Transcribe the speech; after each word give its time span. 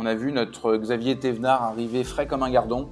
On 0.00 0.06
a 0.06 0.14
vu 0.14 0.30
notre 0.30 0.76
Xavier 0.76 1.18
Thévenard 1.18 1.64
arriver 1.64 2.04
frais 2.04 2.28
comme 2.28 2.44
un 2.44 2.50
gardon. 2.50 2.88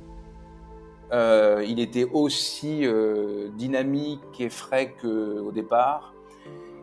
Euh, 1.12 1.64
il 1.64 1.78
était 1.78 2.02
aussi 2.02 2.84
euh, 2.84 3.48
dynamique 3.50 4.40
et 4.40 4.48
frais 4.48 4.92
qu'au 5.00 5.52
départ. 5.52 6.14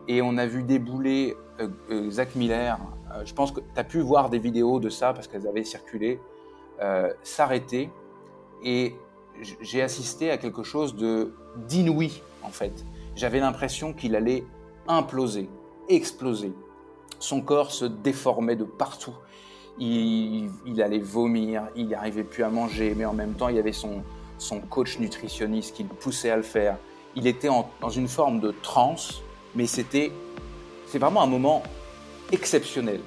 Et 0.08 0.22
on 0.22 0.38
a 0.38 0.46
vu 0.46 0.62
débouler 0.62 1.36
euh, 1.60 2.10
Zach 2.10 2.36
Miller. 2.36 2.78
je 3.26 3.34
pense 3.34 3.52
que 3.52 3.60
tu 3.60 3.66
as 3.78 3.84
pu 3.84 4.00
voir 4.00 4.30
des 4.30 4.38
vidéos 4.38 4.80
de 4.80 4.88
ça 4.88 5.12
parce 5.12 5.28
qu'elles 5.28 5.46
avaient 5.46 5.62
circulé. 5.62 6.18
S'arrêter. 7.22 7.90
Et 8.62 8.94
j'ai 9.60 9.82
assisté 9.82 10.30
à 10.30 10.38
quelque 10.38 10.62
chose 10.62 10.96
de 10.96 11.34
d'inouï 11.68 12.22
en 12.42 12.48
fait. 12.48 12.86
J'avais 13.14 13.40
l'impression 13.40 13.92
qu'il 13.92 14.16
allait 14.16 14.46
imploser, 14.88 15.50
exploser. 15.90 16.54
Son 17.18 17.42
corps 17.42 17.72
se 17.72 17.84
déformait 17.84 18.56
de 18.56 18.64
partout. 18.64 19.14
Il, 19.78 20.50
allait 20.80 20.98
vomir, 21.00 21.64
il 21.74 21.88
n'arrivait 21.88 22.22
plus 22.22 22.44
à 22.44 22.48
manger, 22.48 22.94
mais 22.96 23.04
en 23.04 23.12
même 23.12 23.34
temps, 23.34 23.48
il 23.48 23.56
y 23.56 23.58
avait 23.58 23.72
son, 23.72 24.02
son 24.38 24.60
coach 24.60 24.98
nutritionniste 24.98 25.74
qui 25.74 25.82
le 25.82 25.88
poussait 25.88 26.30
à 26.30 26.36
le 26.36 26.42
faire. 26.42 26.76
Il 27.16 27.26
était 27.26 27.48
dans 27.80 27.90
une 27.90 28.08
forme 28.08 28.40
de 28.40 28.54
transe, 28.62 29.22
mais 29.54 29.66
c'était 29.66 30.12
c'est 30.86 30.98
vraiment 30.98 31.22
un 31.22 31.26
moment 31.26 31.62
exceptionnel. 32.30 33.00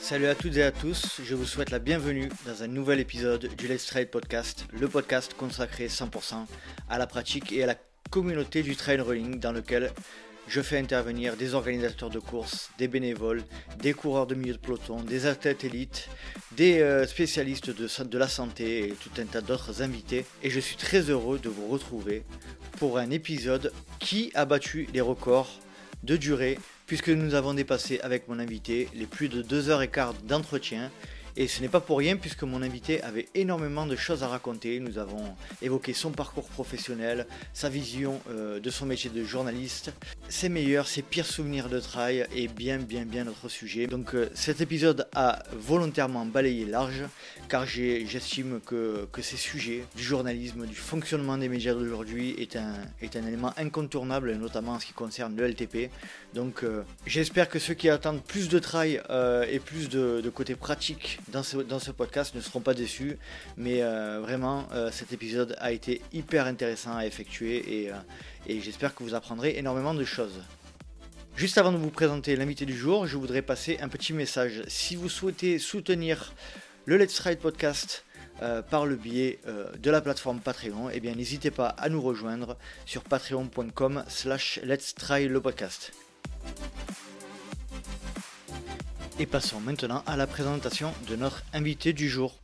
Salut 0.00 0.26
à 0.26 0.34
toutes 0.34 0.56
et 0.56 0.62
à 0.62 0.72
tous, 0.72 1.20
je 1.22 1.34
vous 1.34 1.44
souhaite 1.44 1.70
la 1.70 1.78
bienvenue 1.78 2.30
dans 2.46 2.62
un 2.62 2.66
nouvel 2.66 2.98
épisode 2.98 3.54
du 3.56 3.68
Let's 3.68 3.84
Trail 3.86 4.06
Podcast, 4.06 4.66
le 4.72 4.88
podcast 4.88 5.34
consacré 5.34 5.88
100% 5.88 6.46
à 6.88 6.98
la 6.98 7.06
pratique 7.06 7.52
et 7.52 7.62
à 7.62 7.66
la 7.66 7.74
communauté 8.10 8.62
du 8.62 8.74
trail 8.74 9.00
running 9.00 9.38
dans 9.38 9.52
lequel 9.52 9.92
je 10.48 10.62
fais 10.62 10.78
intervenir 10.78 11.36
des 11.36 11.54
organisateurs 11.54 12.10
de 12.10 12.18
courses, 12.18 12.70
des 12.78 12.88
bénévoles, 12.88 13.44
des 13.80 13.92
coureurs 13.92 14.26
de 14.26 14.34
milieu 14.34 14.54
de 14.54 14.58
peloton, 14.58 15.02
des 15.02 15.26
athlètes 15.26 15.64
élites, 15.64 16.08
des 16.52 16.80
euh, 16.80 17.06
spécialistes 17.06 17.70
de, 17.70 18.18
la 18.18 18.28
santé 18.28 18.88
et 18.88 18.92
tout 18.92 19.10
un 19.18 19.26
tas 19.26 19.42
d'autres 19.42 19.82
invités. 19.82 20.24
Et 20.42 20.50
je 20.50 20.58
suis 20.58 20.76
très 20.76 21.10
heureux 21.10 21.38
de 21.38 21.48
vous 21.48 21.68
retrouver 21.68 22.22
pour 22.78 22.98
un 22.98 23.10
épisode 23.10 23.72
qui 23.98 24.30
a 24.34 24.46
battu 24.46 24.88
les 24.94 25.02
records 25.02 25.60
de 26.02 26.16
durée 26.16 26.58
puisque 26.86 27.10
nous 27.10 27.34
avons 27.34 27.52
dépassé 27.52 28.00
avec 28.00 28.28
mon 28.28 28.38
invité 28.38 28.88
les 28.94 29.06
plus 29.06 29.28
de 29.28 29.42
2 29.42 29.68
heures 29.68 29.82
et 29.82 29.88
quart 29.88 30.14
d'entretien 30.14 30.90
et 31.36 31.46
ce 31.46 31.60
n'est 31.60 31.68
pas 31.68 31.80
pour 31.80 31.98
rien 31.98 32.16
puisque 32.16 32.42
mon 32.42 32.62
invité 32.62 33.02
avait 33.02 33.28
énormément 33.34 33.86
de 33.86 33.96
choses 33.96 34.22
à 34.22 34.28
raconter. 34.28 34.80
Nous 34.80 34.98
avons 34.98 35.36
évoqué 35.62 35.92
son 35.92 36.10
parcours 36.10 36.48
professionnel, 36.48 37.26
sa 37.52 37.68
vision 37.68 38.20
euh, 38.30 38.60
de 38.60 38.70
son 38.70 38.86
métier 38.86 39.10
de 39.10 39.24
journaliste, 39.24 39.92
ses 40.28 40.48
meilleurs, 40.48 40.88
ses 40.88 41.02
pires 41.02 41.26
souvenirs 41.26 41.68
de 41.68 41.80
trail 41.80 42.26
et 42.34 42.48
bien 42.48 42.78
bien 42.78 43.04
bien 43.04 43.24
notre 43.24 43.48
sujet. 43.48 43.86
Donc 43.86 44.14
euh, 44.14 44.30
cet 44.34 44.60
épisode 44.60 45.06
a 45.14 45.42
volontairement 45.52 46.26
balayé 46.26 46.64
large 46.64 47.04
car 47.48 47.66
j'estime 47.66 48.60
que, 48.64 49.06
que, 49.12 49.22
ces 49.22 49.36
sujets 49.36 49.84
du 49.96 50.02
journalisme, 50.02 50.66
du 50.66 50.74
fonctionnement 50.74 51.38
des 51.38 51.48
médias 51.48 51.74
d'aujourd'hui 51.74 52.34
est 52.38 52.56
un, 52.56 52.74
est 53.00 53.16
un 53.16 53.26
élément 53.26 53.52
incontournable, 53.56 54.34
notamment 54.34 54.72
en 54.72 54.80
ce 54.80 54.86
qui 54.86 54.92
concerne 54.92 55.36
le 55.36 55.48
LTP. 55.48 55.90
Donc 56.34 56.62
euh, 56.62 56.82
j'espère 57.06 57.48
que 57.48 57.58
ceux 57.58 57.74
qui 57.74 57.88
attendent 57.88 58.22
plus 58.22 58.48
de 58.48 58.58
trail 58.58 59.02
et 59.50 59.58
plus 59.58 59.88
de, 59.88 60.30
côté 60.30 60.54
pratique 60.54 61.18
dans 61.28 61.42
ce, 61.42 61.90
podcast 61.90 62.34
ne 62.34 62.40
seront 62.40 62.60
pas 62.60 62.74
déçus. 62.74 63.18
Mais 63.56 63.82
euh, 63.82 64.20
vraiment, 64.20 64.68
euh, 64.72 64.90
cet 64.90 65.12
épisode 65.12 65.56
a 65.58 65.72
été 65.72 66.02
hyper 66.12 66.46
intéressant 66.46 66.96
à 66.96 67.06
effectuer 67.06 67.90
euh, 67.90 67.94
et, 68.46 68.60
j'espère 68.60 68.94
que 68.94 69.02
vous 69.02 69.14
apprendrez 69.14 69.56
énormément 69.56 69.94
de 69.94 70.04
choses. 70.04 70.42
Juste 71.36 71.58
avant 71.58 71.72
de 71.72 71.76
vous 71.76 71.90
présenter 71.90 72.34
l'invité 72.36 72.66
du 72.66 72.76
jour, 72.76 73.06
je 73.06 73.16
voudrais 73.16 73.42
passer 73.42 73.78
un 73.80 73.88
petit 73.88 74.12
message. 74.12 74.62
Si 74.66 74.96
vous 74.96 75.08
souhaitez 75.08 75.58
soutenir 75.58 76.32
le 76.84 76.96
Let's 76.96 77.18
Ride 77.20 77.38
Podcast 77.38 78.04
par 78.70 78.86
le 78.86 78.96
biais 78.96 79.38
de 79.78 79.90
la 79.90 80.00
plateforme 80.00 80.40
Patreon, 80.40 80.90
eh 80.92 80.98
bien 80.98 81.14
n'hésitez 81.14 81.52
pas 81.52 81.68
à 81.68 81.88
nous 81.88 82.00
rejoindre 82.00 82.56
sur 82.86 83.04
patreon.com 83.04 84.04
slash 84.08 84.58
let's 84.64 84.96
try 84.96 85.28
le 85.28 85.40
podcast. 85.40 85.92
Et 89.18 89.26
passons 89.26 89.60
maintenant 89.60 90.02
à 90.06 90.16
la 90.16 90.26
présentation 90.26 90.92
de 91.08 91.16
notre 91.16 91.42
invité 91.52 91.92
du 91.92 92.08
jour. 92.08 92.38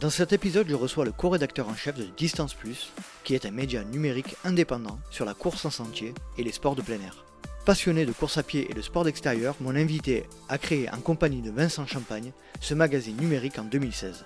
Dans 0.00 0.10
cet 0.10 0.32
épisode, 0.32 0.66
je 0.68 0.74
reçois 0.74 1.04
le 1.04 1.12
co-rédacteur 1.12 1.68
en 1.68 1.76
chef 1.76 1.96
de 1.96 2.04
Distance 2.16 2.54
Plus, 2.54 2.92
qui 3.22 3.34
est 3.34 3.46
un 3.46 3.52
média 3.52 3.84
numérique 3.84 4.36
indépendant 4.44 4.98
sur 5.10 5.24
la 5.24 5.32
course 5.32 5.64
en 5.64 5.70
sentier 5.70 6.12
et 6.36 6.42
les 6.42 6.52
sports 6.52 6.74
de 6.74 6.82
plein 6.82 7.00
air. 7.00 7.24
Passionné 7.64 8.04
de 8.04 8.12
course 8.12 8.36
à 8.36 8.42
pied 8.42 8.70
et 8.70 8.74
de 8.74 8.82
sport 8.82 9.04
d'extérieur, 9.04 9.54
mon 9.60 9.74
invité 9.74 10.24
a 10.50 10.58
créé 10.58 10.90
en 10.90 11.00
compagnie 11.00 11.40
de 11.40 11.50
Vincent 11.50 11.86
Champagne 11.86 12.32
ce 12.60 12.74
magazine 12.74 13.16
numérique 13.16 13.58
en 13.58 13.64
2016. 13.64 14.24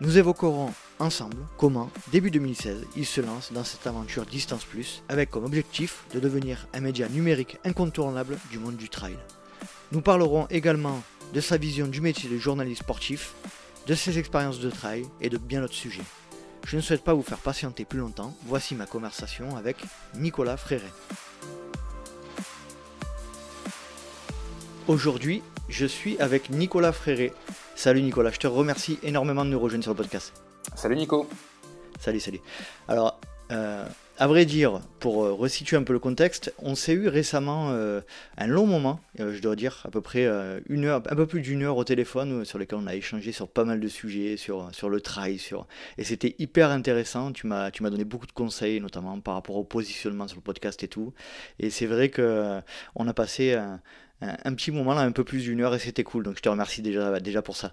Nous 0.00 0.16
évoquerons 0.16 0.72
ensemble 1.00 1.38
comment, 1.56 1.90
début 2.12 2.30
2016, 2.30 2.86
il 2.96 3.04
se 3.04 3.20
lance 3.20 3.52
dans 3.52 3.64
cette 3.64 3.84
aventure 3.84 4.26
Distance 4.26 4.64
Plus 4.64 5.02
avec 5.08 5.28
comme 5.28 5.44
objectif 5.44 6.04
de 6.14 6.20
devenir 6.20 6.68
un 6.72 6.78
média 6.78 7.08
numérique 7.08 7.58
incontournable 7.64 8.38
du 8.52 8.60
monde 8.60 8.76
du 8.76 8.88
trail. 8.88 9.16
Nous 9.90 10.00
parlerons 10.00 10.46
également 10.50 11.02
de 11.34 11.40
sa 11.40 11.56
vision 11.56 11.88
du 11.88 12.00
métier 12.00 12.30
de 12.30 12.38
journaliste 12.38 12.82
sportif, 12.82 13.34
de 13.88 13.94
ses 13.96 14.20
expériences 14.20 14.60
de 14.60 14.70
trail 14.70 15.04
et 15.20 15.30
de 15.30 15.36
bien 15.36 15.62
d'autres 15.62 15.74
sujets. 15.74 16.04
Je 16.64 16.76
ne 16.76 16.80
souhaite 16.80 17.02
pas 17.02 17.14
vous 17.14 17.22
faire 17.22 17.38
patienter 17.38 17.84
plus 17.84 17.98
longtemps, 17.98 18.36
voici 18.46 18.76
ma 18.76 18.86
conversation 18.86 19.56
avec 19.56 19.78
Nicolas 20.14 20.56
Fréret. 20.56 20.92
Aujourd'hui, 24.86 25.42
je 25.68 25.86
suis 25.86 26.18
avec 26.18 26.50
Nicolas 26.50 26.92
Fréret. 26.92 27.32
Salut 27.74 28.02
Nicolas, 28.02 28.30
je 28.30 28.38
te 28.38 28.46
remercie 28.46 28.98
énormément 29.02 29.44
de 29.44 29.50
nous 29.50 29.60
rejoindre 29.60 29.84
sur 29.84 29.92
le 29.92 29.96
podcast. 29.96 30.32
Salut 30.74 30.96
Nico. 30.96 31.28
Salut, 32.00 32.20
salut. 32.20 32.40
Alors, 32.86 33.20
euh, 33.50 33.84
à 34.18 34.26
vrai 34.26 34.46
dire, 34.46 34.80
pour 34.98 35.24
euh, 35.24 35.32
resituer 35.32 35.76
un 35.76 35.82
peu 35.82 35.92
le 35.92 35.98
contexte, 35.98 36.52
on 36.58 36.74
s'est 36.74 36.92
eu 36.92 37.08
récemment 37.08 37.70
euh, 37.70 38.00
un 38.36 38.46
long 38.46 38.66
moment, 38.66 39.00
je 39.18 39.40
dois 39.40 39.56
dire, 39.56 39.82
à 39.84 39.90
peu 39.90 40.00
près 40.00 40.26
une 40.68 40.84
heure, 40.86 41.02
un 41.08 41.16
peu 41.16 41.26
plus 41.26 41.40
d'une 41.40 41.62
heure 41.62 41.76
au 41.76 41.84
téléphone, 41.84 42.44
sur 42.44 42.58
lequel 42.58 42.78
on 42.80 42.86
a 42.86 42.94
échangé 42.94 43.32
sur 43.32 43.48
pas 43.48 43.64
mal 43.64 43.80
de 43.80 43.88
sujets, 43.88 44.36
sur, 44.36 44.68
sur 44.72 44.88
le 44.88 45.00
trail, 45.00 45.38
sur... 45.38 45.66
et 45.98 46.04
c'était 46.04 46.34
hyper 46.38 46.70
intéressant. 46.70 47.32
Tu 47.32 47.46
m'as, 47.46 47.70
tu 47.70 47.82
m'as 47.82 47.90
donné 47.90 48.04
beaucoup 48.04 48.26
de 48.26 48.32
conseils, 48.32 48.80
notamment 48.80 49.18
par 49.20 49.34
rapport 49.34 49.56
au 49.56 49.64
positionnement 49.64 50.28
sur 50.28 50.36
le 50.36 50.42
podcast 50.42 50.82
et 50.82 50.88
tout. 50.88 51.12
Et 51.58 51.70
c'est 51.70 51.86
vrai 51.86 52.08
que 52.08 52.60
on 52.94 53.06
a 53.06 53.14
passé 53.14 53.54
un, 53.54 53.80
petit 54.20 54.70
moment 54.70 54.94
là, 54.94 55.02
un 55.02 55.12
peu 55.12 55.24
plus 55.24 55.44
d'une 55.44 55.60
heure, 55.60 55.74
et 55.74 55.78
c'était 55.78 56.04
cool. 56.04 56.24
Donc 56.24 56.36
je 56.36 56.42
te 56.42 56.48
remercie 56.48 56.82
déjà, 56.82 57.20
déjà 57.20 57.42
pour 57.42 57.56
ça. 57.56 57.72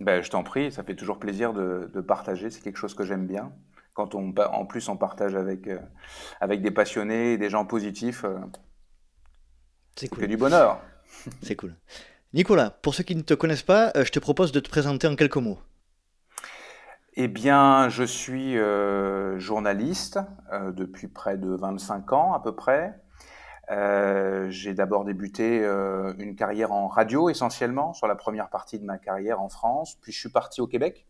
Ben, 0.00 0.22
je 0.22 0.30
t'en 0.30 0.42
prie, 0.42 0.72
ça 0.72 0.82
fait 0.82 0.96
toujours 0.96 1.18
plaisir 1.18 1.52
de, 1.52 1.90
de 1.92 2.00
partager. 2.00 2.50
C'est 2.50 2.62
quelque 2.62 2.78
chose 2.78 2.94
que 2.94 3.04
j'aime 3.04 3.26
bien 3.26 3.52
quand 3.94 4.14
on, 4.14 4.34
en 4.34 4.64
plus 4.66 4.88
on 4.88 4.96
partage 4.96 5.34
avec, 5.34 5.66
euh, 5.66 5.78
avec 6.40 6.62
des 6.62 6.70
passionnés, 6.70 7.36
des 7.38 7.50
gens 7.50 7.64
positifs, 7.64 8.24
euh, 8.24 8.38
c'est 9.96 10.08
cool. 10.08 10.26
du 10.26 10.36
bonheur. 10.36 10.80
C'est 11.42 11.56
cool. 11.56 11.74
Nicolas, 12.32 12.70
pour 12.70 12.94
ceux 12.94 13.02
qui 13.02 13.16
ne 13.16 13.22
te 13.22 13.34
connaissent 13.34 13.64
pas, 13.64 13.90
euh, 13.96 14.04
je 14.04 14.12
te 14.12 14.20
propose 14.20 14.52
de 14.52 14.60
te 14.60 14.70
présenter 14.70 15.08
en 15.08 15.16
quelques 15.16 15.36
mots. 15.36 15.58
Eh 17.14 17.26
bien, 17.26 17.88
je 17.88 18.04
suis 18.04 18.56
journaliste 19.36 20.20
depuis 20.52 21.08
près 21.08 21.36
de 21.36 21.48
25 21.48 22.12
ans 22.12 22.32
à 22.32 22.40
peu 22.40 22.54
près. 22.54 22.94
J'ai 23.70 24.74
d'abord 24.74 25.04
débuté 25.04 25.64
une 26.18 26.34
carrière 26.34 26.72
en 26.72 26.88
radio 26.88 27.30
essentiellement 27.30 27.92
sur 27.92 28.06
la 28.06 28.16
première 28.16 28.50
partie 28.50 28.78
de 28.78 28.84
ma 28.84 28.98
carrière 28.98 29.40
en 29.40 29.48
France, 29.48 29.96
puis 30.02 30.12
je 30.12 30.18
suis 30.18 30.28
parti 30.30 30.60
au 30.60 30.66
Québec 30.66 31.06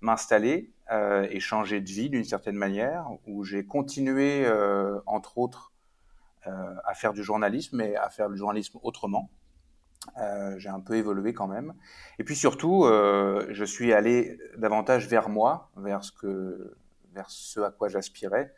m'installer 0.00 0.72
euh, 0.92 1.26
et 1.30 1.40
changer 1.40 1.80
de 1.80 1.88
vie 1.88 2.10
d'une 2.10 2.24
certaine 2.24 2.56
manière, 2.56 3.08
où 3.26 3.44
j'ai 3.44 3.66
continué, 3.66 4.44
euh, 4.46 5.00
entre 5.06 5.38
autres, 5.38 5.72
euh, 6.46 6.74
à 6.84 6.94
faire 6.94 7.12
du 7.12 7.22
journalisme, 7.22 7.76
mais 7.76 7.96
à 7.96 8.08
faire 8.10 8.30
du 8.30 8.36
journalisme 8.36 8.78
autrement. 8.82 9.30
j'ai 10.56 10.68
un 10.68 10.80
peu 10.80 10.94
évolué 10.94 11.34
quand 11.34 11.48
même. 11.48 11.74
Et 12.18 12.24
puis 12.24 12.36
surtout, 12.36 12.84
je 12.86 13.64
suis 13.64 13.92
allé 13.92 14.38
davantage 14.56 15.06
vers 15.08 15.28
moi, 15.28 15.70
vers 15.76 16.02
ce 16.02 17.60
à 17.60 17.70
quoi 17.70 17.88
j'aspirais, 17.88 18.54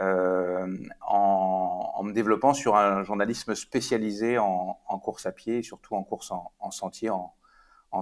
en, 0.00 2.02
me 2.02 2.12
développant 2.12 2.54
sur 2.54 2.76
un 2.76 3.04
journalisme 3.04 3.54
spécialisé 3.54 4.38
en, 4.38 4.74
course 5.02 5.26
à 5.26 5.32
pied 5.32 5.62
surtout 5.62 5.94
en 5.94 6.02
course 6.02 6.30
en, 6.30 6.52
en 6.58 6.70
sentier, 6.70 7.10
en, 7.10 7.34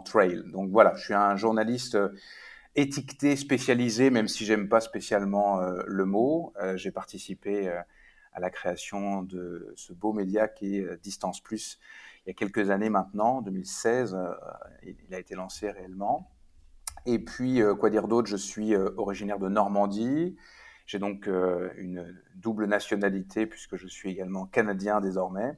trail. 0.05 0.43
Donc 0.47 0.71
voilà, 0.71 0.95
je 0.95 1.05
suis 1.05 1.15
un 1.15 1.37
journaliste 1.37 1.99
étiqueté, 2.77 3.37
spécialisé, 3.37 4.11
même 4.11 4.29
si 4.29 4.45
j'aime 4.45 4.69
pas 4.69 4.81
spécialement 4.81 5.61
euh, 5.61 5.83
le 5.87 6.05
mot. 6.05 6.53
Euh, 6.61 6.77
j'ai 6.77 6.91
participé 6.91 7.69
euh, 7.69 7.81
à 8.33 8.41
la 8.41 8.51
création 8.51 9.23
de 9.23 9.73
ce 9.77 9.93
beau 9.93 10.13
média 10.13 10.49
qui 10.49 10.77
est 10.77 11.03
Distance 11.03 11.41
Plus 11.41 11.79
il 12.27 12.29
y 12.29 12.31
a 12.31 12.35
quelques 12.35 12.71
années 12.71 12.91
maintenant, 12.91 13.41
2016, 13.41 14.15
il 14.83 15.15
a 15.15 15.19
été 15.19 15.35
lancé 15.35 15.71
réellement. 15.71 16.31
Et 17.07 17.19
puis, 17.19 17.63
quoi 17.79 17.89
dire 17.89 18.09
d'autre, 18.09 18.29
je 18.29 18.37
suis 18.37 18.77
originaire 18.77 19.39
de 19.39 19.49
Normandie. 19.49 20.37
J'ai 20.91 20.99
donc 20.99 21.29
une 21.29 22.21
double 22.35 22.67
nationalité 22.67 23.47
puisque 23.47 23.77
je 23.77 23.87
suis 23.87 24.11
également 24.11 24.47
canadien 24.47 25.01
désormais. 25.01 25.57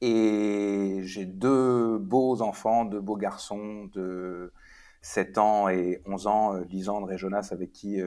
Et 0.00 0.98
j'ai 1.04 1.26
deux 1.26 1.96
beaux 1.98 2.42
enfants, 2.42 2.84
deux 2.84 3.00
beaux 3.00 3.16
garçons 3.16 3.84
de 3.94 4.52
7 5.00 5.38
ans 5.38 5.68
et 5.68 6.02
11 6.06 6.26
ans, 6.26 6.54
Lisandre 6.68 7.12
et 7.12 7.18
Jonas, 7.18 7.50
avec 7.52 7.70
qui 7.70 8.00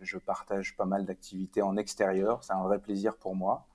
je 0.00 0.16
partage 0.16 0.76
pas 0.76 0.84
mal 0.84 1.06
d'activités 1.06 1.60
en 1.60 1.76
extérieur. 1.76 2.44
C'est 2.44 2.52
un 2.52 2.62
vrai 2.62 2.78
plaisir 2.78 3.16
pour 3.16 3.34
moi. 3.34 3.66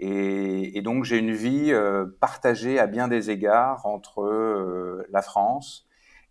Et, 0.00 0.80
donc 0.82 1.04
j'ai 1.04 1.18
une 1.18 1.32
vie 1.32 1.72
euh, 1.72 2.06
partagée 2.20 2.80
à 2.80 2.88
bien 2.88 3.06
des 3.06 3.30
égards 3.30 3.86
entre 3.86 4.22
euh, 4.22 5.06
la 5.10 5.22
France 5.22 5.86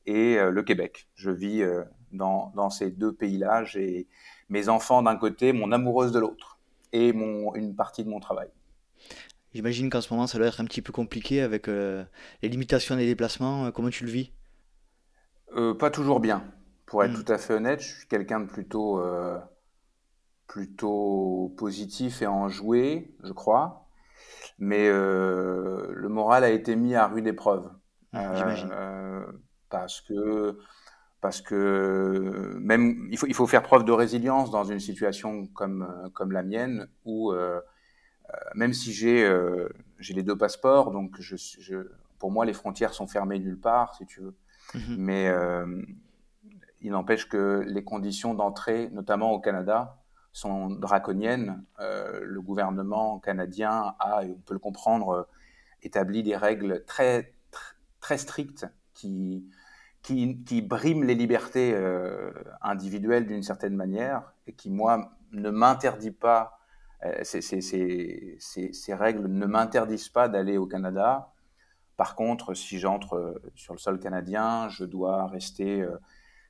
et 0.06 0.38
euh, 0.38 0.52
le 0.52 0.64
Québec. 0.64 1.08
Je 1.16 1.32
vis 1.32 1.64
dans, 2.12 2.70
ces 2.70 2.92
deux 2.92 3.14
pays-là. 3.14 3.64
Mes 4.50 4.70
enfants 4.70 5.02
d'un 5.04 5.16
côté, 5.16 5.54
mon 5.54 5.72
amoureuse 5.72 6.12
de 6.12 6.20
l'autre, 6.20 6.60
et 6.94 7.14
mon, 7.14 7.54
une 7.56 7.76
partie 7.76 8.04
de 8.04 8.10
mon 8.10 8.20
travail. 8.20 8.50
J'imagine 9.54 9.90
qu'en 9.90 10.02
ce 10.02 10.14
moment, 10.14 10.28
ça 10.28 10.38
doit 10.38 10.48
être 10.48 10.62
un 10.62 10.66
petit 10.66 10.82
peu 10.82 10.94
compliqué 10.94 11.42
avec 11.42 11.68
les 11.68 12.06
limitations 12.44 12.96
des 12.96 13.06
déplacements. 13.06 13.72
Comment 13.72 13.90
tu 13.90 14.06
le 14.06 14.12
vis? 14.12 14.32
Pas 15.80 15.90
toujours 15.90 16.20
bien. 16.20 16.44
Pour 16.86 17.04
être 17.04 17.18
hmm. 17.18 17.24
tout 17.24 17.32
à 17.32 17.38
fait 17.38 17.54
honnête, 17.54 17.82
je 17.82 17.88
suis 17.88 18.08
quelqu'un 18.08 18.42
de 18.42 18.46
plutôt 18.46 19.02
plutôt 20.48 21.54
positif 21.58 22.22
et 22.22 22.28
enjoué, 22.28 23.14
je 23.24 23.34
crois. 23.34 23.88
Mais 24.58 24.88
euh, 24.88 25.92
le 25.94 26.10
moral 26.10 26.44
a 26.44 26.50
été 26.50 26.76
mis 26.76 26.96
à 26.96 27.08
rude 27.08 27.28
épreuve. 27.28 27.70
J'imagine. 28.14 28.70
Euh, 28.72 29.26
parce 29.70 30.02
que 30.02 30.58
parce 31.28 31.42
que 31.42 32.56
même 32.58 33.08
il 33.12 33.18
faut, 33.18 33.28
il 33.28 33.34
faut 33.34 33.48
faire 33.48 33.64
preuve 33.64 33.84
de 33.84 33.92
résilience 33.92 34.50
dans 34.50 34.64
une 34.64 34.80
situation 34.80 35.46
comme, 35.48 36.10
comme 36.14 36.32
la 36.32 36.42
mienne 36.42 36.88
où 37.04 37.34
euh, 37.34 37.60
même 38.56 38.72
si 38.72 38.94
j'ai 38.94 39.30
j'ai 40.00 40.14
les 40.14 40.24
deux 40.24 40.38
passeports, 40.38 40.92
donc 40.92 41.20
je, 41.20 41.36
je, 41.36 41.76
pour 42.18 42.32
moi 42.32 42.46
les 42.46 42.54
frontières 42.54 42.94
sont 42.94 43.08
fermées 43.08 43.40
nulle 43.40 43.60
part, 43.60 43.96
si 43.96 44.06
tu 44.06 44.22
veux. 44.22 44.36
Mhm. 44.74 44.96
Mais 44.98 45.34
il 46.82 46.92
n'empêche 46.92 47.28
que 47.28 47.64
les 47.68 47.84
conditions 47.84 48.34
d'entrée, 48.34 48.90
notamment 48.94 49.32
au 49.32 49.40
Canada, 49.40 49.98
sont 50.38 50.70
draconiennes. 50.70 51.64
Euh, 51.80 52.22
le 52.24 52.42
gouvernement 52.42 53.20
canadien 53.20 53.96
a, 54.00 54.24
et 54.24 54.30
on 54.30 54.40
peut 54.46 54.54
le 54.54 54.60
comprendre, 54.60 55.10
euh, 55.10 55.24
établi 55.82 56.24
des 56.24 56.36
règles 56.36 56.86
très, 56.86 57.34
très, 58.00 58.18
strictes 58.18 58.68
qui, 58.94 59.46
qui, 60.08 60.44
qui, 60.44 60.62
briment 60.62 61.04
les 61.04 61.16
libertés 61.16 61.74
euh, 61.74 62.32
individuelles 62.62 63.28
d'une 63.28 63.44
certaine 63.44 63.76
manière 63.76 64.34
et 64.48 64.54
qui, 64.54 64.70
moi, 64.70 65.12
ne 65.32 65.50
m'interdit 65.50 66.12
pas, 66.12 66.60
ces, 67.22 67.42
ces, 67.42 68.94
règles 68.94 69.28
ne 69.28 69.46
m'interdisent 69.46 70.10
pas 70.10 70.28
d'aller 70.28 70.58
au 70.58 70.66
Canada. 70.66 71.32
Par 71.96 72.16
contre, 72.16 72.54
si 72.56 72.80
j'entre 72.80 73.40
sur 73.54 73.74
le 73.74 73.80
sol 73.80 74.00
canadien, 74.00 74.68
je 74.70 74.84
dois 74.84 75.28
rester 75.28 75.86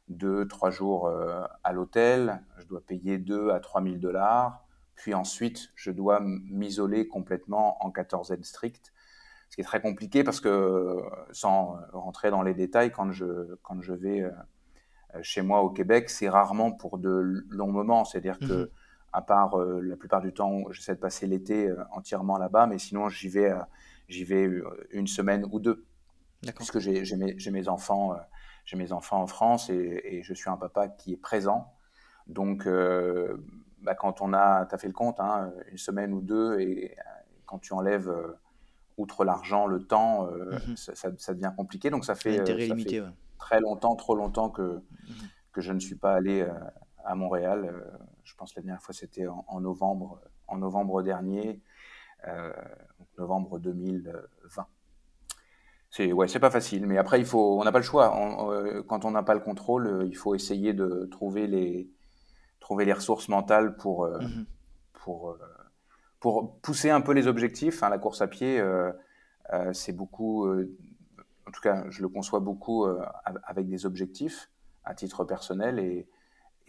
deux, 0.10 0.48
trois 0.48 0.72
jours 0.72 1.08
euh, 1.08 1.44
à 1.64 1.74
l'hôtel, 1.74 2.42
je 2.58 2.66
dois 2.66 2.82
payer 2.82 3.18
2 3.18 3.52
à 3.52 3.60
3 3.60 3.84
000 3.84 3.96
dollars, 3.96 4.66
puis 4.96 5.14
ensuite 5.14 5.70
je 5.76 5.92
dois 5.92 6.20
m'isoler 6.22 7.08
complètement 7.08 7.84
en 7.86 7.92
quatorzaine 7.92 8.44
stricte, 8.44 8.94
ce 9.50 9.56
qui 9.56 9.62
est 9.62 9.66
très 9.66 9.82
compliqué 9.82 10.24
parce 10.24 10.40
que, 10.40 11.02
sans 11.32 11.78
rentrer 11.94 12.32
dans 12.32 12.42
les 12.42 12.54
détails, 12.54 12.92
quand 12.92 13.12
je, 13.12 13.56
quand 13.64 13.82
je 13.82 13.94
vais 13.94 14.22
euh, 14.22 14.32
chez 15.22 15.42
moi 15.42 15.62
au 15.62 15.70
Québec, 15.70 16.10
c'est 16.10 16.30
rarement 16.30 16.72
pour 16.72 16.98
de 16.98 17.46
longs 17.50 17.72
moments, 17.72 18.06
c'est-à-dire 18.06 18.40
que 18.40 18.46
mhm. 18.46 18.70
à 19.14 19.22
part 19.22 19.60
euh, 19.60 19.82
la 19.82 19.96
plupart 19.96 20.22
du 20.22 20.34
temps, 20.34 20.64
j'essaie 20.72 20.96
de 20.96 21.00
passer 21.00 21.28
l'été 21.28 21.74
entièrement 21.92 22.38
là-bas, 22.38 22.68
mais 22.68 22.78
sinon 22.78 23.10
j'y 23.10 23.30
vais, 23.30 23.54
j'y 24.10 24.24
vais 24.24 24.50
une 24.92 25.08
semaine 25.08 25.46
ou 25.52 25.60
deux, 25.60 25.86
puisque 26.56 26.80
j'ai 26.80 27.16
mes, 27.16 27.36
mes, 27.52 27.68
enfants 27.70 28.16
j'ai 28.68 28.76
mes 28.76 28.92
enfants 28.92 29.22
en 29.22 29.28
France 29.28 29.70
et, 29.70 30.22
je 30.24 30.34
suis 30.34 30.50
un 30.50 30.58
papa 30.58 30.90
qui 30.90 31.14
est 31.14 31.18
présent. 31.18 31.74
Donc, 32.28 32.68
euh, 32.68 33.38
bah, 33.82 33.96
quand 33.96 34.22
on 34.22 34.34
a, 34.34 34.66
tu 34.66 34.76
as 34.76 34.78
fait 34.78 34.88
le 34.88 34.94
compte, 34.94 35.22
hein, 35.22 35.54
une 35.72 35.78
semaine 35.78 36.14
ou 36.14 36.22
deux, 36.22 36.60
et 36.60 36.94
quand 37.46 37.60
tu 37.60 37.72
enlèves, 37.72 38.10
euh, 38.10 38.38
outre 38.98 39.24
l'argent, 39.24 39.68
le 39.68 39.86
temps, 39.86 40.28
euh, 40.28 40.60
mhm. 40.68 40.76
ça, 40.76 41.34
devient 41.34 41.52
compliqué. 41.56 41.90
Donc, 41.90 42.06
ça 42.06 42.16
fait, 42.16 42.44
très 43.38 43.60
longtemps, 43.60 43.96
trop 43.96 44.16
longtemps 44.16 44.50
que, 44.50 44.62
mhm. 45.08 45.16
que 45.54 45.62
je 45.62 45.72
ne 45.72 45.80
suis 45.80 45.96
pas 45.96 46.14
allé 46.14 46.48
à 47.06 47.16
Montréal. 47.16 47.74
je 48.24 48.36
pense 48.36 48.54
que 48.54 48.60
la 48.60 48.64
dernière 48.64 48.82
fois, 48.82 48.94
c'était 48.94 49.28
en, 49.28 49.62
novembre, 49.62 50.20
en 50.48 50.58
novembre 50.58 51.04
dernier, 51.04 51.62
novembre 53.18 53.60
2020 53.60 54.68
c'est 55.90 56.12
ouais, 56.12 56.28
c'est 56.28 56.40
pas 56.40 56.52
facile, 56.52 56.86
mais 56.86 56.98
après 56.98 57.20
il 57.20 57.26
faut, 57.26 57.60
on 57.60 57.64
n'a 57.64 57.72
pas 57.72 57.80
le 57.80 57.84
choix. 57.84 58.52
Euh, 58.52 58.84
quand 58.84 59.06
on 59.06 59.12
n'a 59.12 59.24
pas 59.24 59.34
le 59.34 59.40
contrôle, 59.40 59.88
euh, 59.88 60.06
il 60.06 60.16
faut 60.16 60.36
essayer 60.36 60.74
de 60.74 61.08
trouver 61.12 61.48
les 61.48 61.90
trouver 62.60 62.86
les 62.86 62.94
ressources 62.94 63.30
mentales 63.30 63.76
pour 63.78 64.06
euh, 64.06 64.20
mmh 64.20 64.46
pour 65.04 65.38
pour 66.20 66.60
pousser 66.62 66.90
un 66.90 67.02
peu 67.02 67.14
les 67.14 67.28
objectifs. 67.28 67.84
Hein, 67.84 67.90
la 67.90 67.98
course 67.98 68.22
à 68.22 68.28
pied, 68.28 68.62
c'est 69.74 69.94
beaucoup, 69.94 70.50
en 70.50 71.52
tout 71.52 71.62
cas, 71.62 71.86
je 71.90 72.02
le 72.02 72.10
conçois 72.10 72.40
beaucoup 72.40 72.86
avec 73.44 73.68
des 73.68 73.86
objectifs 73.86 74.50
à 74.84 74.94
titre 74.94 75.24
personnel 75.24 75.80
et 75.80 76.08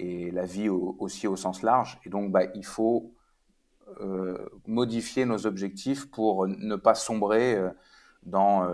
et 0.01 0.31
la 0.31 0.45
vie 0.45 0.69
aussi 0.69 1.27
au 1.27 1.35
sens 1.35 1.63
large. 1.63 1.99
Et 2.05 2.09
donc, 2.09 2.31
bah, 2.31 2.45
il 2.55 2.65
faut 2.65 3.13
modifier 4.67 5.25
nos 5.25 5.47
objectifs 5.47 6.09
pour 6.11 6.47
ne 6.47 6.77
pas 6.77 6.95
sombrer 6.95 7.59
dans 8.23 8.65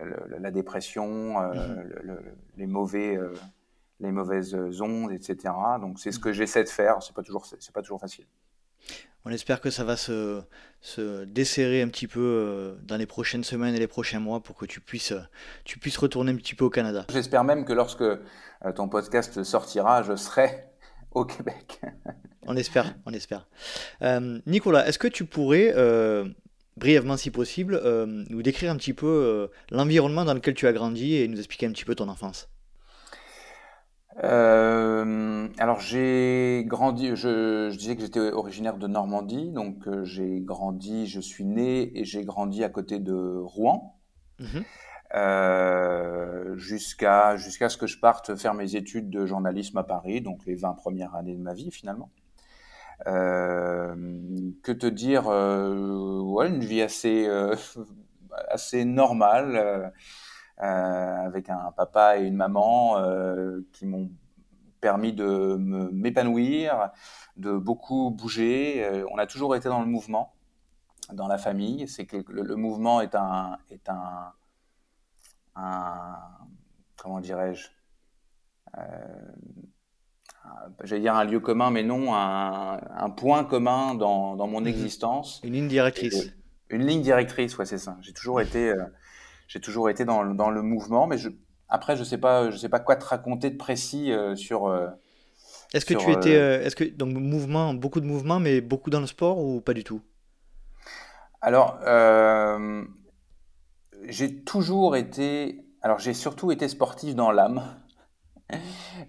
euh, 0.00 0.38
la 0.38 0.50
dépression, 0.50 1.40
euh, 1.40 1.52
mhm. 2.02 2.20
les 2.56 2.66
mauvais 2.66 3.16
euh, 3.16 3.34
les 4.00 4.10
mauvaises 4.10 4.54
ondes, 4.80 5.12
etc. 5.12 5.54
Donc 5.80 6.00
c'est 6.00 6.12
ce 6.12 6.18
que 6.18 6.32
j'essaie 6.32 6.64
de 6.64 6.68
faire. 6.68 7.02
C'est 7.02 7.14
pas 7.14 7.22
toujours 7.22 7.46
c'est 7.46 7.72
pas 7.72 7.82
toujours 7.82 8.00
facile. 8.00 8.26
On 9.24 9.30
espère 9.30 9.60
que 9.60 9.70
ça 9.70 9.84
va 9.84 9.96
se, 9.96 10.42
se, 10.80 11.24
desserrer 11.24 11.82
un 11.82 11.88
petit 11.88 12.08
peu 12.08 12.76
dans 12.82 12.96
les 12.96 13.06
prochaines 13.06 13.44
semaines 13.44 13.74
et 13.74 13.78
les 13.78 13.86
prochains 13.86 14.18
mois 14.18 14.40
pour 14.40 14.56
que 14.56 14.66
tu 14.66 14.80
puisses, 14.80 15.14
tu 15.64 15.78
puisses 15.78 15.96
retourner 15.96 16.32
un 16.32 16.36
petit 16.36 16.54
peu 16.54 16.64
au 16.64 16.70
Canada. 16.70 17.06
J'espère 17.12 17.44
même 17.44 17.64
que 17.64 17.72
lorsque 17.72 18.04
ton 18.74 18.88
podcast 18.88 19.42
sortira, 19.44 20.02
je 20.02 20.16
serai 20.16 20.64
au 21.12 21.24
Québec. 21.24 21.80
on 22.46 22.56
espère, 22.56 22.94
on 23.06 23.12
espère. 23.12 23.46
Nicolas, 24.46 24.88
est-ce 24.88 24.98
que 24.98 25.08
tu 25.08 25.24
pourrais 25.24 25.72
brièvement 26.76 27.16
si 27.16 27.30
possible, 27.30 27.80
euh, 27.84 28.06
nous 28.06 28.42
décrire 28.42 28.70
un 28.70 28.76
petit 28.76 28.92
peu 28.92 29.06
euh, 29.06 29.46
l'environnement 29.70 30.24
dans 30.24 30.34
lequel 30.34 30.54
tu 30.54 30.66
as 30.66 30.72
grandi 30.72 31.14
et 31.16 31.28
nous 31.28 31.38
expliquer 31.38 31.66
un 31.66 31.72
petit 31.72 31.84
peu 31.84 31.94
ton 31.94 32.08
enfance? 32.08 32.48
Euh, 34.22 35.48
alors 35.58 35.80
j'ai 35.80 36.64
grandi, 36.66 37.16
je, 37.16 37.70
disais 37.70 37.96
que 37.96 38.02
j'étais 38.02 38.20
originaire 38.20 38.76
de 38.76 38.86
Normandie, 38.86 39.50
donc 39.50 39.88
j'ai 40.04 40.40
grandi, 40.40 41.06
je 41.06 41.20
suis 41.20 41.44
né 41.44 41.98
et 41.98 42.04
j'ai 42.04 42.24
grandi 42.24 42.62
à 42.64 42.68
côté 42.68 42.98
de 42.98 43.38
Rouen. 43.38 43.98
Mhm. 44.38 44.64
jusqu'à 46.56 47.36
jusqu'à 47.36 47.68
ce 47.68 47.76
que 47.76 47.86
je 47.86 47.98
parte 48.00 48.34
faire 48.34 48.54
mes 48.54 48.76
études 48.76 49.10
de 49.10 49.24
journalisme 49.26 49.78
à 49.78 49.84
Paris, 49.84 50.20
donc 50.20 50.44
les 50.46 50.56
20 50.56 50.72
premières 50.74 51.14
années 51.14 51.34
de 51.34 51.42
ma 51.42 51.54
vie 51.54 51.70
finalement. 51.70 52.10
Euh, 53.06 53.94
que 54.62 54.72
te 54.72 54.86
dire 54.86 55.28
euh, 55.28 56.20
ouais, 56.20 56.48
Une 56.48 56.64
vie 56.64 56.82
assez, 56.82 57.26
euh, 57.26 57.56
assez 58.48 58.84
normale, 58.84 59.92
avec 60.62 61.50
un 61.50 61.72
papa 61.76 62.18
et 62.18 62.22
une 62.22 62.36
maman 62.36 62.96
qui 63.72 63.86
m'ont 63.86 64.10
permis 64.80 65.12
de 65.12 65.56
m'épanouir, 65.92 66.90
de 67.36 67.56
beaucoup 67.56 68.10
bouger. 68.10 69.04
on 69.12 69.18
a 69.18 69.26
toujours 69.26 69.56
été 69.56 69.68
dans 69.68 69.80
le 69.80 69.86
mouvement 69.86 70.34
dans 71.12 71.26
la 71.26 71.38
famille. 71.38 71.88
C'est 71.88 72.06
que 72.06 72.18
le, 72.28 72.56
mouvement 72.56 73.00
est 73.00 73.14
un, 73.14 73.58
est 73.70 73.88
un, 73.88 74.32
un 75.56 76.16
comment 76.96 77.20
dirais-je, 77.20 77.68
j'allais 80.84 81.00
dire 81.00 81.14
un 81.14 81.24
lieu 81.24 81.40
commun, 81.40 81.70
mais 81.70 81.82
non, 81.82 82.14
un, 82.14 83.10
point 83.10 83.44
commun 83.44 83.94
dans, 83.94 84.36
dans 84.36 84.46
mon 84.46 84.64
existence. 84.64 85.40
Une 85.44 85.52
ligne 85.52 85.68
directrice. 85.68 86.32
une 86.70 86.86
ligne 86.86 87.02
directrice, 87.02 87.56
ouais, 87.58 87.66
c'est 87.66 87.78
ça. 87.78 87.96
J'ai 88.00 88.12
toujours 88.12 88.40
été, 88.40 88.70
euh, 88.70 88.84
j'ai 89.52 89.60
toujours 89.60 89.90
été 89.90 90.04
dans, 90.04 90.24
dans, 90.24 90.50
le 90.50 90.62
mouvement, 90.62 91.06
mais 91.06 91.18
je, 91.18 91.28
après, 91.68 91.96
je 91.96 92.04
sais 92.04 92.16
pas, 92.16 92.50
je 92.50 92.56
sais 92.56 92.70
pas 92.70 92.80
quoi 92.80 92.96
te 92.96 93.04
raconter 93.04 93.50
de 93.50 93.56
précis 93.56 94.10
euh, 94.10 94.34
sur. 94.34 94.66
Euh, 94.66 94.88
est-ce 95.74 95.84
que 95.84 95.94
tu 95.94 96.10
étais, 96.10 96.32
est-ce 96.32 96.76
que 96.76 96.84
donc 96.84 97.12
mouvement, 97.12 97.74
beaucoup 97.74 98.00
de 98.00 98.06
mouvements, 98.06 98.40
mais 98.40 98.60
beaucoup 98.60 98.90
dans 98.90 99.00
le 99.00 99.06
sport 99.06 99.38
ou 99.38 99.60
pas 99.60 99.74
du 99.74 99.84
tout? 99.84 100.00
Alors, 101.40 101.78
j'ai 104.06 104.42
toujours 104.42 104.96
été, 104.96 105.64
alors 105.80 105.98
j'ai 105.98 106.14
surtout 106.14 106.52
été 106.52 106.68
sportif 106.68 107.14
dans 107.14 107.30
l'âme. 107.30 107.62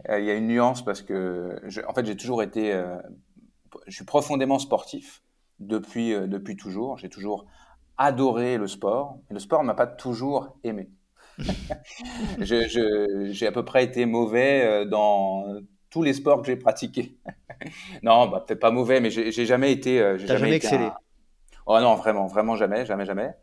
Euh, 0.09 0.19
il 0.19 0.25
y 0.25 0.31
a 0.31 0.35
une 0.35 0.47
nuance 0.47 0.83
parce 0.83 1.01
que, 1.01 1.59
en 1.87 1.93
fait, 1.93 2.05
j'ai 2.05 2.15
toujours 2.15 2.43
été, 2.43 2.71
euh, 2.71 2.97
je 3.87 3.95
suis 3.95 4.05
profondément 4.05 4.57
sportif 4.57 5.21
depuis, 5.59 6.13
euh, 6.13 6.27
depuis 6.27 6.55
toujours. 6.55 6.97
J'ai 6.97 7.09
toujours 7.09 7.45
adoré 8.03 8.57
le 8.57 8.67
sport, 8.67 9.17
et 9.29 9.33
le 9.33 9.39
sport 9.39 9.61
ne 9.61 9.67
m'a 9.67 9.73
pas 9.73 9.87
toujours 9.87 10.57
aimé. 10.63 10.89
j'ai 12.39 13.47
à 13.47 13.51
peu 13.51 13.65
près 13.65 13.83
été 13.83 14.05
mauvais 14.05 14.85
dans 14.85 15.45
tous 15.89 16.03
les 16.03 16.13
sports 16.13 16.41
que 16.41 16.47
j'ai 16.47 16.55
pratiqués. 16.55 17.17
non, 18.03 18.27
bah, 18.27 18.43
peut-être 18.45 18.59
pas 18.59 18.71
mauvais, 18.71 18.99
mais 18.99 19.09
j'ai 19.09 19.45
jamais 19.45 19.71
été. 19.71 19.99
T'as 19.99 20.17
jamais, 20.17 20.39
jamais 20.39 20.55
excellé. 20.55 20.89
Oh 21.65 21.79
non, 21.79 21.95
vraiment, 21.95 22.27
vraiment 22.27 22.55
jamais, 22.55 22.85
jamais, 22.85 23.05
jamais. 23.05 23.33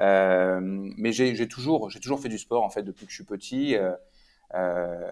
Euh, 0.00 0.60
mais 0.62 1.12
j'ai 1.12 1.48
toujours, 1.48 1.90
j'ai 1.90 2.00
toujours 2.00 2.20
fait 2.20 2.28
du 2.28 2.38
sport 2.38 2.62
en 2.62 2.70
fait 2.70 2.82
depuis 2.82 3.06
que 3.06 3.10
je 3.10 3.16
suis 3.16 3.24
petit. 3.24 3.76
Euh, 3.76 3.92
euh, 4.54 5.10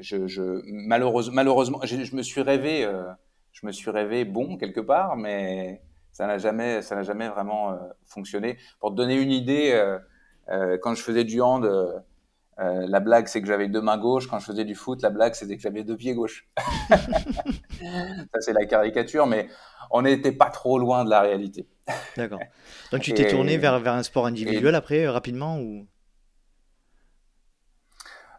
je, 0.00 0.26
je, 0.26 0.62
malheureusement, 0.66 1.34
malheureusement, 1.34 1.80
je 1.84 2.16
me 2.16 2.22
suis 2.22 2.42
rêvé, 2.42 2.88
je 3.52 3.66
me 3.66 3.72
suis 3.72 3.90
rêvé 3.90 4.24
bon 4.24 4.56
quelque 4.56 4.80
part, 4.80 5.16
mais 5.16 5.82
ça 6.12 6.26
n'a 6.26 6.38
jamais, 6.38 6.82
ça 6.82 6.94
n'a 6.94 7.02
jamais 7.02 7.28
vraiment 7.28 7.78
fonctionné. 8.04 8.58
Pour 8.80 8.90
te 8.90 8.96
donner 8.96 9.16
une 9.16 9.32
idée, 9.32 9.96
quand 10.82 10.94
je 10.94 11.02
faisais 11.02 11.24
du 11.24 11.40
hand, 11.40 11.68
la 12.58 13.00
blague 13.00 13.26
c'est 13.26 13.40
que 13.40 13.48
j'avais 13.48 13.68
deux 13.68 13.80
mains 13.80 13.98
gauches. 13.98 14.28
Quand 14.28 14.38
je 14.38 14.46
faisais 14.46 14.64
du 14.64 14.74
foot, 14.74 15.02
la 15.02 15.10
blague 15.10 15.34
c'était 15.34 15.56
que 15.56 15.62
j'avais 15.62 15.84
deux 15.84 15.96
pieds 15.96 16.14
gauches. 16.14 16.48
ça 16.58 18.40
c'est 18.40 18.52
la 18.52 18.66
caricature, 18.66 19.26
mais 19.26 19.48
on 19.90 20.02
n'était 20.02 20.32
pas 20.32 20.50
trop 20.50 20.78
loin 20.78 21.04
de 21.04 21.10
la 21.10 21.20
réalité. 21.20 21.66
D'accord. 22.16 22.40
Donc 22.90 23.02
tu 23.02 23.12
t'es 23.14 23.28
tourné 23.28 23.58
vers, 23.58 23.78
vers 23.80 23.94
un 23.94 24.02
sport 24.02 24.26
individuel 24.26 24.74
après, 24.74 25.04
euh, 25.04 25.12
rapidement 25.12 25.58
ou... 25.58 25.86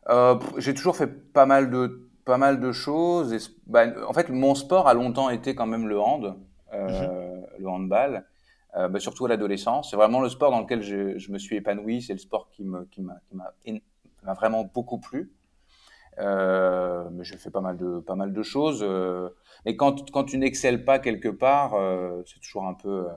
Euh, 0.09 0.37
j'ai 0.57 0.73
toujours 0.73 0.97
fait 0.97 1.07
pas 1.07 1.45
mal 1.45 1.69
de, 1.69 2.09
pas 2.25 2.37
mal 2.37 2.59
de 2.59 2.71
choses. 2.73 3.33
Et, 3.33 3.37
bah, 3.67 3.85
en 4.05 4.13
fait, 4.13 4.29
mon 4.29 4.53
sport 4.53 4.87
a 4.87 4.93
longtemps 4.93 5.29
été 5.29 5.55
quand 5.55 5.65
même 5.65 5.87
le 5.87 5.99
hand, 5.99 6.35
euh, 6.73 6.87
mhm. 6.87 7.32
Le 7.57 7.67
handball, 7.67 8.25
bah, 8.75 8.99
surtout 8.99 9.25
à 9.25 9.29
l'adolescence. 9.29 9.91
C'est 9.91 9.95
vraiment 9.95 10.19
le 10.19 10.29
sport 10.29 10.51
dans 10.51 10.61
lequel 10.61 10.81
je, 10.81 11.17
je 11.17 11.31
me 11.31 11.37
suis 11.37 11.55
épanoui. 11.55 12.01
C'est 12.01 12.13
le 12.13 12.19
sport 12.19 12.49
qui 12.49 12.63
m'a 12.63 14.33
vraiment 14.33 14.63
beaucoup 14.63 14.99
plu. 14.99 15.31
Euh, 16.19 17.09
mais 17.11 17.23
j'ai 17.23 17.37
fait 17.37 17.49
pas 17.49 17.61
mal 17.61 17.77
de 17.77 17.99
pas 17.99 18.15
mal 18.15 18.33
de 18.33 18.43
choses. 18.43 18.81
Euh, 18.83 19.29
mais 19.65 19.75
quand 19.75 20.11
quand 20.11 20.23
tu 20.25 20.37
n'excelles 20.37 20.85
pas 20.85 20.99
quelque 20.99 21.29
part, 21.29 21.73
euh, 21.73 22.21
c'est 22.25 22.39
toujours 22.39 22.65
un 22.65 22.73
peu 22.73 23.07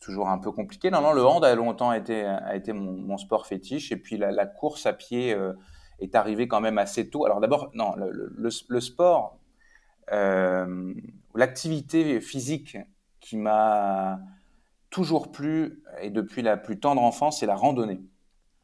toujours 0.00 0.28
un 0.28 0.38
peu 0.38 0.50
compliqué. 0.52 0.90
Non, 0.90 1.00
non, 1.00 1.12
le 1.12 1.24
hand 1.24 1.44
a 1.44 1.54
longtemps 1.54 1.92
été 1.92 2.24
a 2.24 2.56
été 2.56 2.72
mon, 2.72 3.16
sport 3.18 3.46
fétiche 3.46 3.92
et 3.92 3.96
puis 3.96 4.16
la, 4.18 4.46
course 4.46 4.86
à 4.86 4.92
pied 4.92 5.36
est 6.00 6.14
arrivée 6.14 6.48
quand 6.48 6.60
même 6.60 6.78
assez 6.78 7.08
tôt. 7.08 7.24
Alors 7.26 7.40
d'abord, 7.40 7.70
non, 7.74 7.94
le 7.96 8.80
sport, 8.80 9.38
l'activité 11.34 12.20
physique 12.20 12.78
qui 13.26 13.36
m'a 13.36 14.20
toujours 14.88 15.32
plu 15.32 15.82
et 16.00 16.10
depuis 16.10 16.42
la 16.42 16.56
plus 16.56 16.78
tendre 16.78 17.02
enfance, 17.02 17.40
c'est 17.40 17.46
la 17.46 17.56
randonnée. 17.56 18.00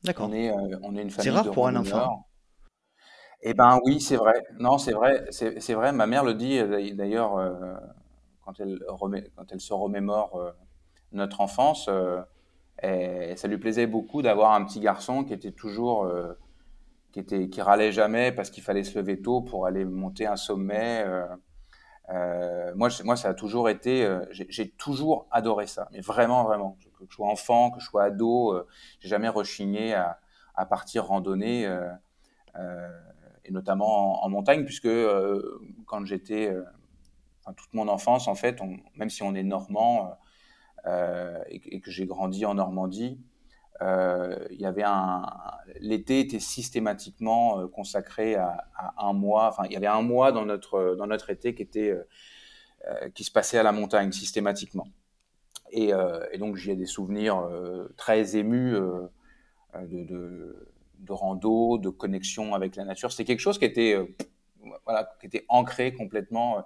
D'accord. 0.05 0.29
On 0.29 0.33
est, 0.33 0.53
on 0.83 0.97
est 0.97 1.03
une 1.03 1.11
famille 1.11 1.31
C'est 1.31 1.31
rare 1.31 1.51
pour 1.51 1.67
un 1.67 1.75
enfant. 1.75 2.29
Eh 3.43 3.55
ben 3.55 3.81
oui, 3.85 4.01
c'est 4.01 4.15
vrai. 4.15 4.41
Non, 4.61 4.79
c'est 4.79 4.93
vrai, 4.93 5.25
c'est 5.31 5.75
vrai. 5.75 5.93
Ma 5.93 6.07
mère 6.07 6.23
le 6.23 6.35
dit 6.35 6.59
euh, 6.59 6.95
d'ailleurs 6.95 7.39
euh, 7.39 7.75
quand 8.45 8.61
elle 8.61 8.79
quand 9.35 9.51
elle 9.51 9.61
se 9.61 9.75
remémore 9.75 10.37
euh, 10.37 10.53
notre 11.11 11.41
enfance. 11.41 11.91
et 12.83 13.35
ça 13.37 13.49
lui 13.49 13.59
plaisait 13.59 13.89
beaucoup 13.89 14.23
d'avoir 14.23 14.53
un 14.53 14.65
petit 14.65 14.79
garçon 14.79 15.25
qui 15.25 15.35
était 15.35 15.51
toujours, 15.51 16.09
qui 17.11 17.19
était, 17.19 17.49
qui 17.49 17.61
râlait 17.61 17.93
jamais 17.93 18.33
parce 18.33 18.49
qu'il 18.51 18.63
fallait 18.63 18.85
se 18.85 18.99
lever 18.99 19.21
tôt 19.21 19.43
pour 19.43 19.67
aller 19.67 19.85
monter 19.85 20.27
un 20.27 20.37
sommet. 20.37 21.05
Moi, 22.75 22.89
moi, 23.05 23.17
ça 23.17 23.31
a 23.31 23.35
toujours 23.35 23.69
été. 23.69 24.09
j'ai 24.31 24.69
toujours 24.71 25.27
adoré 25.31 25.67
ça, 25.67 25.89
mais 25.93 26.01
vraiment, 26.01 26.45
vraiment. 26.45 26.77
Que 26.99 27.07
je 27.09 27.15
sois 27.15 27.29
enfant, 27.29 27.71
que 27.71 27.81
je 27.81 27.87
sois 27.87 28.05
ado, 28.05 28.55
j'ai 29.01 29.09
jamais 29.09 29.29
rechigné 29.29 29.95
à, 29.95 30.67
partir 30.67 31.07
randonner 31.07 31.67
et 33.45 33.51
notamment 33.53 34.25
en, 34.25 34.29
montagne, 34.29 34.65
puisque 34.65 34.87
euh, 34.87 35.61
quand 35.87 36.05
j'étais, 36.05 36.49
euh, 36.49 36.65
toute 37.57 37.73
mon 37.75 37.89
enfance, 37.89 38.29
en 38.29 38.35
fait, 38.35 38.61
même 38.95 39.11
si 39.11 39.23
on 39.23 39.35
est 39.35 39.43
normand 39.43 40.17
euh, 40.87 41.43
et, 41.49 41.81
que 41.81 41.91
j'ai 41.91 42.07
grandi 42.07 42.45
en 42.45 42.55
Normandie, 42.55 43.21
il 44.51 44.61
y 44.61 44.67
avait 44.67 44.85
un, 44.85 45.27
l'été 45.81 46.21
était 46.21 46.41
systématiquement 46.41 47.67
consacré 47.69 48.37
à, 48.37 48.69
un 48.99 49.13
mois. 49.13 49.49
Enfin, 49.49 49.65
il 49.67 49.73
y 49.73 49.77
avait 49.77 49.87
un 49.87 50.03
mois 50.03 50.33
dans 50.33 50.45
notre 50.45 50.95
dans 50.97 51.07
notre 51.07 51.31
été 51.31 51.55
qui 51.55 51.63
était 51.63 51.95
qui 53.15 53.25
se 53.25 53.31
passait 53.31 53.59
à 53.59 53.63
la 53.63 53.73
montagne 53.73 54.13
systématiquement. 54.13 54.87
Et, 55.71 55.93
donc 56.39 56.57
j'ai 56.57 56.77
des 56.77 56.87
souvenirs 56.87 57.49
très 57.97 58.37
émus 58.37 58.77
de, 59.75 60.73
de 61.03 61.13
rando, 61.13 61.79
de 61.79 61.89
connexion 61.89 62.55
avec 62.55 62.77
la 62.77 62.85
nature. 62.85 63.13
C'est 63.13 63.25
quelque 63.25 63.41
chose 63.41 63.59
qui 63.59 63.65
était, 63.65 63.95
euh, 63.95 64.07
voilà, 64.85 65.13
qui 65.21 65.27
était 65.27 65.45
ancré 65.49 65.93
complètement. 65.93 66.65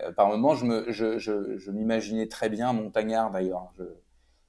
Euh, 0.00 0.12
par 0.12 0.28
moments, 0.28 0.54
je, 0.54 0.64
me, 0.64 0.92
je, 0.92 1.18
je, 1.18 1.70
m'imaginais 1.70 2.26
très 2.26 2.48
bien 2.48 2.72
montagnard 2.72 3.30
d'ailleurs. 3.30 3.72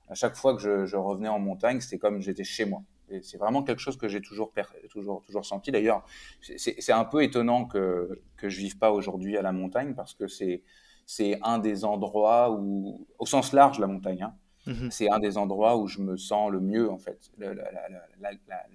À 0.10 0.16
chaque 0.16 0.36
fois 0.36 0.56
que 0.56 0.86
je, 0.86 0.96
revenais 0.96 1.28
en 1.28 1.40
montagne, 1.40 1.80
c'était 1.82 1.98
comme 1.98 2.22
j'étais 2.22 2.44
chez 2.44 2.66
moi. 2.66 2.84
Et 3.10 3.22
c'est 3.22 3.38
vraiment 3.38 3.64
quelque 3.64 3.80
chose 3.80 3.98
que 3.98 4.08
j'ai 4.08 4.22
toujours, 4.22 4.52
toujours, 4.90 5.24
toujours 5.24 5.46
senti. 5.46 5.72
D'ailleurs, 5.72 6.04
c'est, 6.42 6.92
un 6.92 7.06
peu 7.06 7.24
étonnant 7.24 7.66
que, 7.66 8.22
que 8.36 8.50
je 8.50 8.58
vive 8.58 8.78
pas 8.78 8.92
aujourd'hui 8.92 9.38
à 9.38 9.42
la 9.42 9.54
montagne 9.54 9.94
parce 9.96 10.14
que 10.14 10.28
c'est, 10.28 10.62
c'est 11.06 11.40
un 11.42 11.58
des 11.60 11.86
endroits 11.86 12.52
où, 12.52 13.08
au 13.18 13.26
sens 13.26 13.54
large, 13.54 13.80
la 13.80 13.88
montagne, 13.88 14.24
hein, 14.24 14.36
Mmh 14.68 14.90
c'est 14.92 15.10
un 15.10 15.20
des 15.20 15.38
endroits 15.38 15.78
où 15.78 15.88
je 15.88 16.02
me 16.02 16.18
sens 16.18 16.52
le 16.52 16.60
mieux, 16.60 16.92
en 16.92 16.98
fait. 16.98 17.32
Le, 17.38 17.56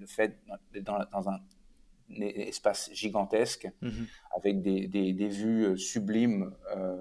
fait 0.06 0.38
d'être 0.72 0.84
dans, 0.84 1.28
un 1.28 1.38
espace 2.18 2.90
gigantesque, 2.92 3.70
mmh 3.82 3.90
avec 4.34 4.62
des, 4.62 4.88
des, 4.88 5.28
vues 5.28 5.66
euh, 5.66 5.76
sublimes, 5.76 6.54
euh, 6.74 6.96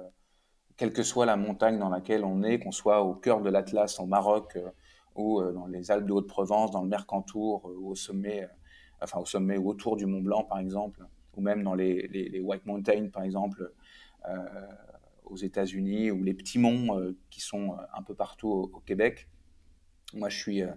quelle 0.82 0.94
que 0.94 1.04
soit 1.04 1.26
la 1.26 1.38
montagne 1.38 1.78
dans 1.80 1.90
laquelle 1.90 2.26
on 2.26 2.44
est, 2.44 2.60
qu'on 2.60 2.72
soit 2.72 3.04
au 3.04 3.14
cœur 3.14 3.42
de 3.42 3.50
l'Atlas 3.50 4.00
au 4.00 4.06
Maroc, 4.06 4.58
euh, 4.58 4.70
ou 5.16 5.42
dans 5.42 5.68
les 5.68 5.92
Alpes 5.92 6.06
de 6.08 6.14
Haute-Provence, 6.14 6.72
dans 6.72 6.82
le 6.82 6.88
Mercantour, 6.88 7.72
ou 7.78 7.92
au 7.92 7.96
sommet, 7.96 8.48
enfin 9.02 9.20
au 9.20 9.26
sommet 9.26 9.58
ou 9.58 9.70
autour 9.70 9.98
du 9.98 10.06
Mont 10.06 10.22
Blanc, 10.22 10.44
par 10.44 10.60
exemple, 10.60 11.06
ou 11.36 11.42
même 11.42 11.64
dans 11.64 11.76
les, 11.76 12.40
White 12.42 12.66
Mountains, 12.66 13.10
par 13.12 13.24
exemple 13.24 13.72
aux 15.32 15.38
États-Unis 15.38 16.12
ou 16.12 16.24
les 16.24 16.34
petits 16.34 16.60
monts 16.60 17.00
euh, 17.00 17.18
qui 17.30 17.42
sont 17.42 17.72
euh, 17.72 17.84
un 17.98 18.04
peu 18.04 18.14
partout 18.14 18.50
au, 18.74 18.80
Québec. 18.86 19.28
Moi, 20.14 20.30
je 20.30 20.38
suis, 20.38 20.62
euh, 20.62 20.72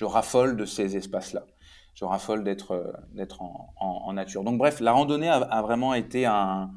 raffole 0.00 0.56
de 0.56 0.64
ces 0.64 0.96
espaces-là. 0.96 1.46
Je 1.94 2.04
raffole 2.04 2.44
d'être 2.44 2.94
d'être 3.12 3.42
en, 3.42 4.12
nature. 4.12 4.44
Donc 4.44 4.56
bref, 4.56 4.78
la 4.78 4.92
randonnée 4.92 5.28
a, 5.28 5.62
vraiment 5.62 5.94
été 5.94 6.26
un 6.26 6.70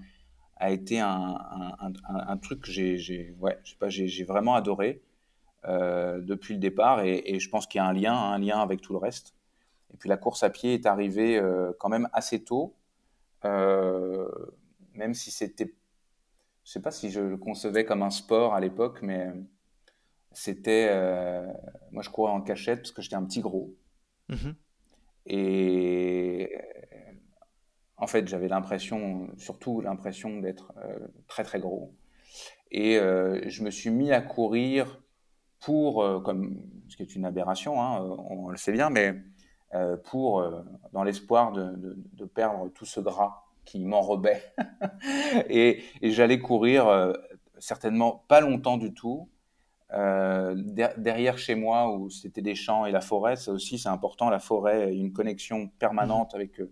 a 0.61 0.69
été 0.71 0.99
un, 0.99 1.37
un, 2.07 2.37
truc 2.37 2.61
que 2.61 2.71
j'ai 2.71 3.35
ouais, 3.39 3.57
vraiment 4.27 4.55
adoré 4.55 5.01
depuis 5.65 6.53
le 6.53 6.59
départ 6.59 7.01
et, 7.03 7.21
et 7.25 7.39
je 7.39 7.49
pense 7.49 7.67
qu'il 7.67 7.79
y 7.79 7.81
a 7.81 7.85
un 7.85 7.93
lien, 7.93 8.13
un 8.13 8.39
lien 8.39 8.59
avec 8.59 8.81
tout 8.81 8.93
le 8.93 8.99
reste. 8.99 9.33
Et 9.93 9.97
puis 9.97 10.07
la 10.07 10.17
course 10.17 10.43
à 10.43 10.49
pied 10.49 10.73
est 10.73 10.85
arrivée 10.85 11.41
quand 11.79 11.89
même 11.89 12.07
assez 12.13 12.43
tôt, 12.43 12.75
même 13.43 15.13
si 15.13 15.31
c'était 15.31 15.73
je 16.63 16.71
sais 16.71 16.81
pas 16.81 16.91
si 16.91 17.09
je 17.09 17.19
le 17.19 17.37
concevais 17.37 17.85
comme 17.85 18.03
un 18.03 18.09
sport 18.09 18.53
à 18.53 18.59
l'époque, 18.59 18.99
mais 19.01 19.33
c'était. 20.31 20.87
Euh, 20.89 21.45
moi, 21.91 22.03
je 22.03 22.09
courais 22.09 22.31
en 22.31 22.41
cachette 22.41 22.79
parce 22.79 22.91
que 22.91 23.01
j'étais 23.01 23.15
un 23.15 23.25
petit 23.25 23.41
gros. 23.41 23.73
Mhm. 24.29 24.55
Et 25.27 26.55
en 28.01 28.07
fait, 28.07 28.27
j'avais 28.27 28.49
l'impression, 28.49 29.29
surtout 29.37 29.79
l'impression 29.79 30.39
d'être 30.39 30.73
euh, 30.83 30.99
très 31.27 31.43
très 31.43 31.59
gros. 31.59 31.95
Et 32.71 32.97
euh, 32.97 33.41
je 33.47 33.63
me 33.63 33.71
suis 33.71 33.89
mis 33.89 34.11
à 34.11 34.21
courir 34.21 35.01
pour, 35.61 36.23
comme 36.23 36.59
ce 36.89 36.97
qui 36.97 37.03
est 37.03 37.15
une 37.15 37.23
aberration, 37.23 37.81
hein, 37.81 38.01
on, 38.29 38.49
le 38.49 38.57
sait 38.57 38.71
bien, 38.71 38.89
mais 38.89 39.13
pour, 40.05 40.43
dans 40.91 41.03
l'espoir 41.03 41.51
de, 41.51 41.75
de, 42.13 42.25
perdre 42.25 42.69
tout 42.69 42.85
ce 42.85 42.99
gras 42.99 43.43
qui 43.65 43.85
m'enrobait. 43.85 44.43
et, 45.49 45.83
et 46.01 46.11
j'allais 46.11 46.39
courir 46.39 46.87
euh, 46.87 47.13
certainement 47.59 48.23
pas 48.27 48.41
longtemps 48.41 48.77
du 48.77 48.93
tout. 48.93 49.29
Euh, 49.93 50.55
derrière 50.97 51.37
chez 51.37 51.53
moi 51.53 51.93
où 51.93 52.09
c'était 52.09 52.41
des 52.41 52.55
champs 52.55 52.85
et 52.85 52.91
la 52.91 53.01
forêt, 53.01 53.35
ça 53.35 53.51
aussi 53.51 53.77
c'est 53.77 53.89
important, 53.89 54.29
la 54.29 54.39
forêt, 54.39 54.95
une 54.95 55.11
connexion 55.11 55.67
permanente 55.67 56.33
mmh. 56.33 56.37
avec, 56.37 56.61
euh, 56.61 56.71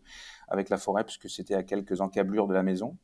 avec 0.50 0.70
la 0.70 0.78
forêt 0.78 1.04
puisque 1.04 1.30
c'était 1.30 1.56
à 1.56 1.64
quelques 1.64 2.02
encablures 2.02 2.48
de 2.48 2.54
la 2.54 2.64
maison. 2.64 2.98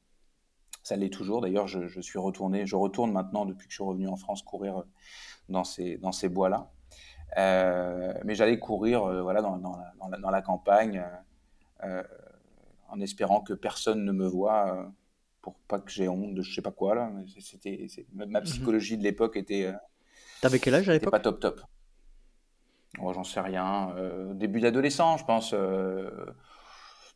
Ça 0.84 0.96
l'est 0.96 1.10
toujours, 1.10 1.42
d'ailleurs 1.42 1.68
je, 1.68 1.88
je, 1.88 2.02
suis 2.02 2.20
retourné, 2.20 2.66
je 2.66 2.75
retourne 2.75 3.12
maintenant 3.12 3.46
depuis 3.46 3.68
que 3.68 3.72
je 3.72 3.78
suis 3.78 3.84
revenu 3.84 4.08
en 4.08 4.18
France 4.18 4.44
courir 4.44 4.84
dans 5.50 5.64
ces, 5.64 5.98
dans 5.98 6.12
ces 6.12 6.30
bois-là. 6.30 6.70
Euh, 7.38 8.14
mais 8.24 8.36
j'allais 8.36 8.60
courir 8.60 9.02
voilà, 9.24 9.42
dans, 9.42 9.58
dans, 9.58 9.75
la, 9.75 9.94
dans, 10.00 10.08
la, 10.10 10.18
dans, 10.20 10.30
la, 10.30 10.42
campagne 10.42 11.04
en 12.90 13.00
espérant 13.02 13.42
que 13.42 13.54
personne 13.54 14.04
ne 14.04 14.12
me 14.12 14.28
voit 14.28 14.74
euh, 14.74 14.86
pour 15.42 15.56
pas 15.68 15.80
que 15.80 15.92
j'ai 15.92 16.08
honte 16.08 16.34
de 16.34 16.42
je 16.42 16.54
sais 16.54 16.62
pas 16.62 16.72
quoi 16.72 16.96
là. 16.96 17.12
C'était 17.40 17.88
ma, 18.14 18.25
mhm. 18.25 18.42
psychologie 18.44 18.98
de 18.98 19.04
l'époque 19.04 19.38
était 19.38 19.66
euh, 19.66 19.74
T'avais 20.42 20.60
quel 20.60 20.75
âge 20.75 20.90
à 20.90 20.94
l'époque 20.94 21.12
pas 21.12 21.20
top 21.20 21.40
top. 21.40 21.62
Oh, 23.00 23.12
J'en 23.14 23.24
sais 23.24 23.42
rien. 23.42 23.94
Euh, 23.98 24.34
début 24.34 24.62
d'adolescent, 24.62 25.18
je 25.18 25.25
pense. 25.25 25.54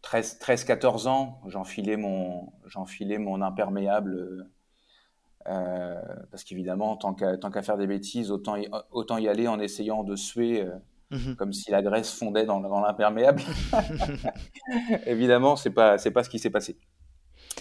13-14 0.04 1.08
ans, 1.08 1.42
j'enfilais 1.48 1.98
mon, 1.98 2.52
j'enfilais 2.66 3.18
mon 3.18 3.42
imperméable. 3.42 4.50
Euh, 5.48 6.02
parce 6.32 6.44
qu'évidemment, 6.44 6.98
tant 6.98 7.14
qu'à 7.14 7.62
faire 7.62 7.78
des 7.78 7.88
bêtises, 7.88 8.32
autant 8.32 8.56
y, 8.56 8.70
autant 8.92 9.18
y 9.18 9.28
aller 9.28 9.48
en 9.48 9.60
essayant 9.60 10.04
de 10.04 10.16
suer 10.16 10.66
mhm. 11.12 11.36
comme 11.36 11.54
si 11.54 11.72
la 11.72 11.82
graisse 11.82 12.12
fondait 12.12 12.46
dans, 12.46 12.60
dans 12.60 12.82
l'imperméable. 12.82 13.42
évidemment, 15.06 15.56
c'est 15.56 15.72
pas 15.72 15.98
c'est 15.98 16.12
pas 16.12 16.24
ce 16.24 16.30
qui 16.30 16.40
s'est 16.40 16.50
passé. 16.50 16.78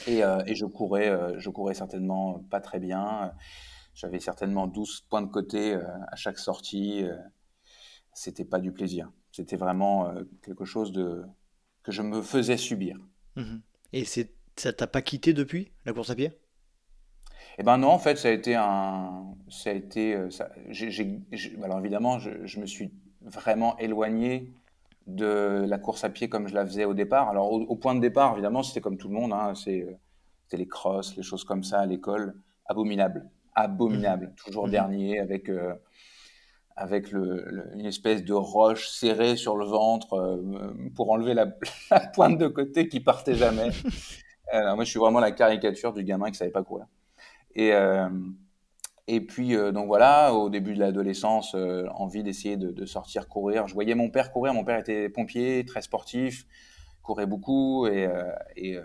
Et, 0.06 0.20
et, 0.46 0.54
je 0.54 0.64
courais, 0.64 1.12
je 1.38 1.50
courais 1.50 1.74
certainement 1.74 2.44
pas 2.50 2.60
très 2.60 2.78
bien. 2.78 3.32
J'avais 3.98 4.20
certainement 4.20 4.68
12 4.68 5.06
points 5.10 5.22
de 5.22 5.26
côté 5.26 5.74
euh, 5.74 5.82
à 6.06 6.14
chaque 6.14 6.38
sortie. 6.38 7.02
Euh, 7.02 7.16
c'était 8.12 8.44
pas 8.44 8.60
du 8.60 8.70
plaisir. 8.70 9.10
C'était 9.32 9.56
vraiment 9.56 10.06
euh, 10.06 10.22
quelque 10.40 10.64
chose 10.64 10.92
de, 10.92 11.24
que 11.88 11.94
je 11.94 12.02
me 12.02 12.20
faisais 12.20 12.58
subir. 12.58 12.98
Mhm. 13.36 13.62
Et 13.94 14.04
c'est, 14.04 14.34
ça 14.56 14.74
t'a 14.74 14.86
pas 14.86 15.00
quitté 15.00 15.32
depuis 15.32 15.72
la 15.86 15.94
course 15.94 16.10
à 16.10 16.14
pied? 16.14 16.32
Eh 17.56 17.62
ben 17.62 17.78
non, 17.78 17.88
en 17.88 17.98
fait, 17.98 18.16
ça 18.16 18.28
a 18.28 18.30
été 18.30 18.54
un, 18.54 19.24
ça 19.48 19.70
a 19.70 19.72
été, 19.72 20.30
ça, 20.30 20.50
alors 21.64 21.78
évidemment, 21.80 22.18
je, 22.18 22.60
me 22.60 22.66
suis 22.66 22.92
vraiment 23.22 23.78
éloigné 23.78 24.52
de 25.06 25.64
la 25.66 25.78
course 25.78 26.04
à 26.04 26.10
pied 26.10 26.28
comme 26.28 26.46
je 26.46 26.54
la 26.54 26.66
faisais 26.66 26.84
au 26.84 26.92
départ. 26.92 27.30
Alors 27.30 27.50
au, 27.50 27.76
point 27.76 27.94
de 27.94 28.00
départ, 28.00 28.34
évidemment, 28.34 28.62
c'était 28.62 28.82
comme 28.82 28.98
tout 28.98 29.08
le 29.08 29.14
monde, 29.14 29.32
hein, 29.32 29.54
c'est, 29.54 29.86
c'était 30.44 30.58
les 30.58 30.68
crosses, 30.68 31.16
les 31.16 31.22
choses 31.22 31.44
comme 31.44 31.64
ça 31.64 31.80
à 31.80 31.86
l'école, 31.86 32.36
abominable 32.66 33.26
abominable, 33.58 34.26
mhm. 34.26 34.34
toujours 34.44 34.66
mhm. 34.66 34.72
dernier, 34.72 35.20
avec, 35.20 35.48
euh, 35.48 35.74
avec 36.78 37.10
le, 37.12 37.70
une 37.74 37.86
espèce 37.86 38.24
de 38.24 38.32
roche 38.32 38.88
serrée 38.88 39.36
sur 39.36 39.56
le 39.56 39.66
ventre 39.66 40.14
euh, 40.14 40.72
pour 40.94 41.10
enlever 41.10 41.34
la, 41.34 41.46
pointe 42.14 42.38
de 42.38 42.46
côté 42.46 42.88
qui 42.88 43.00
partait 43.00 43.34
jamais. 43.34 43.70
Alors, 44.50 44.76
moi, 44.76 44.84
je 44.84 44.90
suis 44.90 45.00
vraiment 45.00 45.20
la 45.20 45.32
caricature 45.32 45.92
du 45.92 46.04
gamin 46.04 46.30
qui 46.30 46.36
savait 46.36 46.50
pas 46.50 46.62
courir. 46.62 46.86
Et, 47.54 47.72
euh, 47.72 48.08
et 49.06 49.20
puis, 49.20 49.56
donc 49.72 49.86
voilà, 49.86 50.34
au 50.34 50.50
début 50.50 50.74
de 50.74 50.80
l'adolescence, 50.80 51.56
envie 51.94 52.22
d'essayer 52.22 52.58
de, 52.58 52.84
sortir 52.84 53.26
courir. 53.26 53.66
Je 53.66 53.72
voyais 53.72 53.94
mon 53.94 54.10
père 54.10 54.30
courir. 54.30 54.52
Mon 54.52 54.64
père 54.64 54.78
était 54.78 55.08
pompier, 55.08 55.64
très 55.64 55.80
sportif, 55.80 56.46
courait 57.02 57.26
beaucoup 57.26 57.86
et, 57.86 58.06
et 58.54 58.78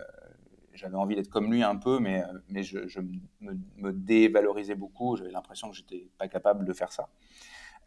j'avais 0.73 0.95
envie 0.95 1.15
d'être 1.15 1.29
comme 1.29 1.51
lui 1.51 1.63
un 1.63 1.75
peu, 1.75 1.99
mais, 1.99 2.23
euh, 2.23 2.39
mais 2.49 2.63
je, 2.63 2.99
me, 3.39 3.91
dévalorisais 3.91 4.75
beaucoup. 4.75 5.15
J'avais 5.15 5.31
l'impression 5.31 5.69
que 5.69 5.75
j'étais 5.75 6.09
pas 6.17 6.27
capable 6.27 6.65
de 6.65 6.73
faire 6.73 6.91
ça. 6.91 7.09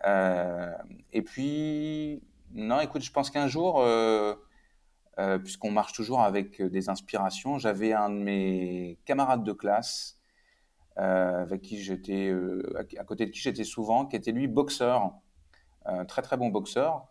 Euh, 0.04 0.72
et 1.12 1.22
puis, 1.22 2.22
non, 2.52 2.80
écoute, 2.80 3.02
je 3.02 3.12
pense 3.12 3.30
qu'un 3.30 3.48
jour, 3.48 3.80
euh, 3.80 4.34
puisqu'on 5.42 5.70
marche 5.70 5.92
toujours 5.92 6.20
avec 6.20 6.62
des 6.62 6.88
inspirations, 6.88 7.58
j'avais 7.58 7.92
un 7.92 8.10
de 8.10 8.18
mes 8.18 8.98
camarades 9.04 9.44
de 9.44 9.52
classe 9.52 10.18
avec 10.96 11.60
qui 11.60 11.82
j'étais, 11.82 12.34
à 12.98 13.04
côté 13.04 13.26
de 13.26 13.30
qui 13.30 13.40
j'étais 13.40 13.64
souvent, 13.64 14.06
qui 14.06 14.16
était 14.16 14.32
lui 14.32 14.48
boxeur, 14.48 15.12
très 16.08 16.22
très 16.22 16.38
bon 16.38 16.48
boxeur, 16.48 17.06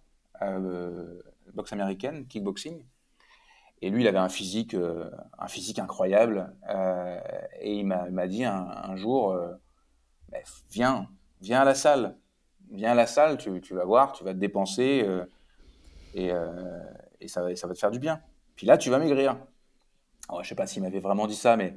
boxe 1.54 1.74
américaine, 1.74 2.26
kickboxing. 2.28 2.84
Et 3.82 3.90
lui, 3.90 4.02
il 4.02 4.08
avait 4.08 4.18
un 4.18 4.30
physique, 4.30 4.74
euh, 4.74 5.10
un 5.38 5.48
physique 5.48 5.80
incroyable. 5.80 6.56
Euh, 6.70 7.20
et 7.60 7.76
il 7.76 7.86
m'a 7.86 8.28
dit 8.28 8.44
un, 8.44 8.96
jour, 8.96 9.32
euh, 9.32 9.54
viens, 10.72 11.08
viens 11.42 11.62
à 11.62 11.66
la 11.66 11.76
salle. 11.76 12.18
Viens 12.72 12.92
à 12.92 12.96
la 12.96 13.08
salle, 13.08 13.38
tu, 13.38 13.62
tu 13.62 13.74
vas 13.74 13.86
voir, 13.86 14.14
tu 14.14 14.24
vas 14.24 14.34
te 14.34 14.40
dépenser 14.40 15.06
et, 16.14 16.32
et, 17.22 17.28
ça, 17.28 17.56
ça 17.56 17.68
va 17.68 17.74
te 17.74 17.80
faire 17.80 17.92
du 17.92 18.00
bien. 18.00 18.22
Puis 18.56 18.68
là, 18.68 18.78
tu 18.78 18.90
vas 18.90 19.00
maigrir. 19.00 19.38
je 20.32 20.38
ne 20.38 20.44
sais 20.44 20.56
pas 20.56 20.68
s'il 20.68 20.82
m'avait 20.82 21.00
vraiment 21.00 21.28
dit 21.28 21.36
ça, 21.36 21.58
mais, 21.58 21.76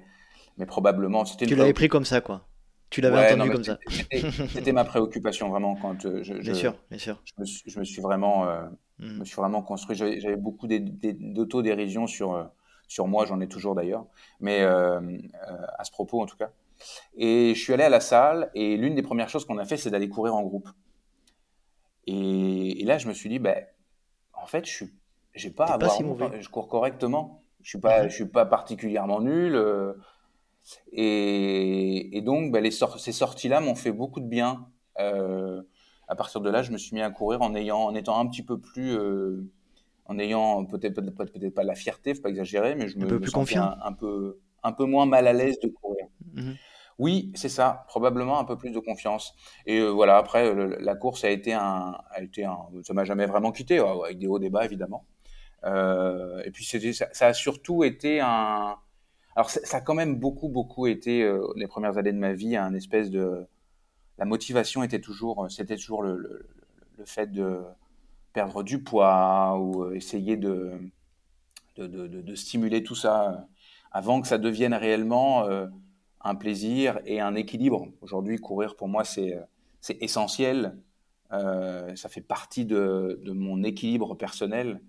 mais 0.57 0.66
probablement. 0.66 1.24
Tu 1.24 1.55
l'avais 1.55 1.72
pris 1.72 1.88
comme 1.88 2.05
ça, 2.05 2.20
quoi. 2.20 2.46
Tu 2.90 3.01
l'avais 3.01 3.35
entendu 3.35 3.51
comme 3.51 3.64
ça. 3.64 3.79
C'était 4.48 4.72
ma 4.72 4.85
préoccupation 4.85 5.51
vraiment 5.51 5.77
quand 5.77 6.01
je, 6.01 6.40
bien 6.40 6.55
sûr, 6.55 6.74
bien 6.90 6.98
sûr. 6.98 7.22
Je, 7.24 7.33
me, 7.38 7.46
je 7.66 7.79
me 7.79 7.85
suis 7.85 8.01
vraiment 8.01 8.46
je 8.98 9.12
me 9.12 9.24
suis 9.24 9.37
vraiment 9.37 9.62
construit. 9.62 9.96
J'avais 9.96 10.37
beaucoup 10.37 10.66
d'autodérision 10.66 12.07
sur, 12.07 12.35
euh, 12.35 12.44
sur 12.88 13.07
moi, 13.07 13.27
j'en 13.27 13.40
ai 13.40 13.48
toujours 13.48 13.74
d'ailleurs, 13.74 14.07
mais 14.40 14.62
euh, 14.62 15.01
euh, 15.01 15.66
à 15.79 15.85
ce 15.85 15.90
propos 15.90 16.20
en 16.20 16.27
tout 16.27 16.37
cas. 16.37 16.51
Et 17.17 17.55
je 17.55 17.61
suis 17.61 17.73
allé 17.73 17.85
à 17.85 17.88
la 17.88 18.01
salle 18.01 18.51
et 18.55 18.77
l'une 18.77 18.95
des 18.95 19.03
premières 19.03 19.29
choses 19.29 19.45
qu'on 19.45 19.59
a 19.59 19.64
fait, 19.64 19.77
c'est 19.77 19.91
d'aller 19.91 20.09
courir 20.09 20.35
en 20.35 20.43
groupe. 20.43 20.69
Et, 22.07 22.83
là, 22.85 22.97
je 22.99 23.07
me 23.07 23.12
suis 23.12 23.29
dit, 23.29 23.38
ben, 23.38 23.64
en 24.33 24.47
fait, 24.47 24.64
je 24.64 24.71
suis, 24.71 24.95
j'ai 25.35 25.51
pas 25.51 25.67
à 25.67 25.75
avoir, 25.75 26.41
je 26.41 26.49
cours 26.49 26.69
correctement. 26.69 27.43
Je 27.62 27.71
suis 27.71 27.79
pas, 27.79 28.09
je 28.09 28.14
suis 28.14 28.29
pas 28.29 28.47
particulièrement 28.47 29.21
nul. 29.21 29.61
et, 30.93 32.21
donc, 32.25 32.53
ben, 32.53 32.62
les 32.62 32.71
ces 32.71 33.12
sorties-là 33.12 33.61
m'ont 33.61 33.75
fait 33.75 33.93
beaucoup 33.93 34.21
de 34.21 34.29
bien. 34.29 34.69
Euh, 34.99 35.62
à 36.09 36.17
partir 36.17 36.41
de 36.41 36.51
là, 36.51 36.62
je 36.62 36.73
me 36.73 36.79
suis 36.79 36.95
mis 36.95 37.03
à 37.03 37.11
courir 37.11 37.43
en 37.43 37.55
ayant, 37.55 37.81
en 37.81 37.95
étant 37.95 38.19
un 38.19 38.27
petit 38.27 38.43
peu 38.43 38.59
plus, 38.59 38.97
euh, 38.97 39.47
en 40.07 40.19
ayant 40.19 40.64
peut-être 40.64 41.01
peut-être 41.01 41.55
pas 41.55 41.62
la 41.62 41.75
fierté, 41.75 42.14
faut 42.14 42.23
pas 42.23 42.31
exagérer, 42.31 42.75
mais 42.75 42.88
je 42.88 42.99
me, 42.99 43.05
un 43.05 43.09
peu 43.09 43.21
plus 43.21 43.57
Un, 43.57 43.93
peu 43.93 44.38
un 44.62 44.73
peu 44.73 44.85
moins 44.85 45.07
mal 45.07 45.27
à 45.27 45.33
l'aise 45.35 45.59
de 45.61 45.69
courir. 45.69 46.07
Mhm. 46.35 46.57
Oui, 46.98 47.32
c'est 47.37 47.48
ça, 47.48 47.84
probablement 47.88 48.40
un 48.40 48.44
peu 48.44 48.56
plus 48.56 48.70
de 48.70 48.80
confiance. 48.80 49.34
Et 49.66 49.78
euh, 49.78 49.88
voilà, 49.88 50.16
après 50.16 50.52
la 50.80 50.94
course 50.96 51.24
a 51.24 51.30
été 51.30 51.52
un, 51.52 51.96
a 52.11 52.22
été 52.22 52.44
un, 52.44 52.58
ça 52.82 52.92
m'a 52.94 53.04
jamais 53.04 53.26
vraiment 53.26 53.52
quitté, 53.52 53.78
avec 53.78 54.18
des 54.18 54.26
hauts 54.26 54.38
débats 54.38 54.64
évidemment. 54.64 55.04
Euh, 55.64 56.42
et 56.44 56.50
puis 56.50 56.64
ça, 56.64 56.78
ça, 57.12 57.26
a 57.28 57.34
surtout 57.34 57.84
été 57.84 58.20
un, 58.20 58.76
alors 59.37 59.50
ça, 59.50 59.76
a 59.76 59.80
quand 59.80 59.94
même 59.94 60.16
beaucoup 60.16 60.48
beaucoup 60.48 60.87
été 60.87 61.28
les 61.56 61.66
premières 61.66 61.98
années 61.98 62.12
de 62.12 62.18
ma 62.18 62.32
vie 62.32 62.56
un 62.56 62.74
espèce 62.74 63.11
de 63.11 63.48
la 64.18 64.24
motivation 64.24 64.82
était 64.82 65.00
toujours, 65.00 65.44
euh, 65.44 65.48
c'était 65.48 65.76
toujours 65.76 66.02
le, 66.02 66.46
fait 67.04 67.30
de 67.30 67.62
perdre 68.32 68.64
du 68.64 68.82
poids 68.82 69.56
ou 69.58 69.84
euh, 69.84 69.94
essayer 69.94 70.37
de, 70.37 70.72
de, 71.76 72.34
stimuler 72.34 72.82
tout 72.82 72.96
ça 72.96 73.30
euh, 73.30 73.37
avant 73.92 74.20
que 74.20 74.26
ça 74.26 74.37
devienne 74.37 74.74
réellement 74.74 75.46
un 76.29 76.35
plaisir 76.35 77.01
et 77.05 77.21
un 77.21 77.35
équilibre. 77.35 77.88
Aujourd'hui, 78.01 78.38
courir 78.38 78.77
pour 78.77 78.88
moi, 78.88 79.05
c'est 79.05 79.38
essentiel. 80.01 80.77
ça 81.31 82.09
fait 82.09 82.21
partie 82.21 82.64
de, 82.64 83.21
mon 83.27 83.62
équilibre 83.62 84.14
personnel. 84.14 84.81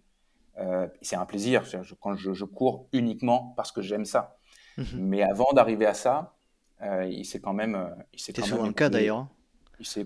c'est 1.02 1.16
un 1.16 1.26
plaisir 1.26 1.64
quand 2.00 2.16
je, 2.16 2.46
cours 2.46 2.88
uniquement 2.94 3.54
parce 3.56 3.72
que 3.72 3.82
j'aime 3.82 4.06
ça. 4.06 4.38
Mmh 4.78 4.84
Mais 4.98 5.24
avant 5.24 5.52
d'arriver 5.54 5.86
à 5.86 5.94
ça, 5.94 6.36
euh, 6.82 7.06
il 7.10 7.26
s'est 7.26 7.40
quand 7.40 7.54
même. 7.54 7.76
Euh, 7.76 7.90
c'est 8.16 8.40
souvent 8.44 8.66
le 8.66 8.74
cas 8.74 8.90
d'ailleurs. 8.90 9.18
Hein. 9.18 9.30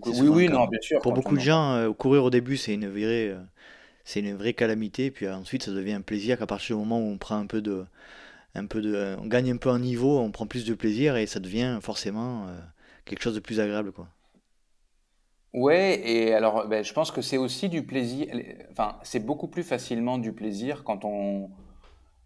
Oui, 0.06 0.28
oui, 0.28 0.50
non, 0.50 0.67
bien 0.67 0.80
sûr. 0.82 1.00
Pour 1.02 1.13
beaucoup 1.13 1.36
de 1.36 1.41
gens, 1.41 1.74
euh, 1.74 1.91
courir 1.93 2.24
au 2.24 2.30
début, 2.30 2.58
c'est 2.58 2.74
une 2.74 2.88
vraie, 2.88 3.36
c'est 4.04 4.19
une 4.19 4.36
vraie 4.36 4.54
calamité. 4.54 5.10
Puis 5.12 5.28
ensuite, 5.28 5.63
ça 5.63 5.72
devient 5.72 5.93
un 5.93 6.02
plaisir 6.02 6.38
qu'à 6.38 6.46
partir 6.46 6.76
du 6.76 6.82
moment 6.82 7.00
où 7.00 7.12
on 7.12 7.17
prend 7.17 7.38
un 7.38 7.48
peu 7.48 7.62
de, 7.62 7.86
un 8.55 8.65
peu 8.67 8.81
de, 8.81 9.15
on 9.19 9.27
gagne 9.27 9.51
un 9.51 9.57
peu 9.57 9.69
en 9.69 9.79
niveau, 9.79 10.19
on 10.19 10.31
prend 10.31 10.47
plus 10.47 10.65
de 10.65 10.73
plaisir 10.73 11.15
et 11.17 11.25
ça 11.25 11.39
devient 11.39 11.79
forcément 11.81 12.47
quelque 13.05 13.21
chose 13.21 13.35
de 13.35 13.39
plus 13.39 13.59
agréable, 13.59 13.91
quoi. 13.91 14.07
Ouais, 15.53 16.01
et 16.03 16.33
alors, 16.33 16.67
ben, 16.67 16.83
je 16.83 16.93
pense 16.93 17.11
que 17.11 17.21
c'est 17.21 17.37
aussi 17.37 17.69
du 17.69 17.85
plaisir. 17.85 18.27
Enfin, 18.71 18.97
c'est 19.03 19.19
beaucoup 19.19 19.47
plus 19.47 19.63
facilement 19.63 20.17
du 20.17 20.33
plaisir 20.33 20.83
quand 20.83 21.05
on, 21.05 21.51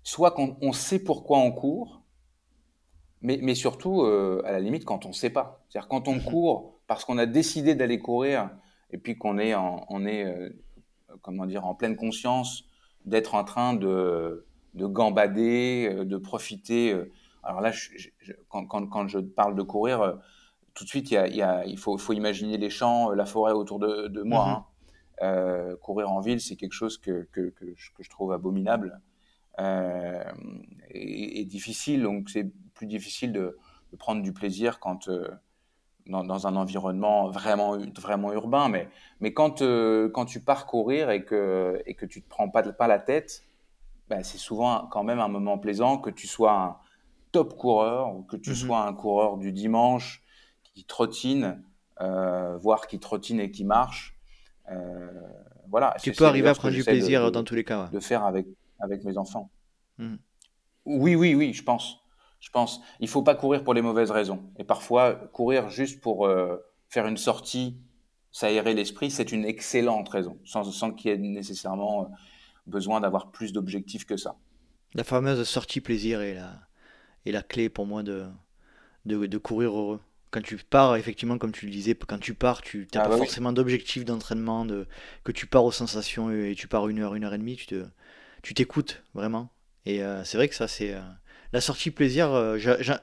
soit 0.04 0.32
quand 0.32 0.58
on 0.62 0.74
sait 0.74 1.00
pourquoi 1.04 1.40
on 1.40 1.52
court, 1.52 2.04
mais, 3.22 3.40
mais 3.42 3.56
surtout, 3.56 4.04
euh, 4.04 4.42
à 4.46 4.52
la 4.54 4.60
limite, 4.62 4.86
quand 4.86 5.06
on 5.06 5.10
ne 5.10 5.14
sait 5.14 5.30
pas. 5.30 5.66
C'est-à-dire 5.70 5.90
quand 5.90 6.08
on 6.08 6.20
court 6.22 6.80
parce 6.88 7.04
qu'on 7.06 7.18
a 7.18 7.26
décidé 7.26 7.76
d'aller 7.76 8.00
courir 8.00 8.50
et 8.92 8.98
puis 8.98 9.18
qu'on 9.18 9.38
est, 9.38 9.54
en, 9.54 9.86
on 9.90 10.06
est 10.06 10.26
euh, 10.26 10.50
comment 11.22 11.46
dire, 11.46 11.66
en 11.66 11.76
pleine 11.76 11.98
conscience 11.98 12.66
d'être 13.06 13.36
en 13.36 13.44
train 13.44 13.74
de, 13.74 14.47
de 14.78 14.86
gambader, 14.86 15.90
euh, 15.92 16.06
de 16.06 16.18
profiter. 16.18 16.96
Alors 17.44 17.62
là, 17.62 17.72
quand, 18.50 18.66
quand, 18.66 18.88
quand, 18.88 19.08
je 19.08 19.20
parle 19.20 19.56
de 19.56 19.62
courir, 19.64 20.18
tout 20.74 20.84
de 20.84 20.90
suite, 20.90 21.12
il, 21.12 21.16
y 21.16 21.18
a, 21.18 21.28
il, 21.28 21.36
y 21.36 21.42
a, 21.42 21.66
il 21.66 21.78
faut, 21.78 21.98
faut, 21.98 22.14
imaginer 22.14 22.58
les 22.58 22.70
champs, 22.70 23.12
la 23.12 23.26
forêt 23.26 23.54
autour 23.54 23.80
de, 23.80 24.08
de 24.08 24.24
moi. 24.24 24.66
Mhm. 25.22 25.28
Hein. 25.28 25.76
courir 25.82 26.12
en 26.12 26.20
ville, 26.20 26.40
c'est 26.40 26.56
quelque 26.56 26.74
chose 26.74 26.98
que, 26.98 27.28
que, 27.32 27.50
que, 27.50 27.66
je, 27.76 27.92
que, 27.94 28.04
je, 28.04 28.10
trouve 28.10 28.32
abominable 28.32 29.02
et, 29.60 31.40
et, 31.42 31.46
difficile. 31.46 32.04
Donc 32.04 32.30
c'est 32.30 32.52
plus 32.78 32.88
difficile 32.88 33.34
de, 33.34 33.58
prendre 33.98 34.22
du 34.22 34.32
plaisir 34.32 34.80
quand 34.80 35.08
euh, 35.08 35.28
dans, 36.06 36.48
un 36.48 36.56
environnement 36.56 37.30
vraiment 37.30 37.78
vraiment 37.78 38.32
urbain. 38.32 38.70
Mais 38.70 38.90
mais 39.20 39.34
quand 39.34 39.62
euh, 39.62 40.10
quand 40.10 40.26
tu 40.26 40.40
pars 40.40 40.66
courir 40.68 41.10
et 41.10 41.26
que 41.26 41.82
et 41.86 41.96
que 41.96 42.06
tu 42.06 42.22
te 42.22 42.30
prends 42.30 42.50
pas 42.50 42.64
pas 42.64 42.88
la 42.88 43.00
tête, 43.00 43.47
ben, 44.10 44.24
c'est 44.24 44.38
souvent 44.38 44.88
quand 44.88 45.04
même 45.04 45.20
un 45.20 45.28
moment 45.28 45.58
plaisant 45.58 45.98
que 45.98 46.10
tu 46.10 46.28
sois 46.28 46.54
un 46.54 46.78
top 47.32 47.58
coureur 47.58 48.16
ou 48.16 48.24
que 48.24 48.38
tu 48.38 48.52
mhm. 48.52 48.56
sois 48.56 48.86
un 48.86 48.94
coureur 48.94 49.38
du 49.38 49.52
dimanche 49.52 50.24
qui 50.64 50.86
trottine. 50.86 51.64
voir 52.00 52.88
qui 52.88 53.00
trottine 53.00 53.40
et 53.40 53.52
qui 53.52 53.66
marche. 53.66 54.16
voilà. 55.70 55.96
Tu 56.02 56.12
peux 56.12 56.26
arriver 56.26 56.50
à 56.50 56.54
prendre 56.54 56.74
du 56.74 56.84
plaisir 56.84 57.32
dans 57.32 57.44
tous 57.44 57.56
les 57.56 57.64
cas. 57.64 57.90
De 57.92 58.00
faire 58.00 58.24
avec, 58.24 58.48
avec 58.80 59.04
mes 59.04 59.18
enfants. 59.18 59.50
Mmh. 59.98 60.16
Oui, 60.86 61.16
oui, 61.16 61.36
oui, 61.36 61.54
je 61.54 61.64
pense. 61.64 62.00
Je 62.40 62.50
pense. 62.50 62.82
Il 63.00 63.08
faut 63.08 63.24
pas 63.24 63.36
courir 63.36 63.64
pour 63.64 63.74
les 63.74 63.82
mauvaises 63.82 64.12
raisons. 64.12 64.44
Et 64.58 64.64
parfois, 64.64 65.16
courir 65.16 65.70
juste 65.70 66.02
pour 66.02 66.30
faire 66.90 67.08
une 67.08 67.18
sortie, 67.18 67.78
s'aérer 68.32 68.74
l'esprit, 68.74 69.12
c'est 69.12 69.32
une 69.32 69.46
excellente 69.46 70.10
raison, 70.10 70.38
sans, 70.46 70.64
sans 70.64 70.92
qu'il 70.92 71.12
y 71.12 71.14
ait 71.14 71.18
nécessairement 71.18 72.12
besoin 72.68 73.02
d'avoir 73.02 73.32
plus 73.32 73.54
d'objectifs 73.54 74.06
que 74.06 74.18
ça. 74.18 74.36
La 74.94 75.04
fameuse 75.04 75.44
sortie 75.44 75.82
plaisir 75.82 76.22
est 76.22 76.36
la, 76.36 76.54
est 77.26 77.32
la 77.32 77.42
clé 77.42 77.70
pour 77.70 77.86
moi 77.86 78.04
de, 78.04 78.26
de, 79.06 79.38
courir 79.38 79.72
heureux. 79.72 80.00
Quand 80.32 80.42
tu 80.42 80.58
pars, 80.58 80.96
effectivement, 80.96 81.38
comme 81.38 81.52
tu 81.52 81.66
le 81.66 81.72
disais, 81.72 81.96
quand 81.96 82.20
tu 82.20 82.34
pars, 82.34 82.62
tu 82.62 82.88
n'as 82.94 83.02
ah 83.02 83.04
pas 83.06 83.12
bah 83.12 83.18
forcément 83.18 83.54
d'objectif 83.54 84.06
d'entraînement, 84.06 84.66
de, 84.66 84.86
que 85.24 85.32
tu 85.32 85.48
pars 85.48 85.64
aux 85.64 85.72
sensations 85.72 86.32
et 86.32 86.54
tu 86.56 86.68
pars 86.68 86.88
une 86.90 87.00
heure, 87.00 87.16
une 87.16 87.24
heure 87.24 87.34
et 87.34 87.38
demie, 87.38 87.56
tu 87.56 87.66
te, 87.66 87.86
tu 88.44 88.54
t'écoutes 88.54 89.04
vraiment. 89.14 89.50
Et 89.86 90.04
euh, 90.04 90.24
c'est 90.26 90.38
vrai 90.38 90.50
que 90.50 90.56
ça, 90.56 90.68
c'est 90.68 90.94
euh, 90.94 91.02
la 91.54 91.62
sortie 91.62 91.92
plaisir. 91.92 92.32
Euh, 92.34 92.58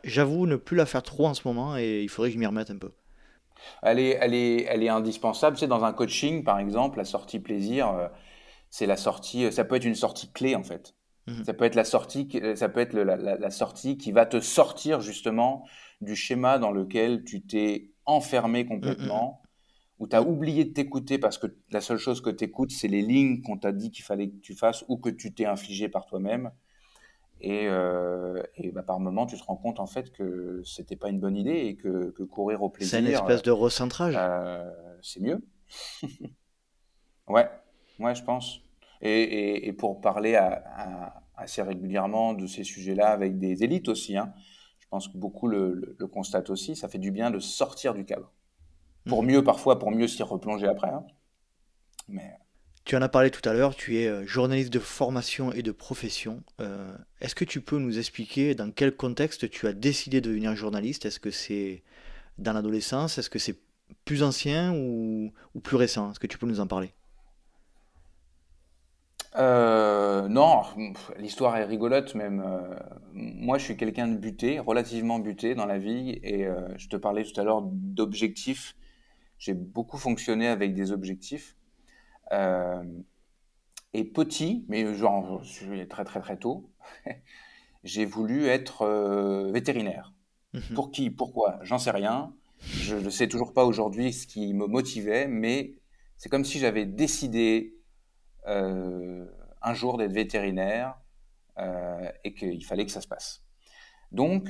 j'avoue 0.04 0.46
ne 0.46 0.56
plus 0.56 0.76
la 0.76 0.86
faire 0.86 1.02
trop 1.02 1.26
en 1.26 1.34
ce 1.34 1.46
moment 1.46 1.78
et 1.78 2.02
il 2.02 2.08
faudrait 2.08 2.28
que 2.28 2.34
je 2.34 2.38
m'y 2.38 2.46
remette 2.46 2.70
un 2.70 2.76
peu. 2.76 2.92
Elle 3.82 3.98
est, 3.98 4.18
elle 4.20 4.34
est, 4.34 4.64
elle 4.64 4.82
est 4.82 4.90
indispensable. 4.90 5.56
C'est 5.56 5.66
dans 5.66 5.84
un 5.84 5.94
coaching, 5.94 6.44
par 6.44 6.58
exemple, 6.58 6.98
la 6.98 7.04
sortie 7.04 7.38
plaisir, 7.38 8.10
c'est 8.74 8.86
la 8.86 8.96
sortie. 8.96 9.52
Ça 9.52 9.62
peut 9.62 9.76
être 9.76 9.84
une 9.84 9.94
sortie 9.94 10.32
clé 10.32 10.56
en 10.56 10.64
fait. 10.64 10.96
Mmh. 11.28 11.44
Ça 11.44 11.54
peut 11.54 11.64
être 11.64 11.76
la 11.76 11.84
sortie, 11.84 12.28
ça 12.56 12.68
peut 12.68 12.80
être 12.80 12.92
la, 12.92 13.50
sortie 13.50 13.96
qui 13.96 14.10
va 14.10 14.26
te 14.26 14.40
sortir 14.40 15.00
justement 15.00 15.64
du 16.00 16.16
schéma 16.16 16.58
dans 16.58 16.72
lequel 16.72 17.22
tu 17.22 17.40
t'es 17.40 17.92
enfermé 18.04 18.66
complètement, 18.66 19.40
mmh, 19.40 20.02
où 20.02 20.08
tu 20.08 20.16
as 20.16 20.22
oublié 20.22 20.64
de 20.64 20.72
t'écouter 20.72 21.18
parce 21.18 21.38
que 21.38 21.46
la 21.70 21.80
seule 21.80 21.98
chose 21.98 22.20
que 22.20 22.30
tu 22.30 22.42
écoutes, 22.42 22.72
c'est 22.72 22.88
les 22.88 23.02
lignes 23.02 23.42
qu'on 23.42 23.58
t'a 23.58 23.70
dit 23.70 23.92
qu'il 23.92 24.04
fallait 24.04 24.28
que 24.30 24.40
tu 24.40 24.56
fasses 24.56 24.84
ou 24.88 24.96
que 24.96 25.08
tu 25.08 25.32
t'es 25.32 25.46
infligé 25.46 25.88
par 25.88 26.06
toi-même. 26.06 26.50
Et, 27.40 27.68
euh, 27.68 28.42
bah, 28.72 28.82
par 28.82 28.98
moment, 28.98 29.24
tu 29.26 29.38
te 29.38 29.44
rends 29.44 29.56
compte 29.56 29.78
en 29.78 29.86
fait 29.86 30.10
que 30.10 30.62
c'était 30.64 30.96
pas 30.96 31.10
une 31.10 31.20
bonne 31.20 31.36
idée 31.36 31.66
et 31.66 31.76
que, 31.76 32.10
courir 32.24 32.64
au 32.64 32.70
plaisir. 32.70 32.98
C'est 32.98 33.04
une 33.04 33.12
espèce 33.12 33.42
de 33.42 33.52
recentrage. 33.52 34.16
Euh, 34.18 34.68
c'est 35.00 35.20
mieux. 35.20 35.40
ouais, 37.28 37.48
ouais, 38.00 38.14
je 38.16 38.24
pense 38.24 38.63
et, 39.00 39.72
pour 39.72 40.00
parler 40.00 40.38
assez 41.36 41.62
régulièrement 41.62 42.34
de 42.34 42.46
ces 42.46 42.64
sujets-là 42.64 43.08
avec 43.08 43.38
des 43.38 43.64
élites 43.64 43.88
aussi. 43.88 44.16
Hein. 44.16 44.32
Je 44.78 44.86
pense 44.88 45.08
que 45.08 45.16
beaucoup 45.16 45.48
le, 45.48 45.96
constatent 46.12 46.50
aussi. 46.50 46.76
Ça 46.76 46.88
fait 46.88 46.98
du 46.98 47.10
bien 47.10 47.30
de 47.30 47.38
sortir 47.38 47.94
du 47.94 48.04
cadre. 48.04 48.32
Pour 49.06 49.22
mmh. 49.22 49.26
mieux, 49.26 49.44
parfois, 49.44 49.78
pour 49.78 49.90
mieux 49.90 50.08
s'y 50.08 50.22
replonger 50.22 50.66
après. 50.66 50.88
Hein. 50.88 51.04
Mais... 52.08 52.38
Tu 52.84 52.96
en 52.96 53.02
as 53.02 53.08
parlé 53.08 53.30
tout 53.30 53.46
à 53.48 53.54
l'heure, 53.54 53.74
tu 53.74 53.98
es 53.98 54.06
euh, 54.06 54.26
journaliste 54.26 54.72
de 54.72 54.78
formation 54.78 55.52
et 55.52 55.62
de 55.62 55.72
profession. 55.72 56.42
Euh, 56.60 56.94
est-ce 57.20 57.34
que 57.34 57.44
tu 57.46 57.62
peux 57.62 57.78
nous 57.78 57.98
expliquer 57.98 58.54
dans 58.54 58.70
quel 58.70 58.94
contexte 58.94 59.48
tu 59.48 59.66
as 59.66 59.72
décidé 59.72 60.20
de 60.20 60.28
devenir 60.28 60.54
journaliste? 60.54 61.06
Est-ce 61.06 61.18
que 61.18 61.30
c'est 61.30 61.82
dans 62.36 62.52
l'adolescence? 62.52 63.16
Est-ce 63.16 63.30
que 63.30 63.38
c'est 63.38 63.58
plus 64.04 64.22
ancien 64.22 64.74
ou 64.74 65.32
plus 65.62 65.76
récent? 65.76 66.10
Est-ce 66.10 66.20
que 66.20 66.26
tu 66.26 66.36
peux 66.36 66.46
nous 66.46 66.60
en 66.60 66.66
parler? 66.66 66.92
Euh, 69.36 70.28
non, 70.28 70.62
l'histoire 71.18 71.56
est 71.56 71.64
rigolote 71.64 72.14
même. 72.14 72.40
Euh, 72.46 72.78
moi, 73.12 73.58
je 73.58 73.64
suis 73.64 73.76
quelqu'un 73.76 74.06
de 74.08 74.16
buté, 74.16 74.60
relativement 74.60 75.18
buté 75.18 75.54
dans 75.54 75.66
la 75.66 75.78
vie, 75.78 76.18
et 76.22 76.46
euh, 76.46 76.68
je 76.76 76.88
te 76.88 76.96
parlais 76.96 77.24
tout 77.24 77.40
à 77.40 77.44
l'heure 77.44 77.62
d'objectifs. 77.62 78.76
J'ai 79.38 79.54
beaucoup 79.54 79.98
fonctionné 79.98 80.46
avec 80.48 80.74
des 80.74 80.92
objectifs. 80.92 81.56
et 83.92 84.04
petit, 84.04 84.64
mais 84.68 84.94
genre, 84.94 85.42
je 85.42 85.52
suis 85.52 85.88
très 85.88 86.04
très 86.04 86.20
très 86.20 86.36
tôt, 86.36 86.70
j'ai 87.84 88.04
voulu 88.04 88.46
être 88.46 88.86
vétérinaire. 89.52 90.12
Mhm. 90.52 90.74
Pour 90.74 90.90
qui? 90.90 91.10
Pourquoi? 91.10 91.58
J'en 91.62 91.78
sais 91.78 91.90
rien. 91.90 92.32
Je 92.60 92.96
ne 92.96 93.10
sais 93.10 93.28
toujours 93.28 93.52
pas 93.52 93.64
aujourd'hui 93.64 94.12
ce 94.12 94.26
qui 94.26 94.54
me 94.54 94.66
motivait, 94.66 95.26
mais 95.28 95.74
c'est 96.16 96.28
comme 96.28 96.44
si 96.44 96.58
j'avais 96.58 96.86
décidé 96.86 97.74
euh, 97.74 97.83
un 98.46 99.74
jour 99.74 99.96
d'être 99.96 100.12
vétérinaire 100.12 100.96
euh, 101.58 102.08
et 102.24 102.34
qu'il 102.34 102.64
fallait 102.64 102.84
que 102.84 102.90
ça 102.92 103.00
se 103.00 103.08
passe. 103.08 103.42
Donc, 104.12 104.48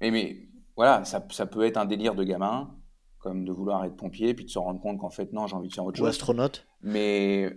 mais, 0.00 0.10
mais 0.10 0.48
voilà, 0.76 1.04
ça, 1.04 1.24
ça, 1.30 1.46
peut 1.46 1.64
être 1.64 1.76
un 1.76 1.84
délire 1.84 2.14
de 2.14 2.24
gamin, 2.24 2.74
comme 3.18 3.44
de 3.44 3.52
vouloir 3.52 3.84
être 3.84 3.96
pompier, 3.96 4.34
puis 4.34 4.44
de 4.44 4.50
se 4.50 4.58
rendre 4.58 4.80
compte 4.80 4.98
qu'en 4.98 5.10
fait, 5.10 5.32
non, 5.32 5.46
j'ai 5.46 5.54
envie 5.54 5.68
de 5.68 5.74
faire 5.74 5.84
autre 5.84 5.98
chose. 5.98 6.06
Ou 6.06 6.10
astronaute. 6.10 6.66
Mais, 6.82 7.54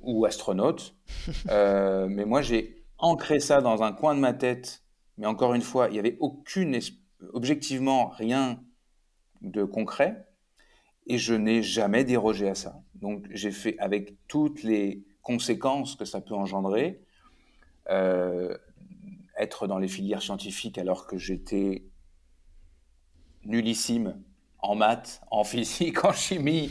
ou 0.00 0.24
astronaute. 0.24 0.94
euh, 1.50 2.06
mais 2.08 2.24
moi, 2.24 2.42
j'ai 2.42 2.84
ancré 2.98 3.40
ça 3.40 3.60
dans 3.60 3.82
un 3.82 3.92
coin 3.92 4.14
de 4.14 4.20
ma 4.20 4.32
tête. 4.32 4.84
Mais 5.18 5.26
encore 5.26 5.54
une 5.54 5.62
fois, 5.62 5.88
il 5.88 5.94
n'y 5.94 5.98
avait 5.98 6.16
aucune, 6.20 6.78
objectivement, 7.32 8.08
rien 8.08 8.62
de 9.40 9.64
concret 9.64 10.26
et 11.06 11.18
je 11.18 11.34
n'ai 11.34 11.62
jamais 11.62 12.04
dérogé 12.04 12.48
à 12.48 12.54
ça. 12.54 12.82
Donc 13.00 13.26
j'ai 13.30 13.50
fait 13.50 13.78
avec 13.78 14.14
toutes 14.28 14.62
les 14.62 15.02
conséquences 15.22 15.96
que 15.96 16.04
ça 16.04 16.20
peut 16.20 16.34
engendrer, 16.34 17.00
euh, 17.90 18.56
être 19.36 19.66
dans 19.66 19.78
les 19.78 19.88
filières 19.88 20.22
scientifiques 20.22 20.78
alors 20.78 21.06
que 21.06 21.18
j'étais 21.18 21.84
nullissime 23.44 24.22
en 24.58 24.74
maths, 24.74 25.20
en 25.30 25.44
physique, 25.52 26.04
en 26.04 26.12
chimie, 26.12 26.70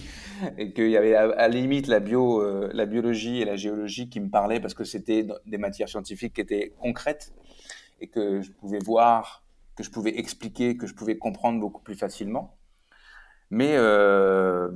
et 0.58 0.74
qu'il 0.74 0.90
y 0.90 0.98
avait 0.98 1.16
à, 1.16 1.28
la 1.28 1.48
limite 1.48 1.88
la, 1.88 2.00
bio, 2.00 2.42
euh, 2.42 2.70
la 2.74 2.86
biologie 2.86 3.42
et 3.42 3.46
la 3.46 3.56
géologie 3.56 4.10
qui 4.10 4.20
me 4.20 4.30
parlaient 4.30 4.60
parce 4.60 4.74
que 4.74 4.84
c'était 4.84 5.28
des 5.46 5.58
matières 5.58 5.90
scientifiques 5.90 6.34
qui 6.34 6.42
étaient 6.42 6.74
concrètes 6.80 7.34
et 8.02 8.08
que 8.08 8.42
je 8.42 8.52
pouvais 8.52 8.80
voir, 8.80 9.44
que 9.76 9.84
je 9.84 9.92
pouvais 9.92 10.18
expliquer, 10.18 10.78
que 10.78 10.88
je 10.88 10.94
pouvais 10.94 11.18
comprendre 11.18 11.60
beaucoup 11.60 11.82
plus 11.82 11.96
facilement. 11.96 12.58
Mais 13.50 13.76
euh, 13.76 14.72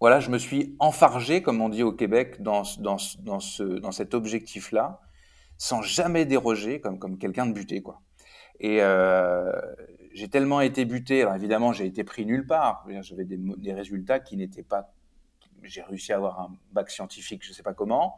voilà, 0.00 0.20
je 0.20 0.30
me 0.30 0.38
suis 0.38 0.76
enfargé, 0.78 1.42
comme 1.42 1.60
on 1.60 1.68
dit 1.68 1.82
au 1.82 1.92
Québec, 1.92 2.40
dans, 2.40 2.62
dans, 2.78 2.98
dans, 3.20 3.40
ce, 3.40 3.62
dans 3.62 3.92
cet 3.92 4.14
objectif-là, 4.14 5.00
sans 5.56 5.82
jamais 5.82 6.24
déroger, 6.24 6.80
comme, 6.80 6.98
comme 6.98 7.18
quelqu'un 7.18 7.46
de 7.46 7.52
buté, 7.52 7.82
quoi. 7.82 8.00
Et 8.60 8.78
euh, 8.80 9.52
j'ai 10.12 10.28
tellement 10.28 10.60
été 10.60 10.84
buté, 10.84 11.22
alors 11.22 11.34
évidemment, 11.34 11.72
j'ai 11.72 11.86
été 11.86 12.04
pris 12.04 12.26
nulle 12.26 12.46
part. 12.46 12.86
J'avais 13.02 13.24
des, 13.24 13.72
résultats 13.72 14.20
qui 14.20 14.36
n'étaient 14.36 14.62
pas. 14.62 14.92
J'ai 15.62 15.82
réussi 15.82 16.12
à 16.12 16.16
avoir 16.16 16.40
un 16.40 16.56
bac 16.72 16.90
scientifique, 16.90 17.44
je 17.44 17.50
ne 17.50 17.54
sais 17.54 17.62
pas 17.62 17.74
comment. 17.74 18.16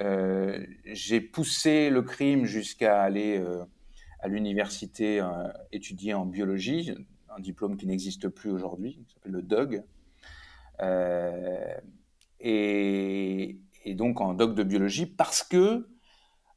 Euh, 0.00 0.64
j'ai 0.84 1.20
poussé 1.20 1.90
le 1.90 2.02
crime 2.02 2.44
jusqu'à 2.44 3.02
aller 3.02 3.38
euh, 3.38 3.64
à 4.20 4.28
l'université 4.28 5.22
étudier 5.72 6.14
en 6.14 6.26
biologie, 6.26 6.94
un 7.34 7.40
diplôme 7.40 7.76
qui 7.76 7.86
n'existe 7.86 8.28
plus 8.28 8.50
aujourd'hui, 8.50 8.98
qui 9.06 9.14
s'appelle 9.14 9.32
le 9.32 9.42
DOG. 9.42 9.82
Euh, 10.82 11.74
et, 12.40 13.58
donc 13.94 14.20
en 14.20 14.34
doc 14.34 14.54
de 14.54 14.62
biologie, 14.62 15.06
parce 15.06 15.42
que 15.42 15.88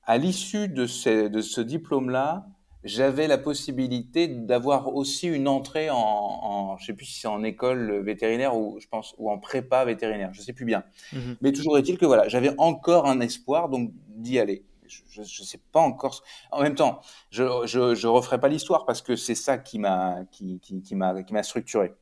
à 0.03 0.17
l'issue 0.17 0.67
de 0.67 0.85
ce, 0.85 1.27
de 1.27 1.41
ce 1.41 1.61
diplôme-là, 1.61 2.45
j'avais 2.83 3.27
la 3.27 3.37
possibilité 3.37 4.27
d'avoir 4.27 4.93
aussi 4.93 5.27
une 5.27 5.47
entrée 5.47 5.89
en, 5.89 5.97
en 5.97 6.77
je 6.77 6.87
sais 6.87 6.93
plus 6.93 7.05
si 7.05 7.21
c'est 7.21 7.27
en 7.27 7.43
école 7.43 8.03
vétérinaire 8.03 8.57
ou 8.57 8.79
je 8.79 8.87
pense 8.87 9.15
ou 9.17 9.31
en 9.31 9.37
prépa 9.37 9.85
vétérinaire, 9.85 10.33
je 10.33 10.41
sais 10.41 10.53
plus 10.53 10.65
bien. 10.65 10.83
Mhm. 11.13 11.37
Mais 11.41 11.51
toujours 11.53 11.77
est-il 11.77 11.97
que 11.97 12.05
voilà, 12.05 12.27
j'avais 12.27 12.53
encore 12.57 13.07
un 13.07 13.21
espoir 13.21 13.69
donc 13.69 13.91
d'y 14.09 14.39
aller 14.39 14.65
je 15.09 15.21
ne 15.21 15.25
sais 15.25 15.59
pas 15.71 15.79
encore. 15.79 16.23
En 16.51 16.61
même 16.61 16.75
temps, 16.75 17.01
je 17.29 17.43
ne 17.43 18.07
referai 18.07 18.39
pas 18.39 18.47
l'histoire 18.47 18.85
parce 18.85 19.01
que 19.01 19.15
c'est 19.15 19.35
ça 19.35 19.57
qui 19.57 19.79
m'a 19.79 20.19
qui, 20.31 20.59
qui, 20.59 20.81
qui 20.81 20.95
m'a 20.95 21.43
structuré. 21.43 21.93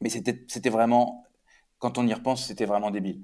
Mais 0.00 0.10
c'était 0.10 0.68
vraiment, 0.68 1.25
quand 1.86 1.98
on 1.98 2.06
y 2.08 2.12
repense, 2.12 2.46
c'était 2.46 2.64
vraiment 2.64 2.90
débile. 2.90 3.22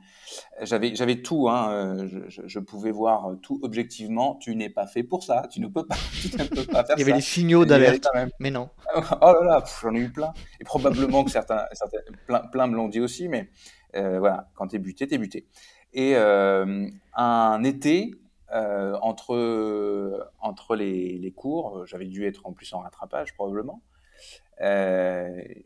J'avais 0.62 1.20
tout, 1.20 1.48
hein, 1.48 1.72
euh, 1.72 2.07
je, 2.29 2.42
je, 2.46 2.59
pouvais 2.61 2.92
voir 2.92 3.33
tout 3.42 3.59
objectivement. 3.62 4.37
Tu 4.37 4.55
n'es 4.55 4.70
pas 4.70 4.87
fait 4.87 5.03
pour 5.03 5.25
ça, 5.25 5.48
tu 5.51 5.61
ne 5.61 5.66
peux 5.66 5.85
pas, 5.85 5.96
tu 6.20 6.37
ne 6.37 6.44
peux 6.44 6.64
pas 6.64 6.85
faire 6.85 6.94
Il 6.96 7.01
y 7.01 7.03
avait 7.03 7.14
des 7.14 7.20
signaux 7.20 7.64
d'alerte, 7.64 8.07
mais 8.38 8.53
non. 8.53 8.70
Oh 9.20 9.33
là 9.40 9.44
là, 9.44 9.64
j'en 9.83 9.92
ai 9.94 9.98
eu 9.98 10.11
plein. 10.11 10.33
Et 10.61 10.64
probablement 10.64 11.25
que 11.25 11.33
certains, 11.33 11.64
certains 11.72 11.98
plein, 12.29 12.38
plein 12.53 12.68
me 12.68 12.77
l'ont 12.77 12.87
dit 12.88 13.01
aussi, 13.01 13.29
mais 13.29 13.51
euh, 13.96 14.20
voilà, 14.20 14.48
quand 14.55 14.68
tu 14.68 14.77
es 14.77 14.79
buté, 14.79 15.09
tu 15.09 15.14
es 15.14 15.18
buté. 15.18 15.48
Et 15.92 16.14
euh, 16.14 16.88
un 17.14 17.64
été, 17.64 18.14
euh, 18.53 18.96
entre, 19.03 20.31
entre 20.38 20.77
les, 20.77 21.18
les 21.18 21.33
cours, 21.33 21.85
j'avais 21.85 22.07
dû 22.07 22.27
être 22.27 22.46
en 22.46 22.53
plus 22.53 22.72
en 22.75 22.81
rattrapage 22.81 23.35
probablement. 23.35 23.83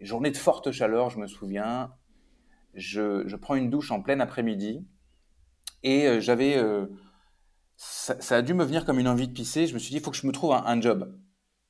Journée 0.00 0.30
de 0.30 0.36
forte 0.38 0.72
chaleur, 0.72 1.10
je 1.10 1.18
me 1.18 1.26
souviens. 1.26 1.92
Je, 2.76 3.34
prends 3.36 3.56
une 3.56 3.70
douche 3.70 3.90
en 3.90 4.00
plein 4.00 4.20
après-midi 4.20 4.86
et 5.82 6.20
j'avais. 6.20 6.62
Ça, 7.76 8.20
ça, 8.20 8.36
a 8.36 8.42
dû 8.42 8.54
me 8.54 8.64
venir 8.64 8.84
comme 8.84 8.98
une 8.98 9.08
envie 9.08 9.28
de 9.28 9.32
pisser. 9.32 9.66
Je 9.66 9.74
me 9.74 9.78
suis 9.78 9.90
dit, 9.90 9.96
il 9.96 10.02
faut 10.02 10.10
que 10.10 10.16
je 10.16 10.26
me 10.26 10.32
trouve 10.32 10.52
un, 10.52 10.80
job. 10.80 11.18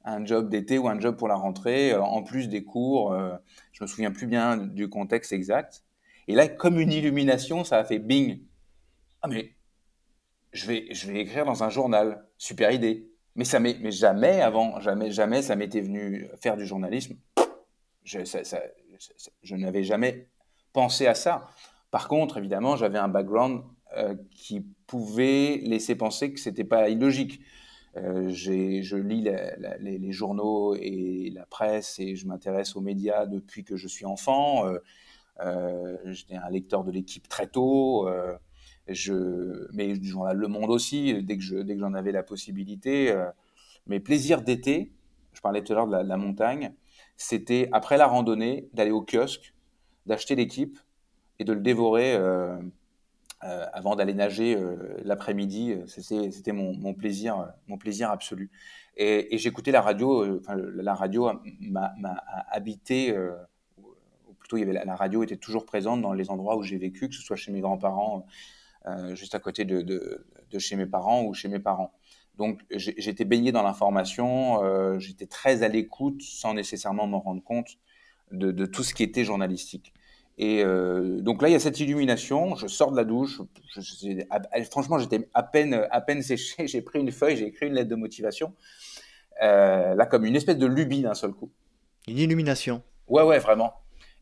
un 0.04 0.24
job 0.24 0.48
d'été 0.48 0.78
ou 0.78 0.88
un 0.88 1.00
job 1.00 1.16
pour 1.16 1.28
la 1.28 1.34
rentrée, 1.34 1.94
en 1.94 2.22
plus 2.22 2.48
des 2.48 2.64
cours. 2.64 3.16
je 3.72 3.82
me 3.82 3.86
souviens 3.86 4.12
plus 4.12 4.26
bien 4.26 4.56
du 4.56 4.88
contexte 4.88 5.32
exact. 5.32 5.84
Et 6.28 6.34
là, 6.34 6.48
comme 6.48 6.80
une 6.80 6.92
illumination, 6.92 7.64
ça 7.64 7.78
a 7.78 7.84
fait 7.84 7.98
bing. 7.98 8.40
Ah 9.22 9.28
mais 9.28 9.56
je 10.52 10.66
vais, 10.66 10.86
je 10.90 11.10
vais 11.10 11.20
écrire 11.20 11.44
dans 11.44 11.62
un 11.62 11.70
journal. 11.70 12.26
Super 12.38 12.72
idée. 12.72 13.10
Mais 13.34 13.44
ça 13.44 13.60
mais 13.60 13.90
jamais 13.90 14.40
avant, 14.40 14.80
jamais, 14.80 15.10
jamais 15.10 15.42
ça 15.42 15.56
m'était 15.56 15.82
venu 15.82 16.26
faire 16.40 16.56
du 16.56 16.64
journalisme. 16.64 17.16
Je, 18.02 18.20
je 19.42 19.56
n'avais 19.56 19.82
jamais 19.82 20.28
pensé 20.76 21.06
à 21.06 21.14
ça. 21.14 21.48
Par 21.90 22.06
contre, 22.06 22.36
évidemment, 22.36 22.76
j'avais 22.76 22.98
un 22.98 23.08
background 23.08 23.62
euh, 23.96 24.14
qui 24.30 24.60
pouvait 24.86 25.56
laisser 25.62 25.94
penser 25.94 26.34
que 26.34 26.38
c'était 26.38 26.64
pas 26.64 26.90
illogique. 26.90 27.40
Euh, 27.96 28.28
je 28.28 28.96
lis 28.96 29.22
les, 29.22 30.12
journaux 30.12 30.74
et 30.74 31.32
la 31.34 31.46
presse 31.46 31.98
et 31.98 32.14
je 32.14 32.26
m'intéresse 32.26 32.76
aux 32.76 32.82
médias 32.82 33.24
depuis 33.24 33.64
que 33.64 33.76
je 33.76 33.88
suis 33.88 34.04
enfant. 34.04 34.68
Euh, 34.68 34.78
euh 35.40 35.96
J'étais 36.04 36.34
un 36.36 36.50
lecteur 36.50 36.84
de 36.84 36.90
l'équipe 36.90 37.26
très 37.26 37.46
tôt. 37.46 38.06
Je, 38.86 39.66
mais 39.72 39.96
du 39.96 40.08
journal 40.08 40.36
Le 40.36 40.46
Monde 40.46 40.70
aussi, 40.70 41.22
dès 41.24 41.38
que 41.38 41.42
j'en 41.42 41.94
avais 41.94 42.12
la 42.12 42.22
possibilité. 42.22 43.14
mes 43.86 43.98
plaisirs 43.98 44.42
d'été, 44.42 44.92
je 45.32 45.40
parlais 45.40 45.64
tout 45.64 45.72
à 45.72 45.76
l'heure 45.76 45.88
de, 45.88 45.96
la 45.96 46.16
montagne, 46.18 46.74
c'était 47.16 47.70
après 47.72 47.96
la 47.96 48.06
randonnée 48.06 48.68
d'aller 48.74 48.90
au 48.90 49.00
kiosque, 49.00 49.54
d'acheter 50.06 50.34
l'équipe 50.34 50.78
et 51.38 51.44
de 51.44 51.52
le 51.52 51.60
dévorer 51.60 52.14
euh, 52.14 52.56
euh, 53.44 53.66
avant 53.72 53.96
d'aller 53.96 54.14
nager 54.14 54.56
euh, 54.56 54.98
l'après-midi. 55.04 55.74
C'était 55.86 56.52
mon, 56.52 56.94
plaisir, 56.94 57.52
mon 57.66 57.78
plaisir 57.78 58.10
absolu. 58.10 58.50
Et, 58.96 59.36
j'écoutais 59.38 59.72
la 59.72 59.82
radio. 59.82 60.38
Enfin, 60.38 60.56
la 60.56 60.94
radio 60.94 61.30
m'a 61.60 61.92
habité. 62.50 63.16
ou 64.26 64.34
plutôt, 64.34 64.56
il 64.56 64.60
y 64.60 64.62
avait 64.62 64.84
la, 64.84 64.96
radio 64.96 65.22
était 65.22 65.36
toujours 65.36 65.66
présente 65.66 66.00
dans 66.00 66.14
les 66.14 66.30
endroits 66.30 66.56
où 66.56 66.62
j'ai 66.62 66.78
vécu, 66.78 67.08
que 67.08 67.14
ce 67.14 67.22
soit 67.22 67.36
chez 67.36 67.52
mes 67.52 67.60
grands-parents, 67.60 68.26
juste 69.12 69.34
à 69.34 69.38
côté 69.38 69.64
de, 69.64 70.26
chez 70.58 70.76
mes 70.76 70.86
parents 70.86 71.24
ou 71.24 71.34
chez 71.34 71.48
mes 71.48 71.58
parents. 71.58 71.92
Donc 72.38 72.62
j'étais 72.70 73.24
baigné 73.24 73.52
dans 73.52 73.62
l'information, 73.62 74.98
j'étais 74.98 75.26
très 75.26 75.62
à 75.62 75.68
l'écoute 75.68 76.22
sans 76.22 76.54
nécessairement 76.54 77.06
m'en 77.06 77.20
rendre 77.20 77.42
compte 77.42 77.78
de, 78.32 78.66
tout 78.66 78.82
ce 78.82 78.94
qui 78.94 79.02
était 79.02 79.24
journalistique. 79.24 79.92
Et 80.38 80.62
euh, 80.62 81.20
donc 81.20 81.40
là, 81.40 81.48
il 81.48 81.52
y 81.52 81.54
a 81.54 81.60
cette 81.60 81.80
illumination. 81.80 82.56
Je 82.56 82.66
sors 82.66 82.92
de 82.92 82.96
la 82.96 83.04
douche. 83.04 83.40
Je, 83.74 84.64
franchement, 84.70 84.98
j'étais 84.98 85.28
à 85.32 85.42
peine, 85.42 85.86
à 85.90 86.00
peine 86.00 86.22
séché. 86.22 86.66
J'ai 86.66 86.82
pris 86.82 87.00
une 87.00 87.12
feuille, 87.12 87.36
j'ai 87.36 87.46
écrit 87.46 87.66
une 87.66 87.74
lettre 87.74 87.88
de 87.88 87.96
motivation. 87.96 88.54
Euh, 89.42 89.94
là, 89.94 90.06
comme 90.06 90.24
une 90.24 90.36
espèce 90.36 90.58
de 90.58 90.66
lubie 90.66 91.02
d'un 91.02 91.14
seul 91.14 91.32
coup. 91.32 91.50
Une 92.06 92.18
illumination. 92.18 92.82
Ouais, 93.08 93.22
ouais, 93.22 93.38
vraiment. 93.38 93.74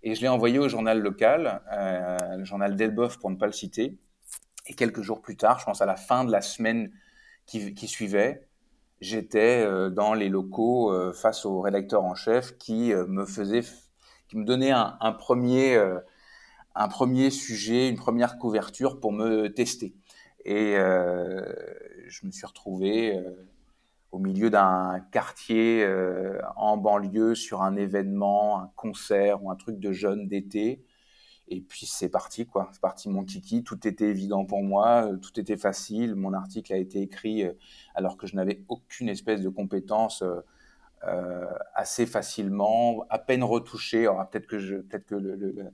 Et 0.02 0.14
je 0.14 0.20
l'ai 0.20 0.28
envoyé 0.28 0.58
au 0.58 0.68
journal 0.68 1.00
local, 1.00 1.62
euh, 1.72 2.36
le 2.36 2.44
journal 2.44 2.76
d'Elboff 2.76 3.18
pour 3.18 3.30
ne 3.30 3.36
pas 3.36 3.46
le 3.46 3.52
citer. 3.52 3.96
Et 4.66 4.74
quelques 4.74 5.02
jours 5.02 5.20
plus 5.20 5.36
tard, 5.36 5.58
je 5.58 5.64
pense 5.64 5.82
à 5.82 5.86
la 5.86 5.96
fin 5.96 6.24
de 6.24 6.32
la 6.32 6.40
semaine 6.40 6.90
qui, 7.46 7.74
qui 7.74 7.88
suivait, 7.88 8.46
j'étais 9.00 9.66
dans 9.90 10.14
les 10.14 10.28
locaux 10.28 11.12
face 11.12 11.44
au 11.44 11.60
rédacteur 11.60 12.02
en 12.02 12.14
chef 12.14 12.56
qui 12.56 12.94
me 12.94 13.26
faisait 13.26 13.62
qui 14.34 14.38
me 14.40 14.44
donnait 14.44 14.72
un, 14.72 15.12
premier, 15.12 15.76
euh, 15.76 16.00
un 16.74 16.88
premier 16.88 17.30
sujet, 17.30 17.88
une 17.88 17.96
première 17.96 18.36
couverture 18.36 18.98
pour 18.98 19.12
me 19.12 19.46
tester. 19.46 19.94
Et 20.44 20.76
euh, 20.76 21.40
je 22.08 22.26
me 22.26 22.32
suis 22.32 22.44
retrouvé 22.44 23.16
euh, 23.16 23.30
au 24.10 24.18
milieu 24.18 24.50
d'un 24.50 24.98
quartier 25.12 25.86
en 26.56 26.76
banlieue 26.76 27.36
sur 27.36 27.62
un 27.62 27.76
événement, 27.76 28.60
un 28.60 28.72
concert 28.74 29.44
ou 29.44 29.52
un 29.52 29.56
truc 29.56 29.78
de 29.78 29.92
jeunes 29.92 30.26
d'été. 30.26 30.84
Et 31.46 31.60
puis 31.60 31.86
c'est 31.86 32.08
parti, 32.08 32.44
quoi. 32.44 32.70
C'est 32.72 32.80
parti 32.80 33.08
mon 33.08 33.24
kiki. 33.24 33.62
Tout 33.62 33.86
était 33.86 34.08
évident 34.08 34.44
pour 34.44 34.64
moi, 34.64 35.10
tout 35.22 35.38
était 35.38 35.56
facile. 35.56 36.16
Mon 36.16 36.32
article 36.32 36.72
a 36.72 36.76
été 36.76 37.02
écrit 37.02 37.44
alors 37.94 38.16
que 38.16 38.26
je 38.26 38.34
n'avais 38.34 38.64
aucune 38.68 39.08
espèce 39.08 39.42
de 39.42 39.48
compétence 39.48 40.24
assez 41.74 42.06
facilement, 42.06 43.06
à 43.10 43.18
peine 43.18 43.44
retouché. 43.44 44.08
Peut-être 44.30 44.46
que, 44.46 45.70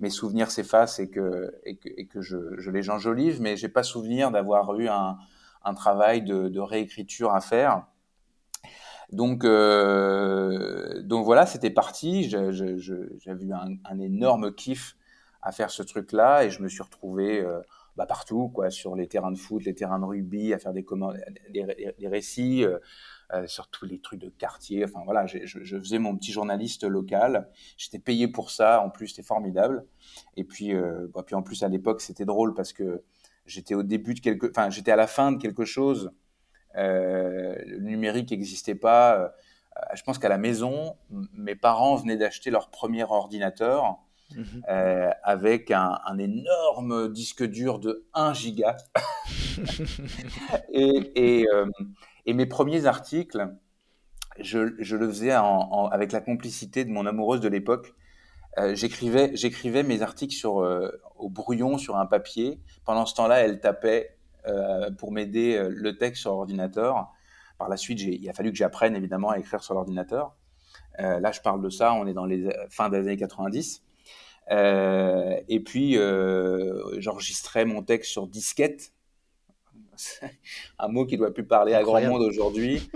mes 0.00 0.10
souvenirs 0.10 0.50
s'effacent 0.50 0.98
et 0.98 1.10
que, 1.10 1.54
et 1.64 1.76
que, 1.76 1.88
et 1.88 2.08
je, 2.20 2.70
les 2.70 2.90
enjolive, 2.90 3.40
mais 3.40 3.56
j'ai 3.56 3.68
pas 3.68 3.82
souvenir 3.82 4.30
d'avoir 4.30 4.74
eu 4.78 4.88
un, 4.88 5.18
travail 5.74 6.22
de, 6.22 6.58
réécriture 6.58 7.32
à 7.34 7.40
faire. 7.40 7.84
Donc, 9.12 9.44
euh, 9.44 11.02
voilà, 11.08 11.46
c'était 11.46 11.70
parti. 11.70 12.28
J'avais 12.28 13.44
eu 13.44 13.52
un, 13.52 13.98
énorme 13.98 14.54
kiff 14.54 14.96
à 15.42 15.52
faire 15.52 15.70
ce 15.70 15.82
truc-là 15.82 16.44
et 16.44 16.50
je 16.50 16.62
me 16.62 16.68
suis 16.68 16.82
retrouvé 16.82 17.40
euh, 17.40 17.60
bah, 17.96 18.06
partout, 18.06 18.48
quoi, 18.48 18.70
sur 18.70 18.94
les 18.96 19.06
terrains 19.06 19.32
de 19.32 19.38
foot, 19.38 19.64
les 19.64 19.74
terrains 19.74 19.98
de 19.98 20.04
rugby, 20.04 20.54
à 20.54 20.58
faire 20.58 20.72
des, 20.72 20.84
récits. 22.06 22.64
Euh, 22.64 22.78
euh, 23.34 23.46
sur 23.46 23.68
tous 23.68 23.84
les 23.84 24.00
trucs 24.00 24.20
de 24.20 24.28
quartier. 24.28 24.84
Enfin 24.84 25.02
voilà, 25.04 25.26
je, 25.26 25.38
je, 25.44 25.78
faisais 25.78 25.98
mon 25.98 26.16
petit 26.16 26.32
journaliste 26.32 26.84
local. 26.84 27.48
J'étais 27.76 27.98
payé 27.98 28.28
pour 28.28 28.50
ça. 28.50 28.82
En 28.82 28.90
plus, 28.90 29.08
c'était 29.08 29.22
formidable. 29.22 29.86
Et 30.36 30.44
puis, 30.44 30.74
euh, 30.74 31.08
bah, 31.14 31.22
puis 31.24 31.34
en 31.34 31.42
plus 31.42 31.62
à 31.62 31.68
l'époque, 31.68 32.00
c'était 32.00 32.24
drôle 32.24 32.54
parce 32.54 32.72
que 32.72 33.02
j'étais 33.46 33.74
au 33.74 33.82
début 33.82 34.14
de 34.14 34.20
quelque, 34.20 34.48
enfin 34.50 34.70
j'étais 34.70 34.92
à 34.92 34.96
la 34.96 35.06
fin 35.06 35.32
de 35.32 35.38
quelque 35.38 35.64
chose. 35.64 36.12
Euh, 36.76 37.54
le 37.66 37.78
numérique 37.80 38.30
n'existait 38.30 38.74
pas. 38.74 39.18
Euh, 39.18 39.28
je 39.94 40.02
pense 40.02 40.18
qu'à 40.18 40.28
la 40.28 40.38
maison, 40.38 40.96
mes 41.32 41.54
parents 41.54 41.96
venaient 41.96 42.16
d'acheter 42.16 42.50
leur 42.50 42.70
premier 42.70 43.04
ordinateur. 43.04 43.98
Mmh. 44.36 44.42
Euh, 44.68 45.10
avec 45.24 45.72
un, 45.72 45.98
un, 46.06 46.18
énorme 46.18 47.12
disque 47.12 47.42
dur 47.42 47.80
de 47.80 48.06
1 48.14 48.32
giga. 48.32 48.76
et, 50.72 51.40
et, 51.40 51.48
euh, 51.52 51.66
et 52.26 52.34
mes 52.34 52.46
premiers 52.46 52.86
articles, 52.86 53.48
je, 54.38 54.58
le 54.58 55.08
faisais 55.08 55.32
avec 55.32 56.12
la 56.12 56.20
complicité 56.20 56.84
de 56.84 56.90
mon 56.90 57.06
amoureuse 57.06 57.40
de 57.40 57.48
l'époque. 57.48 57.94
Euh, 58.58 58.74
j'écrivais, 58.74 59.82
mes 59.82 60.02
articles 60.02 60.34
euh, 60.46 60.90
au 61.16 61.28
brouillon 61.28 61.78
sur 61.78 61.96
un 61.96 62.06
papier. 62.06 62.60
Pendant 62.84 63.06
ce 63.06 63.14
temps-là, 63.14 63.40
elle 63.40 63.60
tapait 63.60 64.16
euh, 64.46 64.90
pour 64.90 65.12
m'aider 65.12 65.62
le 65.68 65.96
texte 65.96 66.22
sur 66.22 66.32
l'ordinateur. 66.32 67.10
Par 67.58 67.68
la 67.68 67.76
suite, 67.76 68.00
il 68.00 68.28
a 68.28 68.32
fallu 68.32 68.50
que 68.50 68.56
j'apprenne 68.56 68.96
évidemment 68.96 69.30
à 69.30 69.38
écrire 69.38 69.62
sur 69.62 69.74
l'ordinateur. 69.74 70.36
Là, 70.98 71.32
je 71.32 71.40
parle 71.40 71.62
de 71.62 71.70
ça, 71.70 71.94
on 71.94 72.06
est 72.06 72.12
dans 72.12 72.26
les 72.26 72.48
fins 72.68 72.90
des 72.90 72.98
années 72.98 73.16
90. 73.16 73.82
et 74.50 75.60
puis, 75.64 75.94
j'enregistrais 76.98 77.64
mon 77.64 77.82
texte 77.82 78.10
sur 78.10 78.26
disquette 78.26 78.92
un 80.78 80.88
mot 80.88 81.06
qui 81.06 81.16
doit 81.16 81.32
plus 81.32 81.46
parler 81.46 81.74
Incroyable. 81.74 82.06
à 82.06 82.08
grand 82.08 82.18
monde 82.18 82.28
aujourd'hui. 82.28 82.90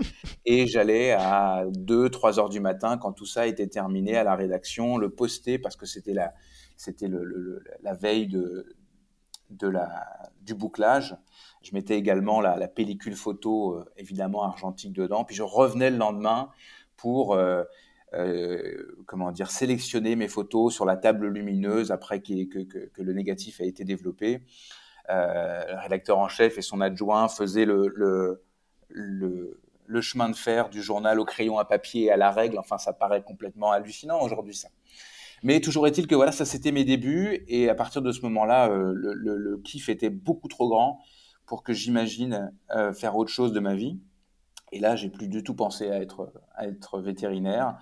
Et 0.45 0.67
j'allais 0.67 1.11
à 1.11 1.65
2, 1.69 2.09
3 2.09 2.39
heures 2.39 2.49
du 2.49 2.59
matin, 2.59 2.97
quand 2.97 3.13
tout 3.13 3.25
ça 3.25 3.47
était 3.47 3.67
terminé, 3.67 4.15
à 4.17 4.23
la 4.23 4.35
rédaction, 4.35 4.97
le 4.97 5.09
poster 5.09 5.57
parce 5.57 5.75
que 5.75 5.85
c'était 5.85 6.13
la, 6.13 6.33
c'était 6.75 7.07
le, 7.07 7.23
le, 7.23 7.63
la 7.81 7.93
veille 7.93 8.27
de, 8.27 8.75
de 9.49 9.67
la, 9.67 9.89
du 10.41 10.53
bouclage. 10.53 11.15
Je 11.61 11.73
mettais 11.73 11.97
également 11.97 12.41
la, 12.41 12.57
la 12.57 12.67
pellicule 12.67 13.15
photo, 13.15 13.75
euh, 13.75 13.85
évidemment 13.97 14.43
argentique 14.43 14.93
dedans. 14.93 15.23
Puis 15.23 15.35
je 15.35 15.43
revenais 15.43 15.89
le 15.89 15.97
lendemain 15.97 16.49
pour 16.95 17.33
euh, 17.33 17.63
euh, 18.13 18.95
comment 19.07 19.31
dire 19.31 19.49
sélectionner 19.49 20.15
mes 20.15 20.27
photos 20.27 20.73
sur 20.73 20.85
la 20.85 20.95
table 20.95 21.27
lumineuse 21.27 21.91
après 21.91 22.21
que, 22.21 22.45
que, 22.45 22.87
que 22.87 23.01
le 23.01 23.13
négatif 23.13 23.59
a 23.61 23.65
été 23.65 23.83
développé 23.83 24.41
le 25.09 25.79
rédacteur 25.81 26.17
en 26.17 26.27
chef 26.27 26.57
et 26.57 26.61
son 26.61 26.81
adjoint 26.81 27.27
faisaient 27.27 27.65
le, 27.65 28.41
chemin 30.01 30.29
de 30.29 30.35
fer 30.35 30.69
du 30.69 30.81
journal 30.81 31.19
au 31.19 31.25
crayon 31.25 31.59
à 31.59 31.65
papier 31.65 32.05
et 32.05 32.11
à 32.11 32.17
la 32.17 32.31
règle. 32.31 32.57
Enfin, 32.59 32.77
ça 32.77 32.93
paraît 32.93 33.23
complètement 33.23 33.71
hallucinant 33.71 34.21
aujourd'hui, 34.21 34.55
ça. 34.55 34.69
Mais 35.43 35.61
toujours 35.61 35.85
est-il 35.85 36.07
que 36.07 36.15
voilà, 36.15 36.31
ça 36.31 36.43
c'était 36.43 36.71
mes 36.71 36.85
débuts 36.85 37.43
et 37.47 37.69
à 37.69 37.75
partir 37.75 38.01
de 38.01 38.11
ce 38.11 38.21
moment-là, 38.21 38.69
euh, 38.69 38.93
le, 38.95 39.57
kiff 39.63 39.89
était 39.89 40.09
beaucoup 40.09 40.47
trop 40.47 40.69
grand 40.69 40.99
pour 41.45 41.61
que 41.61 41.71
j'imagine 41.71 42.51
euh, 42.71 42.93
faire 42.93 43.15
autre 43.15 43.29
chose 43.29 43.53
de 43.53 43.59
ma 43.59 43.75
vie. 43.75 43.99
Et 44.71 44.79
là, 44.79 44.95
j'ai 44.95 45.09
plus 45.09 45.27
du 45.27 45.43
tout 45.43 45.53
pensé 45.53 45.91
à 45.91 46.01
être, 46.01 46.99
vétérinaire. 46.99 47.77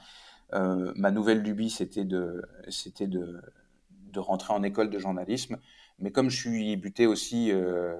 Euh, 0.54 0.92
ma 0.96 1.12
nouvelle 1.12 1.42
lubie, 1.42 1.70
c'était 1.70 2.04
de 2.04 2.42
rentrer 4.18 4.54
en 4.54 4.62
école 4.64 4.90
de 4.90 5.00
journalisme. 5.00 5.58
Mais 6.04 6.12
comme 6.12 6.30
je 6.30 6.38
suis 6.38 6.76
buté 6.76 7.08
aussi 7.08 7.50
euh, 7.52 7.96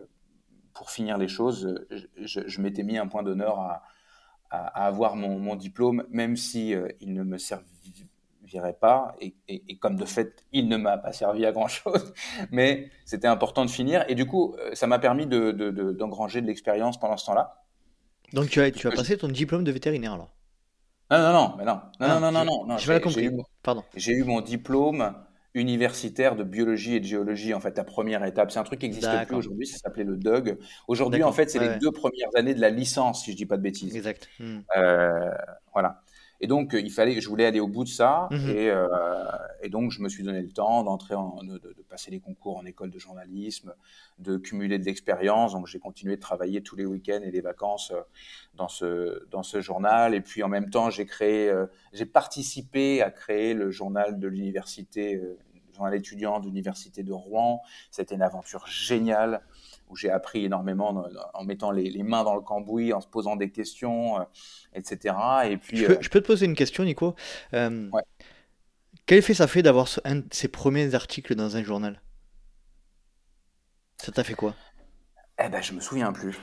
pour 0.74 0.92
finir 0.92 1.18
les 1.18 1.30
choses, 1.30 1.86
je, 2.18 2.42
je 2.46 2.62
m'étais 2.62 2.84
mis 2.84 2.98
un 2.98 3.08
point 3.08 3.24
d'honneur 3.24 3.60
à, 3.60 3.84
à, 4.50 4.84
à, 4.84 4.88
avoir 4.88 5.16
mon, 5.16 5.40
mon, 5.40 5.56
diplôme, 5.56 6.04
même 6.10 6.36
si 6.36 6.76
euh, 6.76 6.90
il 7.00 7.14
ne 7.14 7.24
me 7.24 7.38
servirait 7.38 8.78
pas. 8.80 9.16
Et, 9.22 9.36
et, 9.48 9.64
et, 9.70 9.78
comme 9.78 9.96
de 9.96 10.04
fait, 10.04 10.44
il 10.52 10.68
ne 10.68 10.76
m'a 10.76 10.98
pas 10.98 11.14
servi 11.14 11.46
à 11.46 11.54
grand 11.54 11.70
chose. 11.70 12.14
Mais 12.52 12.92
c'était 13.06 13.28
important 13.28 13.64
de 13.64 13.70
finir. 13.72 14.04
Et 14.10 14.16
du 14.16 14.26
coup, 14.26 14.54
euh, 14.60 14.76
ça 14.76 14.86
m'a 14.86 15.00
permis 15.00 15.26
d'engranger 15.26 15.62
de, 15.62 15.72
de, 15.72 15.92
de, 15.92 16.42
de 16.42 16.48
l'expérience 16.48 17.00
pendant 17.00 17.16
ce 17.16 17.26
temps-là. 17.28 17.64
Donc 18.34 18.50
tu 18.50 18.60
as, 18.60 18.70
tu 18.70 18.88
as 18.88 18.92
passé 18.92 19.18
ton 19.18 19.30
diplôme 19.30 19.64
de 19.64 19.72
vétérinaire 19.72 20.14
alors? 20.14 20.34
Non, 21.10 21.20
non, 21.20 21.32
non, 21.32 21.56
mais 21.58 21.66
non, 21.66 21.82
non, 22.00 22.20
non, 22.20 22.32
non, 22.32 22.46
non, 22.46 22.66
non, 22.66 22.78
universitaire 25.54 26.36
de 26.36 26.44
biologie 26.44 26.96
et 26.96 27.00
de 27.00 27.06
géologie, 27.06 27.54
en 27.54 27.60
fait, 27.60 27.78
la 27.78 27.84
première 27.84 28.24
étape. 28.26 28.52
C'est 28.52 28.60
un 28.60 28.64
truc 28.64 28.80
qui 28.80 28.88
n'existe 28.88 29.10
plus 29.28 29.36
aujourd'hui, 29.36 29.68
ça 29.68 29.78
s'appelait 29.78 30.04
le 30.04 30.18
DUG. 30.18 30.58
Aujourd'hui, 30.88 31.24
en 31.24 31.32
fait, 31.32 31.50
c'est 31.50 31.60
ouais, 31.60 31.66
les 31.66 31.72
ouais. 31.74 31.80
deux 31.80 31.92
premières 31.92 32.30
années 32.36 32.56
de 32.56 32.62
la 32.62 32.70
licence, 32.70 33.24
si 33.24 33.32
je 33.32 33.38
dis 33.38 33.46
pas 33.46 33.58
de 33.58 33.62
bêtises. 33.62 33.96
Exact. 33.96 34.28
Hmm. 34.40 34.60
Euh, 34.78 35.30
voilà. 35.74 36.02
Et 36.42 36.48
donc, 36.48 36.74
euh, 36.74 36.80
il 36.82 36.92
fallait, 36.92 37.22
je 37.22 37.30
voulais 37.30 37.46
aller 37.46 37.60
au 37.60 37.68
bout 37.68 37.84
de 37.84 37.90
ça, 37.90 38.28
Mhm. 38.32 38.50
et, 38.50 38.70
euh, 38.70 38.88
et 39.62 39.70
donc 39.70 39.92
je 39.92 40.02
me 40.02 40.10
suis 40.10 40.24
donné 40.24 40.42
le 40.42 40.52
temps 40.52 40.84
d'entrer, 40.84 41.16
en, 41.16 41.42
de, 41.44 41.60
passer 41.90 42.10
les 42.12 42.20
concours 42.20 42.58
en 42.58 42.66
école 42.66 42.90
de 42.90 42.98
journalisme, 43.00 43.74
de 44.18 44.38
cumuler 44.38 44.80
de 44.80 44.84
l'expérience. 44.84 45.54
Donc, 45.54 45.68
j'ai 45.68 45.80
continué 45.80 46.16
de 46.16 46.22
travailler 46.22 46.62
tous 46.64 46.76
les 46.76 46.86
week-ends 46.86 47.22
et 47.24 47.30
les 47.32 47.42
vacances 47.42 47.92
euh, 47.92 48.02
dans 48.56 48.68
ce 48.68 49.26
dans 49.30 49.44
ce 49.44 49.62
journal. 49.62 50.16
Et 50.16 50.22
puis, 50.22 50.42
en 50.44 50.50
même 50.50 50.70
temps, 50.72 50.90
j'ai 50.90 51.06
créé, 51.06 51.50
euh, 51.50 51.68
j'ai 51.94 52.06
participé 52.08 53.02
à 53.04 53.12
créer 53.12 53.54
le 53.54 53.70
journal 53.70 54.18
de 54.20 54.28
l'université, 54.28 55.16
euh, 55.16 55.38
le 55.70 55.74
journal 55.76 55.94
étudiant 55.96 56.40
de 56.40 56.46
l'université 56.48 57.04
de 57.04 57.14
Rouen. 57.14 57.62
C'était 57.92 58.16
une 58.16 58.22
aventure 58.24 58.66
géniale 58.68 59.42
où 59.94 59.96
j'ai 59.96 60.10
appris 60.12 60.46
énormément 60.46 61.06
en, 61.34 61.44
mettant 61.46 61.72
les, 61.72 61.90
les 61.90 62.04
mains 62.04 62.24
dans 62.24 62.36
le 62.36 62.42
cambouis, 62.42 62.94
en 62.94 63.02
se 63.02 63.08
posant 63.08 63.36
des 63.36 63.52
questions, 63.52 64.20
euh, 64.20 64.24
etc. 64.74 65.16
Et 65.52 65.58
puis, 65.58 65.78
Je 65.78 65.86
euh, 65.86 65.96
peux, 65.96 66.02
je 66.02 66.10
peux 66.10 66.22
te 66.22 66.28
poser 66.28 66.46
une 66.46 66.56
question, 66.56 66.84
Nico? 66.84 67.16
Euh, 67.54 67.92
Ouais. 67.92 68.04
quel 69.06 69.20
effet 69.20 69.34
ça 69.34 69.48
fait 69.48 69.62
d'avoir 69.62 69.88
un 70.04 70.18
de 70.18 70.26
ces 70.32 70.50
premiers 70.50 70.94
articles 70.94 71.36
dans 71.36 71.56
un 71.56 71.64
journal? 71.64 72.02
Ça 73.98 74.12
t'a 74.12 74.24
fait 74.24 74.36
quoi? 74.36 74.56
eh 75.40 75.50
ben, 75.50 75.62
je 75.62 75.74
me 75.74 75.80
souviens 75.80 76.12
plus. 76.12 76.38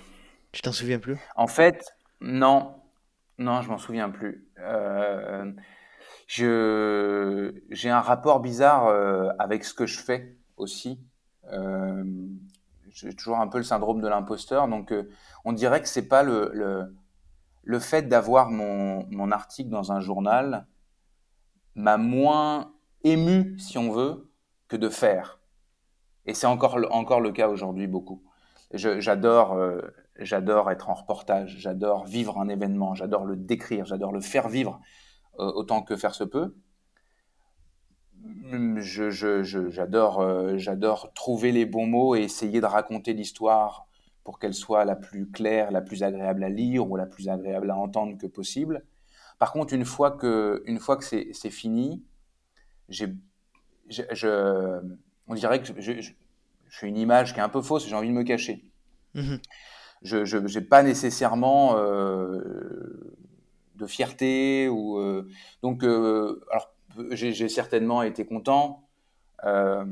Tu 0.53 0.63
t'en 0.63 0.73
souviens 0.73 0.99
plus? 1.01 1.19
En 1.37 1.47
fait, 1.47 1.97
non, 2.21 2.75
non, 3.39 3.63
je 3.63 3.69
m'en 3.69 3.79
souviens 3.79 4.11
plus. 4.11 4.49
Euh, 4.59 5.53
je, 6.27 7.55
j'ai 7.71 7.91
un 7.91 8.01
rapport 8.01 8.41
bizarre 8.41 8.89
avec 9.39 9.65
ce 9.65 9.75
que 9.75 9.87
je 9.87 9.99
fais 10.01 10.37
aussi. 10.57 11.01
Euh, 11.53 12.05
j'ai 12.93 13.15
toujours 13.15 13.39
un 13.39 13.49
peu 13.49 13.59
le 13.59 13.65
syndrome 13.65 14.01
de 14.01 14.09
l'imposteur, 14.09 14.69
donc 14.69 14.93
euh, 14.93 15.09
on 15.45 15.53
dirait 15.53 15.81
que 15.81 15.89
c'est 15.89 16.09
pas 16.09 16.23
le, 16.23 16.51
le, 16.53 16.95
le 17.63 17.79
fait 17.79 18.03
d'avoir 18.03 18.51
mon, 18.51 19.07
mon 19.11 19.31
article 19.31 19.71
dans 19.71 19.93
un 19.93 20.01
journal 20.01 20.67
m'a 21.75 21.97
moins 21.97 22.73
ému, 23.05 23.59
si 23.59 23.79
on 23.79 23.91
veut, 23.91 24.31
que 24.69 24.77
de 24.77 24.89
faire. 24.89 25.41
Et 26.27 26.35
c'est 26.35 26.47
encore, 26.47 26.79
encore 26.91 27.21
le 27.21 27.33
cas 27.33 27.49
aujourd'hui 27.49 27.87
beaucoup. 27.87 28.23
J'adore 28.73 29.55
euh, 29.55 29.81
j'adore 30.21 30.71
être 30.71 30.91
en 30.91 30.95
reportage, 30.95 31.57
j'adore 31.59 32.05
vivre 32.05 32.39
un 32.39 32.49
événement, 32.49 32.95
j'adore 32.95 33.25
le 33.25 33.37
décrire, 33.37 33.85
j'adore 33.85 34.13
le 34.13 34.21
faire 34.21 34.49
vivre 34.49 34.81
euh, 35.39 35.51
autant 35.53 35.83
que 35.83 35.97
faire 35.97 36.15
se 36.15 36.25
peut. 36.25 36.55
Je- 38.81 39.71
J'adore 39.71 40.21
euh, 40.21 40.57
j'adore 40.59 41.13
trouver 41.15 41.53
les 41.53 41.67
bons 41.67 41.87
mots 41.87 42.15
et 42.17 42.23
essayer 42.23 42.61
de 42.61 42.67
raconter 42.67 43.13
l'histoire 43.13 43.87
pour 44.25 44.39
qu'elle 44.39 44.55
soit 44.55 44.85
la 44.85 44.97
plus 44.97 45.31
claire, 45.31 45.71
la 45.71 45.81
plus 45.81 46.03
agréable 46.03 46.45
à 46.45 46.49
lire 46.49 46.89
ou 46.91 46.97
la 46.97 47.07
plus 47.07 47.29
agréable 47.29 47.71
à 47.71 47.77
entendre 47.77 48.17
que 48.19 48.27
possible. 48.27 48.85
Par 49.39 49.53
contre, 49.53 49.75
une 49.75 49.85
fois 49.85 50.13
que, 50.13 50.63
une 50.67 50.79
fois 50.79 50.97
que 50.97 51.05
c'est 51.05 51.31
c'est 51.33 51.51
fini, 51.51 52.03
j'ai, 52.89 53.15
je, 53.89 54.81
on 55.29 55.35
dirait 55.35 55.63
que 55.63 55.69
je, 55.81 55.81
je, 55.81 56.01
je 56.01 56.79
fais 56.79 56.89
une 56.89 56.99
image 56.99 57.35
qui 57.35 57.41
est 57.41 57.43
un 57.43 57.49
peu 57.49 57.63
fausse 57.63 57.87
j'ai 57.89 57.95
envie 57.95 58.09
de 58.09 58.15
me 58.15 58.25
cacher. 58.25 58.65
Mhm. 59.15 59.41
Je 60.03 60.37
n'ai 60.39 60.65
pas 60.65 60.83
nécessairement 60.83 61.77
euh, 61.77 63.15
de 63.77 63.87
fierté 63.87 64.69
ou 64.69 64.99
euh, 64.99 65.29
donc 65.63 65.85
alors 65.85 66.73
j'ai 67.11 67.49
certainement 67.49 68.03
été 68.03 68.25
content. 68.25 68.89
Euh, 69.45 69.85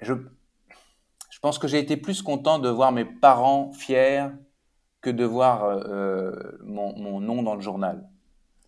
je, 0.00 0.14
je 1.30 1.38
pense 1.40 1.58
que 1.58 1.68
j'ai 1.68 1.78
été 1.78 1.96
plus 1.96 2.22
content 2.22 2.58
de 2.58 2.68
voir 2.68 2.92
mes 2.92 3.04
parents 3.04 3.72
fiers 3.72 4.28
que 5.00 5.10
de 5.10 5.24
voir 5.24 5.64
euh, 5.64 6.32
mon, 6.62 6.96
mon 6.98 7.20
nom 7.20 7.42
dans 7.42 7.54
le 7.54 7.60
journal. 7.60 8.08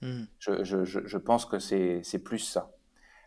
Mhm. 0.02 0.26
Je, 0.38 0.64
je, 0.64 0.84
je, 0.84 1.18
pense 1.18 1.46
que 1.46 1.58
c'est 1.58 2.00
c'est 2.04 2.18
plus 2.18 2.38
ça. 2.38 2.70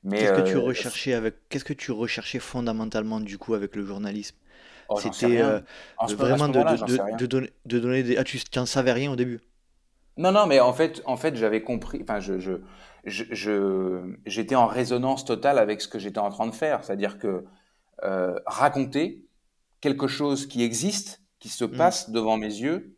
Qu'est-ce 0.10 0.34
que 0.34 0.48
tu 0.48 0.56
euh, 0.56 0.60
recherchais 0.60 1.14
avec, 1.14 1.36
qu'est-ce 1.50 1.66
que 1.66 1.74
tu 1.74 1.92
recherchais 1.92 2.40
fondamentalement 2.40 3.20
du 3.20 3.38
coup 3.38 3.54
avec 3.54 3.76
le 3.76 3.86
journalisme? 3.86 4.38
oh, 4.88 4.98
C'était 4.98 5.42
euh, 5.42 5.60
vraiment 6.16 6.48
de, 6.48 6.60
de, 6.60 7.18
de, 7.18 7.26
donner, 7.26 7.50
de 7.66 7.80
donner 7.80 8.04
des... 8.04 8.18
Ah, 8.18 8.24
tu 8.24 8.40
tu 8.40 8.60
en 8.60 8.66
savais 8.66 8.94
rien 8.94 9.12
au 9.12 9.16
début? 9.18 9.42
Non, 10.18 10.32
non, 10.32 10.46
mais 10.48 10.60
en 10.60 10.74
fait, 10.74 11.02
en 11.06 11.18
fait, 11.18 11.36
j'avais 11.36 11.62
compris. 11.64 12.00
Enfin, 12.04 12.20
je, 12.20 12.40
je, 12.40 12.54
je, 13.06 13.24
je- 13.32 14.16
j'étais 14.26 14.56
en 14.56 14.68
résonance 14.68 15.26
totale 15.26 15.58
avec 15.60 15.82
ce 15.82 15.88
que 15.88 16.00
j'étais 16.00 16.20
en 16.20 16.30
train 16.30 16.48
de 16.48 16.52
faire, 16.56 16.84
c'est-à-dire 16.84 17.18
que 17.20 17.46
euh, 18.04 18.40
raconter 18.48 19.28
quelque 19.82 20.08
chose 20.08 20.48
qui 20.48 20.64
existe, 20.64 21.24
qui 21.40 21.50
se 21.50 21.66
Mhm. 21.72 21.80
passe 21.80 22.12
devant 22.12 22.38
mes 22.38 22.48
yeux, 22.48 22.98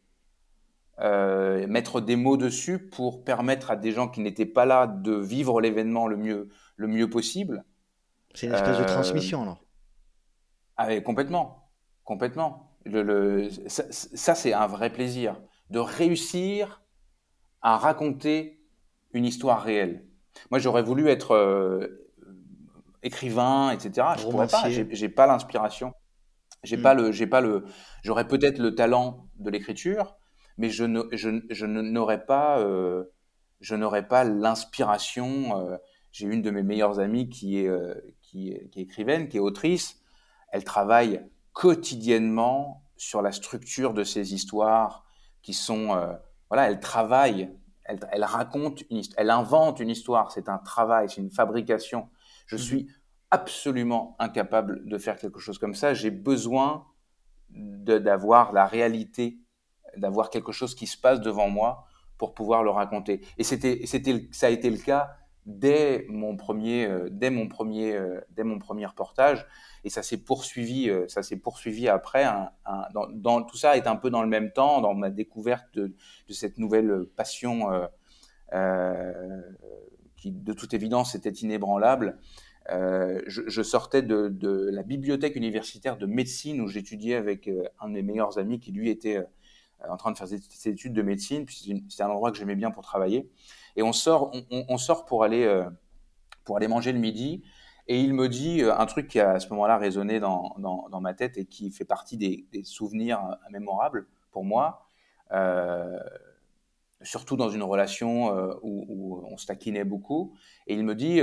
euh, 1.00 1.66
mettre 1.68 2.02
des 2.02 2.16
mots 2.16 2.38
dessus 2.38 2.80
pour 2.80 3.24
permettre 3.24 3.72
à 3.72 3.76
des 3.76 3.92
gens 3.92 4.08
qui 4.08 4.22
n'étaient 4.22 4.46
pas 4.46 4.66
là 4.66 4.88
de 4.88 5.14
vivre 5.14 5.62
l'événement 5.62 6.08
le 6.08 6.18
mieux, 6.18 6.50
le 6.76 6.88
mieux 6.88 7.10
possible. 7.10 7.64
C'est 8.34 8.48
une 8.48 8.52
espèce 8.52 8.78
de 8.78 8.84
Euh, 8.84 8.84
transmission 8.84 9.44
alors. 9.44 9.64
Ah, 10.78 10.88
mais 10.88 11.04
complètement, 11.04 11.72
complètement. 12.04 12.78
Le, 12.86 13.04
le- 13.04 13.50
ça, 13.70 13.84
ça, 13.92 14.36
c'est 14.36 14.54
un 14.54 14.68
vrai 14.68 14.92
plaisir 14.92 15.40
de 15.70 15.80
réussir 15.80 16.82
à 17.62 17.78
raconter 17.78 18.61
une 19.14 19.26
histoire 19.26 19.62
réelle. 19.64 20.06
Moi, 20.50 20.60
j'aurais 20.60 20.84
voulu 20.84 21.08
être 21.10 21.32
euh, 21.32 22.10
écrivain, 23.04 23.72
etc. 23.72 24.08
Je 24.18 24.24
pourrais 24.32 24.48
pas. 24.48 24.70
J'ai 24.92 25.10
pas 25.10 25.28
l'inspiration. 25.28 25.94
J'ai 26.64 26.78
pas 26.78 26.94
le, 26.94 27.12
j'ai 27.12 27.28
pas 27.28 27.42
le. 27.42 27.66
J'aurais 28.04 28.28
peut-être 28.28 28.60
le 28.60 28.76
talent 28.76 29.28
de 29.40 29.50
l'écriture, 29.50 30.16
mais 30.58 30.70
je 30.70 30.84
ne, 30.84 31.02
je, 31.12 31.30
je 31.50 31.66
ne- 31.66 31.82
n'aurais 31.82 32.24
pas, 32.26 32.60
euh, 32.60 33.06
je 33.62 33.76
n'aurais 33.76 34.08
pas 34.08 34.24
l'inspiration. 34.24 35.60
euh, 35.60 35.78
J'ai 36.12 36.28
une 36.28 36.42
de 36.44 36.52
mes 36.52 36.62
meilleures 36.64 37.00
amies 37.00 37.30
qui 37.30 37.58
est, 37.58 37.70
qui 38.22 38.52
est, 38.52 38.70
qui 38.70 38.80
est 38.80 38.84
écrivaine, 38.84 39.28
qui 39.28 39.38
est 39.38 39.42
autrice. 39.42 40.00
Elle 40.52 40.64
travaille 40.64 41.22
quotidiennement 41.54 42.84
sur 42.98 43.22
la 43.22 43.32
structure 43.32 43.94
de 43.94 44.04
ces 44.04 44.34
histoires 44.34 45.04
qui 45.42 45.54
sont, 45.54 45.88
voilà, 46.50 46.70
elle 46.70 46.80
travaille, 46.80 47.50
elle, 47.92 48.00
elle 48.12 48.24
raconte 48.24 48.84
une 48.90 48.98
histoire, 48.98 49.22
elle 49.22 49.30
invente 49.30 49.80
une 49.80 49.90
histoire. 49.90 50.32
C'est 50.32 50.50
un 50.50 50.58
travail, 50.58 51.10
c'est 51.10 51.22
une 51.22 51.32
fabrication. 51.32 52.10
Je 52.48 52.56
Mhm. 52.56 52.62
suis 52.62 52.88
absolument 53.30 54.16
incapable 54.20 54.86
de 54.88 54.98
faire 54.98 55.18
quelque 55.18 55.40
chose 55.40 55.58
comme 55.58 55.74
ça. 55.74 55.94
J'ai 55.94 56.12
besoin 56.12 56.86
d'avoir 57.50 58.54
la 58.54 58.66
réalité, 58.66 59.40
d'avoir 59.98 60.30
quelque 60.30 60.52
chose 60.52 60.76
qui 60.76 60.88
se 60.88 60.98
passe 60.98 61.20
devant 61.22 61.50
moi 61.50 61.86
pour 62.18 62.34
pouvoir 62.34 62.64
le 62.64 62.70
raconter. 62.70 63.22
Et 63.38 63.44
c'était, 63.44 63.86
ça 64.32 64.48
a 64.48 64.50
été 64.50 64.70
le 64.70 64.78
cas 64.78 65.18
dès 65.46 66.06
mon 66.10 66.36
premier, 66.36 66.86
euh, 66.86 67.10
dès 67.12 67.30
mon 67.30 67.48
premier, 67.48 67.94
euh, 67.96 68.22
dès 68.32 68.44
mon 68.44 68.60
premier 68.60 68.86
reportage. 68.86 69.46
Et 69.84 69.90
ça 69.90 70.04
s'est 70.04 70.18
poursuivi, 70.18 70.90
euh, 70.90 71.08
ça 71.08 71.24
s'est 71.24 71.38
poursuivi 71.38 71.88
après. 71.88 72.24
un- 72.24 72.52
un- 72.66 72.88
dans, 73.14 73.42
tout 73.44 73.58
ça 73.58 73.78
est 73.78 73.88
un 73.88 73.96
peu 73.96 74.10
dans 74.10 74.22
le 74.22 74.30
même 74.30 74.52
temps, 74.52 74.82
dans 74.82 74.94
ma 74.94 75.10
découverte 75.10 75.66
de, 75.74 75.94
cette 76.30 76.58
nouvelle 76.58 77.06
passion 77.16 77.72
euh, 78.54 79.42
qui, 80.16 80.32
de 80.32 80.54
toute 80.54 80.74
évidence, 80.74 81.16
était 81.16 81.30
inébranlable. 81.30 82.20
Je, 82.70 83.62
sortais 83.64 84.02
de, 84.02 84.30
de 84.30 84.70
la 84.72 84.84
bibliothèque 84.84 85.36
universitaire 85.36 85.98
de 85.98 86.06
médecine 86.06 86.62
où 86.62 86.68
j'étudiais 86.68 87.16
avec 87.16 87.50
un 87.80 87.90
de 87.90 87.94
mes 87.94 88.02
meilleurs 88.04 88.38
amis 88.38 88.60
qui 88.60 88.72
lui 88.72 88.90
était 88.90 89.26
en 89.90 89.98
train 89.98 90.12
de 90.12 90.18
faire 90.18 90.28
ses, 90.28 90.70
études 90.70 90.94
de 90.94 91.02
médecine. 91.02 91.46
Puis 91.46 91.84
c'est 91.90 92.04
un 92.04 92.10
endroit 92.10 92.32
que 92.32 92.38
j'aimais 92.38 92.56
bien 92.56 92.72
pour 92.72 92.84
travailler. 92.84 93.30
Et 93.76 93.84
on 93.84 93.94
sort, 93.94 94.32
on, 94.52 94.78
sort 94.78 95.06
pour 95.06 95.24
aller 95.24 95.44
euh, 95.44 95.70
pour 96.44 96.58
aller 96.58 96.68
manger 96.68 96.92
le 96.92 97.00
midi. 97.00 97.44
Et 97.88 98.00
il 98.00 98.14
me 98.14 98.30
dit 98.30 98.62
euh, 98.62 98.78
un 98.78 98.86
truc 98.86 99.08
qui 99.08 99.20
a 99.20 99.32
à 99.32 99.40
ce 99.40 99.50
moment-là 99.50 99.78
résonné 99.78 100.20
dans, 100.20 100.56
dans, 100.60 101.02
ma 101.02 101.14
tête 101.14 101.38
et 101.38 101.46
qui 101.46 101.72
fait 101.72 101.86
partie 101.86 102.18
des, 102.18 102.64
souvenirs 102.64 103.20
euh, 103.26 103.52
mémorables 103.52 104.08
pour 104.32 104.44
moi. 104.44 104.88
Surtout 107.04 107.36
dans 107.36 107.50
une 107.50 107.64
relation 107.64 108.30
où, 108.62 109.24
on 109.26 109.36
se 109.38 109.48
taquinait 109.48 109.86
beaucoup. 109.86 110.36
Et 110.68 110.76
il 110.76 110.84
me 110.84 110.94
dit, 110.94 111.20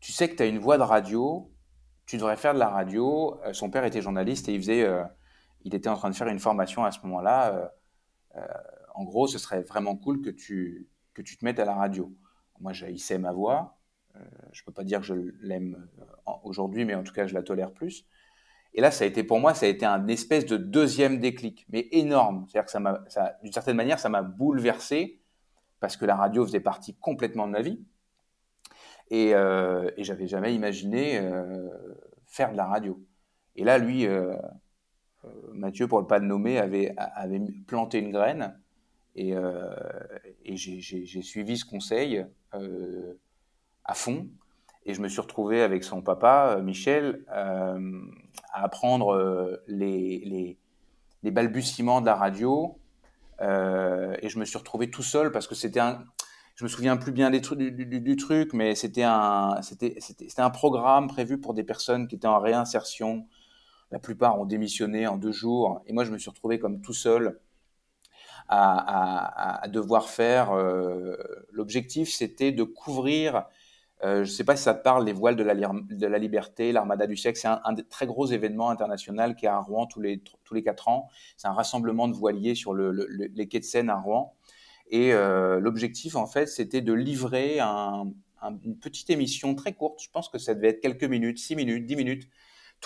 tu 0.00 0.12
sais 0.12 0.28
que 0.28 0.36
tu 0.36 0.42
as 0.42 0.46
une 0.46 0.58
voix 0.58 0.76
de 0.76 0.82
radio, 0.82 1.50
tu 2.04 2.18
devrais 2.18 2.36
faire 2.36 2.52
de 2.52 2.58
la 2.58 2.68
radio. 2.68 3.40
Son 3.52 3.70
père 3.70 3.84
était 3.84 4.02
journaliste 4.02 4.50
et 4.50 4.54
il 4.54 4.60
faisait, 4.60 4.86
il 5.66 5.74
était 5.74 5.88
en 5.88 5.96
train 5.96 6.10
de 6.10 6.14
faire 6.14 6.28
une 6.28 6.38
formation 6.38 6.84
à 6.84 6.92
ce 6.92 7.00
moment-là. 7.02 7.52
Euh, 7.52 7.68
euh, 8.36 8.46
en 8.94 9.02
gros, 9.02 9.26
ce 9.26 9.36
serait 9.36 9.62
vraiment 9.62 9.96
cool 9.96 10.22
que 10.22 10.30
tu, 10.30 10.88
que 11.12 11.22
tu 11.22 11.36
te 11.36 11.44
mettes 11.44 11.58
à 11.58 11.64
la 11.64 11.74
radio. 11.74 12.14
Moi, 12.60 12.72
j'haïssais 12.72 13.18
ma 13.18 13.32
voix. 13.32 13.76
Euh, 14.14 14.20
je 14.52 14.62
peux 14.62 14.72
pas 14.72 14.84
dire 14.84 15.00
que 15.00 15.06
je 15.06 15.14
l'aime 15.40 15.88
aujourd'hui, 16.44 16.84
mais 16.84 16.94
en 16.94 17.02
tout 17.02 17.12
cas, 17.12 17.26
je 17.26 17.34
la 17.34 17.42
tolère 17.42 17.72
plus. 17.72 18.06
Et 18.74 18.80
là, 18.80 18.92
ça 18.92 19.02
a 19.02 19.06
été 19.08 19.24
pour 19.24 19.40
moi, 19.40 19.54
ça 19.54 19.66
a 19.66 19.68
été 19.68 19.84
un 19.84 20.06
espèce 20.06 20.46
de 20.46 20.56
deuxième 20.56 21.18
déclic, 21.18 21.66
mais 21.68 21.88
énorme. 21.90 22.46
C'est-à-dire 22.46 22.66
que 22.66 22.70
ça 22.70 22.78
m'a, 22.78 23.02
d'une 23.42 23.52
certaine 23.52 23.76
manière, 23.76 23.98
ça 23.98 24.08
m'a 24.08 24.22
bouleversé 24.22 25.20
parce 25.80 25.96
que 25.96 26.04
la 26.04 26.14
radio 26.14 26.46
faisait 26.46 26.60
partie 26.60 26.94
complètement 26.94 27.48
de 27.48 27.52
ma 27.52 27.60
vie. 27.60 27.84
Et, 29.10 29.34
euh, 29.34 29.90
et 29.96 30.04
j'avais 30.04 30.28
jamais 30.28 30.54
imaginé 30.54 31.20
faire 32.24 32.52
de 32.52 32.56
la 32.56 32.66
radio. 32.66 33.04
Et 33.56 33.64
là, 33.64 33.78
lui, 33.78 34.06
Mathieu, 35.52 35.88
pour 35.88 36.00
ne 36.00 36.06
pas 36.06 36.18
le 36.18 36.26
nommer, 36.26 36.58
avait, 36.58 36.94
avait 36.96 37.40
planté 37.66 37.98
une 37.98 38.10
graine. 38.10 38.54
Et, 39.16 39.34
euh, 39.34 39.74
j'ai 40.44 41.22
suivi 41.22 41.56
ce 41.56 41.64
conseil 41.64 42.24
euh, 42.54 43.14
à 43.84 43.94
fond. 43.94 44.28
Et 44.84 44.94
je 44.94 45.00
me 45.00 45.08
suis 45.08 45.20
retrouvé 45.20 45.62
avec 45.62 45.82
son 45.82 46.02
papa, 46.02 46.60
Michel, 46.62 47.24
euh, 47.32 48.00
à 48.52 48.64
apprendre 48.64 49.60
les, 49.66 50.56
balbutiements 51.24 52.00
de 52.00 52.06
la 52.06 52.14
radio. 52.14 52.78
et 53.40 54.28
je 54.28 54.38
me 54.38 54.44
suis 54.44 54.58
retrouvé 54.58 54.90
tout 54.90 55.02
seul 55.02 55.32
parce 55.32 55.48
que 55.48 55.56
c'était 55.56 55.80
un, 55.80 56.04
je 56.56 56.64
me 56.64 56.68
souviens 56.68 56.96
plus 56.96 57.12
bien 57.12 57.30
des 57.30 57.42
trucs, 57.42 57.58
du, 57.58 58.16
truc, 58.16 58.52
mais 58.54 58.74
c'était 58.74 59.02
un, 59.02 59.60
c'était, 59.62 59.98
un 60.38 60.50
programme 60.50 61.06
prévu 61.06 61.38
pour 61.38 61.52
des 61.52 61.64
personnes 61.64 62.08
qui 62.08 62.14
étaient 62.14 62.26
en 62.26 62.38
réinsertion. 62.38 63.26
La 63.90 63.98
plupart 63.98 64.40
ont 64.40 64.46
démissionné 64.46 65.06
en 65.06 65.16
deux 65.16 65.32
jours, 65.32 65.82
et 65.86 65.92
moi 65.92 66.04
je 66.04 66.10
me 66.10 66.18
suis 66.18 66.30
retrouvé 66.30 66.58
comme 66.58 66.80
tout 66.80 66.92
seul 66.92 67.38
à, 68.48 69.66
devoir 69.68 70.08
faire. 70.08 70.52
Euh, 70.52 71.16
l'objectif, 71.50 72.12
c'était 72.12 72.52
de 72.52 72.62
couvrir. 72.62 73.44
Euh, 74.04 74.24
je 74.24 74.30
ne 74.30 74.34
sais 74.34 74.44
pas 74.44 74.56
si 74.56 74.62
ça 74.62 74.74
te 74.74 74.82
parle, 74.82 75.04
les 75.06 75.12
voiles 75.12 75.36
de 75.36 75.42
la, 75.42 76.18
liberté, 76.18 76.70
l'armada 76.72 77.06
du 77.06 77.16
siècle. 77.16 77.38
C'est 77.38 77.48
un, 77.48 77.74
très 77.90 78.06
gros 78.06 78.26
événement 78.26 78.70
international 78.70 79.36
qui 79.36 79.46
est 79.46 79.48
à 79.48 79.58
Rouen 79.58 79.86
tous 79.86 80.00
les 80.00 80.22
tous 80.44 80.54
les 80.54 80.62
quatre 80.62 80.88
ans. 80.88 81.08
C'est 81.36 81.48
un 81.48 81.54
rassemblement 81.54 82.08
de 82.08 82.14
voiliers 82.14 82.54
sur 82.54 82.74
le, 82.74 82.92
le, 82.92 83.06
les 83.08 83.48
quais 83.48 83.60
de 83.60 83.64
Seine 83.64 83.90
à 83.90 83.96
Rouen. 83.96 84.34
Et 84.88 85.12
euh, 85.12 85.58
l'objectif, 85.58 86.14
en 86.14 86.26
fait, 86.26 86.46
c'était 86.46 86.82
de 86.82 86.92
livrer 86.92 87.58
un, 87.58 88.12
un, 88.42 88.58
une 88.64 88.78
petite 88.78 89.10
émission 89.10 89.54
très 89.54 89.72
courte. 89.72 90.00
Je 90.02 90.10
pense 90.10 90.28
que 90.28 90.38
ça 90.38 90.54
devait 90.54 90.68
être 90.68 90.80
quelques 90.80 91.04
minutes, 91.04 91.38
6 91.38 91.56
minutes, 91.56 91.86
10 91.86 91.96
minutes, 91.96 92.28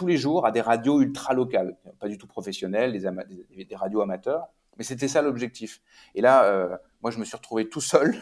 tous 0.01 0.07
les 0.07 0.17
jours 0.17 0.47
à 0.47 0.51
des 0.51 0.63
radios 0.63 1.03
ultra 1.03 1.35
locales, 1.35 1.77
pas 1.99 2.09
du 2.09 2.17
tout 2.17 2.27
professionnelles, 2.27 2.93
des, 2.93 3.07
des, 3.55 3.65
des 3.67 3.77
radios 3.77 4.01
amateurs. 4.01 4.49
Mais 4.79 4.85
c'était 4.85 5.09
ça 5.09 5.21
l'objectif. 5.21 5.83
Et 6.15 6.23
là, 6.23 6.45
euh, 6.45 6.75
moi, 7.03 7.11
je 7.11 7.19
me 7.19 7.25
suis 7.27 7.37
retrouvé 7.37 7.69
tout 7.69 7.83
seul 7.83 8.17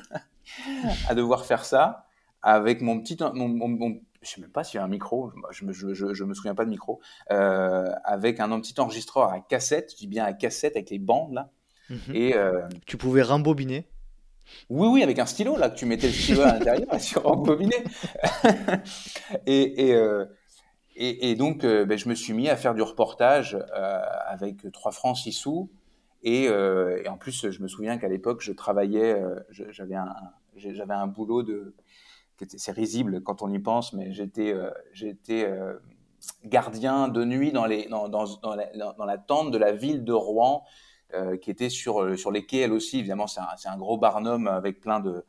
à 1.08 1.14
devoir 1.14 1.44
faire 1.44 1.64
ça 1.64 2.06
avec 2.42 2.80
mon 2.80 3.00
petit, 3.00 3.16
mon, 3.20 3.46
mon, 3.46 3.68
mon 3.68 4.00
je 4.22 4.28
sais 4.28 4.40
même 4.40 4.50
pas 4.50 4.64
s'il 4.64 4.78
y 4.78 4.80
a 4.80 4.84
un 4.84 4.88
micro, 4.88 5.32
je 5.50 5.64
me, 5.64 5.72
je, 5.72 5.94
je, 5.94 6.14
je 6.14 6.24
me 6.24 6.34
souviens 6.34 6.56
pas 6.56 6.64
de 6.64 6.70
micro, 6.70 7.00
euh, 7.30 7.92
avec 8.02 8.40
un, 8.40 8.60
petit 8.60 8.80
enregistreur 8.80 9.32
à 9.32 9.38
cassette, 9.38 9.92
je 9.92 9.96
dis 9.96 10.08
bien 10.08 10.24
à 10.24 10.32
cassette 10.32 10.74
avec 10.74 10.90
les 10.90 10.98
bandes 10.98 11.34
là, 11.34 11.50
Mmh. 11.90 11.96
Et 12.12 12.36
euh, 12.36 12.68
tu 12.84 12.98
pouvais 12.98 13.22
rembobiner? 13.22 13.88
Oui, 14.68 14.88
oui, 14.88 15.02
avec 15.02 15.18
un 15.18 15.26
stylo, 15.26 15.56
là, 15.56 15.70
que 15.70 15.76
tu 15.76 15.86
mettais 15.86 16.08
le 16.08 16.12
stylo 16.12 16.42
à 16.42 16.52
l'intérieur 16.54 16.88
et 16.94 16.98
tu 16.98 17.18
rembobinais. 17.18 17.84
et, 19.46 19.88
et, 19.88 19.94
euh, 19.94 20.26
et, 21.00 21.36
donc, 21.36 21.62
euh, 21.62 21.84
ben, 21.84 21.96
je 21.96 22.08
me 22.08 22.14
suis 22.16 22.32
mis 22.32 22.48
à 22.48 22.56
faire 22.56 22.74
du 22.74 22.82
reportage 22.82 23.56
euh, 23.56 24.00
avec 24.26 24.70
3 24.72 24.90
francs 24.90 25.16
6 25.16 25.32
sous. 25.32 25.70
Et, 26.24 26.48
euh, 26.48 27.00
et, 27.04 27.08
en 27.08 27.16
plus, 27.16 27.50
je 27.50 27.62
me 27.62 27.68
souviens 27.68 27.98
qu'à 27.98 28.08
l'époque, 28.08 28.40
je 28.40 28.50
travaillais, 28.50 29.22
j'avais 29.50 29.94
un, 29.94 30.12
un 30.90 31.06
boulot 31.06 31.44
de. 31.44 31.72
C'est 32.56 32.72
risible 32.72 33.22
quand 33.22 33.42
on 33.42 33.52
y 33.52 33.60
pense, 33.60 33.92
mais 33.92 34.12
j'étais 34.12 34.56
gardien 36.44 37.06
de 37.06 37.24
nuit 37.24 37.52
dans, 37.52 37.66
les, 37.66 37.86
dans, 37.88 38.08
dans, 38.08 38.56
la, 38.56 39.18
tente 39.18 39.52
de 39.52 39.58
la 39.58 39.70
ville 39.70 40.02
de 40.02 40.12
Rouen 40.12 40.64
qui 41.40 41.50
était 41.50 41.68
sur, 41.68 42.18
sur 42.18 42.32
les 42.32 42.44
quais, 42.44 42.58
elle 42.58 42.72
aussi. 42.72 42.98
Évidemment, 42.98 43.28
c'est 43.28 43.40
un, 43.40 43.72
un, 43.72 43.78
gros 43.78 43.98
barnum 43.98 44.48
avec 44.48 44.80
plein 44.80 44.98
de, 44.98 45.24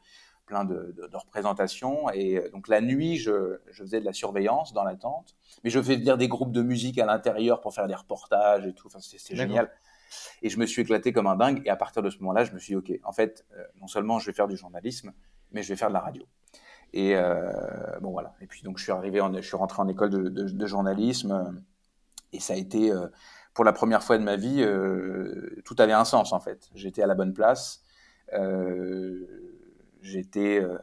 plein 0.49 0.65
de, 0.65 0.93
de, 0.97 1.07
de, 1.07 1.17
représentations. 1.17 2.09
Et 2.09 2.37
euh, 2.37 2.49
donc 2.49 2.67
la 2.67 2.81
nuit, 2.81 3.17
je, 3.17 3.59
je, 3.69 3.83
faisais 3.83 3.99
de 3.99 4.05
la 4.05 4.13
surveillance 4.13 4.73
dans 4.73 4.83
la 4.83 4.95
tente. 4.95 5.35
Mais 5.63 5.69
je 5.69 5.79
faisais 5.79 5.97
dire 5.97 6.17
des 6.17 6.27
groupes 6.27 6.51
de 6.51 6.63
musique 6.63 6.97
à 6.97 7.05
l'intérieur 7.05 7.61
pour 7.61 7.73
faire 7.73 7.87
des 7.87 7.93
reportages 7.93 8.65
et 8.65 8.73
tout. 8.73 8.87
Enfin, 8.87 8.99
c'était 8.99 9.35
génial. 9.35 9.71
Et 10.41 10.49
je 10.49 10.57
me 10.57 10.65
suis 10.65 10.81
éclaté 10.81 11.13
comme 11.13 11.27
un 11.27 11.35
dingue. 11.35 11.61
Et 11.65 11.69
à 11.69 11.75
partir 11.75 12.01
de 12.01 12.09
ce 12.09 12.17
moment-là, 12.19 12.43
je 12.43 12.53
me 12.53 12.59
suis 12.59 12.73
dit, 12.73 12.77
OK, 12.77 12.99
en 13.03 13.11
fait, 13.11 13.45
euh, 13.55 13.63
non 13.79 13.87
seulement 13.87 14.17
je 14.17 14.25
vais 14.25 14.33
faire 14.33 14.47
du 14.47 14.57
journalisme, 14.57 15.13
mais 15.51 15.61
je 15.61 15.69
vais 15.69 15.75
faire 15.75 15.89
de 15.89 15.93
la 15.93 16.01
radio. 16.01 16.23
Et 16.93 17.15
euh, 17.15 17.99
bon, 18.01 18.09
voilà. 18.09 18.33
Et 18.41 18.47
puis, 18.47 18.63
donc, 18.63 18.79
je 18.79 18.83
suis 18.83 18.91
arrivé, 18.91 19.21
en, 19.21 19.31
je 19.35 19.41
suis 19.41 19.55
rentré 19.55 19.83
en 19.83 19.87
école 19.87 20.09
de, 20.09 20.65
journalisme. 20.65 21.63
Et 22.33 22.39
ça 22.39 22.53
a 22.53 22.57
été, 22.57 22.91
euh, 22.91 23.07
pour 23.53 23.65
la 23.65 23.73
première 23.73 24.01
fois 24.01 24.17
de 24.17 24.23
ma 24.23 24.35
vie, 24.35 24.65
tout 25.63 25.75
avait 25.77 25.93
un 25.93 26.05
sens 26.05 26.33
en 26.33 26.39
fait. 26.39 26.69
J'étais 26.73 27.03
à 27.03 27.07
la 27.07 27.15
bonne 27.15 27.33
place, 27.33 27.83
euh, 28.33 29.25
j'étais, 30.01 30.59
euh, 30.59 30.77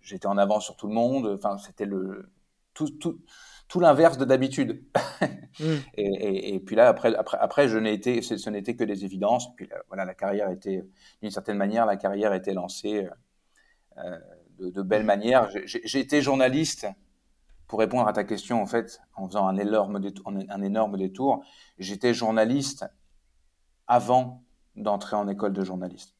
j'étais 0.00 0.26
en 0.26 0.38
avance 0.38 0.64
sur 0.64 0.76
tout 0.76 0.88
le 0.88 0.94
monde. 0.94 1.26
Enfin, 1.26 1.58
c'était 1.58 1.86
le 1.86 2.30
tout, 2.74 2.90
tout, 2.90 3.20
tout 3.68 3.80
l'inverse 3.80 4.18
de 4.18 4.24
d'habitude. 4.24 4.84
mm. 5.60 5.64
et, 5.96 6.04
et, 6.04 6.54
et, 6.54 6.60
puis 6.60 6.76
là, 6.76 6.88
après, 6.88 7.14
après, 7.14 7.38
après 7.38 7.68
je 7.68 7.78
n'ai 7.78 7.92
été, 7.92 8.20
ce 8.22 8.50
n'était 8.50 8.76
que 8.76 8.84
des 8.84 9.04
évidences. 9.04 9.54
Puis 9.56 9.66
là, 9.66 9.76
voilà, 9.88 10.04
la 10.04 10.14
carrière 10.14 10.50
était, 10.50 10.84
d'une 11.22 11.30
certaine 11.30 11.56
manière, 11.56 11.86
la 11.86 11.96
carrière 11.96 12.32
était 12.34 12.54
lancée 12.54 13.08
euh, 13.98 14.18
de, 14.58 14.70
de 14.70 14.82
belle 14.82 15.04
manière. 15.04 15.48
J'ai 15.64 15.98
été 15.98 16.20
journaliste 16.20 16.86
pour 17.66 17.78
répondre 17.78 18.06
à 18.06 18.12
ta 18.12 18.24
question, 18.24 18.60
en 18.62 18.66
fait, 18.66 19.00
en 19.16 19.26
faisant 19.26 19.46
un 19.46 19.56
énorme 19.56 20.00
détour, 20.00 20.28
un 20.28 20.62
énorme 20.62 20.96
détour 20.96 21.44
j'étais 21.78 22.12
journaliste 22.12 22.84
avant 23.86 24.44
d'entrer 24.76 25.16
en 25.16 25.28
école 25.28 25.52
de 25.52 25.64
journaliste, 25.64 26.14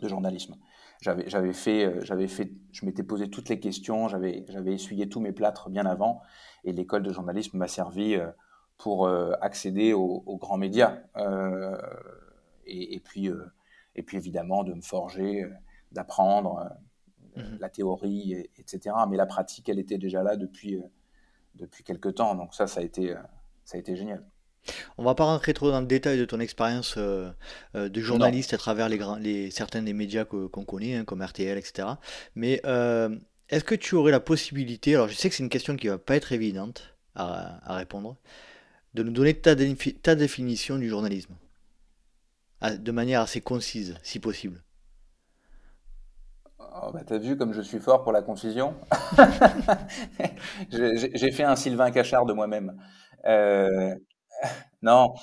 de 0.00 0.08
journalisme. 0.08 0.56
J'avais, 1.00 1.28
j'avais 1.28 1.54
fait, 1.54 1.86
euh, 1.86 2.00
j'avais 2.02 2.28
fait, 2.28 2.52
je 2.72 2.84
m'étais 2.84 3.02
posé 3.02 3.30
toutes 3.30 3.48
les 3.48 3.58
questions, 3.58 4.08
j'avais, 4.08 4.44
j'avais 4.48 4.74
essuyé 4.74 5.08
tous 5.08 5.20
mes 5.20 5.32
plâtres 5.32 5.70
bien 5.70 5.86
avant, 5.86 6.20
et 6.64 6.72
l'école 6.72 7.02
de 7.02 7.12
journalisme 7.12 7.56
m'a 7.56 7.68
servi 7.68 8.16
euh, 8.16 8.30
pour 8.76 9.06
euh, 9.06 9.32
accéder 9.40 9.92
aux, 9.92 10.22
aux 10.24 10.36
grands 10.36 10.56
médias, 10.58 10.98
euh, 11.16 11.76
et, 12.66 12.94
et, 12.94 13.00
puis, 13.00 13.28
euh, 13.28 13.44
et 13.94 14.02
puis 14.02 14.16
évidemment 14.16 14.64
de 14.64 14.74
me 14.74 14.80
forger, 14.80 15.46
d'apprendre 15.92 16.70
mmh. 17.36 17.42
la 17.60 17.68
théorie, 17.68 18.32
et, 18.32 18.50
etc. 18.58 18.96
Mais 19.08 19.16
la 19.16 19.26
pratique, 19.26 19.68
elle 19.68 19.78
était 19.78 19.98
déjà 19.98 20.22
là 20.22 20.36
depuis, 20.36 20.82
depuis 21.56 21.84
quelques 21.84 22.14
temps. 22.14 22.34
Donc 22.34 22.54
ça, 22.54 22.66
ça 22.66 22.80
a 22.80 22.82
été, 22.82 23.14
ça 23.64 23.76
a 23.76 23.80
été 23.80 23.96
génial. 23.96 24.24
On 24.98 25.04
va 25.04 25.14
pas 25.14 25.24
rentrer 25.24 25.54
trop 25.54 25.70
dans 25.70 25.80
le 25.80 25.86
détail 25.86 26.18
de 26.18 26.24
ton 26.24 26.40
expérience 26.40 26.94
euh, 26.96 27.30
de 27.74 28.00
journaliste 28.00 28.52
non. 28.52 28.56
à 28.56 28.58
travers 28.58 28.88
les, 28.88 28.98
grands, 28.98 29.16
les, 29.16 29.50
certains 29.50 29.82
des 29.82 29.92
médias 29.92 30.24
qu'on 30.24 30.48
qu 30.48 30.64
connaît, 30.64 30.96
hein, 30.96 31.04
comme 31.04 31.22
RTL, 31.22 31.56
etc. 31.56 31.88
Mais 32.34 32.60
euh, 32.66 33.14
est-ce 33.48 33.64
que 33.64 33.74
tu 33.74 33.94
aurais 33.94 34.12
la 34.12 34.20
possibilité, 34.20 34.94
alors 34.94 35.08
je 35.08 35.14
sais 35.14 35.28
que 35.28 35.34
c'est 35.34 35.42
une 35.42 35.48
question 35.48 35.76
qui 35.76 35.88
va 35.88 35.98
pas 35.98 36.16
être 36.16 36.32
évidente 36.32 36.94
à, 37.14 37.72
à 37.72 37.76
répondre, 37.76 38.16
de 38.94 39.02
nous 39.02 39.12
donner 39.12 39.34
ta, 39.34 39.54
ta 40.02 40.14
définition 40.14 40.76
du 40.76 40.88
journalisme? 40.88 41.34
De 42.78 42.92
manière 42.92 43.22
assez 43.22 43.40
concise, 43.40 43.96
si 44.02 44.20
possible 44.20 44.62
Oh, 46.58 46.90
bah, 46.92 47.00
T'as 47.06 47.18
vu 47.18 47.36
comme 47.36 47.52
je 47.54 47.62
suis 47.62 47.78
fort 47.78 48.02
pour 48.02 48.12
la 48.12 48.22
concision 48.22 48.74
J'ai 50.70 51.32
fait 51.32 51.42
un 51.42 51.56
Sylvain 51.56 51.90
Cachard 51.90 52.26
de 52.26 52.32
moi-même. 52.32 52.76
Euh, 53.26 53.94
non, 54.82 55.14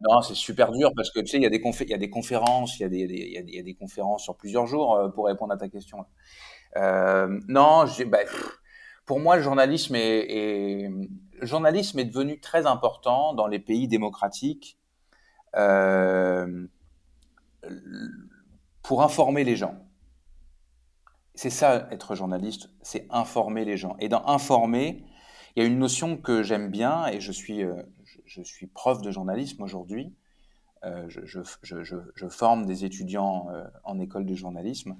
non, 0.00 0.20
c'est 0.20 0.34
super 0.34 0.72
dur 0.72 0.92
parce 0.94 1.10
que 1.10 1.20
tu 1.20 1.26
sais, 1.26 1.36
il 1.38 1.42
y 1.42 1.46
a 1.46 1.50
des, 1.50 1.62
il 1.62 1.88
y 1.88 1.94
a 1.94 1.98
des 1.98 2.10
conférences, 2.10 2.78
il 2.78 2.82
y 2.82 2.84
a 2.84 2.88
des, 2.88 2.98
il 2.98 3.54
y 3.54 3.70
a 3.70 3.74
conférences 3.74 4.24
sur 4.24 4.36
plusieurs 4.36 4.66
jours 4.66 4.94
euh, 4.94 5.08
pour 5.08 5.26
répondre 5.26 5.52
à 5.54 5.56
ta 5.56 5.68
question. 5.68 6.04
Euh, 6.76 7.40
non, 7.48 7.84
bah, 8.06 8.18
pour 9.06 9.20
moi, 9.20 9.36
le 9.36 9.42
journalisme 9.42 9.94
est, 9.96 10.88
le 10.88 11.46
journalisme 11.46 11.98
est 11.98 12.04
devenu 12.04 12.40
très 12.40 12.66
important 12.66 13.32
dans 13.32 13.46
les 13.46 13.58
pays 13.58 13.88
démocratiques 13.88 14.78
euh, 15.56 16.66
pour 18.82 19.02
informer 19.02 19.44
les 19.44 19.56
gens. 19.56 19.78
C'est 21.34 21.50
ça, 21.50 21.88
être 21.90 22.14
journaliste, 22.14 22.70
c'est 22.82 23.06
informer 23.10 23.64
les 23.64 23.76
gens. 23.78 23.96
Et 23.98 24.08
dans 24.08 24.26
informer, 24.26 25.04
il 25.54 25.62
y 25.62 25.66
a 25.66 25.68
une 25.68 25.78
notion 25.78 26.18
que 26.18 26.42
j'aime 26.42 26.70
bien 26.70 27.06
et 27.06 27.20
je 27.20 27.32
suis, 27.32 27.62
je 28.26 28.42
suis 28.42 28.66
prof 28.66 29.00
de 29.00 29.10
journalisme 29.10 29.62
aujourd'hui. 29.62 30.14
Euh, 30.84 31.08
je, 31.08 32.28
forme 32.28 32.66
des 32.66 32.84
étudiants 32.84 33.48
euh, 33.50 33.64
en 33.84 33.98
école 33.98 34.26
de 34.26 34.34
journalisme. 34.34 34.96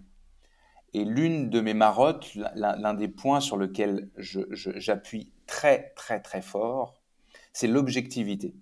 Et 0.94 1.04
l'une 1.04 1.50
de 1.50 1.60
mes 1.60 1.74
marottes, 1.74 2.34
l'un 2.54 2.94
des 2.94 3.08
points 3.08 3.40
sur 3.40 3.56
lequel 3.56 4.08
j'appuie 4.16 5.32
très, 5.46 5.92
très, 5.94 6.20
très 6.20 6.40
fort, 6.40 6.94
c'est 7.52 7.66
l'objectivité. 7.66 8.54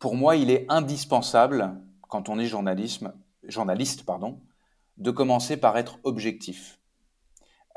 Pour 0.00 0.16
moi, 0.16 0.34
il 0.34 0.50
est 0.50 0.66
indispensable, 0.68 1.76
quand 2.08 2.28
on 2.28 2.40
est 2.40 2.46
journalisme, 2.46 3.14
journaliste, 3.44 4.04
pardon, 4.04 4.40
de 4.96 5.12
commencer 5.12 5.56
par 5.56 5.78
être 5.78 6.00
objectif. 6.02 6.80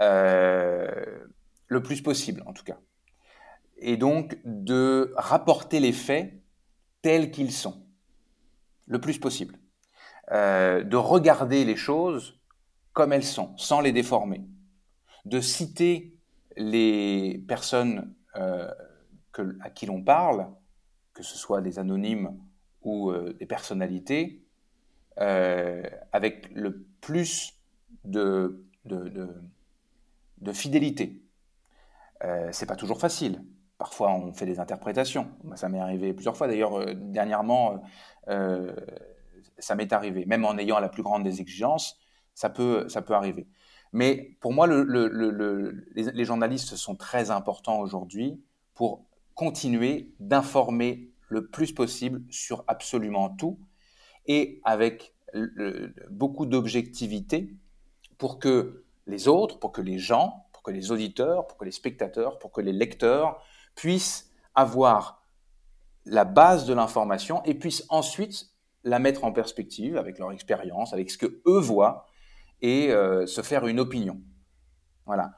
Euh, 0.02 1.28
le 1.68 1.84
plus 1.84 2.02
possible, 2.02 2.42
en 2.48 2.54
tout 2.54 2.64
cas 2.64 2.80
et 3.78 3.98
donc 3.98 4.38
de 4.46 5.14
rapporter 5.16 5.80
les 5.80 5.94
faits 5.94 6.34
tels 7.02 7.32
qu'ils 7.32 7.52
sont, 7.52 7.86
le 8.88 9.00
plus 9.00 9.20
possible. 9.20 9.60
Euh, 10.32 10.84
de 10.84 10.98
regarder 10.98 11.66
les 11.66 11.76
choses 11.76 12.40
comme 12.94 13.14
elles 13.14 13.24
sont, 13.24 13.56
sans 13.58 13.80
les 13.80 13.92
déformer. 13.92 14.42
De 15.26 15.40
citer 15.40 16.18
les 16.58 17.44
personnes 17.48 18.14
euh, 18.38 18.72
à 19.62 19.70
qui 19.70 19.86
l'on 19.86 20.02
parle, 20.02 20.48
que 21.14 21.22
ce 21.22 21.38
soit 21.38 21.62
des 21.62 21.78
anonymes 21.78 22.40
ou 22.82 23.12
euh, 23.12 23.34
des 23.34 23.46
personnalités, 23.46 24.42
avec 25.18 26.50
le 26.54 26.86
plus 27.00 27.54
de, 28.04 28.66
de, 28.84 29.08
de, 29.08 29.30
de 30.40 30.52
fidélité. 30.52 31.22
pas 32.20 32.76
toujours 32.76 33.00
facile. 33.00 33.42
Parfois, 33.78 34.14
on 34.14 34.34
fait 34.34 34.46
des 34.46 34.60
interprétations. 34.60 35.28
Ça 35.56 35.68
m'est 35.68 35.80
arrivé 35.80 36.14
plusieurs 36.14 36.38
fois. 36.38 36.48
D'ailleurs, 36.48 36.86
dernièrement, 36.96 37.82
ça 39.58 39.76
m'est 39.76 39.92
arrivé, 39.94 40.26
même 40.26 40.46
en 40.46 40.58
ayant 40.58 40.80
la 40.80 40.90
plus 40.90 41.04
grande 41.04 41.24
des 41.24 41.42
exigences, 41.42 42.00
ça 42.34 42.50
peut, 42.50 42.88
ça 42.90 43.02
peut 43.02 43.14
arriver. 43.14 43.48
Mais 43.94 44.36
pour 44.42 44.54
moi, 44.54 44.68
le, 44.68 45.86
les, 45.96 46.26
journalistes 46.26 46.76
sont 46.76 46.96
très 46.96 47.32
importants 47.32 47.80
aujourd'hui 47.80 48.42
pour 48.74 49.06
continuer 49.36 50.12
d'informer 50.20 51.10
le 51.30 51.48
plus 51.48 51.72
possible 51.72 52.22
sur 52.30 52.64
absolument 52.68 53.30
tout 53.30 53.58
et 54.28 54.60
avec 54.64 55.14
beaucoup 56.10 56.46
d'objectivité 56.46 57.54
pour 58.18 58.40
que 58.40 58.84
les 59.08 59.28
autres, 59.28 59.60
pour 59.60 59.72
que 59.72 59.82
les 59.82 59.98
gens, 59.98 60.46
pour 60.52 60.64
que 60.64 60.72
les 60.72 60.92
auditeurs, 60.92 61.48
pour 61.48 61.58
que 61.58 61.66
les 61.66 61.72
spectateurs, 61.72 62.38
pour 62.40 62.52
que 62.52 62.62
les 62.62 62.74
lecteurs 62.74 63.42
puissent 63.76 64.32
avoir 64.56 65.26
la 66.06 66.24
base 66.24 66.66
de 66.66 66.74
l'information 66.74 67.44
et 67.44 67.54
puissent 67.54 67.86
ensuite 67.90 68.52
la 68.84 69.00
mettre 69.00 69.24
en 69.24 69.32
perspective 69.32 69.98
avec 69.98 70.20
leur 70.20 70.32
expérience, 70.32 70.94
avec 70.94 71.10
ce 71.10 71.18
que 71.18 71.42
eux 71.48 71.60
voient 71.60 72.06
et 72.62 72.92
euh, 72.92 73.26
se 73.26 73.42
faire 73.42 73.68
une 73.68 73.80
opinion. 73.80 74.22
Voilà. 75.06 75.34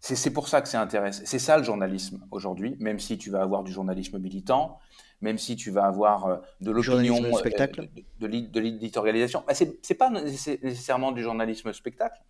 C'est 0.00 0.32
pour 0.32 0.48
ça 0.48 0.60
que 0.60 0.68
c'est 0.68 0.76
intéressant. 0.76 1.22
C'est 1.24 1.38
ça 1.38 1.56
le 1.56 1.64
journalisme 1.64 2.26
aujourd'hui, 2.30 2.76
même 2.78 2.98
si 2.98 3.16
tu 3.16 3.30
vas 3.30 3.40
avoir 3.40 3.64
du 3.64 3.72
journalisme 3.72 4.18
militant, 4.18 4.78
même 5.22 5.38
si 5.38 5.56
tu 5.56 5.70
vas 5.70 5.86
avoir 5.86 6.26
euh, 6.26 6.36
de 6.60 6.70
l'opinion, 6.70 7.24
euh, 7.24 7.32
spectacle, 7.32 7.88
de, 8.20 8.26
de 8.26 8.60
l'éditorialisation. 8.60 9.42
Bah, 9.46 9.54
c'est 9.54 9.94
pas 9.94 10.10
nécessairement 10.10 11.10
du 11.10 11.22
journalisme 11.22 11.72
spectacle, 11.72 12.20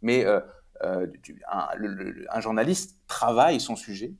mais 0.00 0.24
un, 0.24 1.00
un, 2.30 2.40
journaliste 2.40 3.00
travaille 3.08 3.58
son 3.58 3.74
sujet, 3.74 4.14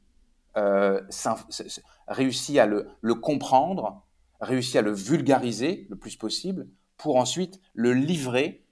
réussit 2.09 2.59
à 2.59 2.67
le, 2.67 2.89
le 3.01 3.15
comprendre, 3.15 4.05
réussi 4.41 4.79
à 4.79 4.83
le 4.83 4.93
vulgariser 4.93 5.87
le 5.91 5.97
plus 5.97 6.17
possible 6.17 6.69
pour 6.97 7.17
ensuite 7.17 7.61
le 7.75 7.93
livrer 7.93 8.65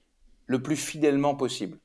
le 0.46 0.62
plus 0.62 0.76
fidèlement 0.76 1.34
possible. 1.34 1.78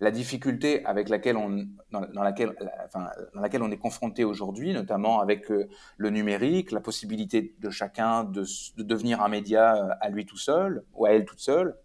La 0.00 0.10
difficulté 0.10 0.84
avec 0.84 1.08
laquelle 1.08 1.36
on, 1.36 1.66
dans, 1.92 2.22
laquelle, 2.22 2.54
enfin, 2.84 3.08
dans 3.34 3.40
laquelle 3.40 3.62
on 3.62 3.70
est 3.70 3.78
confronté 3.78 4.24
aujourd'hui, 4.24 4.72
notamment 4.72 5.20
avec 5.20 5.50
euh, 5.50 5.68
le 5.96 6.10
numérique, 6.10 6.72
la 6.72 6.80
possibilité 6.80 7.54
de 7.60 7.70
chacun 7.70 8.24
de, 8.24 8.44
devenir 8.82 9.22
un 9.22 9.28
média 9.28 9.76
euh, 9.76 9.94
à 10.00 10.08
lui 10.08 10.26
tout 10.26 10.36
seul 10.36 10.84
ou 10.94 11.06
à 11.06 11.10
elle 11.10 11.24
toute 11.24 11.38
seule, 11.38 11.76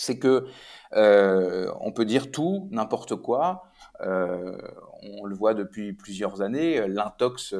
c'est 0.00 0.18
que 0.18 0.46
euh, 0.94 1.72
on 1.80 1.92
peut 1.92 2.04
dire 2.04 2.30
tout, 2.30 2.68
n'importe 2.70 3.16
quoi. 3.16 3.64
on 4.00 5.24
le 5.24 5.34
voit 5.34 5.54
depuis 5.54 5.92
plusieurs 5.92 6.42
années. 6.42 6.86
L'intox 6.88 7.54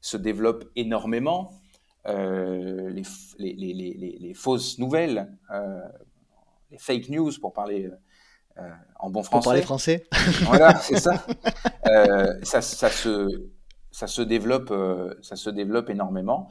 se 0.00 0.16
développe 0.16 0.64
énormément. 0.76 1.52
Euh, 2.08 2.88
les, 2.88 3.02
les, 3.38 4.34
fausses 4.34 4.78
nouvelles, 4.78 5.28
euh, 5.52 5.80
les 6.70 6.78
fake 6.78 7.10
news 7.10 7.30
pour 7.40 7.52
parler 7.52 7.90
euh, 8.56 8.70
en 8.98 9.10
bon 9.10 9.22
français. 9.22 9.38
Pour 9.38 9.44
parler 9.44 9.62
français. 9.62 10.06
voilà, 10.44 10.74
c'est 10.80 10.98
ça. 10.98 11.22
ça. 12.42 12.62
ça. 12.62 12.88
se, 12.88 13.28
ça, 13.90 14.06
se 14.06 14.22
développe, 14.22 14.72
ça 15.20 15.36
se 15.36 15.50
développe 15.50 15.90
énormément. 15.90 16.48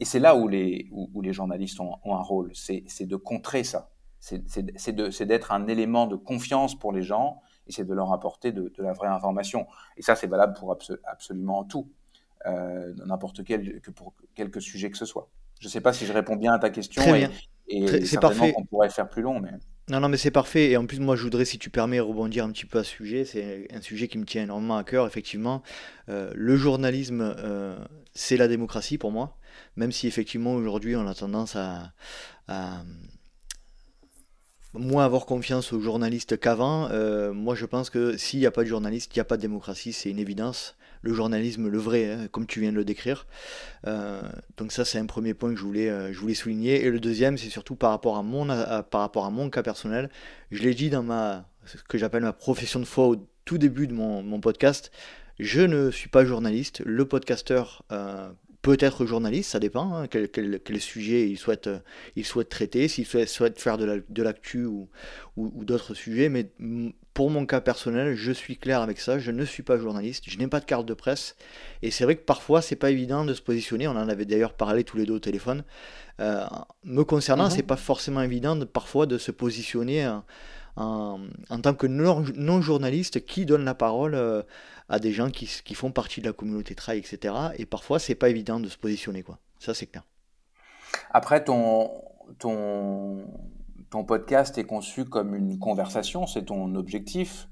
Et 0.00 0.04
c'est 0.04 0.18
là 0.18 0.34
où 0.34 0.48
les, 0.48 0.88
où, 0.90 1.20
les 1.20 1.32
journalistes 1.32 1.78
ont, 1.78 1.98
un 2.04 2.22
rôle, 2.22 2.50
c'est 2.54 3.06
de 3.06 3.16
contrer 3.16 3.64
ça. 3.64 3.90
C'est 4.18 5.26
d'être 5.26 5.52
un 5.52 5.66
élément 5.68 6.06
de 6.06 6.16
confiance 6.16 6.78
pour 6.78 6.92
les 6.92 7.02
gens 7.02 7.40
et 7.66 7.72
c'est 7.72 7.84
de 7.84 7.94
leur 7.94 8.12
apporter 8.12 8.50
de, 8.52 8.72
la 8.78 8.92
vraie 8.92 9.08
information. 9.08 9.66
Et 9.96 10.02
ça, 10.02 10.16
c'est 10.16 10.26
valable 10.26 10.54
pour 10.58 10.76
absolument 11.04 11.64
tout. 11.64 11.90
Euh, 12.46 12.94
n'importe 13.04 13.44
quel, 13.44 13.82
que 13.82 13.90
pour 13.90 14.14
quelque 14.34 14.60
sujet 14.60 14.90
que 14.90 14.96
ce 14.96 15.04
soit. 15.04 15.28
Je 15.60 15.66
ne 15.66 15.70
sais 15.70 15.82
pas 15.82 15.92
si 15.92 16.06
je 16.06 16.12
réponds 16.14 16.36
bien 16.36 16.54
à 16.54 16.58
ta 16.58 16.70
question. 16.70 17.02
Très 17.02 17.28
et, 17.68 18.06
c'est 18.06 18.18
parfait. 18.18 18.54
On 18.56 18.64
pourrait 18.64 18.88
faire 18.88 19.08
plus 19.08 19.22
long, 19.22 19.40
mais. 19.40 19.50
Non, 19.90 20.00
non, 20.00 20.08
mais 20.08 20.16
c'est 20.16 20.30
parfait. 20.30 20.70
Et 20.70 20.76
en 20.76 20.86
plus, 20.86 21.00
moi, 21.00 21.16
je 21.16 21.22
voudrais, 21.22 21.44
si 21.44 21.58
tu 21.58 21.68
permets, 21.68 22.00
rebondir 22.00 22.44
un 22.44 22.50
petit 22.50 22.64
peu 22.64 22.78
à 22.78 22.84
ce 22.84 22.90
sujet. 22.90 23.24
C'est 23.24 23.68
un 23.72 23.80
sujet 23.80 24.08
qui 24.08 24.18
me 24.18 24.24
tient 24.24 24.42
énormément 24.42 24.76
à 24.76 24.84
cœur, 24.84 25.06
effectivement. 25.06 25.62
Euh, 26.08 26.32
le 26.34 26.56
journalisme, 26.56 27.34
euh, 27.38 27.76
c'est 28.14 28.36
la 28.36 28.48
démocratie 28.48 28.98
pour 28.98 29.12
moi. 29.12 29.36
Même 29.76 29.92
si, 29.92 30.06
effectivement, 30.06 30.54
aujourd'hui, 30.54 30.96
on 30.96 31.06
a 31.06 31.14
tendance 31.14 31.56
à, 31.56 31.92
moins 34.72 35.04
avoir 35.04 35.26
confiance 35.26 35.72
aux 35.72 35.80
journalistes 35.80 36.38
qu'avant. 36.38 36.88
moi, 37.32 37.54
je 37.54 37.66
pense 37.66 37.90
que 37.90 38.16
s'il 38.16 38.40
n'y 38.40 38.46
a 38.46 38.50
pas 38.50 38.62
de 38.62 38.68
journaliste, 38.68 39.14
il 39.14 39.18
n'y 39.18 39.22
a 39.22 39.24
pas 39.24 39.36
de 39.36 39.42
démocratie. 39.42 39.92
C'est 39.92 40.10
une 40.10 40.18
évidence 40.18 40.76
le 41.02 41.14
journalisme, 41.14 41.68
le 41.68 41.78
vrai, 41.78 42.10
hein, 42.10 42.28
comme 42.30 42.46
tu 42.46 42.60
viens 42.60 42.72
de 42.72 42.76
le 42.76 42.84
décrire. 42.84 43.26
Euh, 43.86 44.20
donc 44.56 44.72
ça, 44.72 44.84
c'est 44.84 44.98
un 44.98 45.06
premier 45.06 45.34
point 45.34 45.50
que 45.50 45.56
je 45.56 45.64
voulais, 45.64 45.88
euh, 45.88 46.34
souligner. 46.34 46.84
Et 46.84 46.90
le 46.90 47.00
deuxième, 47.00 47.38
c'est 47.38 47.48
surtout 47.48 47.74
par 47.74 47.90
rapport 47.90 48.16
à 48.16 48.22
mon, 48.22 48.46
par 48.46 49.00
rapport 49.00 49.24
à 49.24 49.30
mon 49.30 49.50
cas 49.50 49.62
personnel. 49.62 50.10
Je 50.50 50.62
l'ai 50.62 50.74
dit 50.74 50.90
dans 50.90 51.02
ma, 51.02 51.48
ce 51.64 51.76
que 51.88 51.98
j'appelle 51.98 52.22
ma 52.22 52.32
profession 52.32 52.80
de 52.80 52.84
foi 52.84 53.06
au 53.06 53.16
tout 53.44 53.58
début 53.58 53.86
de 53.86 53.94
mon, 53.94 54.22
mon 54.22 54.40
podcast. 54.40 54.90
Je 55.38 55.62
ne 55.62 55.90
suis 55.90 56.08
pas 56.08 56.24
journaliste. 56.24 56.82
Le 56.84 57.06
podcasteur 57.06 57.84
euh, 58.60 58.70
peut 58.70 58.76
être 58.80 59.06
journaliste, 59.06 59.50
ça 59.50 59.58
dépend, 59.58 59.94
hein, 59.94 60.06
quel, 60.06 60.28
quel, 60.28 60.80
sujet 60.80 61.28
il 61.28 61.38
souhaite, 61.38 61.66
euh, 61.66 61.78
il 62.16 62.24
souhaite 62.24 62.48
traiter, 62.48 62.88
s'il 62.88 63.06
souhaite, 63.06 63.58
faire 63.58 63.78
de 63.78 64.22
l'actu 64.22 64.66
ou, 64.66 64.88
ou, 65.36 65.64
d'autres 65.64 65.94
sujets, 65.94 66.28
mais 66.28 66.50
pour 67.14 67.30
mon 67.30 67.46
cas 67.46 67.60
personnel, 67.60 68.14
je 68.14 68.32
suis 68.32 68.56
clair 68.56 68.82
avec 68.82 69.00
ça, 69.00 69.18
je 69.18 69.30
ne 69.30 69.44
suis 69.44 69.62
pas 69.62 69.78
journaliste, 69.78 70.24
je 70.28 70.38
n'ai 70.38 70.46
pas 70.46 70.60
de 70.60 70.64
carte 70.64 70.86
de 70.86 70.94
presse, 70.94 71.36
et 71.82 71.90
c'est 71.90 72.04
vrai 72.04 72.16
que 72.16 72.24
parfois 72.24 72.62
c'est 72.62 72.76
pas 72.76 72.90
évident 72.90 73.24
de 73.24 73.34
se 73.34 73.42
positionner, 73.42 73.88
on 73.88 73.92
en 73.92 74.08
avait 74.08 74.26
d'ailleurs 74.26 74.54
parlé 74.54 74.84
tous 74.84 74.96
les 74.96 75.06
deux 75.06 75.14
au 75.14 75.20
téléphone, 75.20 75.64
euh, 76.20 76.44
me 76.84 77.02
concernant, 77.02 77.44
mhm. 77.44 77.50
c'est 77.50 77.62
pas 77.62 77.76
forcément 77.76 78.22
évident 78.22 78.56
de, 78.56 78.64
parfois 78.64 79.06
de 79.06 79.16
se 79.16 79.30
positionner 79.30 80.06
en, 80.06 80.22
en, 80.76 81.60
tant 81.62 81.74
que 81.74 81.86
non-journaliste 81.86 83.24
qui 83.24 83.46
donne 83.46 83.64
la 83.64 83.74
parole 83.74 84.14
euh, 84.14 84.42
à 84.90 84.98
des 84.98 85.12
gens 85.12 85.30
qui, 85.30 85.74
font 85.74 85.92
partie 85.92 86.20
de 86.20 86.26
la 86.26 86.32
communauté 86.32 86.74
trail, 86.74 86.98
etc. 86.98 87.34
Et 87.56 87.64
parfois, 87.64 88.00
c'est 88.00 88.16
pas 88.16 88.28
évident 88.28 88.58
de 88.58 88.68
se 88.68 88.76
positionner, 88.76 89.22
quoi. 89.22 89.38
Ça, 89.60 89.72
c'est 89.72 89.86
clair. 89.86 90.02
Après, 91.10 91.44
ton, 91.44 92.02
ton, 92.40 93.24
ton 93.90 94.04
podcast 94.04 94.58
est 94.58 94.64
conçu 94.64 95.04
comme 95.04 95.36
une 95.36 95.60
conversation, 95.60 96.26
c'est 96.26 96.46
ton 96.46 96.74
objectif. 96.74 97.48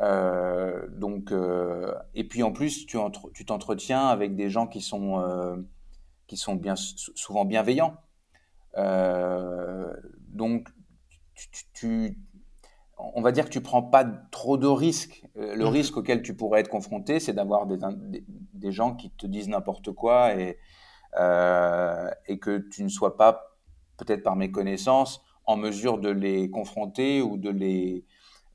Euh, 0.00 0.86
donc, 0.90 1.32
euh, 1.32 1.92
et 2.14 2.22
puis 2.22 2.44
en 2.44 2.52
plus, 2.52 2.86
tu, 2.86 2.98
tu 3.34 3.44
t'entretiens 3.44 4.06
avec 4.06 4.36
des 4.36 4.48
gens 4.48 4.68
qui 4.68 4.80
sont, 4.80 5.18
euh, 5.18 5.56
qui 6.28 6.36
sont 6.36 6.54
bien, 6.54 6.76
souvent 6.76 7.44
bienveillants. 7.44 7.96
donc, 10.28 10.68
tu, 11.72 12.16
on 13.14 13.20
va 13.22 13.32
dire 13.32 13.44
que 13.44 13.50
tu 13.50 13.60
prends 13.60 13.82
pas 13.82 14.04
trop 14.04 14.56
de 14.56 14.66
risques. 14.66 15.24
Euh, 15.36 15.54
le 15.54 15.64
mhm. 15.64 15.70
risque 15.70 15.96
auquel 15.96 16.22
tu 16.22 16.34
pourrais 16.34 16.60
être 16.60 16.68
confronté, 16.68 17.20
c'est 17.20 17.32
d'avoir 17.32 17.66
des, 17.66 17.78
des, 18.54 18.72
gens 18.72 18.94
qui 18.94 19.10
te 19.10 19.26
disent 19.26 19.48
n'importe 19.48 19.92
quoi 19.92 20.34
et, 20.34 20.58
euh, 21.18 22.10
et 22.26 22.38
que 22.38 22.58
tu 22.58 22.82
ne 22.82 22.88
sois 22.88 23.16
pas, 23.16 23.56
peut-être 23.96 24.22
par 24.22 24.36
méconnaissance, 24.36 25.22
en 25.46 25.56
mesure 25.56 25.98
de 25.98 26.10
les 26.10 26.50
confronter 26.50 27.22
ou 27.22 27.36
de 27.36 27.50
les, 27.50 28.04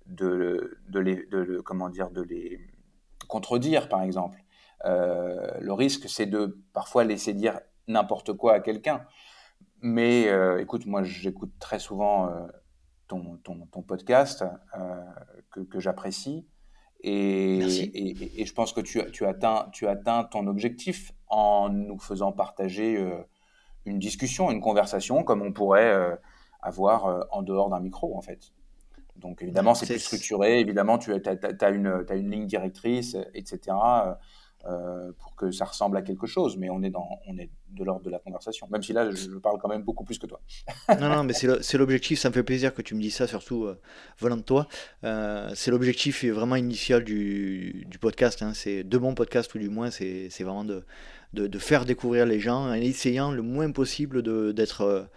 de, 0.06 0.78
de 0.90 1.00
les, 1.00 1.26
de, 1.28 1.62
comment 1.62 1.90
dire, 1.90 2.10
de 2.10 2.22
les 2.22 2.60
contredire, 3.28 3.90
par 3.90 4.04
exemple. 4.04 4.44
Euh, 4.86 5.52
le 5.60 5.74
risque, 5.74 6.08
c'est 6.08 6.28
de 6.28 6.62
parfois 6.74 7.04
laisser 7.04 7.34
dire 7.34 7.60
n'importe 7.88 8.34
quoi 8.34 8.54
à 8.54 8.60
quelqu'un. 8.60 9.06
Mais 9.82 10.28
écoute, 10.60 10.86
moi, 10.88 11.04
j'écoute 11.04 11.52
très 11.60 11.78
souvent 11.78 12.30
ton, 13.08 13.38
ton, 13.44 13.82
podcast 13.82 14.44
euh, 14.78 15.04
que, 15.52 15.62
que 15.62 15.80
j'apprécie. 15.80 16.48
Et, 17.02 17.60
et, 17.60 18.42
et, 18.42 18.46
je 18.46 18.54
pense 18.54 18.74
que 18.74 18.82
tu, 18.82 19.00
tu, 19.12 19.26
atteins, 19.26 19.68
tu 19.72 19.88
atteins 19.88 20.24
ton 20.24 20.48
objectif 20.48 21.12
en 21.28 21.70
nous 21.70 22.00
faisant 22.00 22.32
partager 22.32 22.98
euh, 22.98 23.22
une 23.86 24.00
discussion, 24.00 24.50
une 24.50 24.62
conversation 24.62 25.24
comme 25.24 25.42
on 25.42 25.52
pourrait 25.52 25.92
euh, 25.92 26.16
avoir 26.62 27.28
en 27.32 27.44
dehors 27.44 27.70
d'un 27.70 27.80
micro, 27.80 28.18
en 28.18 28.22
fait. 28.22 28.54
Donc 29.18 29.42
évidemment, 29.44 29.76
c'est 29.76 29.86
plus 29.86 30.00
structuré, 30.00 30.60
évidemment, 30.60 30.98
tu 30.98 31.14
as, 31.14 31.70
une, 31.70 32.06
as 32.10 32.16
une 32.16 32.32
ligne 32.32 32.48
directrice, 32.48 33.16
etc. 33.36 33.78
Euh, 34.68 35.12
pour 35.20 35.36
que 35.36 35.52
ça 35.52 35.66
ressemble 35.66 35.96
à 35.96 36.02
quelque 36.02 36.26
chose, 36.26 36.58
mais 36.58 36.72
on 36.72 36.82
est, 36.82 36.90
dans, 36.90 37.08
on 37.28 37.38
est 37.38 37.52
de 37.70 37.84
l'ordre 37.84 38.04
de 38.04 38.10
la 38.10 38.18
conversation, 38.18 38.68
même 38.72 38.82
si 38.82 38.94
là, 38.94 39.12
je, 39.12 39.38
parle 39.38 39.60
quand 39.60 39.68
même 39.68 39.84
beaucoup 39.84 40.04
plus 40.04 40.18
que 40.18 40.26
toi. 40.26 40.42
non, 41.00 41.08
non, 41.08 41.24
mais 41.24 41.34
c'est 41.34 41.78
l'objectif, 41.78 42.20
ça 42.20 42.30
me 42.30 42.34
fait 42.34 42.42
plaisir 42.42 42.74
que 42.74 42.82
tu 42.82 42.96
me 42.96 43.02
dises 43.02 43.16
ça, 43.16 43.28
surtout 43.28 43.66
euh, 43.66 43.80
venant 44.18 44.38
de 44.38 44.42
toi. 44.42 44.68
Euh, 45.04 45.52
c'est 45.54 45.70
l'objectif 45.70 46.26
vraiment 46.26 46.56
initial 46.56 47.04
du, 47.04 47.86
du 47.88 48.00
podcast, 48.00 48.42
hein. 48.42 48.54
c'est 48.56 48.84
de 48.84 48.98
mon 48.98 49.14
podcast, 49.14 49.54
ou 49.54 49.60
du 49.60 49.70
moins, 49.70 49.92
c'est 49.92 50.30
vraiment 50.40 50.66
de, 50.66 50.84
de, 51.34 51.46
de, 51.46 51.60
faire 51.60 51.86
découvrir 51.86 52.26
les 52.26 52.40
gens 52.40 52.68
en 52.68 52.74
essayant 52.74 53.32
le 53.32 53.44
moins 53.44 53.72
possible 53.72 54.24
d'être 54.54 55.08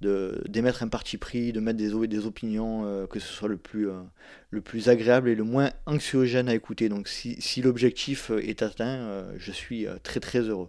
d'émettre 0.00 0.82
un 0.82 0.88
parti 0.88 1.16
pris, 1.16 1.52
de 1.52 1.60
mettre 1.60 1.78
des, 1.78 2.06
des 2.06 2.26
opinions, 2.26 2.84
euh, 2.84 3.06
que 3.06 3.18
ce 3.18 3.32
soit 3.32 3.48
le 3.48 3.56
plus, 3.56 3.88
euh, 3.88 4.02
le 4.50 4.60
plus 4.60 4.88
agréable 4.88 5.28
et 5.30 5.34
le 5.34 5.44
moins 5.44 5.70
anxiogène 5.86 6.48
à 6.48 6.54
écouter. 6.54 6.88
Donc 6.88 7.08
si, 7.08 7.40
si 7.40 7.62
l'objectif 7.62 8.30
euh, 8.30 8.46
est 8.46 8.62
atteint, 8.62 9.24
je 9.38 9.52
suis 9.52 9.86
très 10.02 10.20
très 10.20 10.40
heureux. 10.40 10.68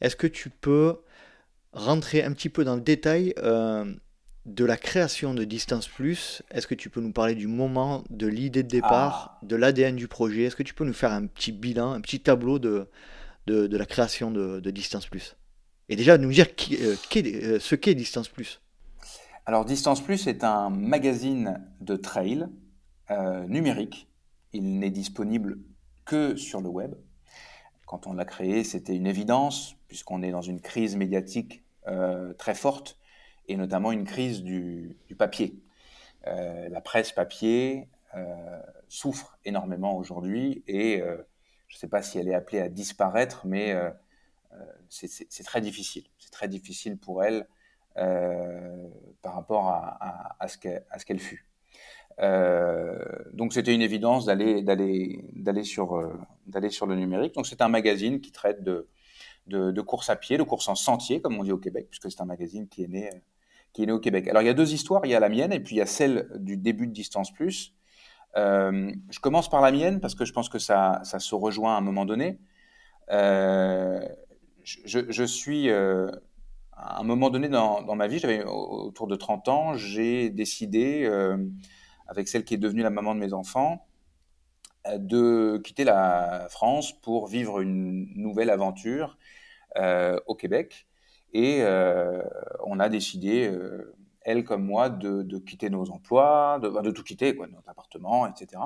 Est-ce 0.00 0.16
que 0.16 0.26
tu 0.26 0.48
peux 0.48 0.96
rentrer 1.72 2.22
un 2.22 2.32
petit 2.32 2.48
peu 2.48 2.64
dans 2.64 2.76
le 2.76 2.80
détail 2.80 3.34
de 4.46 4.64
la 4.64 4.76
création 4.76 5.34
de 5.34 5.44
Distance 5.44 5.88
Plus? 5.88 6.42
Est-ce 6.50 6.66
que 6.66 6.74
tu 6.74 6.88
peux 6.88 7.00
nous 7.00 7.12
parler 7.12 7.34
du 7.34 7.48
moment, 7.48 8.04
de 8.08 8.26
l'idée 8.26 8.62
de 8.62 8.68
départ, 8.68 9.38
ah. 9.42 9.46
de 9.46 9.56
l'ADN 9.56 9.96
du 9.96 10.08
projet? 10.08 10.44
Est-ce 10.44 10.56
que 10.56 10.62
tu 10.62 10.74
peux 10.74 10.84
nous 10.84 10.94
faire 10.94 11.12
un 11.12 11.26
petit 11.26 11.52
bilan, 11.52 11.92
un 11.92 12.00
petit 12.00 12.20
tableau 12.20 12.58
de, 12.58 12.86
de, 13.46 13.66
de 13.66 13.76
la 13.76 13.86
création 13.86 14.30
de, 14.30 14.60
de 14.60 14.70
Distance 14.70 15.06
Plus? 15.06 15.36
Et 15.88 15.96
déjà 15.96 16.18
nous 16.18 16.30
dire 16.30 16.46
euh, 16.72 16.96
euh, 17.16 17.58
ce 17.60 17.74
qu'est 17.74 17.94
Distance 17.94 18.28
Plus. 18.28 18.60
Alors 19.44 19.64
Distance 19.64 20.02
Plus 20.02 20.26
est 20.26 20.44
un 20.44 20.70
magazine 20.70 21.64
de 21.80 21.96
trail 21.96 22.48
euh, 23.10 23.46
numérique. 23.46 24.08
Il 24.52 24.78
n'est 24.78 24.90
disponible 24.90 25.58
que 26.04 26.36
sur 26.36 26.60
le 26.60 26.68
web. 26.68 26.94
Quand 27.86 28.06
on 28.06 28.14
l'a 28.14 28.24
créé, 28.24 28.64
c'était 28.64 28.96
une 28.96 29.06
évidence, 29.06 29.76
puisqu'on 29.86 30.22
est 30.22 30.32
dans 30.32 30.42
une 30.42 30.60
crise 30.60 30.96
médiatique 30.96 31.62
très 32.36 32.56
forte, 32.56 32.98
et 33.46 33.56
notamment 33.56 33.92
une 33.92 34.02
crise 34.02 34.42
du, 34.42 34.96
papier. 35.16 35.62
la 36.24 36.80
presse 36.80 37.12
papier 37.12 37.88
souffre 38.88 39.38
énormément 39.44 39.96
aujourd'hui, 39.96 40.64
et 40.66 40.98
je 41.68 41.76
ne 41.76 41.78
sais 41.78 41.86
pas 41.86 42.02
si 42.02 42.18
elle 42.18 42.26
est 42.26 42.34
appelée 42.34 42.60
à 42.60 42.68
disparaître, 42.68 43.46
mais 43.46 43.72
c'est 44.88 45.44
très 45.44 45.60
difficile. 45.60 46.04
C'est 46.18 46.30
très 46.30 46.48
difficile 46.48 46.98
pour 46.98 47.22
elle 47.24 47.46
euh, 47.98 48.88
par 49.22 49.34
rapport 49.34 49.68
à, 49.68 50.48
ce 50.48 50.58
qu'elle 50.58 51.18
fut. 51.18 51.48
Euh, 52.20 52.98
donc 53.32 53.52
c'était 53.52 53.74
une 53.74 53.80
évidence 53.82 54.26
d'aller 54.26 55.64
sur 55.64 55.96
le 55.96 56.94
numérique. 56.94 57.34
Donc 57.34 57.46
c'est 57.46 57.62
un 57.62 57.68
magazine 57.68 58.20
qui 58.20 58.32
traite 58.32 58.62
de, 58.62 58.88
de, 59.46 59.80
course 59.80 60.10
à 60.10 60.16
pied, 60.16 60.36
de 60.36 60.42
course 60.42 60.68
en 60.68 60.74
sentier 60.74 61.22
comme 61.22 61.38
on 61.38 61.44
dit 61.44 61.52
au 61.52 61.58
Québec, 61.58 61.88
puisque 61.90 62.10
c'est 62.10 62.20
un 62.20 62.26
magazine 62.26 62.68
qui 62.68 62.84
est 62.84 62.88
né 62.88 63.92
au 63.92 63.98
Québec. 63.98 64.28
Alors 64.28 64.42
il 64.42 64.46
y 64.46 64.50
a 64.50 64.54
deux 64.54 64.74
histoires, 64.74 65.00
il 65.04 65.10
y 65.10 65.14
a 65.14 65.20
la 65.20 65.30
mienne 65.30 65.52
et 65.52 65.60
puis 65.60 65.76
il 65.76 65.78
y 65.78 65.82
a 65.82 65.86
celle 65.86 66.28
du 66.36 66.58
début 66.58 66.86
de 66.86 66.92
Distance 66.92 67.32
Plus. 67.32 67.74
je 68.36 69.20
commence 69.20 69.48
par 69.48 69.62
la 69.62 69.72
mienne 69.72 70.00
parce 70.00 70.14
que 70.14 70.26
je 70.26 70.34
pense 70.34 70.50
que 70.50 70.58
ça 70.58 71.00
se 71.02 71.34
rejoint 71.34 71.74
à 71.74 71.78
un 71.78 71.82
moment 71.82 72.04
donné. 72.04 72.38
Je, 74.66 75.24
suis, 75.24 75.70
euh, 75.70 76.10
à 76.72 76.98
un 76.98 77.04
moment 77.04 77.30
donné 77.30 77.48
dans, 77.48 77.94
ma 77.94 78.08
vie, 78.08 78.18
j'avais 78.18 78.42
autour 78.42 79.06
de 79.06 79.14
30 79.14 79.46
ans, 79.46 79.74
j'ai 79.74 80.28
décidé, 80.28 81.04
euh, 81.04 81.36
avec 82.08 82.26
celle 82.26 82.44
qui 82.44 82.54
est 82.54 82.58
devenue 82.58 82.82
la 82.82 82.90
maman 82.90 83.14
de 83.14 83.20
mes 83.20 83.32
enfants, 83.32 83.86
euh, 84.88 84.98
de 84.98 85.58
quitter 85.58 85.84
la 85.84 86.48
France 86.50 86.92
pour 87.00 87.28
vivre 87.28 87.60
une 87.60 88.12
nouvelle 88.16 88.50
aventure 88.50 89.16
au 90.26 90.34
Québec. 90.34 90.88
Et 91.32 91.62
on 92.64 92.80
a 92.80 92.88
décidé, 92.88 93.52
elle 94.22 94.42
comme 94.42 94.64
moi, 94.64 94.88
de, 94.88 95.38
quitter 95.38 95.70
nos 95.70 95.90
emplois, 95.90 96.58
de, 96.60 96.70
de 96.80 96.90
tout 96.90 97.04
quitter, 97.04 97.34
notre 97.34 97.68
appartement, 97.68 98.26
etc., 98.26 98.62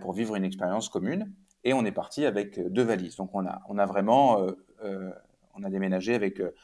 pour 0.00 0.12
vivre 0.12 0.34
une 0.34 0.44
expérience 0.44 0.88
commune. 0.88 1.32
Et 1.62 1.74
on 1.74 1.84
est 1.84 1.92
parti 1.92 2.24
avec 2.24 2.58
deux 2.58 2.84
valises. 2.84 3.16
Donc 3.16 3.30
on 3.34 3.46
a, 3.46 3.86
vraiment 3.86 4.46
on 5.58 5.64
a 5.64 5.70
déménagé 5.70 6.14
avec 6.14 6.40
euh, 6.40 6.54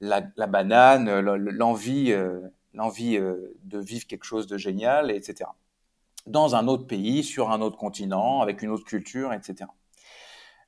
la, 0.00 0.20
banane, 0.46 1.20
l'envie, 1.20 2.12
euh, 2.12 2.40
l'envie 2.74 3.16
de 3.16 3.78
vivre 3.78 4.06
quelque 4.06 4.24
chose 4.24 4.46
de 4.46 4.58
génial, 4.58 5.10
etc. 5.10 5.50
Dans 6.26 6.54
un 6.54 6.68
autre 6.68 6.86
pays, 6.86 7.22
sur 7.22 7.50
un 7.50 7.60
autre 7.60 7.76
continent, 7.76 8.40
avec 8.40 8.62
une 8.62 8.70
autre 8.70 8.84
culture, 8.84 9.32
etc. 9.32 9.70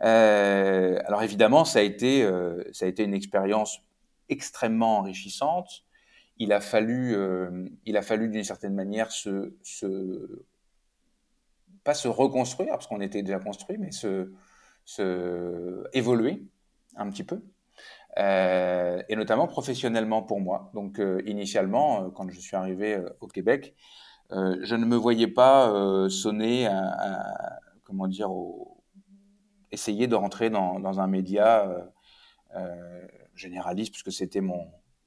alors 0.01 1.23
évidemment, 1.23 1.65
ça 1.65 1.79
a 1.81 1.83
été, 1.83 2.29
ça 2.73 2.85
a 2.85 2.89
été 2.89 3.03
une 3.05 3.15
expérience 3.15 3.81
extrêmement 4.29 4.99
enrichissante. 4.99 5.85
Il 6.39 6.53
a 6.53 6.61
fallu, 6.61 7.17
il 7.87 7.97
a 7.97 8.03
fallu 8.03 8.29
d'une 8.29 8.45
certaine 8.45 8.75
manière 8.75 9.11
se, 9.11 9.53
pas 11.85 11.95
se 11.95 12.09
reconstruire 12.09 12.73
parce 12.73 12.87
qu'on 12.87 13.01
était 13.01 13.23
déjà 13.23 13.39
construit, 13.39 13.79
mais 13.79 13.91
se, 13.91 14.33
se 14.85 15.85
évoluer 15.95 16.43
un 16.97 17.11
petit 17.11 17.25
peu, 17.25 17.43
euh, 18.19 19.03
et 19.09 19.17
notamment 19.17 19.47
professionnellement 19.47 20.23
pour 20.23 20.41
moi. 20.41 20.71
Donc 20.75 20.99
euh, 20.99 21.21
initialement, 21.27 22.05
euh, 22.05 22.11
quand 22.11 22.29
je 22.31 22.41
suis 22.41 22.57
arrivé 22.57 22.99
au 23.21 23.27
Québec, 23.27 23.75
je 24.31 24.75
ne 24.75 24.85
me 24.85 24.97
voyais 24.97 25.29
pas 25.29 26.09
sonner, 26.11 26.67
à, 26.67 27.61
comment 27.85 28.09
dire, 28.09 28.29
essayer 29.71 30.09
de 30.09 30.17
rentrer 30.17 30.51
dans, 30.51 31.01
un 31.01 31.07
média 31.07 31.71
généraliste, 33.37 33.93
puisque 33.93 34.11
c'était 34.11 34.41
mon, 34.41 34.67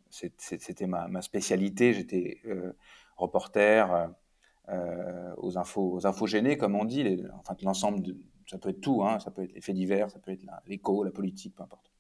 c'était 0.10 0.88
ma, 0.88 1.22
spécialité. 1.22 1.92
J'étais 1.92 2.42
reporter 3.18 4.10
aux 5.36 5.58
infos, 5.58 5.96
aux 5.96 6.08
infos 6.08 6.26
gênées, 6.26 6.58
comme 6.58 6.76
on 6.76 6.86
dit, 6.86 7.22
enfin 7.40 7.58
l'ensemble 7.62 8.02
de 8.02 8.16
ça 8.50 8.58
peut 8.58 8.70
être 8.70 8.82
tout, 8.82 9.04
hein, 9.04 9.20
ça 9.20 9.30
peut 9.30 9.44
être 9.44 9.54
les 9.54 9.62
faits 9.62 9.76
divers, 9.76 10.10
ça 10.10 10.20
peut 10.20 10.32
être 10.32 10.44
l'écho, 10.66 11.04
la, 11.04 11.12
politique, 11.12 11.56
peu 11.56 11.64
importe. 11.64 11.92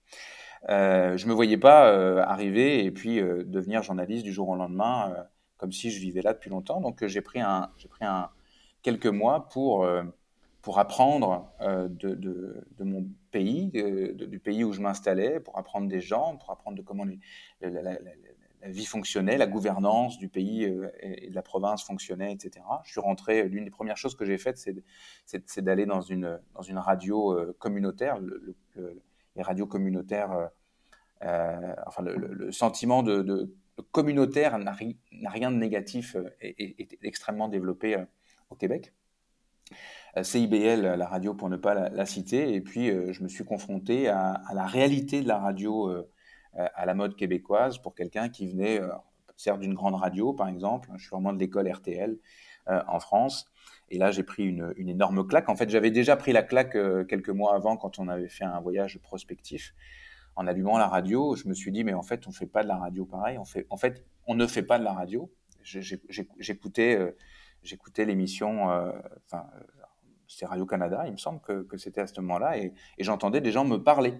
Euh, 0.67 1.15
je 1.15 1.27
me 1.27 1.33
voyais 1.33 1.57
pas 1.57 1.91
euh, 1.93 2.21
arriver 2.23 2.83
et 2.83 2.91
puis 2.91 3.19
euh, 3.19 3.43
devenir 3.45 3.83
journaliste 3.83 4.23
du 4.23 4.33
jour 4.33 4.49
au 4.49 4.55
lendemain, 4.55 5.13
euh, 5.15 5.23
comme 5.57 5.71
si 5.71 5.91
je 5.91 5.99
vivais 5.99 6.21
là 6.21 6.33
depuis 6.33 6.49
longtemps. 6.49 6.81
Donc 6.81 7.05
j'ai 7.05 7.21
pris 7.21 7.39
un, 7.39 7.69
pris 7.89 8.05
un 8.05 8.29
quelques 8.81 9.05
mois 9.05 9.47
pour 9.49 9.87
pour 10.61 10.79
apprendre 10.79 11.49
de, 11.61 12.15
de, 12.15 12.83
mon 12.83 13.07
pays, 13.31 13.67
du 13.67 14.39
pays 14.39 14.63
où 14.63 14.73
je 14.73 14.81
m'installais, 14.81 15.39
pour 15.39 15.57
apprendre 15.57 15.87
des 15.87 16.01
gens, 16.01 16.35
pour 16.35 16.51
apprendre 16.51 16.77
de 16.77 16.81
comment 16.81 17.05
les, 17.05 17.19
vie 18.63 18.85
fonctionnait, 18.85 19.37
la 19.37 19.47
gouvernance 19.47 20.17
du 20.17 20.27
pays 20.27 20.65
euh, 20.65 20.89
et 21.01 21.29
de 21.29 21.35
la 21.35 21.41
province 21.41 21.83
fonctionnait, 21.83 22.33
etc. 22.33 22.65
Je 22.83 22.91
suis 22.91 22.99
rentré, 22.99 23.47
l'une 23.47 23.65
des 23.65 23.71
premières 23.71 23.97
choses 23.97 24.15
que 24.15 24.25
j'ai 24.25 24.37
faites, 24.37 24.57
c'est 25.25 25.61
d'aller 25.61 25.85
dans 25.85 26.01
une, 26.01 26.39
dans 26.53 26.61
une 26.61 26.77
radio 26.77 27.33
euh, 27.33 27.55
communautaire, 27.59 28.19
les 29.35 29.41
radios 29.41 29.67
communautaires, 29.67 30.49
euh, 31.23 31.73
enfin 31.87 32.03
le, 32.03 32.51
sentiment 32.51 33.03
de, 33.03 33.53
communautaire 33.91 34.57
n'a 34.57 34.71
rien 34.73 35.51
de 35.51 35.57
négatif 35.57 36.17
et 36.41 36.81
est 36.81 36.97
extrêmement 37.03 37.47
développé 37.47 38.03
au 38.49 38.55
Québec. 38.55 38.93
CIBL, 40.21 40.81
la 40.81 41.07
radio 41.07 41.33
pour 41.33 41.49
ne 41.49 41.55
pas 41.55 41.89
la, 41.89 42.05
citer, 42.05 42.55
et 42.55 42.61
puis 42.61 42.87
je 42.87 43.23
me 43.23 43.29
suis 43.29 43.45
confronté 43.45 44.09
à, 44.09 44.31
à, 44.31 44.53
la 44.53 44.65
réalité 44.65 45.21
de 45.21 45.27
la 45.27 45.37
radio 45.37 46.03
à 46.53 46.85
la 46.85 46.93
mode 46.93 47.15
québécoise 47.15 47.77
pour 47.77 47.95
quelqu'un 47.95 48.29
qui 48.29 48.47
venait, 48.47 48.81
euh, 48.81 48.89
certes 49.37 49.59
d'une 49.59 49.73
grande 49.73 49.95
radio 49.95 50.33
par 50.33 50.47
exemple, 50.47 50.89
je 50.95 51.01
suis 51.01 51.09
vraiment 51.11 51.33
de 51.33 51.39
l'école 51.39 51.71
RTL 51.71 52.17
euh, 52.67 52.81
en 52.87 52.99
France, 52.99 53.49
et 53.91 53.97
là, 53.97 54.11
j'ai 54.11 54.21
pris 54.21 54.45
une, 54.45 54.73
énorme 54.77 55.25
claque. 55.25 55.49
En 55.49 55.55
fait, 55.55 55.67
j'avais 55.69 55.89
déjà 55.89 56.15
pris 56.15 56.31
la 56.31 56.43
claque 56.43 56.77
quelques 57.07 57.29
mois 57.29 57.55
avant 57.55 57.75
quand 57.75 57.97
on 57.97 58.07
avait 58.07 58.29
fait 58.29 58.43
un 58.43 58.59
voyage 58.59 58.99
prospectif. 58.99 59.73
En 60.35 60.45
allumant 60.45 60.77
la 60.77 60.87
radio, 60.87 61.35
je 61.35 61.47
me 61.47 61.55
suis 61.55 61.71
dit, 61.71 61.83
mais 61.83 61.95
en 61.95 62.03
fait, 62.03 62.27
on 62.27 62.29
ne 62.29 62.35
fait 62.35 62.45
pas 62.45 62.61
de 62.61 62.67
la 62.67 62.77
radio 62.77 63.03
pareil. 63.05 63.39
On 63.39 63.45
fait, 63.45 63.65
en 63.71 63.77
fait, 63.77 64.05
on 64.27 64.35
ne 64.35 64.45
fait 64.45 64.61
pas 64.61 64.77
de 64.77 64.83
la 64.83 64.93
radio. 64.93 65.31
J'écoutais, 65.63 67.15
l'émission, 68.05 68.65
enfin, 69.25 69.47
c'était 70.27 70.45
Radio-Canada, 70.45 71.05
il 71.07 71.13
me 71.13 71.17
semble 71.17 71.41
que, 71.41 71.77
c'était 71.77 72.01
à 72.01 72.07
ce 72.07 72.21
moment-là, 72.21 72.59
et, 72.59 72.73
et 72.99 73.03
j'entendais 73.03 73.41
des 73.41 73.51
gens 73.51 73.65
me 73.65 73.77
parler. 73.81 74.13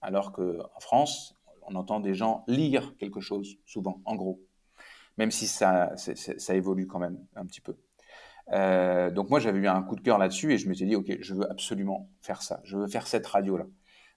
Alors 0.00 0.32
qu'en 0.32 0.80
France, 0.80 1.37
on 1.68 1.74
entend 1.74 2.00
des 2.00 2.14
gens 2.14 2.44
lire 2.48 2.96
quelque 2.98 3.20
chose, 3.20 3.56
souvent, 3.66 4.00
en 4.04 4.16
gros, 4.16 4.40
même 5.16 5.30
si 5.30 5.46
ça, 5.46 5.92
ça 5.96 6.54
évolue 6.54 6.86
quand 6.86 6.98
même 6.98 7.18
un 7.36 7.46
petit 7.46 7.60
peu. 7.60 7.76
Euh, 8.52 9.10
donc 9.10 9.30
moi, 9.30 9.40
j'avais 9.40 9.58
eu 9.58 9.66
un 9.66 9.82
coup 9.82 9.96
de 9.96 10.00
cœur 10.00 10.18
là-dessus 10.18 10.52
et 10.52 10.58
je 10.58 10.68
me 10.68 10.74
suis 10.74 10.86
dit, 10.86 10.96
OK, 10.96 11.16
je 11.20 11.34
veux 11.34 11.50
absolument 11.50 12.10
faire 12.20 12.42
ça, 12.42 12.60
je 12.64 12.76
veux 12.76 12.88
faire 12.88 13.06
cette 13.06 13.26
radio-là. 13.26 13.66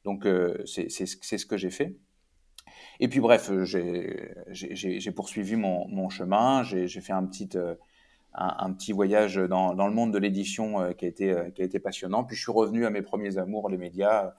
Donc 0.04 0.26
euh, 0.26 0.64
c'est 0.66 0.90
ce 0.90 1.46
que 1.46 1.58
j'ai 1.58 1.70
fait. 1.70 1.96
Et 3.00 3.08
puis 3.08 3.20
bref, 3.20 3.52
j'ai 3.64 5.12
poursuivi 5.12 5.56
mon, 5.56 6.10
chemin, 6.10 6.64
j'ai 6.64 6.88
fait 6.88 7.14
un 7.14 7.26
petit, 7.26 7.50
euh, 8.36 8.48
un, 8.58 8.74
petit 8.74 8.92
voyage 8.92 9.36
dans, 9.36 9.74
le 9.74 9.94
monde 9.94 10.14
de 10.14 10.18
l'édition 10.18 10.94
qui, 10.94 11.06
a 11.06 11.08
été, 11.08 11.36
qui 11.56 11.62
a 11.62 11.66
été 11.66 11.80
passionnant. 11.80 12.24
Puis 12.24 12.36
je 12.36 12.42
suis 12.42 12.52
revenu 12.52 12.86
à 12.86 12.90
mes 12.90 13.02
premiers 13.02 13.38
amours, 13.38 13.70
les 13.70 13.78
médias, 13.78 14.34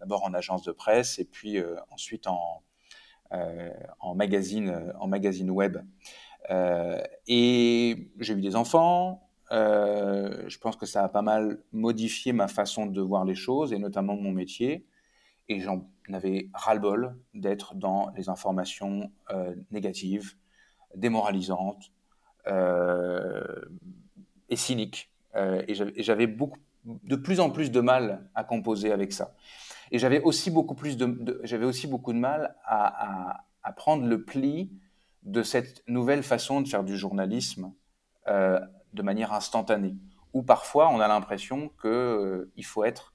d'abord 0.00 0.24
en 0.24 0.34
agence 0.34 0.62
de 0.62 0.72
presse 0.72 1.18
et 1.18 1.24
puis 1.24 1.58
ensuite 1.90 2.26
en, 2.26 2.62
magazine, 4.14 4.92
en 4.98 5.08
magazine 5.08 5.50
web. 5.50 5.78
et 7.26 8.10
j'ai 8.18 8.34
eu 8.34 8.40
des 8.40 8.56
enfants, 8.56 9.26
euh, 9.52 10.48
je 10.48 10.58
pense 10.58 10.76
que 10.76 10.86
ça 10.86 11.04
a 11.04 11.08
pas 11.08 11.22
mal 11.22 11.62
modifié 11.72 12.32
ma 12.32 12.48
façon 12.48 12.86
de 12.86 13.00
voir 13.00 13.24
les 13.24 13.34
choses 13.34 13.72
et 13.72 13.78
notamment 13.78 14.16
mon 14.16 14.32
métier. 14.32 14.86
Et 15.48 15.60
j'en 15.60 15.88
avais 16.12 16.50
ras-le-bol 16.54 17.16
d'être 17.34 17.74
dans 17.74 18.10
les 18.16 18.28
informations 18.28 19.12
euh, 19.30 19.54
négatives, 19.70 20.34
démoralisantes 20.96 21.84
euh, 21.84 21.95
et 22.48 24.56
cyniques. 24.56 25.10
et 25.34 25.74
j'avais 25.74 26.26
beaucoup, 26.26 26.58
de 26.86 27.16
plus 27.16 27.40
en 27.40 27.50
plus 27.50 27.70
de 27.70 27.80
mal 27.80 28.28
à 28.34 28.44
composer 28.44 28.92
avec 28.92 29.12
ça. 29.12 29.34
Et 29.90 29.98
j'avais 29.98 30.20
aussi 30.20 30.50
beaucoup 30.50 30.74
plus 30.74 30.96
de, 30.96 31.40
j'avais 31.44 31.64
aussi 31.64 31.86
beaucoup 31.86 32.12
de 32.12 32.18
mal 32.18 32.56
à, 32.64 33.44
prendre 33.76 34.06
le 34.06 34.22
pli 34.22 34.70
de 35.22 35.42
cette 35.42 35.82
nouvelle 35.88 36.22
façon 36.22 36.60
de 36.60 36.68
faire 36.68 36.84
du 36.84 36.96
journalisme 36.96 37.72
euh, 38.28 38.60
de 38.92 39.02
manière 39.02 39.32
instantanée. 39.32 39.96
Ou 40.32 40.42
parfois, 40.42 40.88
on 40.88 41.00
a 41.00 41.08
l'impression 41.08 41.68
qu'il 41.80 41.90
euh, 41.90 42.52
faut 42.62 42.84
être, 42.84 43.12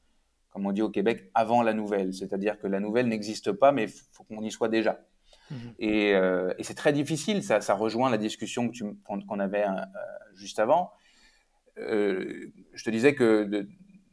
comme 0.49 0.65
on 0.65 0.71
dit 0.71 0.82
au 0.82 0.89
Québec, 0.89 1.32
avant 1.34 1.63
la 1.63 1.73
nouvelle. 1.73 2.13
C'est-à-dire 2.13 2.59
que 2.59 2.67
la 2.67 2.79
nouvelle 2.79 3.07
n'existe 3.07 3.53
pas, 3.53 3.71
mais 3.71 3.84
il 3.84 3.89
faut 3.89 4.23
qu'on 4.23 4.43
y 4.43 4.51
soit 4.51 4.67
déjà. 4.67 4.99
Mhm. 5.51 5.73
Euh, 5.81 6.53
et, 6.57 6.63
c'est 6.63 6.73
très 6.73 6.93
difficile, 6.93 7.43
ça, 7.43 7.59
rejoint 7.75 8.09
la 8.09 8.17
discussion 8.17 8.71
qu'on 9.05 9.39
avait 9.39 9.65
euh, 9.65 9.81
juste 10.33 10.59
avant. 10.59 10.91
je 11.77 12.83
te 12.83 12.89
disais 12.89 13.13
que 13.13 13.67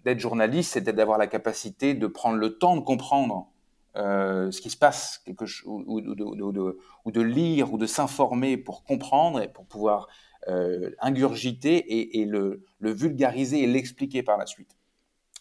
d'être 0.05 0.19
journaliste, 0.19 0.73
c'était 0.73 0.93
d'avoir 0.93 1.19
la 1.19 1.27
capacité 1.27 1.95
de 1.95 2.07
prendre 2.07 2.37
le 2.37 2.59
temps 2.59 2.77
de 2.77 2.83
comprendre 2.83 3.51
ce 3.95 4.61
qui 4.61 4.71
se 4.71 4.77
passe, 4.77 5.25
ou, 5.65 6.01
de, 6.01 7.21
lire 7.21 7.73
ou 7.73 7.79
de 7.79 7.87
s'informer 7.87 8.57
pour 8.57 8.85
comprendre 8.85 9.41
et 9.41 9.49
pour 9.49 9.67
pouvoir 9.67 10.09
euh, 10.49 10.95
ingurgiter 11.01 12.19
et, 12.21 12.25
le, 12.25 12.65
vulgariser 12.81 13.65
et 13.65 13.67
l'expliquer 13.67 14.23
par 14.23 14.39
la 14.39 14.47
suite. 14.47 14.79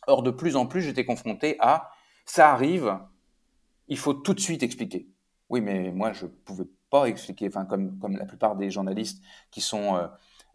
Or, 0.06 0.22
de 0.22 0.32
plus 0.32 0.56
en 0.58 0.66
plus, 0.66 0.82
j'étais 0.82 1.06
confronté 1.06 1.56
à 1.60 1.92
ça 2.26 2.52
arrive, 2.52 3.00
il 3.88 3.98
faut 3.98 4.14
tout 4.14 4.34
de 4.34 4.40
suite 4.40 4.64
expliquer. 4.64 5.08
Oui, 5.50 5.62
mais 5.62 5.92
moi, 5.92 6.14
je 6.14 6.26
ne 6.26 6.32
pouvais 6.32 6.68
pas 6.90 7.06
expliquer, 7.06 7.48
enfin, 7.48 7.66
comme, 7.66 8.18
la 8.18 8.26
plupart 8.26 8.56
des 8.56 8.70
journalistes 8.70 9.24
qui 9.52 9.62
sont 9.62 9.96
euh, 9.96 10.08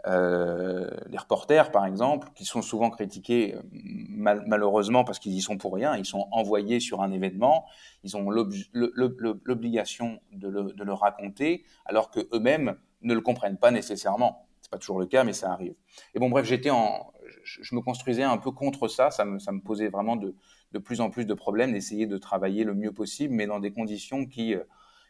euh, 0.06 0.90
les 1.08 1.18
reporters, 1.18 1.70
par 1.70 1.86
exemple, 1.86 2.28
qui 2.34 2.44
sont 2.44 2.62
souvent 2.62 2.90
critiqués 2.90 3.56
malheureusement 3.70 5.04
parce 5.04 5.18
qu'ils 5.18 5.32
y 5.32 5.40
sont 5.40 5.58
pour 5.58 5.74
rien. 5.74 5.96
Ils 5.96 6.04
sont 6.04 6.26
envoyés 6.32 6.80
sur 6.80 7.02
un 7.02 7.12
événement, 7.12 7.66
ils 8.02 8.16
ont 8.16 8.30
l'obligation 8.30 10.20
de, 10.32 10.48
le, 10.48 10.92
raconter, 10.92 11.64
alors 11.84 12.10
que 12.10 12.20
eux-mêmes 12.32 12.76
ne 13.02 13.14
le 13.14 13.20
comprennent 13.20 13.58
pas 13.58 13.70
nécessairement. 13.70 14.46
C'est 14.60 14.70
pas 14.70 14.78
toujours 14.78 14.98
le 14.98 15.06
cas, 15.06 15.24
mais 15.24 15.32
ça 15.32 15.52
arrive. 15.52 15.74
Et 16.14 16.18
bon, 16.18 16.30
bref, 16.30 16.46
j'étais 16.46 16.70
en, 16.70 17.12
je, 17.44 17.74
me 17.74 17.80
construisais 17.80 18.22
un 18.22 18.38
peu 18.38 18.50
contre 18.50 18.88
ça. 18.88 19.10
Ça 19.10 19.24
me, 19.24 19.38
ça 19.38 19.52
me 19.52 19.60
posait 19.60 19.88
vraiment 19.88 20.16
de, 20.16 20.34
de, 20.72 20.78
plus 20.78 21.00
en 21.00 21.10
plus 21.10 21.26
de 21.26 21.34
problèmes 21.34 21.72
d'essayer 21.72 22.06
de 22.06 22.16
travailler 22.16 22.64
le 22.64 22.74
mieux 22.74 22.92
possible, 22.92 23.34
mais 23.34 23.46
dans 23.46 23.60
des 23.60 23.72
conditions 23.72 24.26
qui 24.26 24.54
euh, 24.54 24.62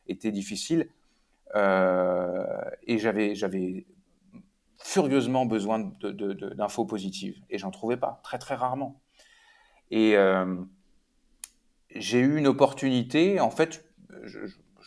étaient 0.07 0.33
difficiles. 0.33 0.89
Euh, 1.55 2.45
et 2.87 2.99
j'avais, 2.99 3.35
j'avais 3.35 3.87
furieusement 4.79 5.47
besoin 5.47 5.79
d'infos 6.01 6.85
positives 6.85 7.39
et 7.51 7.59
j'en 7.59 7.71
trouvais 7.71 7.97
pas, 7.97 8.21
très 8.25 8.39
très 8.39 8.55
rarement. 8.55 9.01
Et 9.91 10.17
euh, 10.17 10.57
j'ai 11.95 12.21
eu 12.21 12.39
une 12.39 12.47
opportunité, 12.47 13.41
en 13.41 13.51
fait, 13.51 13.85
je, 14.23 14.39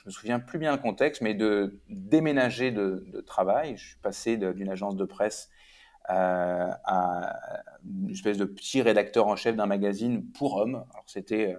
me 0.05 0.11
souviens 0.11 0.39
plus 0.39 0.59
bien 0.59 0.71
le 0.71 0.77
contexte, 0.77 1.21
mais 1.21 1.33
de 1.33 1.79
déménager 1.89 2.71
de, 2.71 3.23
travail. 3.25 3.77
Je 3.77 3.87
suis 3.87 3.97
passé 3.97 4.37
d'une 4.37 4.69
agence 4.69 4.95
de 4.95 5.05
presse 5.05 5.49
euh, 6.11 6.69
à 6.83 7.63
une 7.83 8.11
espèce 8.11 8.37
de 8.37 8.45
petit 8.45 8.83
rédacteur 8.83 9.27
en 9.27 9.35
chef 9.35 9.55
d'un 9.55 9.65
magazine 9.65 10.23
pour 10.31 10.57
hommes. 10.57 10.85
Alors 10.91 11.05
c'était 11.07 11.55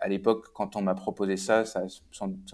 à 0.00 0.08
l'époque, 0.08 0.48
quand 0.54 0.76
on 0.76 0.82
m'a 0.82 0.94
proposé 0.94 1.36
ça, 1.36 1.64
ça, 1.64 1.82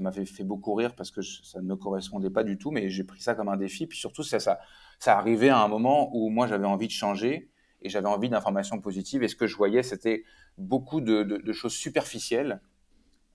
m'a 0.00 0.12
fait, 0.12 0.24
fait, 0.24 0.44
beaucoup 0.44 0.74
rire 0.74 0.94
parce 0.94 1.10
que 1.10 1.22
ça 1.22 1.60
ne 1.60 1.66
me 1.66 1.76
correspondait 1.76 2.30
pas 2.30 2.44
du 2.44 2.58
tout, 2.58 2.70
mais 2.70 2.90
j'ai 2.90 3.04
pris 3.04 3.20
ça 3.20 3.34
comme 3.34 3.48
un 3.48 3.56
défi. 3.56 3.86
Puis 3.86 3.98
surtout, 3.98 4.22
ça, 4.22 4.40
ça, 4.40 4.58
ça 4.98 5.16
arrivait 5.16 5.48
à 5.48 5.58
un 5.58 5.68
moment 5.68 6.10
où 6.14 6.28
moi 6.30 6.46
j'avais 6.46 6.66
envie 6.66 6.86
de 6.86 6.92
changer 6.92 7.50
et 7.82 7.88
j'avais 7.88 8.08
envie 8.08 8.28
d'informations 8.28 8.80
positives. 8.80 9.22
Et 9.22 9.28
ce 9.28 9.36
que 9.36 9.46
je 9.46 9.56
voyais, 9.56 9.82
c'était 9.82 10.24
beaucoup 10.56 11.00
de, 11.00 11.22
de, 11.22 11.52
choses 11.52 11.74
superficielles 11.74 12.60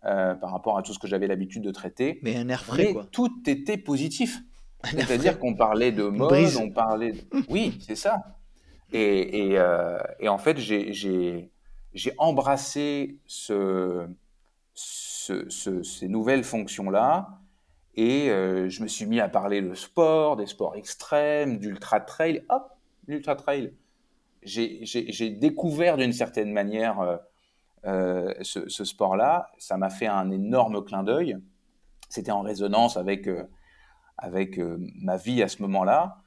euh, 0.06 0.36
par 0.36 0.52
rapport 0.52 0.78
à 0.78 0.84
tout 0.84 0.94
ce 0.94 1.00
que 1.00 1.08
j'avais 1.08 1.28
l'habitude 1.28 1.64
de 1.64 1.72
traiter. 1.72 2.20
Mais 2.24 2.36
un 2.36 2.50
air 2.50 2.64
frais, 2.64 2.86
Mais 2.86 2.94
quoi. 2.94 3.06
Tout 3.12 3.32
était 3.48 3.78
positif. 3.78 4.40
C'est-à-dire 4.84 5.40
qu'on 5.40 5.56
parlait 5.56 5.94
de 5.94 6.04
mode, 6.04 6.56
on 6.60 6.70
parlait. 6.70 7.14
De... 7.14 7.22
Oui, 7.50 7.78
c'est 7.80 7.96
ça. 7.96 8.22
Et, 8.92 9.48
et, 9.48 9.58
euh, 9.58 9.98
et, 10.20 10.28
en 10.28 10.38
fait, 10.38 10.58
j'ai 10.60 11.53
embrassé 12.18 13.18
ce, 13.26 14.08
ce, 14.74 15.84
ces 15.84 16.08
nouvelles 16.08 16.44
fonctions-là 16.44 17.40
et 17.96 18.30
euh, 18.30 18.70
je 18.70 18.82
me 18.82 18.88
suis 18.88 19.06
mis 19.06 19.20
à 19.20 19.30
parler 19.30 19.62
de 19.62 19.74
sport, 19.74 20.36
des 20.36 20.48
sports 20.48 20.76
extrêmes, 20.76 21.60
d'ultra 21.60 22.00
trail. 22.00 22.44
Hop, 22.50 22.72
l'ultra 23.08 23.36
trail. 23.36 23.74
J'ai 24.42 25.30
découvert 25.30 25.98
d'une 25.98 26.12
certaine 26.12 26.52
manière 26.52 27.00
euh, 27.00 27.18
euh, 27.86 28.34
ce, 28.42 28.84
sport-là. 28.84 29.52
Ça 29.58 29.78
m'a 29.78 29.90
fait 29.90 30.08
un 30.08 30.32
énorme 30.32 30.84
clin 30.84 31.04
d'œil. 31.04 31.38
C'était 32.10 32.32
en 32.32 32.42
résonance 32.42 32.98
avec, 32.98 33.30
avec 34.18 34.60
ma 34.80 35.18
vie 35.18 35.42
à 35.42 35.48
ce 35.48 35.62
moment-là. 35.62 36.18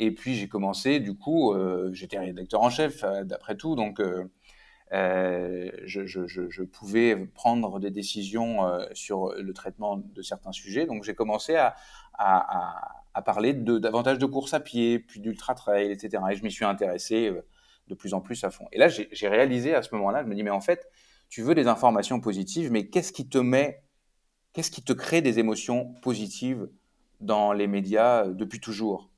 Et 0.00 0.12
puis 0.12 0.34
j'ai 0.34 0.48
commencé, 0.48 1.00
du 1.00 1.16
coup, 1.16 1.54
j'étais 1.92 2.18
rédacteur 2.18 2.62
en 2.62 2.70
chef, 2.70 3.04
d'après 3.24 3.56
tout, 3.56 3.76
donc 3.76 4.00
je, 4.92 6.06
je, 6.06 6.62
pouvais 6.62 7.16
prendre 7.34 7.80
des 7.80 7.90
décisions 7.90 8.58
sur 8.92 9.34
le 9.34 9.52
traitement 9.52 9.96
de 9.96 10.22
certains 10.22 10.52
sujets. 10.52 10.86
Donc 10.86 11.04
j'ai 11.04 11.14
commencé 11.14 11.56
à, 11.56 11.74
parler 13.24 13.52
davantage 13.52 14.18
de 14.18 14.26
course 14.26 14.54
à 14.54 14.60
pied, 14.60 14.98
puis 14.98 15.20
d'ultra 15.20 15.54
trail, 15.54 15.90
etc. 15.90 16.22
Et 16.30 16.36
je 16.36 16.42
m'y 16.42 16.50
suis 16.50 16.64
intéressé 16.64 17.32
de 17.88 17.94
plus 17.94 18.14
en 18.14 18.20
plus 18.20 18.44
à 18.44 18.50
fond. 18.50 18.66
Et 18.72 18.78
là, 18.78 18.88
j'ai 18.88 19.28
réalisé 19.28 19.74
à 19.74 19.82
ce 19.82 19.94
moment-là, 19.94 20.22
je 20.22 20.28
me 20.28 20.34
dis, 20.34 20.42
mais 20.42 20.50
en 20.50 20.60
fait, 20.60 20.88
tu 21.28 21.42
veux 21.42 21.54
des 21.54 21.66
informations 21.66 22.20
positives, 22.20 22.70
mais 22.72 22.88
qu'est-ce 22.88 23.12
qui 23.12 23.28
te 23.28 23.38
met, 23.38 23.82
qu'est-ce 24.52 24.70
qui 24.70 24.82
te 24.82 24.92
crée 24.92 25.20
des 25.22 25.38
émotions 25.38 25.94
positives 26.02 26.68
dans 27.20 27.52
les 27.52 27.66
médias 27.66 28.24
euh, 28.24 28.32
depuis 28.32 28.60
toujours? 28.60 29.10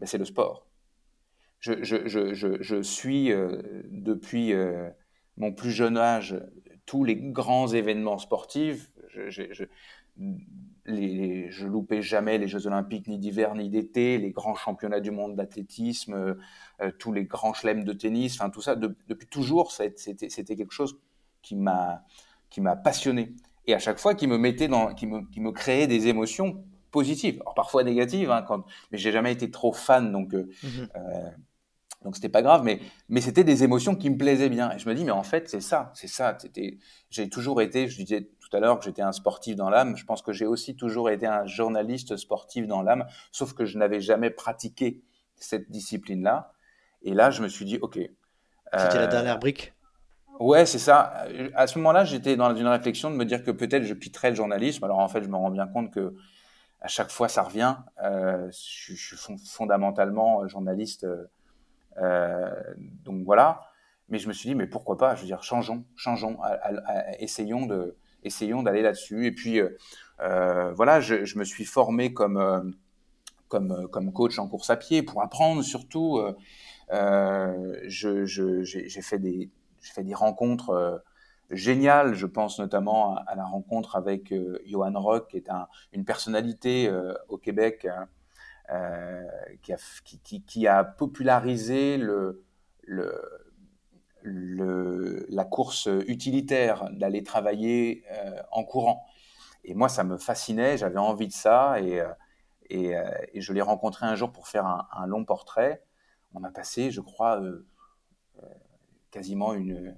Ben, 0.00 0.06
C'est 0.06 0.18
le 0.18 0.24
sport. 0.24 0.66
Je, 1.60 2.80
suis 2.82 3.32
euh, 3.32 3.62
depuis 3.90 4.52
euh, 4.52 4.90
mon 5.36 5.52
plus 5.52 5.70
jeune 5.70 5.96
âge 5.96 6.36
tous 6.86 7.04
les 7.04 7.16
grands 7.16 7.68
événements 7.68 8.18
sportifs. 8.18 8.90
Je, 9.08 9.64
les, 10.84 11.50
je 11.50 11.66
loupais 11.66 12.02
jamais 12.02 12.38
les 12.38 12.48
Jeux 12.48 12.66
Olympiques, 12.66 13.06
ni 13.06 13.18
d'hiver, 13.18 13.54
ni 13.54 13.70
d'été, 13.70 14.18
les 14.18 14.30
grands 14.30 14.54
championnats 14.54 15.00
du 15.00 15.10
monde 15.10 15.36
d'athlétisme, 15.36 16.36
tous 16.98 17.12
les 17.12 17.24
grands 17.24 17.54
chelems 17.54 17.84
de 17.84 17.92
tennis, 17.92 18.34
enfin 18.34 18.50
tout 18.50 18.62
ça, 18.62 18.74
depuis 18.74 19.28
toujours, 19.28 19.70
c'était 19.72 20.56
quelque 20.56 20.72
chose 20.72 20.98
qui 21.42 21.56
m'a 21.56 22.04
qui 22.48 22.60
m'a 22.60 22.76
passionné 22.76 23.34
et 23.66 23.74
à 23.74 23.78
chaque 23.78 23.98
fois 23.98 24.14
qui 24.14 24.26
me 24.26 24.38
mettait 24.38 24.68
dans 24.68 24.94
qui 24.94 25.06
me 25.06 25.22
qui 25.30 25.40
me 25.40 25.52
créait 25.52 25.86
des 25.86 26.08
émotions 26.08 26.64
positives 26.90 27.40
alors 27.40 27.54
parfois 27.54 27.82
négatives 27.82 28.30
hein, 28.30 28.42
quand 28.42 28.64
mais 28.90 28.98
j'ai 28.98 29.12
jamais 29.12 29.32
été 29.32 29.50
trop 29.50 29.72
fan 29.72 30.12
donc 30.12 30.34
euh, 30.34 30.48
mhm. 30.62 30.88
euh, 30.96 31.30
donc 32.04 32.16
c'était 32.16 32.28
pas 32.28 32.42
grave 32.42 32.62
mais 32.64 32.80
mais 33.08 33.20
c'était 33.20 33.44
des 33.44 33.64
émotions 33.64 33.94
qui 33.94 34.10
me 34.10 34.16
plaisaient 34.16 34.48
bien 34.48 34.72
et 34.72 34.78
je 34.78 34.88
me 34.88 34.94
dis 34.94 35.04
mais 35.04 35.10
en 35.10 35.22
fait 35.22 35.48
c'est 35.48 35.60
ça 35.60 35.90
c'est 35.94 36.08
ça 36.08 36.36
j'ai 37.10 37.28
toujours 37.28 37.62
été 37.62 37.88
je 37.88 37.96
disais 37.96 38.28
tout 38.40 38.56
à 38.56 38.60
l'heure 38.60 38.78
que 38.78 38.84
j'étais 38.84 39.02
un 39.02 39.12
sportif 39.12 39.56
dans 39.56 39.70
l'âme 39.70 39.96
je 39.96 40.04
pense 40.04 40.22
que 40.22 40.32
j'ai 40.32 40.46
aussi 40.46 40.76
toujours 40.76 41.10
été 41.10 41.26
un 41.26 41.46
journaliste 41.46 42.16
sportif 42.16 42.66
dans 42.66 42.82
l'âme 42.82 43.06
sauf 43.30 43.52
que 43.54 43.64
je 43.64 43.78
n'avais 43.78 44.00
jamais 44.00 44.30
pratiqué 44.30 45.02
cette 45.36 45.70
discipline 45.70 46.22
là 46.22 46.52
et 47.02 47.14
là 47.14 47.30
je 47.30 47.42
me 47.42 47.48
suis 47.48 47.64
dit 47.64 47.78
ok 47.80 47.98
c'était 48.78 48.96
la 48.96 49.04
euh, 49.04 49.08
dernière 49.08 49.38
brique? 49.38 49.74
Ouais, 50.40 50.66
c'est 50.66 50.78
ça. 50.78 51.26
À 51.54 51.66
ce 51.66 51.78
moment-là, 51.78 52.04
j'étais 52.04 52.36
dans 52.36 52.54
une 52.54 52.66
réflexion 52.66 53.10
de 53.10 53.16
me 53.16 53.24
dire 53.24 53.44
que 53.44 53.50
peut-être 53.50 53.84
je 53.84 53.94
quitterais 53.94 54.30
le 54.30 54.36
journalisme. 54.36 54.82
Alors 54.84 54.98
en 54.98 55.08
fait, 55.08 55.22
je 55.22 55.28
me 55.28 55.36
rends 55.36 55.50
bien 55.50 55.66
compte 55.66 55.92
que 55.92 56.14
à 56.80 56.88
chaque 56.88 57.10
fois, 57.10 57.28
ça 57.28 57.42
revient. 57.42 57.76
Euh, 58.02 58.50
je, 58.50 58.94
je, 58.94 59.14
suis 59.14 59.38
fondamentalement 59.46 60.46
journaliste, 60.48 61.04
euh, 61.04 61.30
donc 61.96 63.24
voilà. 63.24 63.62
Mais 64.08 64.18
je 64.18 64.28
me 64.28 64.32
suis 64.32 64.48
dit, 64.48 64.54
mais 64.54 64.66
pourquoi 64.66 64.98
pas? 64.98 65.14
Je 65.14 65.22
veux 65.22 65.26
dire, 65.26 65.42
changeons, 65.42 65.84
changeons, 65.96 66.38
essayons 67.18 67.66
de, 67.66 67.96
essayons 68.24 68.62
d'aller 68.62 68.82
là-dessus. 68.82 69.26
Et 69.26 69.32
puis 69.32 69.60
euh, 69.60 70.72
voilà, 70.74 71.00
je, 71.00 71.24
je, 71.24 71.38
me 71.38 71.44
suis 71.44 71.64
formé 71.64 72.12
comme 72.12 72.74
comme, 73.48 73.88
comme 73.88 74.12
coach 74.12 74.38
en 74.38 74.48
course 74.48 74.70
à 74.70 74.76
pied, 74.76 75.02
pour 75.02 75.22
apprendre 75.22 75.62
surtout. 75.62 76.20
j'ai 76.90 79.02
fait, 79.02 79.18
des, 79.18 79.50
fait 79.80 80.04
des 80.04 80.14
rencontres 80.14 81.02
géniales. 81.50 82.14
Je 82.14 82.26
pense 82.26 82.58
notamment 82.58 83.16
à, 83.16 83.34
la 83.34 83.44
rencontre 83.44 83.96
avec 83.96 84.32
Johan 84.66 84.92
Rock, 84.94 85.30
qui 85.30 85.36
est 85.36 85.50
un, 85.50 85.68
une 85.92 86.04
personnalité 86.04 86.90
au 87.28 87.38
Québec 87.38 87.86
qui 89.62 89.72
a, 89.72 89.78
qui, 90.46 90.66
a, 90.66 90.84
popularisé 90.84 92.00
la 94.24 95.44
course 95.44 95.88
utilitaire, 96.06 96.88
d'aller 96.92 97.22
travailler 97.22 98.04
en 98.50 98.64
courant. 98.64 99.06
Et 99.64 99.74
moi, 99.74 99.88
ça 99.88 100.04
me 100.04 100.18
fascinait, 100.18 100.76
j'avais 100.76 100.98
envie 100.98 101.28
de 101.28 101.32
ça, 101.32 101.80
et, 101.80 102.00
euh, 102.00 102.08
euh, 102.72 103.10
je 103.34 103.52
l'ai 103.52 103.60
rencontré 103.60 104.06
un 104.06 104.14
jour 104.14 104.32
pour 104.32 104.48
faire 104.48 104.66
un, 104.66 105.06
long 105.06 105.24
portrait. 105.24 105.84
On 106.34 106.42
a 106.44 106.50
passé, 106.50 106.90
je 106.90 107.00
crois, 107.00 107.40
euh, 107.40 107.68
quasiment 109.10 109.54
une 109.54 109.94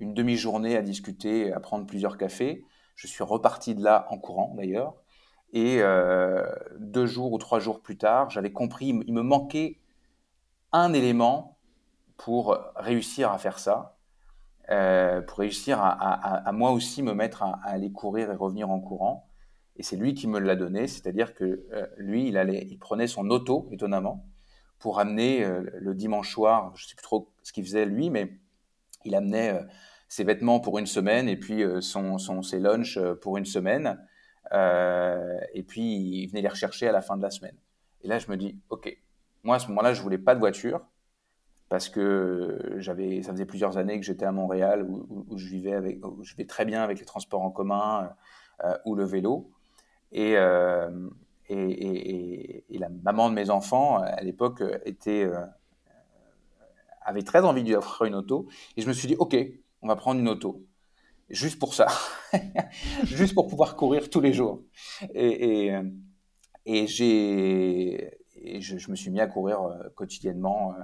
demi-journée 0.00 0.76
à 0.76 0.82
discuter, 0.82 1.52
à 1.52 1.60
prendre 1.60 1.86
plusieurs 1.86 2.18
cafés. 2.18 2.64
Je 2.94 3.06
suis 3.06 3.24
reparti 3.24 3.74
de 3.74 3.82
là 3.82 4.06
en 4.10 4.18
courant, 4.18 4.54
d'ailleurs. 4.56 5.01
Et 5.52 5.82
deux 6.78 7.06
jours 7.06 7.32
ou 7.32 7.38
trois 7.38 7.58
jours 7.60 7.80
plus 7.80 7.98
tard, 7.98 8.30
j'avais 8.30 8.52
compris, 8.52 8.88
il 9.06 9.12
me 9.12 9.22
manquait 9.22 9.78
un 10.72 10.94
élément 10.94 11.58
pour 12.16 12.58
réussir 12.76 13.30
à 13.30 13.38
faire 13.38 13.58
ça. 13.58 13.96
Euh, 14.70 15.20
pour 15.20 15.38
réussir 15.38 15.80
à, 15.82 16.50
moi 16.52 16.70
aussi 16.70 17.02
me 17.02 17.14
mettre 17.14 17.42
à, 17.42 17.60
aller 17.64 17.90
courir 17.90 18.30
et 18.30 18.36
revenir 18.36 18.70
en 18.70 18.80
courant. 18.80 19.28
Et 19.76 19.82
c'est 19.82 19.96
lui 19.96 20.14
qui 20.14 20.28
me 20.28 20.38
l'a 20.38 20.54
donné, 20.54 20.86
c'est-à-dire 20.86 21.34
que 21.34 21.66
euh, 21.72 21.86
lui, 21.96 22.28
il, 22.28 22.78
prenait 22.78 23.06
son 23.06 23.28
auto, 23.30 23.68
étonnamment, 23.70 24.24
pour 24.78 25.00
amener 25.00 25.44
euh, 25.44 25.62
le 25.80 25.94
dimanche 25.94 26.32
soir, 26.32 26.72
je 26.76 26.84
ne 26.84 26.88
sais 26.88 26.94
plus 26.94 27.02
trop 27.02 27.28
ce 27.42 27.52
qu'il 27.52 27.64
faisait 27.64 27.86
lui, 27.86 28.10
mais 28.10 28.38
il 29.04 29.14
amenait 29.14 29.58
ses 30.08 30.22
vêtements 30.24 30.60
pour 30.60 30.78
une 30.78 30.86
semaine 30.86 31.28
et 31.28 31.36
puis 31.36 31.64
son, 31.80 32.18
ses 32.42 32.60
lunchs 32.60 33.00
pour 33.20 33.36
une 33.36 33.44
semaine. 33.44 33.98
Et 34.52 35.62
puis 35.62 35.82
il 35.82 36.26
venait 36.28 36.42
les 36.42 36.48
rechercher 36.48 36.88
à 36.88 36.92
la 36.92 37.02
fin 37.02 37.16
de 37.16 37.22
la 37.22 37.30
semaine. 37.30 37.56
Et 38.02 38.08
là, 38.08 38.18
je 38.18 38.30
me 38.30 38.36
dis, 38.36 38.58
OK, 38.70 38.96
moi 39.44 39.56
à 39.56 39.58
ce 39.58 39.68
moment-là, 39.68 39.94
je 39.94 40.02
voulais 40.02 40.18
pas 40.18 40.34
de 40.34 40.40
voiture 40.40 40.80
parce 41.72 41.88
que 41.88 42.78
ça 42.82 43.32
faisait 43.32 43.46
plusieurs 43.46 43.78
années 43.78 43.98
que 43.98 44.04
j'étais 44.04 44.26
à 44.26 44.32
Montréal 44.32 44.86
où, 44.90 45.38
je 45.38 45.48
vivais 45.48 45.72
avec, 45.72 46.00
je 46.20 46.36
vais 46.36 46.44
très 46.44 46.66
bien 46.66 46.82
avec 46.82 46.98
les 46.98 47.06
transports 47.06 47.40
en 47.40 47.50
commun 47.50 48.10
euh, 48.62 48.76
ou 48.84 48.94
le 48.94 49.04
vélo. 49.04 49.50
Euh, 50.14 51.08
et, 51.48 52.64
et, 52.68 52.78
la 52.78 52.90
maman 52.90 53.30
de 53.30 53.34
mes 53.34 53.48
enfants, 53.48 54.02
à 54.02 54.20
l'époque, 54.20 54.62
était, 54.84 55.24
euh, 55.24 55.46
avait 57.06 57.22
très 57.22 57.40
envie 57.40 57.64
d'avoir 57.64 58.04
une 58.04 58.16
auto. 58.16 58.48
Et 58.76 58.82
je 58.82 58.88
me 58.88 58.92
suis 58.92 59.08
dit, 59.08 59.16
OK, 59.18 59.34
on 59.80 59.88
va 59.88 59.96
prendre 59.96 60.20
une 60.20 60.28
auto. 60.28 60.62
Juste 61.32 61.58
pour 61.58 61.74
ça. 61.74 61.88
Juste 63.04 63.34
pour 63.34 63.48
pouvoir 63.48 63.74
courir 63.74 64.08
tous 64.10 64.20
les 64.20 64.32
jours. 64.32 64.62
Et, 65.14 65.72
et, 66.66 66.86
j'ai, 66.86 68.18
je, 68.60 68.90
me 68.90 68.94
suis 68.94 69.10
mis 69.10 69.20
à 69.20 69.26
courir 69.26 69.60
quotidiennement 69.96 70.74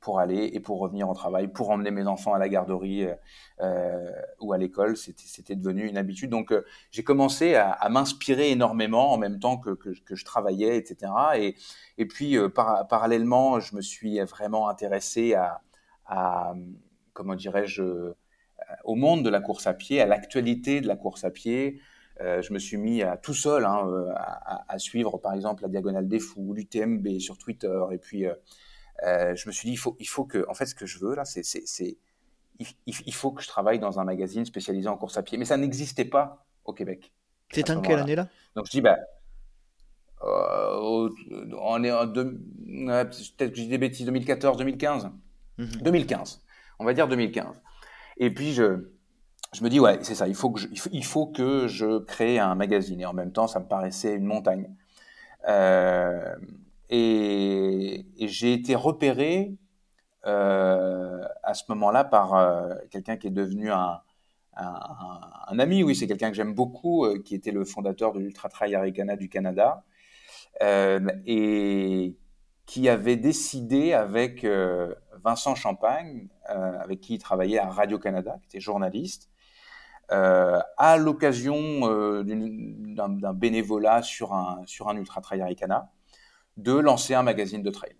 pour 0.00 0.20
aller 0.20 0.50
et 0.52 0.60
pour 0.60 0.78
revenir 0.78 1.08
au 1.08 1.14
travail, 1.14 1.48
pour 1.48 1.70
emmener 1.70 1.90
mes 1.90 2.06
enfants 2.06 2.34
à 2.34 2.38
la 2.38 2.48
garderie 2.48 3.04
euh, 3.04 3.14
euh 3.60 4.12
ou 4.40 4.52
à 4.52 4.58
l'école. 4.58 4.96
C'était 4.96 5.56
devenu 5.56 5.86
une 5.86 5.96
habitude. 5.96 6.30
Donc, 6.30 6.52
euh, 6.52 6.64
j'ai 6.90 7.02
commencé 7.02 7.54
à, 7.54 7.88
m'inspirer 7.90 8.50
énormément 8.50 9.12
en 9.12 9.18
même 9.18 9.38
temps 9.38 9.58
que, 9.58 9.70
que, 9.70 10.14
je 10.14 10.24
travaillais, 10.24 10.76
etc. 10.76 11.12
Et, 11.36 11.56
et 11.98 12.06
puis, 12.06 12.36
euh, 12.36 12.48
par, 12.48 12.86
parallèlement, 12.88 13.60
je 13.60 13.74
me 13.76 13.82
suis 13.82 14.20
vraiment 14.20 14.68
intéressé 14.68 15.34
à, 15.34 15.60
à 16.06 16.54
comment 17.12 17.34
dirais-je, 17.34 17.82
au 18.84 18.94
monde 18.94 19.24
de 19.24 19.30
la 19.30 19.40
course 19.40 19.66
à 19.66 19.74
pied, 19.74 20.00
à 20.00 20.06
l'actualité 20.06 20.80
de 20.80 20.88
la 20.88 20.96
course 20.96 21.24
à 21.24 21.30
pied. 21.30 21.80
Euh, 22.20 22.42
je 22.42 22.52
me 22.52 22.58
suis 22.58 22.76
mis 22.76 23.02
à, 23.02 23.16
tout 23.16 23.34
seul 23.34 23.64
hein, 23.64 23.86
à, 24.16 24.64
à, 24.68 24.78
suivre, 24.78 25.18
par 25.18 25.34
exemple, 25.34 25.62
la 25.62 25.68
Diagonale 25.68 26.08
des 26.08 26.18
Fous, 26.18 26.52
l'UTMB 26.52 27.18
sur 27.20 27.38
Twitter, 27.38 27.80
et 27.92 27.98
puis 27.98 28.26
euh, 29.04 29.34
je 29.36 29.48
me 29.48 29.52
suis 29.52 29.68
dit, 29.68 29.74
il 29.74 29.78
faut, 29.78 29.96
il 30.00 30.08
faut 30.08 30.24
que, 30.24 30.44
en 30.48 30.54
fait, 30.54 30.66
ce 30.66 30.74
que 30.74 30.86
je 30.86 30.98
veux 30.98 31.14
là, 31.14 31.24
c'est, 31.24 31.42
il, 32.58 32.66
il, 32.86 33.14
faut 33.14 33.30
que 33.30 33.42
je 33.42 33.48
travaille 33.48 33.78
dans 33.78 34.00
un 34.00 34.04
magazine 34.04 34.44
spécialisé 34.44 34.88
en 34.88 34.96
course 34.96 35.16
à 35.16 35.22
pied. 35.22 35.38
Mais 35.38 35.44
ça 35.44 35.56
n'existait 35.56 36.04
pas 36.04 36.44
au 36.64 36.72
Québec. 36.72 37.12
C'est 37.52 37.70
en 37.70 37.80
quelle 37.80 38.00
année 38.00 38.16
là? 38.16 38.28
Donc 38.56 38.66
je 38.66 38.72
dis, 38.72 38.80
bah, 38.80 38.98
euh, 40.24 41.08
on 41.60 41.84
est 41.84 41.92
en 41.92 42.06
deux, 42.06 42.40
peut-être 42.66 43.50
que 43.50 43.56
je 43.56 43.62
dis 43.62 43.68
des 43.68 43.78
bêtises, 43.78 44.04
2014, 44.06 44.58
2015, 44.58 45.10
2015. 45.58 46.42
On 46.80 46.84
va 46.84 46.92
dire 46.92 47.06
2015. 47.06 47.60
Et 48.18 48.32
puis 48.34 48.52
je, 48.52 48.64
me 49.62 49.68
dis 49.68 49.80
ouais, 49.80 49.98
c'est 50.02 50.14
ça. 50.14 50.28
Il 50.28 50.34
faut 50.34 50.50
que 50.50 50.60
je, 50.60 50.68
il 50.92 51.04
faut 51.04 51.26
que 51.26 51.66
je 51.68 51.98
crée 51.98 52.38
un 52.38 52.54
magazine. 52.54 53.00
Et 53.00 53.06
en 53.06 53.14
même 53.14 53.32
temps, 53.32 53.46
ça 53.46 53.60
me 53.60 53.66
paraissait 53.66 54.14
une 54.14 54.24
montagne. 54.24 54.68
Euh, 55.48 56.34
et, 56.90 58.06
j'ai 58.18 58.52
été 58.52 58.74
repéré 58.74 59.54
euh, 60.26 61.22
à 61.42 61.54
ce 61.54 61.64
moment-là 61.68 62.04
par 62.04 62.34
euh, 62.34 62.74
quelqu'un 62.90 63.16
qui 63.16 63.28
est 63.28 63.30
devenu 63.30 63.70
un, 63.70 64.00
ami, 65.58 65.84
oui, 65.84 65.94
c'est 65.94 66.08
quelqu'un 66.08 66.30
que 66.30 66.36
j'aime 66.36 66.54
beaucoup, 66.54 67.06
qui 67.24 67.36
était 67.36 67.52
le 67.52 67.64
fondateur 67.64 68.12
de 68.12 68.18
l'Ultra 68.18 68.48
Trail 68.48 68.74
Aricana 68.74 69.14
du 69.14 69.28
Canada, 69.28 69.84
et 70.60 72.16
qui 72.66 72.88
avait 72.88 73.16
décidé 73.16 73.92
avec 73.92 74.44
Vincent 75.22 75.54
Champagne, 75.54 76.28
avec 76.46 77.00
qui 77.00 77.14
il 77.14 77.18
travaillait 77.18 77.58
à 77.58 77.68
Radio-Canada, 77.68 78.38
qui 78.40 78.46
était 78.46 78.60
journaliste, 78.60 79.30
à 80.10 80.96
l'occasion 80.98 81.52
d'un 82.24 83.34
bénévolat 83.34 84.02
sur 84.02 84.32
un, 84.32 84.62
sur 84.66 84.88
un 84.88 84.96
Ultra 84.96 85.20
Trail 85.20 85.42
Aricana, 85.42 85.90
de 86.58 86.72
lancer 86.72 87.14
un 87.14 87.22
magazine 87.22 87.62
de 87.62 87.70
trail. 87.70 87.96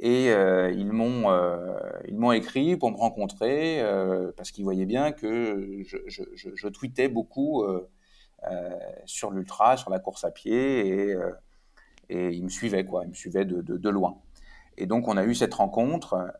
Et 0.00 0.30
euh, 0.30 0.70
ils 0.70 0.92
m'ont 0.92 1.30
euh, 1.30 2.32
écrit 2.32 2.76
pour 2.76 2.90
me 2.90 2.96
rencontrer 2.96 3.80
euh, 3.80 4.32
parce 4.36 4.52
qu'ils 4.52 4.64
voyaient 4.64 4.86
bien 4.86 5.10
que 5.12 5.82
je, 5.84 6.22
je, 6.34 6.68
tweetais 6.68 7.08
beaucoup 7.08 7.64
sur 9.06 9.30
l'ultra, 9.30 9.76
sur 9.76 9.90
la 9.90 9.98
course 9.98 10.24
à 10.24 10.30
pied 10.30 10.88
et, 10.88 11.16
ils 12.10 12.42
me 12.42 12.48
suivaient 12.48 12.84
quoi, 12.84 13.04
ils 13.04 13.10
me 13.10 13.14
suivaient 13.14 13.44
de 13.44 13.88
loin. 13.88 14.18
Et 14.80 14.86
donc 14.86 15.08
on 15.08 15.16
a 15.16 15.24
eu 15.24 15.34
cette 15.34 15.54
rencontre 15.54 16.32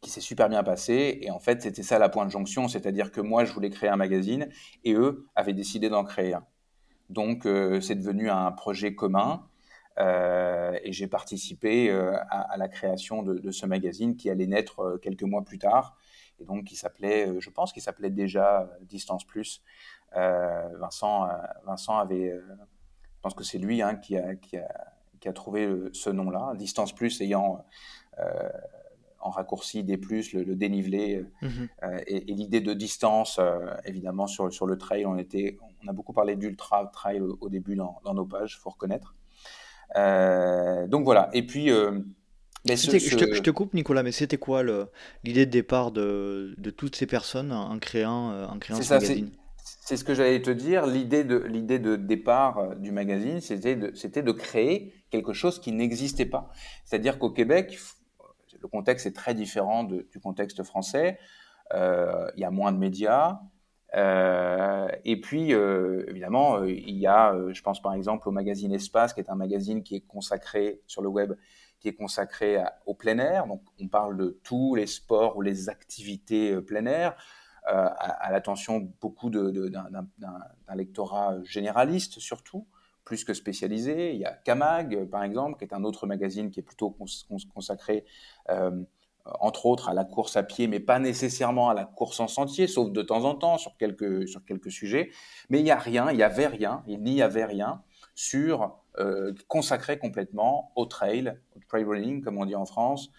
qui 0.00 0.10
s'est 0.10 0.20
super 0.20 0.48
bien 0.48 0.62
passée 0.62 1.18
et 1.20 1.30
en 1.30 1.38
fait 1.38 1.60
c'était 1.62 1.82
ça 1.82 1.98
la 1.98 2.08
point 2.08 2.24
de 2.24 2.30
jonction, 2.30 2.68
c'est-à-dire 2.68 3.12
que 3.12 3.20
moi 3.20 3.44
je 3.44 3.52
voulais 3.52 3.70
créer 3.70 3.90
un 3.90 3.96
magazine 3.96 4.48
et 4.84 4.94
eux 4.94 5.26
avaient 5.36 5.52
décidé 5.52 5.88
d'en 5.90 6.04
créer 6.04 6.34
un. 6.34 6.44
Donc 7.10 7.42
c'est 7.80 7.96
devenu 7.96 8.30
un 8.30 8.50
projet 8.52 8.94
commun 8.94 9.44
euh, 9.98 10.78
et 10.82 10.92
j'ai 10.92 11.06
participé 11.08 11.90
euh, 11.90 12.16
à, 12.30 12.56
la 12.56 12.68
création 12.68 13.22
de, 13.22 13.50
ce 13.50 13.66
magazine 13.66 14.16
qui 14.16 14.30
allait 14.30 14.46
naître 14.46 14.80
euh, 14.80 14.98
quelques 14.98 15.24
mois 15.24 15.42
plus 15.42 15.58
tard, 15.58 15.96
et 16.38 16.44
donc 16.44 16.64
qui 16.64 16.76
s'appelait, 16.76 17.28
je 17.38 17.50
pense 17.50 17.72
qu'il 17.72 17.82
s'appelait 17.82 18.10
déjà 18.10 18.70
Distance 18.82 19.24
Plus. 19.24 19.62
Vincent, 20.12 21.28
Vincent 21.64 21.98
avait, 21.98 22.34
je 22.34 23.20
pense 23.22 23.34
que 23.34 23.44
c'est 23.44 23.58
lui 23.58 23.80
hein, 23.82 23.94
qui, 23.94 24.16
a, 24.16 24.34
qui, 25.20 25.28
a, 25.28 25.32
trouvé 25.32 25.68
ce 25.92 26.10
nom-là, 26.10 26.54
Distance 26.56 26.94
Plus 26.94 27.20
ayant 27.20 27.64
en 29.22 29.30
raccourci 29.30 29.84
des 29.84 29.96
plus, 29.96 30.32
le, 30.32 30.56
dénivelé 30.56 31.24
mhm. 31.42 31.68
et, 32.06 32.20
l'idée 32.20 32.60
de 32.60 32.72
distance, 32.74 33.38
évidemment, 33.84 34.26
sur, 34.26 34.52
sur 34.52 34.66
le 34.66 34.78
trail. 34.78 35.06
On, 35.06 35.16
était, 35.16 35.58
on 35.84 35.88
a 35.88 35.92
beaucoup 35.92 36.12
parlé 36.12 36.36
d'ultra 36.36 36.86
trail 36.86 37.20
au, 37.20 37.48
début 37.48 37.76
dans, 37.76 38.00
dans, 38.04 38.14
nos 38.14 38.24
pages, 38.24 38.56
il 38.58 38.60
faut 38.60 38.70
reconnaître. 38.70 39.14
Euh, 39.96 40.86
donc 40.86 41.04
voilà. 41.04 41.28
Et 41.32 41.46
puis. 41.46 41.70
Euh, 41.70 42.00
ben, 42.66 42.76
je, 42.76 43.40
te, 43.40 43.50
coupe, 43.50 43.72
Nicolas, 43.72 44.02
mais 44.02 44.12
c'était 44.12 44.36
quoi 44.36 44.62
l'idée 45.24 45.46
de 45.46 45.50
départ 45.50 45.92
de, 45.92 46.54
de, 46.58 46.68
toutes 46.70 46.94
ces 46.94 47.06
personnes 47.06 47.52
en 47.52 47.78
créant, 47.78 48.32
euh, 48.32 48.46
en 48.46 48.58
créant 48.58 48.82
ce 48.82 48.92
magazine? 48.92 49.30
C'est 49.90 49.96
ce 49.96 50.04
que 50.04 50.14
j'allais 50.14 50.40
te 50.40 50.52
dire. 50.52 50.86
L'idée 50.86 51.24
de, 51.24 51.96
départ 51.96 52.76
du 52.76 52.92
magazine, 52.92 53.40
c'était 53.40 53.74
de, 53.74 54.30
créer 54.30 54.94
quelque 55.10 55.32
chose 55.32 55.60
qui 55.60 55.72
n'existait 55.72 56.26
pas. 56.26 56.52
C'est-à-dire 56.84 57.18
qu'au 57.18 57.30
Québec, 57.30 57.76
le 58.62 58.68
contexte 58.68 59.06
est 59.06 59.16
très 59.16 59.34
différent 59.34 59.82
du 59.82 60.20
contexte 60.22 60.62
français. 60.62 61.18
Il 61.74 62.32
y 62.36 62.44
a 62.44 62.52
moins 62.52 62.70
de 62.70 62.78
médias, 62.78 63.40
euh, 63.96 64.88
et 65.04 65.20
puis, 65.20 65.52
euh, 65.52 66.04
évidemment, 66.08 66.58
euh, 66.58 66.70
il 66.70 66.96
y 66.96 67.06
a, 67.06 67.34
je 67.52 67.62
pense 67.62 67.82
par 67.82 67.94
exemple 67.94 68.28
au 68.28 68.32
magazine 68.32 68.72
Espace, 68.72 69.12
qui 69.12 69.20
est 69.20 69.30
un 69.30 69.34
magazine 69.34 69.82
qui 69.82 69.96
est 69.96 70.06
consacré 70.06 70.80
sur 70.86 71.02
le 71.02 71.08
web, 71.08 71.32
qui 71.80 71.88
est 71.88 71.94
consacré 71.94 72.62
au 72.86 72.94
plein 72.94 73.18
air. 73.18 73.46
Donc, 73.46 73.62
on 73.80 73.88
parle 73.88 74.16
de 74.16 74.38
tous 74.44 74.74
les 74.74 74.86
sports 74.86 75.36
ou 75.36 75.42
les 75.42 75.68
activités 75.68 76.60
plein 76.60 76.86
air, 76.86 77.16
à, 77.64 78.30
l'attention 78.30 78.92
beaucoup 79.00 79.30
d'un 79.30 79.54
lectorat 80.74 81.36
généraliste 81.44 82.18
surtout, 82.18 82.66
plus 83.04 83.24
que 83.24 83.34
spécialisés. 83.34 84.12
Il 84.12 84.20
y 84.20 84.24
a 84.24 84.32
Camag, 84.32 85.04
par 85.06 85.22
exemple, 85.24 85.58
qui 85.58 85.64
est 85.64 85.74
un 85.74 85.84
autre 85.84 86.06
magazine 86.06 86.50
qui 86.50 86.60
est 86.60 86.64
plutôt 86.64 86.96
consacré, 87.54 88.04
entre 89.24 89.66
autres, 89.66 89.88
à 89.88 89.94
la 89.94 90.04
course 90.04 90.36
à 90.36 90.42
pied, 90.42 90.66
mais 90.66 90.80
pas 90.80 90.98
nécessairement 90.98 91.68
à 91.68 91.74
la 91.74 91.84
course 91.84 92.20
en 92.20 92.28
sentier, 92.28 92.66
sauf 92.66 92.90
de 92.90 93.02
temps 93.02 93.24
en 93.24 93.34
temps 93.34 93.58
sur 93.58 93.76
quelques, 93.76 94.28
sur 94.28 94.44
quelques 94.44 94.70
sujets. 94.70 95.10
Mais 95.48 95.58
il 95.60 95.64
n'y 95.64 95.70
a 95.70 95.78
rien, 95.78 96.10
il 96.10 96.16
n'y 96.16 96.22
avait 96.22 96.46
rien, 96.46 96.82
il 96.86 97.02
n'y 97.02 97.22
avait 97.22 97.44
rien 97.44 97.82
sur 98.14 98.76
consacré 99.48 99.98
complètement 99.98 100.72
au 100.76 100.84
trail, 100.84 101.38
au 101.56 101.60
trail 101.68 101.84
running, 101.84 102.22
comme 102.22 102.38
on 102.38 102.44
dit 102.44 102.56
en 102.56 102.66
France, 102.66 103.10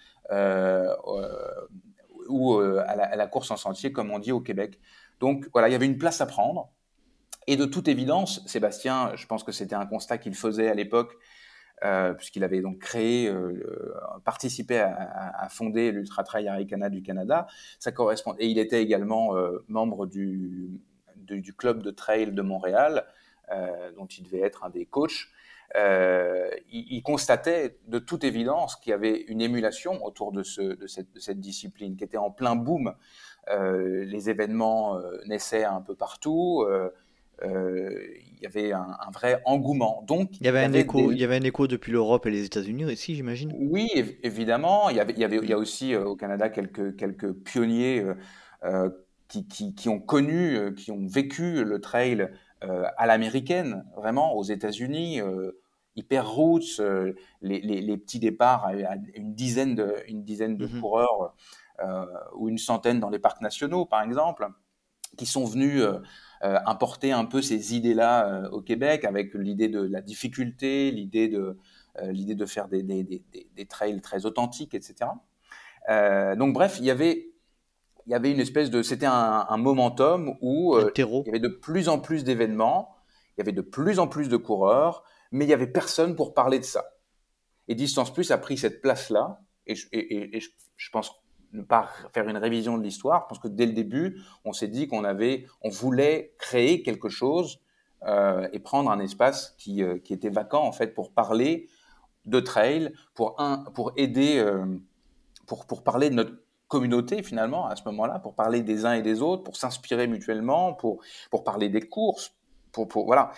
ou 2.31 2.59
à 2.59 2.95
la, 2.95 3.03
à, 3.03 3.15
la, 3.15 3.27
course 3.27 3.51
en 3.51 3.57
sentier, 3.57 3.91
comme 3.91 4.11
on 4.11 4.19
dit 4.19 4.31
au 4.31 4.41
Québec. 4.41 4.79
Donc 5.19 5.47
voilà, 5.53 5.69
il 5.69 5.71
y 5.71 5.75
avait 5.75 5.85
une 5.85 5.97
place 5.97 6.21
à 6.21 6.25
prendre. 6.25 6.71
Et 7.47 7.55
de 7.55 7.65
toute 7.65 7.87
évidence, 7.87 8.45
Sébastien, 8.45 9.11
je 9.15 9.25
pense 9.25 9.43
que 9.43 9.51
c'était 9.51 9.75
un 9.75 9.85
constat 9.85 10.17
qu'il 10.17 10.35
faisait 10.35 10.69
à 10.69 10.73
l'époque, 10.75 11.17
euh, 11.83 12.13
puisqu'il 12.13 12.43
avait 12.43 12.61
donc 12.61 12.79
créé, 12.79 13.27
euh, 13.27 13.93
participé 14.23 14.79
à, 14.79 15.47
fonder 15.49 15.91
l'Ultra 15.91 16.23
Trail 16.23 16.47
Arikana 16.47 16.89
du 16.89 17.01
Canada. 17.01 17.47
Ça 17.79 17.91
correspond. 17.91 18.35
Et 18.37 18.47
il 18.47 18.59
était 18.59 18.81
également 18.81 19.35
euh, 19.35 19.63
membre 19.67 20.05
du, 20.05 20.79
du, 21.15 21.53
club 21.53 21.81
de 21.81 21.91
trail 21.91 22.31
de 22.31 22.41
Montréal, 22.41 23.05
euh, 23.51 23.91
dont 23.93 24.05
il 24.05 24.23
devait 24.23 24.41
être 24.41 24.63
un 24.63 24.69
des 24.69 24.85
coachs. 24.85 25.27
Euh, 25.77 26.49
il, 26.69 26.85
il, 26.91 27.01
constatait 27.01 27.77
de 27.87 27.99
toute 27.99 28.25
évidence 28.25 28.75
qu'il 28.75 28.91
y 28.91 28.93
avait 28.93 29.21
une 29.27 29.41
émulation 29.41 30.03
autour 30.03 30.33
de, 30.33 30.43
ce, 30.43 30.61
de, 30.61 30.87
cette, 30.87 31.13
de 31.13 31.19
cette 31.19 31.39
discipline 31.39 31.95
qui 31.95 32.03
était 32.03 32.17
en 32.17 32.29
plein 32.29 32.55
boom 32.55 32.93
euh, 33.49 34.03
les 34.05 34.29
événements 34.29 34.97
euh, 34.97 35.17
naissaient 35.27 35.63
un 35.63 35.81
peu 35.81 35.95
partout. 35.95 36.65
Il 37.43 38.39
y 38.41 38.45
avait 38.45 38.71
un, 38.71 38.97
vrai 39.13 39.41
engouement. 39.45 40.03
Donc, 40.07 40.39
il 40.39 40.45
y 40.45 40.49
avait, 40.49 40.59
un, 40.59 40.73
écho, 40.73 41.11
il 41.11 41.17
y 41.17 41.23
avait 41.23 41.37
un 41.37 41.43
écho 41.43 41.67
depuis 41.67 41.91
l'Europe 41.91 42.27
et 42.27 42.31
les 42.31 42.45
États-Unis 42.45 42.85
aussi, 42.85 43.15
j'imagine. 43.15 43.53
Oui, 43.57 43.89
évidemment. 44.21 44.89
Il 44.89 44.97
y, 44.97 44.99
avait, 44.99 45.13
il, 45.13 45.19
y 45.19 45.23
avait, 45.23 45.37
il 45.37 45.49
y 45.49 45.53
a 45.53 45.57
aussi 45.57 45.95
au 45.95 46.15
Canada 46.15 46.49
quelques, 46.49 46.95
quelques 46.97 47.31
pionniers 47.31 48.05
qui, 49.27 49.47
qui, 49.47 49.73
qui, 49.73 49.89
ont 49.89 49.99
connu, 49.99 50.75
qui 50.75 50.91
ont 50.91 51.07
vécu 51.07 51.63
le 51.63 51.81
trail 51.81 52.29
à 52.61 53.07
l'américaine, 53.07 53.85
vraiment, 53.95 54.35
aux 54.35 54.43
États-Unis. 54.43 55.21
Hyper 55.95 56.29
roots, 56.29 56.79
les, 57.41 57.59
les, 57.61 57.81
les, 57.81 57.97
petits 57.97 58.19
départs 58.19 58.65
à, 58.65 58.95
une 59.15 59.33
dizaine 59.33 59.75
de, 59.75 59.95
une 60.07 60.23
dizaine 60.23 60.57
de 60.57 60.67
mm-hmm. 60.67 60.79
coureurs 60.79 61.35
euh, 61.83 62.05
ou 62.35 62.49
une 62.49 62.57
centaine 62.57 62.99
dans 62.99 63.09
les 63.09 63.19
parcs 63.19 63.41
nationaux, 63.41 63.85
par 63.85 64.01
exemple, 64.03 64.47
qui 65.17 65.25
sont 65.25 65.45
venus 65.45 65.81
euh, 65.81 65.99
euh, 66.43 66.59
importer 66.65 67.11
un 67.11 67.25
peu 67.25 67.41
ces 67.41 67.75
idées-là 67.75 68.49
au 68.51 68.61
Québec, 68.61 69.03
avec 69.03 69.33
l'idée 69.33 69.67
de 69.67 69.81
la 69.81 70.01
difficulté, 70.01 70.91
l'idée 70.91 71.27
de, 71.27 71.57
l'idée 72.03 72.35
de 72.35 72.45
faire 72.45 72.67
des, 72.67 72.83
des, 72.83 73.03
des, 73.03 73.23
des, 73.31 73.65
trails 73.65 73.99
très 74.01 74.25
authentiques, 74.25 74.73
etc. 74.73 75.11
donc 76.37 76.53
bref, 76.53 76.77
il 76.79 76.85
y 76.85 76.91
avait 76.91 77.27
il 78.07 78.11
y 78.11 78.15
avait 78.15 78.31
une 78.31 78.39
espèce 78.39 78.71
de 78.71 78.81
c'était 78.81 79.05
un, 79.05 79.45
un, 79.47 79.57
momentum 79.57 80.35
où 80.41 80.75
il 80.77 80.99
y 80.99 81.29
avait 81.29 81.39
de 81.39 81.47
plus 81.47 81.89
en 81.89 81.99
plus 81.99 82.23
d'événements, 82.23 82.95
il 83.35 83.41
y 83.41 83.41
avait 83.41 83.51
de 83.51 83.61
plus 83.61 83.99
en 83.99 84.07
plus 84.07 84.29
de 84.29 84.37
coureurs, 84.37 85.03
mais 85.31 85.45
il 85.45 85.49
y 85.49 85.53
avait 85.53 85.67
personne 85.67 86.15
pour 86.15 86.33
parler 86.33 86.59
de 86.59 86.65
ça. 86.65 86.85
Et 87.67 87.75
Distance 87.75 88.13
Plus 88.13 88.31
a 88.31 88.37
pris 88.37 88.57
cette 88.57 88.81
place-là, 88.81 89.41
et, 89.67 89.75
et, 89.91 90.37
et, 90.37 90.39
je, 90.39 90.49
je 90.75 90.89
pense 90.89 91.21
ne 91.53 91.61
pas 91.61 91.89
faire 92.13 92.27
une 92.27 92.37
révision 92.37 92.77
de 92.77 92.83
l'histoire. 92.83 93.27
parce 93.27 93.39
que 93.39 93.47
dès 93.47 93.65
le 93.65 93.73
début, 93.73 94.21
on 94.45 94.53
s'est 94.53 94.67
dit 94.67 94.87
qu'on 94.87 95.03
avait, 95.03 95.45
on 95.61 95.69
voulait 95.69 96.33
créer 96.37 96.81
quelque 96.83 97.09
chose 97.09 97.59
euh, 98.07 98.47
et 98.51 98.59
prendre 98.59 98.89
un 98.89 98.99
espace 98.99 99.55
qui, 99.57 99.83
euh, 99.83 99.99
qui, 99.99 100.13
était 100.13 100.29
vacant 100.29 100.63
en 100.63 100.71
fait 100.71 100.87
pour 100.87 101.11
parler 101.11 101.69
de 102.25 102.39
trail, 102.39 102.93
pour 103.13 103.35
aider, 103.95 104.37
euh, 104.37 104.65
pour, 105.45 105.83
parler 105.83 106.09
de 106.09 106.15
notre 106.15 106.33
communauté 106.67 107.21
finalement 107.23 107.67
à 107.67 107.75
ce 107.75 107.83
moment-là, 107.85 108.19
pour 108.19 108.33
parler 108.33 108.61
des 108.61 108.85
uns 108.85 108.93
et 108.93 109.01
des 109.01 109.21
autres, 109.21 109.43
pour 109.43 109.55
s'inspirer 109.55 110.07
mutuellement, 110.07 110.73
pour, 110.73 111.03
parler 111.43 111.69
des 111.69 111.81
courses, 111.81 112.33
pour 112.71 112.87
voilà, 113.05 113.31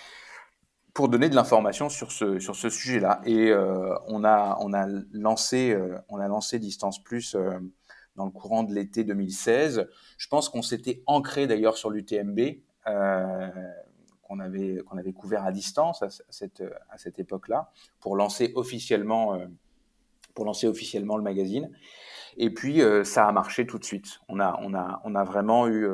pour 0.94 1.10
donner 1.10 1.30
de 1.30 1.36
l'information 1.36 1.90
sur 1.90 2.12
ce, 2.12 2.40
sur 2.40 2.56
ce 2.56 2.70
sujet-là. 2.70 3.22
Et 3.26 3.50
euh, 3.50 3.96
on, 4.08 4.24
a, 4.24 4.58
on, 4.62 4.74
a 4.74 4.86
lancé, 5.12 5.72
euh, 5.72 5.98
on 6.10 6.20
a 6.20 6.28
lancé 6.28 6.60
Distance 6.60 7.04
Plus 7.04 7.36
euh, 7.36 7.60
dans 8.16 8.26
le 8.26 8.32
courant 8.32 8.64
de 8.64 8.74
l'été 8.74 9.04
2016. 9.04 9.88
Je 10.18 10.28
pense 10.28 10.50
qu'on 10.50 10.62
s'était 10.62 11.02
ancré 11.08 11.48
d'ailleurs 11.48 11.78
sur 11.78 11.90
l'UTMB, 11.90 12.40
euh, 12.88 13.50
qu'on 14.22 14.40
avait, 14.40 14.82
qu'on 14.86 14.98
avait 14.98 15.14
couvert 15.14 15.46
à 15.46 15.52
distance 15.52 16.04
à, 16.04 16.10
cette, 16.30 16.64
à 16.90 16.98
cette 16.98 17.18
époque-là, 17.20 17.72
pour 18.00 18.16
lancer 18.16 18.52
officiellement, 18.56 19.34
euh, 19.36 19.48
pour 20.36 20.46
lancer 20.46 20.68
officiellement 20.68 21.18
le 21.18 21.24
magazine. 21.24 21.72
Et 22.38 22.52
puis 22.52 22.82
euh, 22.82 23.04
ça 23.04 23.28
a 23.28 23.32
marché 23.32 23.66
tout 23.66 23.80
de 23.80 23.84
suite. 23.84 24.20
On 24.28 24.40
a, 24.40 24.60
on 24.62 24.76
a, 24.76 25.02
on 25.06 25.16
a 25.16 25.24
vraiment 25.24 25.68
eu 25.68 25.88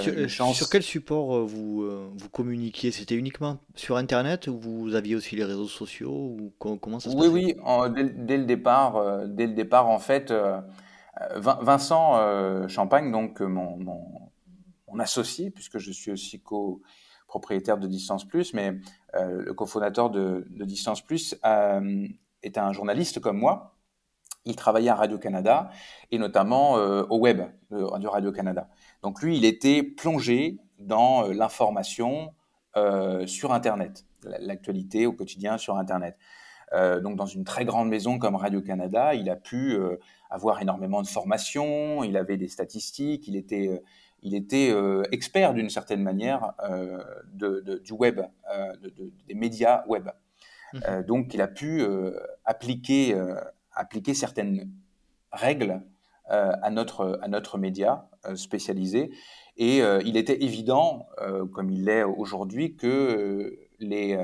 sur, 0.00 0.12
une 0.12 0.28
chance. 0.28 0.56
Sur 0.56 0.68
quel 0.68 0.82
support 0.82 1.46
vous, 1.46 2.10
vous 2.16 2.28
communiquiez? 2.30 2.90
C'était 2.90 3.14
uniquement 3.14 3.58
sur 3.74 3.96
Internet 3.96 4.48
ou 4.48 4.58
vous 4.58 4.94
aviez 4.94 5.14
aussi 5.14 5.36
les 5.36 5.44
réseaux 5.44 5.68
sociaux 5.68 6.12
ou 6.12 6.52
comment 6.58 7.00
ça 7.00 7.10
se 7.10 7.16
Oui, 7.16 7.28
oui. 7.28 7.54
En, 7.62 7.88
dès, 7.88 8.04
dès, 8.04 8.36
le 8.36 8.44
départ, 8.44 9.26
dès 9.28 9.46
le 9.46 9.54
départ, 9.54 9.88
en 9.88 9.98
fait. 9.98 10.32
Euh, 11.20 11.38
Vincent 11.38 12.18
euh, 12.18 12.68
Champagne, 12.68 13.10
donc 13.10 13.40
euh, 13.40 13.46
mon, 13.46 13.76
mon, 13.78 14.98
associé, 14.98 15.50
puisque 15.50 15.78
je 15.78 15.92
suis 15.92 16.10
aussi 16.10 16.40
co-propriétaire 16.40 17.76
de 17.76 17.86
Distance 17.86 18.24
Plus, 18.24 18.54
mais 18.54 18.72
le 19.12 19.52
cofondateur 19.52 20.08
de, 20.08 20.46
de, 20.48 20.64
Distance 20.64 21.02
Plus 21.02 21.34
est 22.42 22.58
un 22.58 22.72
journaliste 22.72 23.20
comme 23.20 23.36
moi. 23.36 23.76
Il 24.46 24.56
travaillait 24.56 24.88
à 24.88 24.94
Radio-Canada 24.94 25.68
et 26.10 26.18
notamment 26.18 26.76
au 26.76 27.18
web 27.18 27.42
de 27.70 28.06
Radio-Canada. 28.06 28.68
Donc 29.02 29.22
lui, 29.22 29.36
il 29.36 29.44
était 29.44 29.82
plongé 29.82 30.58
dans 30.78 31.28
l'information 31.28 32.32
sur 33.26 33.52
Internet, 33.52 34.04
l'actualité 34.40 35.06
au 35.06 35.12
quotidien 35.12 35.56
sur 35.56 35.76
Internet. 35.76 36.16
Euh, 36.72 37.00
donc 37.00 37.16
dans 37.16 37.26
une 37.26 37.44
très 37.44 37.64
grande 37.64 37.88
maison 37.88 38.18
comme 38.18 38.34
Radio-Canada, 38.34 39.14
il 39.14 39.30
a 39.30 39.36
pu 39.36 39.74
euh, 39.74 39.96
avoir 40.30 40.60
énormément 40.60 41.02
de 41.02 41.06
formations, 41.06 42.02
il 42.02 42.16
avait 42.16 42.36
des 42.36 42.48
statistiques, 42.48 43.28
il 43.28 43.36
était, 43.36 43.68
euh, 43.68 43.78
il 44.22 44.34
était 44.34 44.74
expert 45.12 45.54
d'une 45.54 45.70
certaine 45.70 46.02
manière 46.02 46.54
de, 47.32 47.60
de, 47.60 47.78
du 47.78 47.92
web, 47.92 48.22
de, 48.82 48.92
des 49.28 49.34
médias 49.34 49.84
web. 49.86 50.08
Mmh. 50.72 51.02
donc 51.02 51.32
il 51.32 51.40
a 51.40 51.46
pu 51.46 51.84
appliquer, 52.44 53.14
appliquer 53.72 54.14
certaines 54.14 54.68
règles 55.30 55.80
à, 56.28 56.70
notre, 56.70 57.18
à 57.22 57.28
notre 57.28 57.58
média 57.58 58.08
spécialisé. 58.34 59.10
Et 59.56 59.78
il 59.78 60.16
était 60.16 60.42
évident, 60.42 61.06
comme 61.52 61.70
il 61.70 61.84
l'est 61.84 62.02
aujourd'hui, 62.02 62.76
que 62.76 63.58
les 63.78 64.18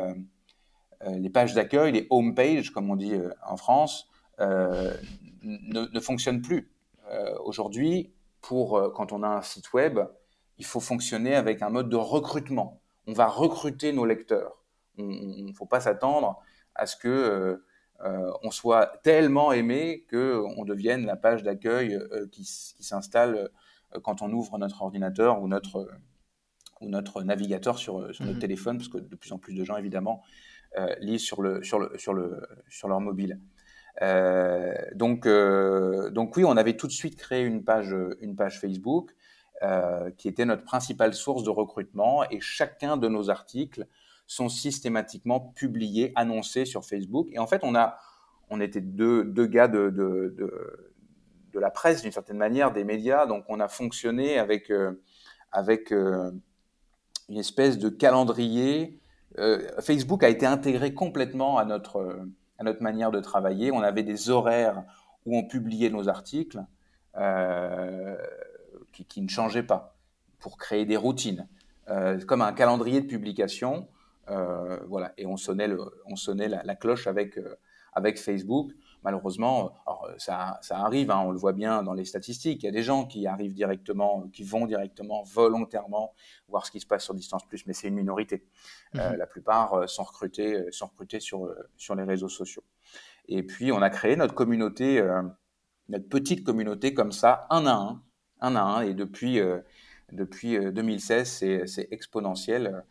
euh, 1.06 1.18
les 1.18 1.30
pages 1.30 1.54
d'accueil, 1.54 1.92
les 1.92 2.06
home 2.10 2.34
pages, 2.34 2.70
comme 2.70 2.90
on 2.90 2.96
dit 2.96 3.14
euh, 3.14 3.30
en 3.44 3.56
France, 3.56 4.08
euh, 4.40 4.94
ne, 5.42 5.86
ne, 5.92 6.00
fonctionnent 6.00 6.42
plus. 6.42 6.68
Aujourd'hui, 7.44 8.14
pour 8.40 8.90
quand 8.94 9.12
on 9.12 9.22
a 9.22 9.28
un 9.28 9.42
site 9.42 9.74
web, 9.74 10.00
il 10.56 10.64
faut 10.64 10.80
fonctionner 10.80 11.34
avec 11.34 11.60
un 11.60 11.68
mode 11.68 11.90
de 11.90 11.96
recrutement. 11.96 12.80
On 13.06 13.12
va 13.12 13.26
recruter 13.26 13.92
nos 13.92 14.06
lecteurs. 14.06 14.62
Il 14.96 15.44
ne 15.44 15.52
faut 15.52 15.66
pas 15.66 15.80
s'attendre 15.80 16.40
à 16.74 16.86
ce 16.86 16.96
que 16.96 17.62
on 18.04 18.50
soit 18.50 18.98
tellement 19.02 19.52
aimé 19.52 20.04
que 20.08 20.42
on 20.56 20.64
devienne 20.64 21.06
la 21.06 21.16
page 21.16 21.42
d'accueil 21.42 21.98
qui, 22.30 22.42
qui 22.42 22.82
s'installe 22.82 23.50
quand 24.02 24.22
on 24.22 24.32
ouvre 24.32 24.58
notre 24.58 24.82
ordinateur 24.82 25.40
ou 25.40 25.48
notre 25.48 25.88
ou 26.82 26.88
notre 26.88 27.22
navigateur 27.22 27.78
sur, 27.78 28.14
sur 28.14 28.24
notre 28.24 28.36
mmh 28.36 28.40
téléphone, 28.40 28.76
parce 28.78 28.88
que 28.88 28.98
de 28.98 29.16
plus 29.16 29.32
en 29.32 29.38
plus 29.38 29.54
de 29.54 29.64
gens 29.64 29.76
évidemment 29.76 30.22
euh, 30.78 30.94
lisent 31.00 31.22
sur, 31.22 31.42
le, 31.42 31.62
sur, 31.62 31.78
le, 31.78 31.92
sur, 31.98 32.12
le, 32.14 32.46
sur 32.68 32.88
leur 32.88 33.00
mobile. 33.00 33.38
Euh, 34.00 34.74
donc, 34.94 35.26
euh, 35.26 36.10
donc 36.10 36.36
oui, 36.36 36.44
on 36.44 36.56
avait 36.56 36.76
tout 36.76 36.86
de 36.86 36.92
suite 36.92 37.16
créé 37.16 37.44
une 37.44 37.62
page, 37.62 37.94
une 38.20 38.36
page 38.36 38.60
Facebook 38.60 39.14
qui 40.16 40.26
était 40.26 40.44
notre 40.44 40.64
principale 40.64 41.14
source 41.14 41.44
de 41.44 41.50
recrutement 41.50 42.28
et 42.30 42.40
chacun 42.40 42.96
de 42.96 43.06
nos 43.06 43.30
articles 43.30 43.86
sont 44.32 44.48
systématiquement 44.48 45.40
publiés, 45.40 46.12
annoncés 46.14 46.64
sur 46.64 46.84
Facebook. 46.84 47.28
Et 47.32 47.38
en 47.38 47.46
fait, 47.46 47.62
on, 47.64 47.74
a, 47.74 47.96
on 48.50 48.60
était 48.60 48.80
deux, 48.80 49.24
gars 49.46 49.68
de, 49.68 49.90
de, 49.90 51.58
la 51.58 51.70
presse, 51.70 52.02
d'une 52.02 52.12
certaine 52.12 52.38
manière, 52.38 52.72
des 52.72 52.84
médias. 52.84 53.26
Donc, 53.26 53.44
on 53.48 53.60
a 53.60 53.68
fonctionné 53.68 54.38
avec, 54.38 54.72
avec 55.52 55.90
une 55.90 56.40
espèce 57.28 57.78
de 57.78 57.88
calendrier 57.88 59.02
euh, 59.38 59.66
Facebook 59.80 60.22
a 60.22 60.28
été 60.28 60.46
intégré 60.46 60.94
complètement 60.94 61.58
à 61.58 61.64
notre, 61.64 61.96
euh, 61.96 62.30
à 62.58 62.64
notre 62.64 62.82
manière 62.82 63.10
de 63.10 63.20
travailler. 63.20 63.72
On 63.72 63.80
avait 63.80 64.02
des 64.02 64.30
horaires 64.30 64.84
où 65.24 65.36
on 65.36 65.44
publiait 65.44 65.90
nos 65.90 66.08
articles 66.08 66.62
euh, 67.16 68.16
qui, 68.92 69.22
ne 69.22 69.28
changeaient 69.28 69.62
pas 69.62 69.96
pour 70.38 70.58
créer 70.58 70.84
des 70.84 70.96
routines. 70.96 71.46
comme 72.26 72.42
un 72.42 72.52
calendrier 72.52 73.00
de 73.00 73.06
publication 73.06 73.88
voilà, 74.26 75.12
et 75.16 75.26
on 75.26 75.36
sonnait, 75.36 75.68
le, 75.68 75.78
on 76.06 76.16
sonnait 76.16 76.48
la, 76.48 76.76
cloche 76.76 77.06
avec, 77.06 77.38
avec 77.92 78.18
Facebook. 78.18 78.72
Malheureusement, 79.04 79.74
ça, 80.18 80.58
ça, 80.62 80.78
arrive, 80.78 81.10
hein, 81.10 81.22
on 81.26 81.32
le 81.32 81.38
voit 81.38 81.52
bien 81.52 81.82
dans 81.82 81.92
les 81.92 82.04
statistiques. 82.04 82.62
Il 82.62 82.66
y 82.66 82.68
a 82.68 82.72
des 82.72 82.84
gens 82.84 83.04
qui 83.04 83.26
arrivent 83.26 83.54
directement, 83.54 84.28
qui 84.32 84.44
vont 84.44 84.66
directement, 84.66 85.24
volontairement 85.24 86.14
voir 86.48 86.64
ce 86.64 86.70
qui 86.70 86.78
se 86.78 86.86
passe 86.86 87.04
sur 87.04 87.14
Distance 87.14 87.44
Plus, 87.46 87.66
mais 87.66 87.72
c'est 87.72 87.88
une 87.88 87.96
minorité. 87.96 88.46
Mmh 88.94 89.00
la 89.18 89.26
plupart 89.26 89.88
sont 89.88 90.04
recrutés, 90.04 90.70
sont 90.70 90.86
recrutés 90.86 91.18
sur, 91.18 91.52
sur 91.76 91.94
les 91.94 92.04
réseaux 92.04 92.28
sociaux. 92.28 92.62
Et 93.28 93.42
puis, 93.42 93.72
on 93.72 93.82
a 93.82 93.90
créé 93.90 94.16
notre 94.16 94.34
communauté, 94.34 94.98
euh, 94.98 95.22
notre 95.88 96.08
petite 96.08 96.44
communauté 96.44 96.94
comme 96.94 97.12
ça, 97.12 97.46
un 97.50 97.66
à 97.66 97.72
un, 97.72 98.02
un 98.40 98.56
à 98.56 98.62
un. 98.62 98.82
Et 98.82 98.94
depuis, 98.94 99.40
euh, 99.40 99.60
depuis 100.10 100.58
2016, 100.58 101.40
euh, 101.42 101.66
c'est 101.66 101.88
exponentiel 101.90 102.84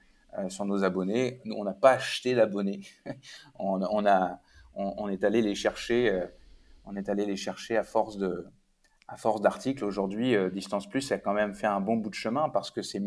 sur 0.50 0.66
nos 0.66 0.84
abonnés. 0.84 1.42
Nous, 1.46 1.56
on 1.56 1.64
n'a 1.64 1.74
pas 1.74 1.92
acheté 1.92 2.36
d'abonnés. 2.36 2.82
on, 3.60 3.82
on, 3.82 4.06
a, 4.06 4.40
on, 4.76 5.10
est 5.10 5.24
allé 5.24 5.42
les 5.42 5.56
chercher. 5.56 6.26
on 6.86 6.96
est 6.96 7.10
allé 7.10 7.26
les 7.26 7.36
chercher 7.36 7.78
à 7.78 7.84
force 7.84 8.18
de, 8.18 8.48
à 9.08 9.18
force 9.18 9.42
d'articles. 9.42 9.84
Aujourd'hui, 9.84 10.36
Distance 10.52 10.88
Plus 10.88 11.12
a 11.12 11.18
quand 11.18 11.34
même 11.34 11.54
fait 11.54 11.68
un 11.68 11.82
bon 11.82 11.98
bout 11.98 12.10
de 12.10 12.16
chemin 12.16 12.50
parce 12.50 12.72
que 12.72 12.82
c'est 12.82 13.02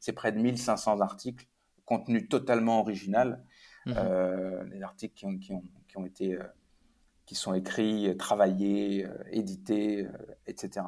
c'est 0.00 0.12
près 0.12 0.32
de 0.32 0.38
1500 0.38 1.00
articles, 1.00 1.46
contenu 1.84 2.28
totalement 2.28 2.80
original, 2.80 3.44
mmh 3.86 3.92
des 4.70 4.82
articles 4.82 5.14
qui 5.14 5.26
ont, 5.26 5.36
qui 5.36 5.52
ont, 5.52 5.64
qui 5.94 5.98
ont 5.98 6.06
été, 6.06 6.34
euh, 6.34 6.42
qui 7.26 7.34
sont 7.34 7.54
écrits, 7.54 8.08
euh, 8.08 8.16
travaillés, 8.16 9.06
euh, 9.06 9.10
édités, 9.30 10.06
etc. 10.46 10.86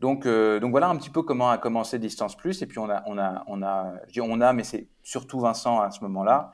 Donc, 0.00 0.26
donc 0.26 0.70
voilà 0.70 0.88
un 0.88 0.96
petit 0.96 1.10
peu 1.10 1.22
comment 1.22 1.50
a 1.50 1.58
commencé 1.58 1.98
Distance 1.98 2.36
Plus. 2.36 2.62
Et 2.62 2.66
puis 2.66 2.78
on 2.78 2.90
a, 2.90 3.02
on 3.06 3.18
a, 3.18 3.44
on 3.46 3.62
a, 3.62 3.94
je 4.08 4.14
dis 4.14 4.20
on 4.20 4.40
a, 4.40 4.52
mais 4.52 4.64
c'est 4.64 4.88
surtout 5.02 5.40
Vincent 5.40 5.80
à 5.80 5.90
ce 5.90 6.00
moment-là. 6.02 6.52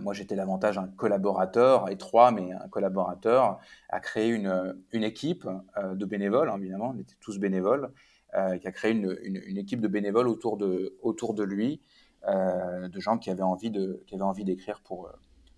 moi, 0.00 0.12
j'étais 0.14 0.34
davantage 0.34 0.78
un 0.78 0.88
collaborateur, 0.88 1.88
étroit, 1.88 2.30
mais 2.32 2.52
un 2.52 2.68
collaborateur, 2.68 3.58
a 3.90 4.00
créé 4.00 4.28
une, 4.28 4.76
une 4.92 5.04
équipe 5.04 5.46
de 5.76 6.04
bénévoles, 6.04 6.50
hein, 6.50 6.56
évidemment, 6.58 6.92
on 6.94 6.98
était 6.98 7.16
tous 7.20 7.38
bénévoles, 7.38 7.90
qui 8.32 8.68
a 8.68 8.72
créé 8.72 8.92
une, 8.92 9.16
une, 9.22 9.56
équipe 9.56 9.80
de 9.80 9.88
bénévoles 9.88 10.28
autour 10.28 10.56
de, 10.56 10.96
autour 11.02 11.34
de 11.34 11.44
lui, 11.44 11.80
de 12.26 13.00
gens 13.00 13.18
qui 13.18 13.30
avaient 13.30 13.42
envie 13.42 13.70
de, 13.70 14.02
qui 14.06 14.14
avaient 14.16 14.24
envie 14.24 14.44
d'écrire 14.44 14.80
pour, 14.80 15.10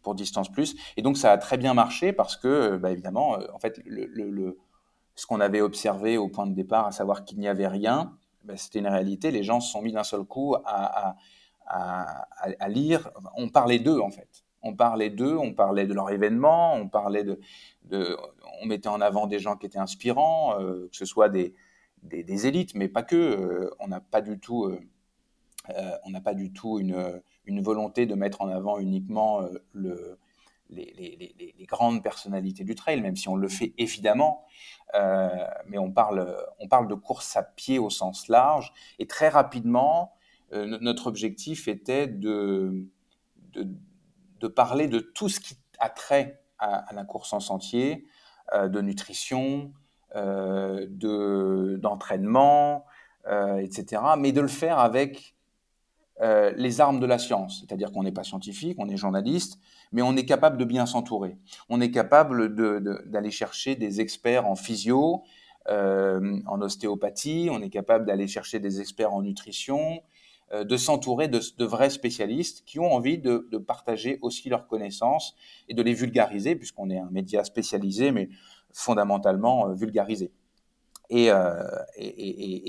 pour 0.02 0.14
Distance 0.14 0.50
Plus. 0.50 0.76
Et 0.96 1.02
donc 1.02 1.16
ça 1.16 1.32
a 1.32 1.38
très 1.38 1.56
bien 1.56 1.74
marché 1.74 2.12
parce 2.12 2.36
que, 2.36 2.48
euh, 2.48 2.78
bah, 2.78 2.90
évidemment, 2.90 3.38
euh, 3.38 3.46
en 3.52 3.58
fait, 3.58 3.80
ce 5.14 5.26
qu'on 5.26 5.40
avait 5.40 5.60
observé 5.60 6.16
au 6.16 6.28
point 6.28 6.46
de 6.46 6.54
départ, 6.54 6.86
à 6.86 6.92
savoir 6.92 7.24
qu'il 7.24 7.38
n'y 7.38 7.48
avait 7.48 7.68
rien, 7.68 8.16
bah, 8.44 8.56
c'était 8.56 8.78
une 8.78 8.88
réalité. 8.88 9.30
Les 9.30 9.42
gens 9.42 9.60
se 9.60 9.70
sont 9.70 9.82
mis 9.82 9.92
d'un 9.92 10.04
seul 10.04 10.24
coup 10.24 10.56
à, 10.64 11.16
à, 11.66 12.68
lire. 12.68 13.10
On 13.36 13.48
parlait 13.48 13.78
d'eux, 13.78 14.00
en 14.00 14.10
fait. 14.10 14.44
On 14.62 14.74
parlait 14.74 15.10
d'eux, 15.10 15.36
on 15.38 15.54
parlait 15.54 15.86
de 15.86 15.94
leur 15.94 16.10
événement, 16.10 16.74
on 16.74 16.88
parlait 16.88 17.24
de, 17.24 17.38
on 18.60 18.66
mettait 18.66 18.88
en 18.88 19.00
avant 19.00 19.26
des 19.26 19.38
gens 19.38 19.56
qui 19.56 19.66
étaient 19.66 19.78
inspirants, 19.78 20.60
euh, 20.60 20.88
que 20.90 20.96
ce 20.96 21.06
soit 21.06 21.28
des, 21.30 21.54
des, 22.02 22.24
des, 22.24 22.46
élites, 22.46 22.74
mais 22.74 22.88
pas 22.88 23.02
que. 23.02 23.70
on 23.78 23.88
n'a 23.88 24.00
pas 24.00 24.20
du 24.20 24.38
tout, 24.38 24.70
on 26.04 26.10
n'a 26.10 26.20
pas 26.20 26.34
du 26.34 26.52
tout 26.52 26.78
une 26.78 27.22
une 27.50 27.62
volonté 27.62 28.06
de 28.06 28.14
mettre 28.14 28.40
en 28.42 28.48
avant 28.48 28.78
uniquement 28.78 29.42
euh, 29.42 29.48
le, 29.72 30.18
les, 30.70 31.66
grandes 31.68 32.02
personnalités 32.02 32.64
du 32.64 32.74
trail, 32.74 33.00
même 33.00 33.16
si 33.16 33.28
on 33.28 33.36
le 33.36 33.48
fait 33.48 33.74
évidemment, 33.76 34.44
euh, 34.94 35.28
mais 35.66 35.78
on 35.78 35.90
parle, 35.92 36.34
on 36.58 36.68
parle 36.68 36.88
de 36.88 36.94
course 36.94 37.36
à 37.36 37.42
pied 37.42 37.78
au 37.78 37.90
sens 37.90 38.28
large. 38.28 38.72
Et 38.98 39.06
très 39.06 39.28
rapidement, 39.28 40.14
euh, 40.52 40.78
notre 40.80 41.06
objectif 41.06 41.68
était 41.68 42.06
de, 42.06 42.86
de, 43.52 44.48
parler 44.48 44.88
de 44.88 45.00
tout 45.00 45.28
ce 45.28 45.38
qui 45.38 45.56
a 45.78 45.90
trait 45.90 46.42
à, 46.58 46.92
la 46.92 47.04
course 47.04 47.32
en 47.32 47.40
sentier, 47.40 48.06
de 48.52 48.80
nutrition, 48.80 49.72
de, 50.14 51.78
d'entraînement, 51.80 52.84
etc., 53.26 54.02
mais 54.18 54.32
de 54.32 54.40
le 54.40 54.48
faire 54.48 54.78
avec 54.78 55.36
euh, 56.22 56.52
les 56.56 56.82
armes 56.82 57.00
de 57.00 57.06
la 57.06 57.18
science, 57.18 57.60
c'est-à-dire 57.60 57.92
qu'on 57.92 58.02
n'est 58.02 58.12
pas 58.12 58.24
scientifique, 58.24 58.76
on 58.78 58.90
est 58.90 58.96
journaliste, 58.98 59.58
mais 59.90 60.02
on 60.02 60.16
est 60.16 60.26
capable 60.26 60.58
de 60.58 60.66
bien 60.66 60.84
s'entourer. 60.84 61.38
On 61.70 61.80
est 61.80 61.90
capable 61.90 62.54
d'aller 63.10 63.30
chercher 63.30 63.74
des 63.74 64.02
experts 64.02 64.46
en 64.46 64.54
physio, 64.54 65.22
euh, 65.70 66.40
en 66.46 66.60
ostéopathie, 66.60 67.48
on 67.50 67.62
est 67.62 67.70
capable 67.70 68.04
d'aller 68.04 68.26
chercher 68.26 68.58
des 68.58 68.82
experts 68.82 69.14
en 69.14 69.22
nutrition, 69.22 70.02
euh, 70.52 70.62
de 70.62 70.76
s'entourer 70.76 71.28
de, 71.28 71.64
vrais 71.64 71.88
spécialistes 71.88 72.64
qui 72.66 72.78
ont 72.78 72.92
envie 72.92 73.16
de, 73.16 73.38
partager 73.56 74.18
aussi 74.20 74.50
leurs 74.50 74.66
connaissances 74.66 75.34
et 75.68 75.74
de 75.74 75.82
les 75.82 75.94
vulgariser, 75.94 76.54
puisqu'on 76.54 76.90
est 76.90 76.98
un 76.98 77.08
média 77.10 77.44
spécialisé, 77.44 78.12
mais 78.12 78.28
fondamentalement 78.74 79.72
vulgarisé. 79.72 80.32
Et, 81.08 81.30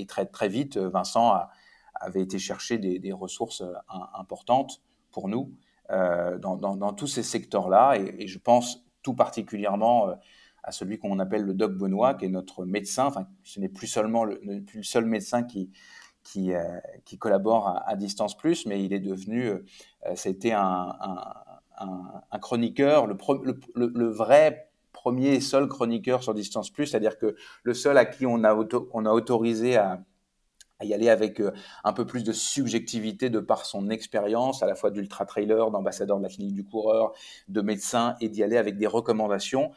très 0.06 0.48
vite, 0.48 0.78
Vincent 0.78 1.32
a, 1.32 1.50
avait 2.02 2.20
été 2.20 2.38
chercher 2.38 2.78
des, 2.78 3.12
ressources 3.12 3.62
euh, 3.62 3.72
importantes 4.14 4.82
pour 5.10 5.28
nous 5.28 5.52
euh, 5.90 6.38
dans, 6.38 6.92
tous 6.92 7.06
ces 7.06 7.22
secteurs-là. 7.22 7.96
Et, 7.96 8.26
je 8.26 8.38
pense 8.38 8.84
tout 9.02 9.14
particulièrement 9.14 10.08
euh, 10.08 10.14
à 10.62 10.72
celui 10.72 10.98
qu'on 10.98 11.18
appelle 11.18 11.42
le 11.42 11.54
doc 11.54 11.72
Benoît, 11.76 12.14
qui 12.14 12.26
est 12.26 12.28
notre 12.28 12.64
médecin. 12.64 13.06
Enfin, 13.06 13.26
ce 13.42 13.60
n'est 13.60 13.68
plus 13.68 13.86
seulement 13.86 14.24
le, 14.24 14.64
seul 14.82 15.06
médecin 15.06 15.42
qui, 15.42 15.70
qui, 16.22 16.52
qui 17.04 17.18
collabore 17.18 17.82
à, 17.84 17.96
distance 17.96 18.36
plus, 18.36 18.66
mais 18.66 18.84
il 18.84 18.92
est 18.92 19.00
devenu, 19.00 19.50
c'était 20.14 20.52
un, 20.52 20.94
un, 21.78 22.38
chroniqueur, 22.38 23.08
le, 23.08 24.06
vrai 24.06 24.70
premier 24.92 25.34
et 25.34 25.40
seul 25.40 25.66
chroniqueur 25.66 26.22
sur 26.22 26.32
distance 26.32 26.70
plus, 26.70 26.86
c'est-à-dire 26.86 27.18
que 27.18 27.34
le 27.64 27.74
seul 27.74 27.98
à 27.98 28.04
qui 28.04 28.24
on 28.24 28.44
a 28.44 28.54
autorisé 28.54 29.76
à, 29.76 30.04
y 30.84 30.94
aller 30.94 31.08
avec 31.08 31.40
euh, 31.40 31.52
un 31.84 31.92
peu 31.92 32.06
plus 32.06 32.24
de 32.24 32.32
subjectivité 32.32 33.30
de 33.30 33.40
par 33.40 33.64
son 33.64 33.90
expérience, 33.90 34.62
à 34.62 34.66
la 34.66 34.74
fois 34.74 34.90
d'ultra-trailer, 34.90 35.70
d'ambassadeur 35.70 36.18
de 36.18 36.22
la 36.22 36.28
clinique 36.28 36.54
du 36.54 36.64
coureur, 36.64 37.12
de 37.48 37.60
médecin, 37.60 38.16
et 38.20 38.28
d'y 38.28 38.42
aller 38.42 38.56
avec 38.56 38.76
des 38.76 38.86
recommandations, 38.86 39.72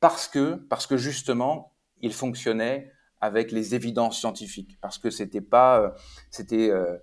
parce 0.00 0.28
que, 0.28 0.54
parce 0.54 0.86
que 0.86 0.96
justement, 0.96 1.72
il 2.02 2.12
fonctionnait 2.12 2.92
avec 3.20 3.52
les 3.52 3.74
évidences 3.74 4.18
scientifiques, 4.18 4.78
parce 4.80 4.98
que 4.98 5.10
c'était 5.10 5.42
pas, 5.42 5.80
euh, 5.80 5.90
c'était, 6.30 6.70
euh, 6.70 6.96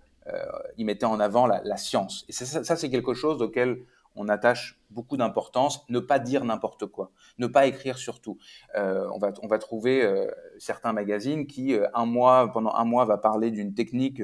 il 0.77 0.85
mettait 0.85 1.05
en 1.05 1.19
avant 1.19 1.45
la, 1.47 1.77
science. 1.77 2.25
Et 2.27 2.33
ça, 2.33 2.63
ça 2.63 2.75
c'est 2.75 2.89
quelque 2.89 3.13
chose 3.13 3.41
auquel 3.41 3.79
on 4.17 4.27
attache 4.27 4.79
beaucoup 4.89 5.15
d'importance, 5.15 5.87
ne 5.89 5.99
pas 5.99 6.19
dire 6.19 6.43
n'importe 6.43 6.87
quoi, 6.87 7.11
ne 7.37 7.47
pas 7.47 7.67
écrire 7.67 7.97
surtout. 7.97 8.37
Euh, 8.75 9.07
on, 9.13 9.19
va, 9.19 9.31
on 9.43 9.47
va 9.47 9.59
trouver 9.59 10.03
euh, 10.03 10.29
certains 10.57 10.91
magazines 10.91 11.47
qui, 11.47 11.73
euh, 11.73 11.87
un 11.93 12.05
mois, 12.05 12.51
pendant 12.51 12.73
un 12.73 12.83
mois, 12.83 13.05
va 13.05 13.17
parler 13.17 13.51
d'une 13.51 13.73
technique 13.73 14.21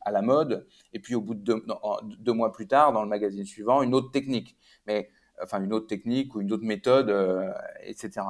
à 0.00 0.10
la 0.10 0.22
mode, 0.22 0.66
et 0.92 0.98
puis 0.98 1.14
au 1.14 1.20
bout 1.20 1.34
de 1.34 1.62
deux, 2.18 2.32
mois 2.32 2.52
plus 2.52 2.66
tard, 2.66 2.92
dans 2.92 3.02
le 3.02 3.08
magazine 3.08 3.44
suivant, 3.44 3.82
une 3.82 3.94
autre 3.94 4.10
technique. 4.10 4.56
Mais, 4.86 5.10
enfin, 5.42 5.62
une 5.62 5.72
autre 5.72 5.86
technique 5.86 6.34
ou 6.34 6.40
une 6.40 6.52
autre 6.52 6.64
méthode, 6.64 7.14
etc. 7.82 8.26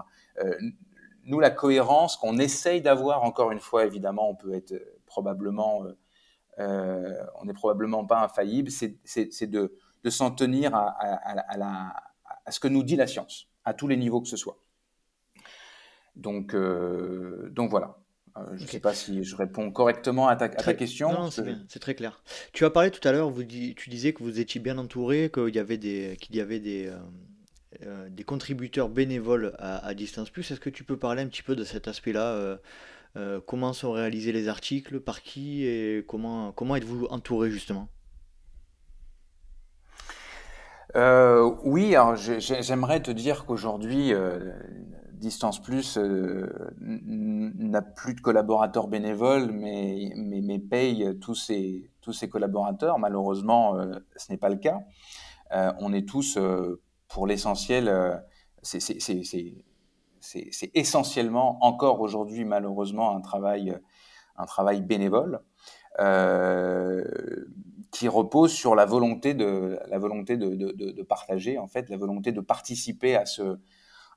nous, 1.25 1.41
la 1.41 1.51
cohérence 1.51 2.17
qu'on 2.17 2.39
essaye 2.39 2.83
d'avoir, 2.83 3.23
encore 3.23 3.53
une 3.53 3.61
fois, 3.61 3.85
évidemment, 3.85 4.29
on 4.29 4.35
peut 4.35 4.55
être 4.55 4.75
probablement, 5.07 5.85
on 6.59 7.45
n'est 7.45 7.55
probablement 7.55 8.05
pas 8.05 8.25
infaillible, 8.25 8.71
c'est 8.71 9.47
de 9.47 9.79
de 10.05 10.11
s'en 10.11 10.31
tenir 10.31 10.75
à, 10.75 12.51
ce 12.51 12.61
que 12.61 12.69
nous 12.69 12.83
dit 12.83 12.97
la 12.97 13.07
science, 13.07 13.49
à 13.65 13.75
tous 13.75 13.89
les 13.89 13.97
niveaux 13.97 14.21
que 14.21 14.29
ce 14.29 14.37
soit. 14.37 14.59
Donc, 16.17 16.55
euh, 16.55 17.49
donc 17.51 17.71
voilà. 17.71 17.99
Euh, 18.37 18.43
je 18.57 18.63
ne 18.63 18.69
sais 18.69 18.81
pas 18.81 18.95
si 18.95 19.25
je 19.25 19.37
réponds 19.37 19.71
correctement 19.71 20.29
à 20.29 20.37
ta, 20.37 20.49
question. 20.75 21.13
Non, 21.13 21.31
c'est 21.31 21.79
très 21.79 21.95
clair. 21.95 22.23
Tu 22.53 22.65
as 22.65 22.71
parlé 22.71 22.91
tout 22.91 23.07
à 23.07 23.13
l'heure, 23.13 23.33
tu 23.35 23.91
disais 23.91 24.13
que 24.13 24.23
vous 24.23 24.41
étiez 24.41 24.61
bien 24.61 24.79
entouré, 24.79 25.31
qu'il 25.33 25.55
y 25.55 25.59
avait 25.59 25.79
des, 25.79 26.17
qu'il 26.21 26.37
y 26.37 26.41
avait 26.41 26.61
des, 26.61 26.93
euh, 27.83 28.09
des 28.11 28.25
contributeurs 28.25 28.89
bénévoles 28.89 29.55
à, 29.59 29.95
Distance 29.95 30.31
Plus. 30.31 30.51
Est-ce 30.51 30.61
que 30.61 30.71
tu 30.71 30.85
peux 30.85 30.97
parler 30.97 31.23
un 31.23 31.29
petit 31.29 31.43
peu 31.43 31.57
de 31.57 31.65
cet 31.65 31.89
aspect-là 31.89 32.59
Comment 33.47 33.73
sont 33.73 33.91
réalisés 33.91 34.31
les 34.31 34.49
articles 34.49 35.01
Par 35.01 35.23
qui 35.23 35.65
Et 35.65 36.05
comment, 36.07 36.53
comment 36.53 36.77
êtes-vous 36.77 37.07
entouré 37.07 37.51
justement? 37.51 37.89
Euh, 40.97 41.55
oui, 41.65 41.95
j'aimerais 42.39 43.01
te 43.01 43.11
dire 43.11 43.45
qu'aujourd'hui, 43.45 44.15
euh, 44.15 44.53
Distance 45.13 45.61
Plus 45.61 45.99
euh, 45.99 46.49
n'a 46.81 47.83
plus 47.83 48.15
de 48.15 48.21
collaborateurs 48.21 48.89
bénévoles, 48.89 49.53
mais, 49.53 50.59
paye 50.71 51.19
tous 51.21 51.35
ses, 51.35 51.91
collaborateurs. 52.31 52.99
Malheureusement, 52.99 53.77
ce 54.17 54.33
n'est 54.33 54.39
pas 54.39 54.49
le 54.49 54.57
cas. 54.57 54.81
on 55.51 55.93
est 55.93 56.09
tous, 56.09 56.39
pour 57.09 57.27
l'essentiel, 57.27 58.23
c'est 58.63 59.65
essentiellement 60.75 61.65
encore 61.65 62.01
aujourd'hui, 62.01 62.45
malheureusement, 62.45 63.17
un 63.17 63.21
travail 63.21 64.83
bénévole. 64.83 65.41
Qui 67.91 68.09
repose 68.09 68.53
sur 68.53 68.75
la 68.75 68.85
volonté 68.85 69.35
de 69.35 69.79
la 69.89 69.99
volonté 69.99 70.37
de, 70.37 70.55
de, 70.55 71.03
partager 71.03 71.59
en 71.59 71.67
fait 71.67 71.89
la 71.89 71.97
volonté 71.97 72.33
de 72.33 72.41
participer 72.41 73.17
à 73.17 73.25
ce 73.25 73.59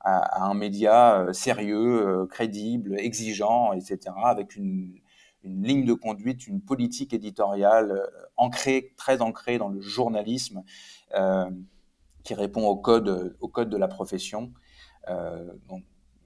à, 0.02 0.43
un 0.43 0.53
média 0.53 1.22
euh, 1.22 1.34
sérieux 1.34 2.07
euh, 2.07 2.26
crédible 2.26 2.99
exigeant 2.99 3.72
etc 3.73 3.99
avec 4.23 4.56
une, 4.56 4.99
une 5.43 5.64
ligne 5.64 5.85
de 5.85 5.93
conduite 5.93 6.48
une 6.48 6.61
politique 6.61 7.14
éditoriale 7.14 7.91
euh, 7.91 8.27
ancrée 8.35 8.93
très 8.98 9.22
ancrée 9.22 9.57
dans 9.57 9.69
le 9.69 9.80
journalisme 9.80 10.64
qui 12.23 12.34
répond 12.34 12.65
au 12.65 12.77
code 12.77 13.35
au 13.41 13.48
code 13.48 13.69
de 13.69 13.77
la 13.77 13.88
profession 13.88 14.52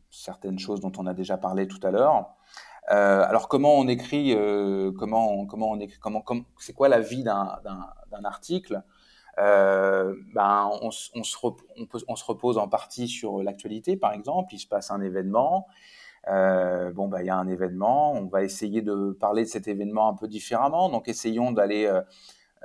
certaines 0.09 0.59
choses 0.59 0.79
dont 0.79 0.91
on 0.97 1.05
a 1.05 1.13
déjà 1.13 1.37
parlé 1.37 1.67
tout 1.67 1.79
à 1.83 1.91
l'heure 1.91 2.34
alors 2.93 3.47
comment 3.47 3.75
on 3.75 3.87
écrit, 3.87 4.33
euh, 4.33 4.91
comment, 4.97 5.45
comment 5.45 5.71
on 5.71 5.79
écrit, 5.79 5.99
comment, 5.99 6.23
c'est 6.59 6.73
quoi 6.73 6.87
la 6.89 6.99
vie 6.99 7.23
d'un 7.23 8.23
article 8.23 8.83
euh, 9.37 10.15
ben, 10.33 10.69
on, 10.81 10.87
on, 10.87 10.91
se 10.91 11.37
on, 12.07 12.15
se 12.15 12.25
repose 12.25 12.57
en 12.57 12.67
partie 12.69 13.07
sur 13.07 13.43
l'actualité, 13.43 13.97
par 13.97 14.13
exemple. 14.13 14.53
Il 14.53 14.59
se 14.59 14.67
passe 14.67 14.91
un 14.91 15.01
événement. 15.01 15.67
Euh, 16.27 16.91
bon, 16.91 17.07
ben, 17.07 17.19
il 17.21 17.27
y 17.27 17.29
a 17.29 17.35
un 17.35 17.47
événement. 17.47 18.13
On 18.13 18.27
va 18.27 18.43
essayer 18.43 18.81
de 18.81 19.11
parler 19.19 19.43
de 19.43 19.49
cet 19.49 19.67
événement 19.67 20.07
un 20.09 20.15
peu 20.15 20.27
différemment. 20.27 20.89
Donc, 20.89 21.07
essayons 21.07 21.51
d'aller 21.51 21.85
euh, 21.85 22.01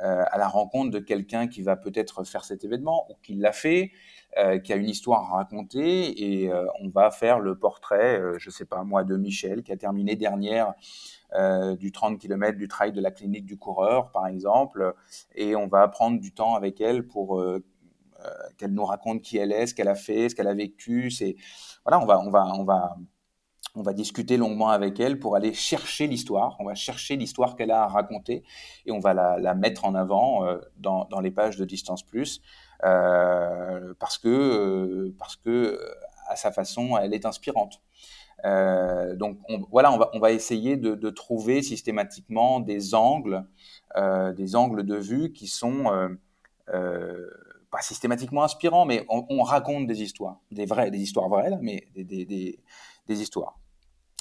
euh, 0.03 0.25
à 0.31 0.39
la 0.39 0.49
rencontre 0.49 0.91
de 0.91 0.99
quelqu'un 0.99 1.47
qui 1.47 1.63
va 1.63 1.77
peut-être 1.77 2.25
faire 2.25 2.45
cet 2.45 2.65
événement 2.65 3.07
ou 3.11 3.15
qui 3.23 3.35
l'a 3.35 3.53
fait, 3.53 3.91
euh, 3.91 4.20
qui 4.65 4.73
a 4.73 4.77
une 4.77 4.89
histoire 4.89 5.33
à 5.33 5.37
raconter 5.39 6.43
et 6.43 6.51
euh, 6.51 6.65
on 6.81 6.89
va 6.89 7.11
faire 7.11 7.41
le 7.41 7.59
portrait, 7.59 8.23
je 8.39 8.51
sais 8.51 8.65
pas 8.65 8.85
moi, 8.85 9.05
de 9.05 9.17
Michel 9.17 9.63
qui 9.63 9.73
a 9.73 9.77
terminé 9.77 10.17
dernière 10.17 10.75
du 11.79 11.93
30 11.93 12.19
km 12.19 12.59
du 12.59 12.67
trail 12.67 12.93
de 12.93 13.01
la 13.01 13.11
clinique 13.13 13.47
du 13.47 13.57
coureur, 13.57 14.11
par 14.11 14.27
exemple, 14.27 14.95
et 15.37 15.55
on 15.55 15.69
va 15.69 15.87
prendre 15.87 16.21
du 16.21 16.33
temps 16.33 16.55
avec 16.55 16.81
elle 16.81 17.07
pour 17.07 17.45
qu'elle 18.59 18.73
nous 18.73 18.85
raconte 18.85 19.23
qui 19.23 19.39
elle 19.39 19.53
est, 19.53 19.69
ce 19.69 19.75
qu'elle 19.75 19.89
a 19.89 19.95
fait, 19.95 20.29
ce 20.29 20.35
qu'elle 20.35 20.49
a 20.49 20.55
vécu. 20.55 21.11
C'est 21.11 21.37
voilà, 21.85 22.03
on 22.03 22.07
va, 22.07 22.19
on 22.19 22.31
va, 22.31 22.47
on 22.57 22.65
va 22.65 22.97
on 23.75 23.83
va 23.83 23.93
discuter 23.93 24.37
longuement 24.37 24.69
avec 24.69 24.99
elle 25.01 25.19
pour 25.19 25.37
aller 25.37 25.53
chercher 25.55 26.07
l'histoire. 26.07 26.57
On 26.59 26.65
va 26.65 26.75
chercher 26.75 27.17
l'histoire 27.17 27.57
qu'elle 27.57 27.71
a 27.71 27.83
à 27.83 27.87
raconter 27.87 28.43
et 28.87 28.93
on 28.93 28.99
va 28.99 29.15
la, 29.15 29.55
mettre 29.55 29.85
en 29.85 29.95
avant 29.95 30.47
euh, 30.47 30.59
dans, 30.77 31.07
les 31.23 31.31
pages 31.31 31.57
de 31.57 31.65
Distance 31.65 32.03
Plus 32.03 32.41
euh, 32.41 32.70
parce 32.83 34.19
que 34.19 34.29
euh, 34.29 35.15
parce 35.19 35.37
que 35.37 35.81
à 36.29 36.37
sa 36.37 36.53
façon, 36.53 36.97
elle 36.99 37.15
est 37.15 37.27
inspirante. 37.27 37.81
donc 38.45 39.39
voilà, 39.71 39.93
on 40.13 40.19
va, 40.19 40.33
essayer 40.33 40.77
de, 40.77 41.11
trouver 41.11 41.63
systématiquement 41.63 42.61
des 42.61 42.95
angles, 42.95 43.45
des 44.37 44.57
angles 44.57 44.85
de 44.85 44.97
vue 44.97 45.33
qui 45.33 45.49
sont 45.49 46.17
pas 47.71 47.81
systématiquement 47.83 48.43
inspirants, 48.43 48.85
mais 48.85 49.05
on, 49.09 49.43
raconte 49.43 49.87
des 49.87 50.03
histoires, 50.03 50.41
des 50.51 50.67
vraies, 50.67 50.91
des 50.91 50.99
histoires 50.99 51.29
vraies, 51.29 51.59
mais 51.61 51.87
des, 51.95 52.59
histoires. 53.09 53.59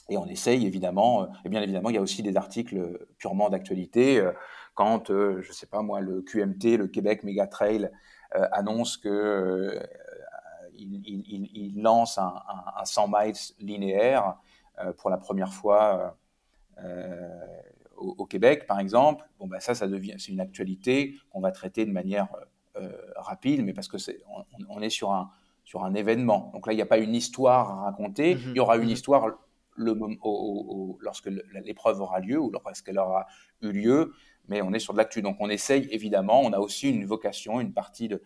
Et 0.10 0.18
on 0.18 0.26
essaye 0.26 0.66
évidemment, 0.66 1.24
euh, 1.24 1.26
et 1.46 1.50
bien 1.50 1.62
évidemment, 1.62 1.90
il 1.90 1.96
y 1.96 1.98
a 2.00 2.02
aussi 2.02 2.24
des 2.24 2.36
articles 2.36 3.08
purement 3.18 3.50
d'actualité. 3.50 4.20
Euh, 4.20 4.32
quand, 4.74 5.12
euh, 5.12 5.42
je 5.42 5.52
sais 5.52 5.68
pas 5.68 5.82
moi, 5.82 6.00
le 6.00 6.22
QMT, 6.22 6.78
le 6.78 6.88
Québec 6.88 7.24
Mega 7.24 7.46
Trail, 7.46 7.92
annonce 8.32 8.98
que 8.98 9.80
il, 10.76 11.82
lance 11.82 12.18
un, 12.18 12.34
100 12.84 13.08
miles 13.08 13.34
linéaire 13.60 14.36
pour 14.98 15.10
la 15.10 15.18
première 15.18 15.54
fois 15.54 16.18
au, 17.98 18.26
Québec, 18.26 18.66
par 18.66 18.80
exemple. 18.80 19.26
Bon, 19.40 19.48
ben 19.48 19.60
ça, 19.60 19.76
ça 19.76 19.88
devient, 19.88 20.16
c'est 20.18 20.32
une 20.32 20.40
actualité 20.40 21.16
qu'on 21.32 21.42
va 21.42 21.52
traiter 21.52 21.86
de 21.86 21.92
manière 21.92 22.30
rapide, 23.18 23.64
mais 23.66 23.74
parce 23.74 23.88
que 23.88 23.98
c'est, 23.98 24.20
on, 24.70 24.82
est 24.82 24.90
sur 24.90 25.12
un 25.12 25.30
sur 25.66 25.84
un 25.84 25.94
événement. 25.94 26.50
Donc 26.54 26.66
là, 26.66 26.74
il 26.74 26.78
n'y 26.78 26.82
a 26.82 26.88
pas 26.88 26.98
une 26.98 27.14
histoire 27.14 27.70
à 27.70 27.84
raconter. 27.84 28.36
Mmh 28.36 28.40
il 28.48 28.56
y 28.56 28.60
aura 28.60 28.78
une 28.78 28.90
mmh 28.90 28.94
histoire 28.94 29.38
le, 29.80 29.98
au, 30.22 30.98
lorsque 31.02 31.30
l'épreuve 31.64 32.02
aura 32.02 32.20
lieu 32.20 32.40
ou 32.40 32.52
lorsqu'elle 32.52 33.00
aura 33.00 33.26
eu 33.62 33.72
lieu, 33.72 34.14
mais 34.48 34.62
on 34.62 34.74
est 34.74 34.80
sur 34.80 34.94
de 34.94 34.98
l'actu. 34.98 35.22
Donc 35.22 35.38
on 35.40 35.50
essaye 35.50 35.88
évidemment, 35.92 36.42
on 36.42 36.52
a 36.54 36.60
aussi 36.60 36.90
une 36.90 37.06
vocation, 37.06 37.62
une 37.62 37.74
partie 37.74 38.08
de, 38.08 38.22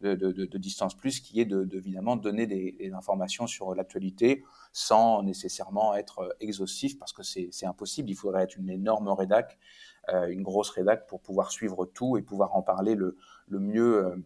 de, 0.00 0.58
distance 0.58 0.94
plus 0.94 1.20
qui 1.20 1.40
est 1.40 1.44
de, 1.44 1.68
évidemment 1.72 2.16
donner 2.16 2.46
des, 2.46 2.90
informations 2.94 3.46
sur 3.46 3.74
l'actualité 3.74 4.44
sans 4.72 5.22
nécessairement 5.22 5.94
être 5.94 6.36
exhaustif 6.40 6.98
parce 6.98 7.12
que 7.12 7.22
c'est 7.22 7.66
impossible. 7.66 8.10
Il 8.10 8.16
faudrait 8.16 8.42
être 8.42 8.56
une 8.56 8.70
énorme 8.70 9.08
rédac, 9.08 9.58
euh, 10.12 10.26
une 10.28 10.42
grosse 10.42 10.70
rédac 10.70 11.06
pour 11.06 11.20
pouvoir 11.20 11.50
suivre 11.50 11.86
tout 11.86 12.16
et 12.16 12.22
pouvoir 12.22 12.56
en 12.56 12.62
parler 12.62 12.94
le, 12.94 13.16
le 13.48 13.60
mieux, 13.60 14.06
euh, 14.06 14.16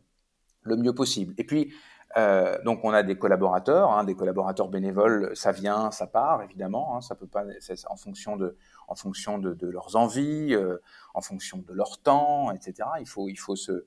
le 0.63 0.77
mieux 0.77 0.95
possible. 0.95 1.35
Et 1.37 1.45
puis 1.45 1.73
euh, 2.17 2.61
donc 2.65 2.85
on 2.85 2.93
a 2.93 3.03
des 3.03 3.17
collaborateurs, 3.17 3.93
hein, 3.93 4.05
des 4.05 4.17
collaborateurs 4.17 4.69
bénévoles, 4.69 5.31
ça 5.37 5.53
vient, 5.53 5.91
ça 5.93 6.07
part 6.07 6.43
évidemment, 6.43 6.97
hein, 6.97 7.01
ça 7.01 7.15
peut 7.15 7.27
pas, 7.27 7.45
en 7.89 7.97
fonction 7.97 8.37
de, 8.37 8.57
en 8.89 8.97
fonction 8.97 9.39
de, 9.39 9.55
de 9.55 9.69
leurs 9.69 9.95
envies, 9.95 10.55
euh, 10.55 10.79
en 11.15 11.21
fonction 11.21 11.59
de 11.59 11.73
leur 11.73 11.99
temps, 11.99 12.51
etc. 12.51 12.89
Il 12.99 13.07
faut, 13.07 13.29
il 13.29 13.37
faut 13.37 13.55
se, 13.55 13.87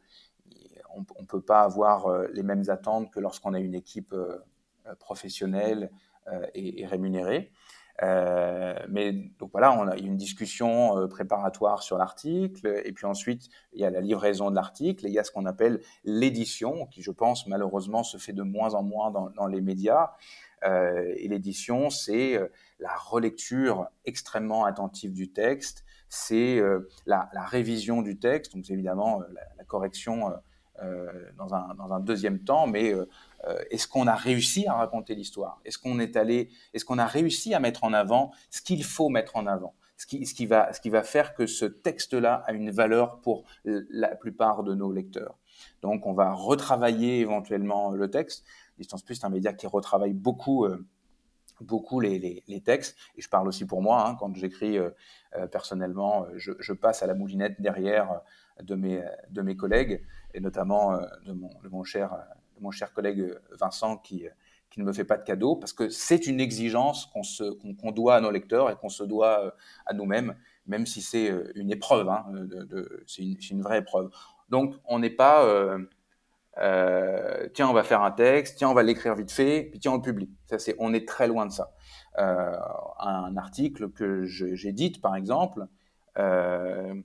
on, 0.95 1.05
on 1.17 1.25
peut 1.25 1.41
pas 1.41 1.61
avoir 1.63 2.07
euh, 2.07 2.27
les 2.33 2.43
mêmes 2.43 2.63
attentes 2.69 3.11
que 3.11 3.19
lorsqu'on 3.19 3.53
a 3.53 3.59
une 3.59 3.75
équipe 3.75 4.13
euh, 4.13 4.37
professionnelle 4.99 5.91
et, 6.53 6.81
et, 6.81 6.85
rémunérée. 6.85 7.51
Euh, 8.01 8.75
mais 8.89 9.11
donc 9.11 9.51
voilà, 9.51 9.71
on 9.77 9.87
a 9.87 9.95
une 9.97 10.17
discussion 10.17 10.97
euh, 10.97 11.07
préparatoire 11.07 11.83
sur 11.83 11.97
l'article, 11.97 12.81
et 12.83 12.91
puis 12.91 13.05
ensuite 13.05 13.49
il 13.73 13.81
y 13.81 13.85
a 13.85 13.91
la 13.91 14.01
livraison 14.01 14.49
de 14.49 14.55
l'article, 14.55 15.05
et 15.05 15.09
il 15.09 15.13
y 15.13 15.19
a 15.19 15.23
ce 15.23 15.31
qu'on 15.31 15.45
appelle 15.45 15.79
l'édition, 16.03 16.87
qui 16.87 17.03
je 17.03 17.11
pense 17.11 17.47
malheureusement 17.47 18.03
se 18.03 18.17
fait 18.17 18.33
de 18.33 18.41
moins 18.41 18.73
en 18.73 18.83
moins 18.83 19.11
dans, 19.11 19.47
les 19.47 19.61
médias. 19.61 20.11
Euh, 20.63 21.13
et 21.17 21.27
l'édition, 21.27 21.89
c'est 21.89 22.39
la 22.79 22.95
relecture 22.95 23.87
extrêmement 24.05 24.65
attentive 24.65 25.13
du 25.13 25.31
texte, 25.31 25.83
c'est 26.09 26.61
la, 27.05 27.29
révision 27.35 28.01
du 28.01 28.17
texte, 28.17 28.55
donc 28.55 28.69
évidemment 28.69 29.21
la, 29.57 29.63
correction 29.65 30.33
dans 31.37 31.53
un, 31.53 31.99
deuxième 31.99 32.39
temps, 32.39 32.65
mais 32.67 32.93
est-ce 33.69 33.87
qu'on 33.87 34.07
a 34.07 34.15
réussi 34.15 34.67
à 34.67 34.73
raconter 34.73 35.15
l'histoire? 35.15 35.59
Est-ce 35.65 35.77
qu'on 35.77 35.99
est 35.99 36.15
allé, 36.15 36.49
est-ce 36.73 36.85
qu'on 36.85 36.97
a 36.97 37.05
réussi 37.05 37.53
à 37.53 37.59
mettre 37.59 37.83
en 37.83 37.93
avant 37.93 38.31
ce 38.49 38.61
qu'il 38.61 38.83
faut 38.83 39.09
mettre 39.09 39.35
en 39.35 39.47
avant? 39.47 39.75
Ce 39.97 40.33
qui, 40.33 40.45
va, 40.45 40.73
ce 40.73 40.81
qui 40.81 40.89
va 40.89 41.03
faire 41.03 41.33
que 41.33 41.45
ce 41.45 41.65
texte-là 41.65 42.43
a 42.45 42.51
une 42.51 42.71
valeur 42.71 43.21
pour 43.21 43.45
la 43.63 44.15
plupart 44.15 44.63
de 44.63 44.73
nos 44.73 44.91
lecteurs. 44.91 45.37
Donc, 45.81 46.05
on 46.05 46.13
va 46.13 46.33
retravailler 46.33 47.19
éventuellement 47.19 47.91
le 47.91 48.09
texte. 48.09 48.45
Distance 48.77 49.03
Plus, 49.03 49.15
c'est 49.15 49.25
un 49.25 49.29
média 49.29 49.53
qui 49.53 49.67
retravaille 49.67 50.13
beaucoup, 50.13 50.65
euh, 50.65 50.85
beaucoup 51.61 51.99
les, 51.99 52.43
textes. 52.65 52.97
Et 53.15 53.21
je 53.21 53.29
parle 53.29 53.47
aussi 53.47 53.65
pour 53.65 53.81
moi, 53.81 54.07
hein, 54.07 54.15
quand 54.19 54.35
j'écris 54.35 54.77
euh, 54.77 54.89
euh 55.35 55.47
personnellement, 55.47 56.25
je, 56.35 56.73
passe 56.73 57.03
à 57.03 57.07
la 57.07 57.13
moulinette 57.13 57.61
derrière 57.61 58.21
de 58.61 58.75
mes, 58.75 59.03
de 59.29 59.41
mes 59.41 59.55
collègues, 59.55 60.05
et 60.33 60.39
notamment 60.39 60.97
de 61.25 61.69
mon 61.69 61.83
cher 61.83 62.17
mon 62.64 62.72
cher 62.72 62.94
collègue 62.94 63.19
euh, 63.19 63.40
Vincent 63.52 63.98
qui, 63.98 64.26
euh, 64.26 64.31
qui 64.72 64.80
ne 64.80 64.85
me 64.85 64.94
fait 64.94 65.03
pas 65.03 65.18
de 65.18 65.23
cadeau, 65.23 65.56
parce 65.56 65.73
que 65.73 65.90
c'est 65.90 66.26
une 66.26 66.40
exigence 66.40 67.06
qu'on 67.06 67.22
qu'on 67.76 67.91
doit 67.91 68.15
à 68.15 68.22
nos 68.22 68.31
lecteurs 68.31 68.72
et 68.72 68.76
qu'on 68.76 68.90
se 68.90 69.03
doit 69.03 69.45
euh, 69.45 69.52
à 69.85 69.94
nous-mêmes, 69.94 70.35
même 70.65 70.88
si 70.88 71.02
c'est 71.02 71.31
une 71.56 71.72
épreuve, 71.72 72.10
hein, 72.10 72.26
c'est 73.06 73.23
une, 73.52 73.61
vraie 73.61 73.80
épreuve. 73.80 74.10
Donc 74.49 74.76
on 74.85 74.98
n'est 74.98 75.10
pas, 75.10 75.45
tiens, 77.53 77.68
on 77.69 77.73
va 77.73 77.84
faire 77.84 78.02
un 78.02 78.11
texte, 78.11 78.57
tiens, 78.57 78.69
on 78.69 78.73
va 78.73 78.81
l'écrire 78.81 79.14
vite 79.14 79.31
fait, 79.31 79.64
puis 79.64 79.80
tiens, 79.80 79.91
on 79.91 79.98
le 79.98 80.02
publie. 80.02 80.31
Ça, 80.45 80.57
c'est, 80.60 80.76
on 80.80 80.94
est 80.94 81.06
très 81.06 81.27
loin 81.27 81.45
de 81.45 81.52
ça. 81.52 81.73
Un 82.15 83.35
article 83.35 83.90
que 83.90 84.23
j'édite, 84.23 85.02
par 85.02 85.18
exemple, 85.18 85.68
ben, 86.15 87.03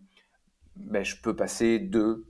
je 1.03 1.21
peux 1.21 1.35
passer 1.35 1.81
deux 1.81 2.29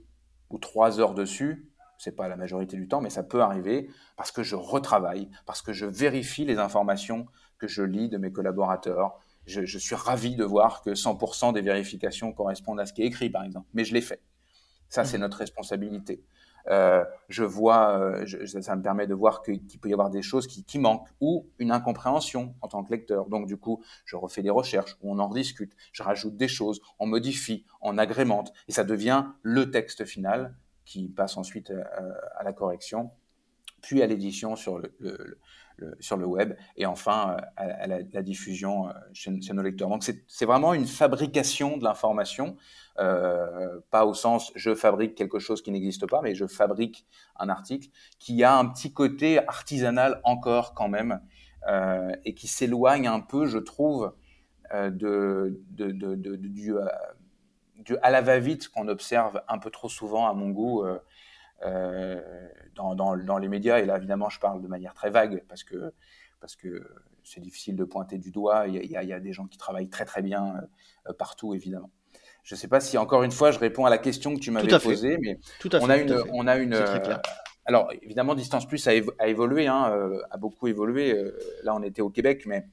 ou 0.49 0.57
trois 0.57 0.99
heures 0.99 1.13
dessus 1.13 1.68
c'est 1.99 2.15
pas 2.15 2.27
la 2.27 2.35
majorité 2.35 2.77
du 2.77 2.87
temps, 2.87 3.01
mais 3.01 3.11
ça 3.11 3.21
peut 3.21 3.41
arriver 3.41 3.89
parce 4.17 4.31
que 4.31 4.41
je 4.41 4.55
retravaille, 4.55 5.29
parce 5.45 5.61
que 5.61 5.73
je 5.73 5.85
vérifie 5.85 6.45
les 6.45 6.57
informations 6.57 7.27
que 7.59 7.67
je 7.67 7.83
lis 7.83 8.09
de 8.09 8.17
mes 8.17 8.31
collaborateurs. 8.31 9.19
Je, 9.45 9.65
je 9.65 9.77
suis 9.77 9.95
ravi 9.95 10.35
de 10.35 10.43
voir 10.43 10.81
que 10.81 10.91
100% 10.91 11.53
des 11.53 11.61
vérifications 11.61 12.31
correspondent 12.31 12.79
à 12.79 12.85
ce 12.85 12.93
qui 12.93 13.03
est 13.03 13.05
écrit, 13.05 13.29
par 13.29 13.43
exemple. 13.43 13.67
Mais 13.73 13.83
je 13.83 13.93
l'ai 13.93 14.01
fait. 14.01 14.21
Ça, 14.87 15.03
c'est 15.03 15.17
mmh. 15.17 15.21
notre 15.21 15.37
responsabilité. 15.37 16.23
Euh, 16.67 17.03
je 17.29 17.43
vois, 17.43 17.97
euh, 17.99 18.25
je, 18.25 18.45
ça 18.45 18.75
me 18.75 18.81
permet 18.81 19.07
de 19.07 19.13
voir 19.13 19.41
qu'il 19.41 19.79
peut 19.79 19.89
y 19.89 19.93
avoir 19.93 20.09
des 20.09 20.21
choses 20.21 20.45
qui, 20.45 20.63
qui, 20.63 20.77
manquent 20.77 21.07
ou 21.19 21.49
une 21.57 21.71
incompréhension 21.71 22.55
en 22.61 22.67
tant 22.67 22.83
que 22.83 22.91
lecteur. 22.91 23.27
Donc 23.27 23.47
du 23.47 23.57
coup, 23.57 23.81
je 24.05 24.15
refais 24.15 24.41
des 24.41 24.49
recherches, 24.49 24.97
on 25.01 25.19
en 25.19 25.29
discute, 25.29 25.73
je 25.91 26.03
rajoute 26.03 26.37
des 26.37 26.47
choses, 26.47 26.81
on 26.99 27.07
modifie, 27.07 27.65
on 27.81 27.97
agrémente, 27.97 28.53
et 28.67 28.71
ça 28.71 28.83
devient 28.83 29.25
le 29.41 29.71
texte 29.71 30.05
final 30.05 30.55
qui 30.89 31.07
passe 31.07 31.37
ensuite 31.37 31.69
euh, 31.69 31.83
à 32.35 32.43
la 32.43 32.51
correction, 32.51 33.11
puis 33.83 34.01
à 34.01 34.07
l'édition 34.07 34.55
sur 34.55 34.79
le, 34.79 35.37
sur 35.99 36.17
le 36.17 36.25
web, 36.25 36.55
et 36.77 36.87
enfin 36.87 37.37
à, 37.55 37.85
la, 37.85 38.23
diffusion 38.23 38.89
chez, 39.13 39.31
nos 39.53 39.61
lecteurs. 39.61 39.87
Donc 39.87 40.03
c'est 40.03 40.45
vraiment 40.45 40.73
une 40.73 40.87
fabrication 40.87 41.77
de 41.77 41.83
l'information, 41.83 42.57
pas 42.97 44.05
au 44.05 44.13
sens 44.13 44.51
je 44.55 44.75
fabrique 44.75 45.15
quelque 45.15 45.39
chose 45.39 45.61
qui 45.61 45.71
n'existe 45.71 46.05
pas, 46.07 46.21
mais 46.21 46.35
je 46.35 46.47
fabrique 46.47 47.05
un 47.37 47.47
article 47.47 47.87
qui 48.17 48.43
a 48.43 48.57
un 48.57 48.65
petit 48.65 48.91
côté 48.91 49.39
artisanal 49.47 50.19
encore 50.25 50.73
quand 50.73 50.89
même, 50.89 51.21
et 52.25 52.33
qui 52.33 52.47
s'éloigne 52.49 53.07
un 53.07 53.21
peu, 53.21 53.45
je 53.45 53.59
trouve, 53.59 54.11
de, 54.73 55.61
de, 55.69 55.91
de, 55.91 56.35
du, 56.35 56.73
du 57.79 57.97
à 58.01 58.11
la 58.11 58.21
va-vite 58.21 58.69
qu'on 58.69 58.87
observe 58.87 59.41
un 59.47 59.57
peu 59.57 59.69
trop 59.69 59.89
souvent 59.89 60.27
à 60.27 60.33
mon 60.33 60.49
goût 60.49 60.83
euh, 61.65 62.21
dans, 62.75 62.95
dans, 62.95 63.37
les 63.37 63.49
médias. 63.49 63.79
Et 63.79 63.85
là, 63.85 63.97
évidemment, 63.97 64.29
je 64.29 64.39
parle 64.39 64.61
de 64.61 64.67
manière 64.67 64.93
très 64.93 65.09
vague 65.09 65.43
parce 65.49 65.65
que 65.65 65.93
parce 66.39 66.55
que 66.55 66.87
c'est 67.25 67.41
difficile 67.41 67.75
de 67.75 67.83
pointer 67.83 68.17
du 68.17 68.31
doigt. 68.31 68.65
Il 68.67 68.75
y, 68.75 68.95
a, 68.95 69.03
il 69.03 69.09
y, 69.09 69.13
a, 69.13 69.19
des 69.19 69.33
gens 69.33 69.45
qui 69.45 69.57
travaillent 69.57 69.89
très 69.89 70.05
très 70.05 70.21
bien 70.21 70.55
euh, 71.07 71.13
partout, 71.13 71.53
évidemment. 71.53 71.91
Je 72.43 72.55
ne 72.55 72.59
sais 72.59 72.69
pas 72.69 72.79
si 72.79 72.97
encore 72.97 73.23
une 73.23 73.31
fois 73.31 73.51
je 73.51 73.59
réponds 73.59 73.85
à 73.85 73.89
la 73.89 73.97
question 73.97 74.33
que 74.35 74.39
tu 74.39 74.51
m'avais 74.51 74.79
posée, 74.79 75.17
mais 75.17 75.37
tout 75.59 75.69
à 75.73 75.79
on, 75.81 75.89
a 75.89 75.97
une, 75.97 76.23
on 76.31 76.47
a 76.47 76.55
une, 76.55 76.81
alors 77.65 77.91
évidemment 78.01 78.35
Distance 78.35 78.65
Plus 78.65 78.87
a, 78.87 78.93
évolué, 79.27 79.67
hein, 79.67 79.91
euh, 79.91 80.21
a 80.31 80.37
beaucoup 80.37 80.67
évolué. 80.67 81.13
là, 81.63 81.75
on 81.75 81.83
était 81.83 82.01
au 82.01 82.09
Québec, 82.09 82.43
mais 82.45 82.65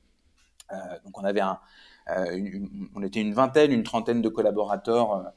donc 1.05 1.19
on 1.19 1.25
avait 1.25 1.41
un, 1.41 1.59
on 2.09 3.03
était 3.03 3.21
une 3.21 3.35
vingtaine, 3.35 3.73
une 3.73 3.83
trentaine 3.83 4.23
de 4.23 4.29
collaborateurs 4.29 5.33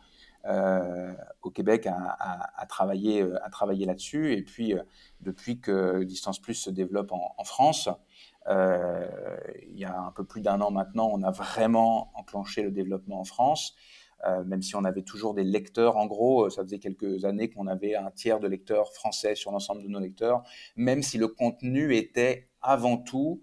euh, 0.45 1.13
au 1.41 1.51
Québec 1.51 1.85
à, 1.85 2.65
travailler, 2.67 3.21
euh, 3.21 3.37
là-dessus. 3.85 4.33
Et 4.33 4.41
puis, 4.41 4.73
euh, 4.73 4.81
depuis 5.19 5.59
que 5.59 6.03
Distance 6.03 6.39
Plus 6.39 6.53
se 6.53 6.69
développe 6.69 7.11
en, 7.11 7.43
France, 7.43 7.89
il 8.47 9.77
y 9.77 9.83
a 9.83 9.99
un 9.99 10.11
peu 10.11 10.23
plus 10.23 10.41
d'un 10.41 10.61
an 10.61 10.71
maintenant, 10.71 11.09
on 11.11 11.23
a 11.23 11.31
vraiment 11.31 12.11
enclenché 12.15 12.63
le 12.63 12.71
développement 12.71 13.19
en 13.19 13.25
France. 13.25 13.75
même 14.45 14.61
si 14.61 14.75
on 14.75 14.85
avait 14.85 15.03
toujours 15.03 15.33
des 15.33 15.43
lecteurs, 15.43 15.97
en 15.97 16.07
gros, 16.07 16.49
ça 16.49 16.63
faisait 16.63 16.79
quelques 16.79 17.25
années 17.25 17.49
qu'on 17.49 17.67
avait 17.67 17.95
un 17.95 18.09
tiers 18.11 18.39
de 18.39 18.47
lecteurs 18.47 18.93
français 18.93 19.35
sur 19.35 19.51
l'ensemble 19.51 19.83
de 19.83 19.87
nos 19.87 19.99
lecteurs, 19.99 20.43
même 20.75 21.03
si 21.03 21.17
le 21.17 21.27
contenu 21.27 21.95
était 21.95 22.47
avant 22.61 22.97
tout 22.97 23.41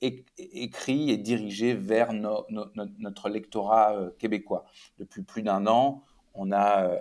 écrit 0.00 1.10
et 1.10 1.16
dirigé 1.16 1.74
vers 1.74 2.12
notre 2.12 3.28
lectorat 3.28 4.10
québécois. 4.18 4.64
Depuis 4.98 5.22
plus 5.22 5.42
d'un 5.42 5.66
an, 5.66 6.04
on, 6.34 6.52
euh, 6.52 6.96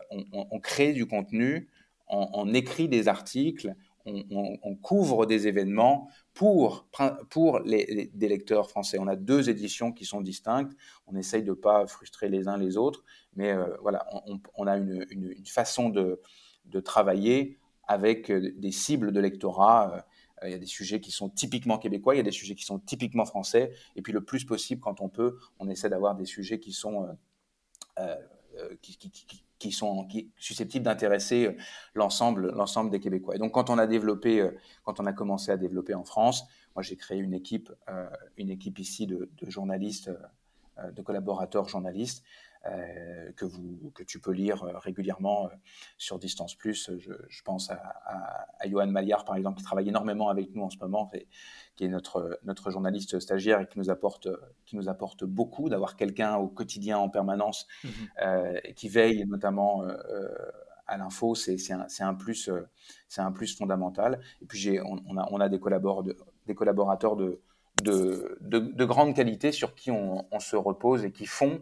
crée 0.62 0.94
du 0.94 1.08
contenu, 1.08 1.70
on, 2.08 2.54
écrit 2.54 2.88
des 2.88 3.08
articles, 3.08 3.76
on, 4.06 4.76
couvre 4.76 5.26
des 5.26 5.48
événements 5.48 6.10
pour, 6.34 6.88
pour 7.30 7.60
les, 7.60 8.12
des 8.14 8.28
lecteurs 8.28 8.70
français. 8.70 8.98
On 9.00 9.08
a 9.08 9.16
deux 9.16 9.50
éditions 9.50 9.92
qui 9.92 10.06
sont 10.06 10.22
distinctes. 10.22 10.74
On 11.08 11.16
essaye 11.16 11.44
de 11.44 11.52
ne 11.52 11.56
pas 11.56 11.88
frustrer 11.88 12.30
les 12.30 12.48
uns 12.48 12.58
les 12.58 12.78
autres, 12.78 13.04
mais 13.36 13.52
euh, 13.52 13.66
voilà, 13.82 14.06
on, 14.56 14.68
a 14.68 14.78
une, 14.78 15.06
façon 15.46 15.90
de, 15.90 16.20
travailler 16.84 17.58
avec 17.88 18.30
euh, 18.30 18.54
des 18.58 18.72
cibles 18.72 19.12
de 19.12 19.20
lectorat. 19.20 20.06
Il 20.46 20.52
y 20.52 20.56
a 20.56 20.58
des 20.60 20.66
sujets 20.66 21.00
qui 21.00 21.12
sont 21.12 21.30
typiquement 21.30 21.78
québécois, 21.78 22.16
il 22.16 22.18
y 22.18 22.22
a 22.22 22.24
des 22.24 22.32
sujets 22.32 22.56
qui 22.56 22.66
sont 22.66 22.80
typiquement 22.80 23.26
français, 23.26 23.72
et 23.96 24.02
puis 24.02 24.14
le 24.14 24.24
plus 24.24 24.46
possible, 24.46 24.82
quand 24.82 25.02
on 25.02 25.10
peut, 25.10 25.38
on 25.60 25.70
essaie 25.70 25.90
d'avoir 25.90 26.16
des 26.16 26.26
sujets 26.26 26.60
qui 26.60 26.74
sont 26.74 27.08
euh, 28.00 28.76
qui, 29.58 29.72
sont 29.72 30.08
susceptibles 30.38 30.84
d'intéresser 30.84 31.48
euh, 31.48 31.56
l'ensemble, 31.96 32.52
l'ensemble 32.52 32.92
des 32.92 33.00
Québécois. 33.00 33.36
Et 33.36 33.40
donc, 33.40 33.54
quand 33.54 33.70
on 33.70 33.78
a 33.78 33.88
développé, 33.88 34.42
euh, 34.42 34.52
quand 34.84 35.00
on 35.00 35.06
a 35.06 35.14
commencé 35.14 35.52
à 35.52 35.58
développer 35.58 35.94
en 35.94 36.04
France, 36.04 36.44
moi, 36.76 36.84
j'ai 36.84 36.98
créé 36.98 37.20
une 37.20 37.34
équipe, 37.34 37.72
une 38.36 38.50
équipe 38.50 38.80
ici 38.80 39.08
de, 39.08 39.30
journalistes, 39.48 40.12
de 40.92 41.02
collaborateurs 41.02 41.70
journalistes, 41.70 42.24
euh, 42.24 42.53
que, 43.36 43.46
vous, 43.46 43.92
que 43.94 44.04
tu 44.04 44.20
peux 44.20 44.32
lire 44.32 44.64
euh, 44.64 44.78
régulièrement 44.78 45.48
euh, 45.48 45.50
sur 45.98 46.18
Distance 46.20 46.56
Plus. 46.56 46.92
Je, 46.98 47.12
je 47.28 47.42
pense 47.44 47.70
à, 47.70 47.76
à, 47.76 48.48
à, 48.60 48.70
Johan 48.70 48.88
Maliard, 48.88 49.26
par 49.26 49.36
exemple, 49.36 49.58
qui 49.58 49.64
travaille 49.64 49.90
énormément 49.90 50.30
avec 50.30 50.54
nous 50.56 50.64
en 50.64 50.70
ce 50.70 50.78
moment, 50.78 51.10
et, 51.14 51.28
qui 51.76 51.86
est 51.86 51.90
notre, 51.90 52.40
notre 52.44 52.72
journaliste 52.72 53.20
stagiaire 53.20 53.60
et 53.60 53.68
qui 53.68 53.80
nous 53.80 53.90
apporte, 53.90 54.30
qui 54.66 54.76
nous 54.76 54.88
apporte 54.88 55.26
beaucoup 55.26 55.70
d'avoir 55.70 55.96
quelqu'un 55.96 56.36
au 56.36 56.48
quotidien 56.48 56.98
en 56.98 57.10
permanence 57.10 57.68
mmh 57.84 57.90
euh, 58.22 58.60
qui 58.76 58.90
veille 58.90 59.26
notamment 59.28 59.84
à 60.88 60.98
l'info, 60.98 61.36
c'est 61.36 61.58
un, 61.72 61.88
un, 62.00 62.14
plus, 62.14 62.50
c'est 63.08 63.22
un 63.22 63.32
plus 63.32 63.58
fondamental. 63.58 64.20
Et 64.42 64.46
puis 64.46 64.80
on, 64.80 65.02
on, 65.08 65.18
a, 65.18 65.28
on 65.32 65.40
a 65.40 65.50
des, 65.50 65.60
collaborateurs 65.60 66.04
de, 66.04 66.18
des 66.48 66.56
collaborateurs 66.56 67.16
de, 67.16 67.42
de, 67.82 68.38
de, 68.42 68.60
de, 68.60 68.86
grande 68.86 69.16
qualité 69.16 69.52
sur 69.52 69.76
qui 69.76 69.92
on, 69.92 70.28
on, 70.32 70.40
se 70.40 70.56
repose 70.56 71.06
et 71.06 71.12
qui 71.12 71.26
font 71.26 71.62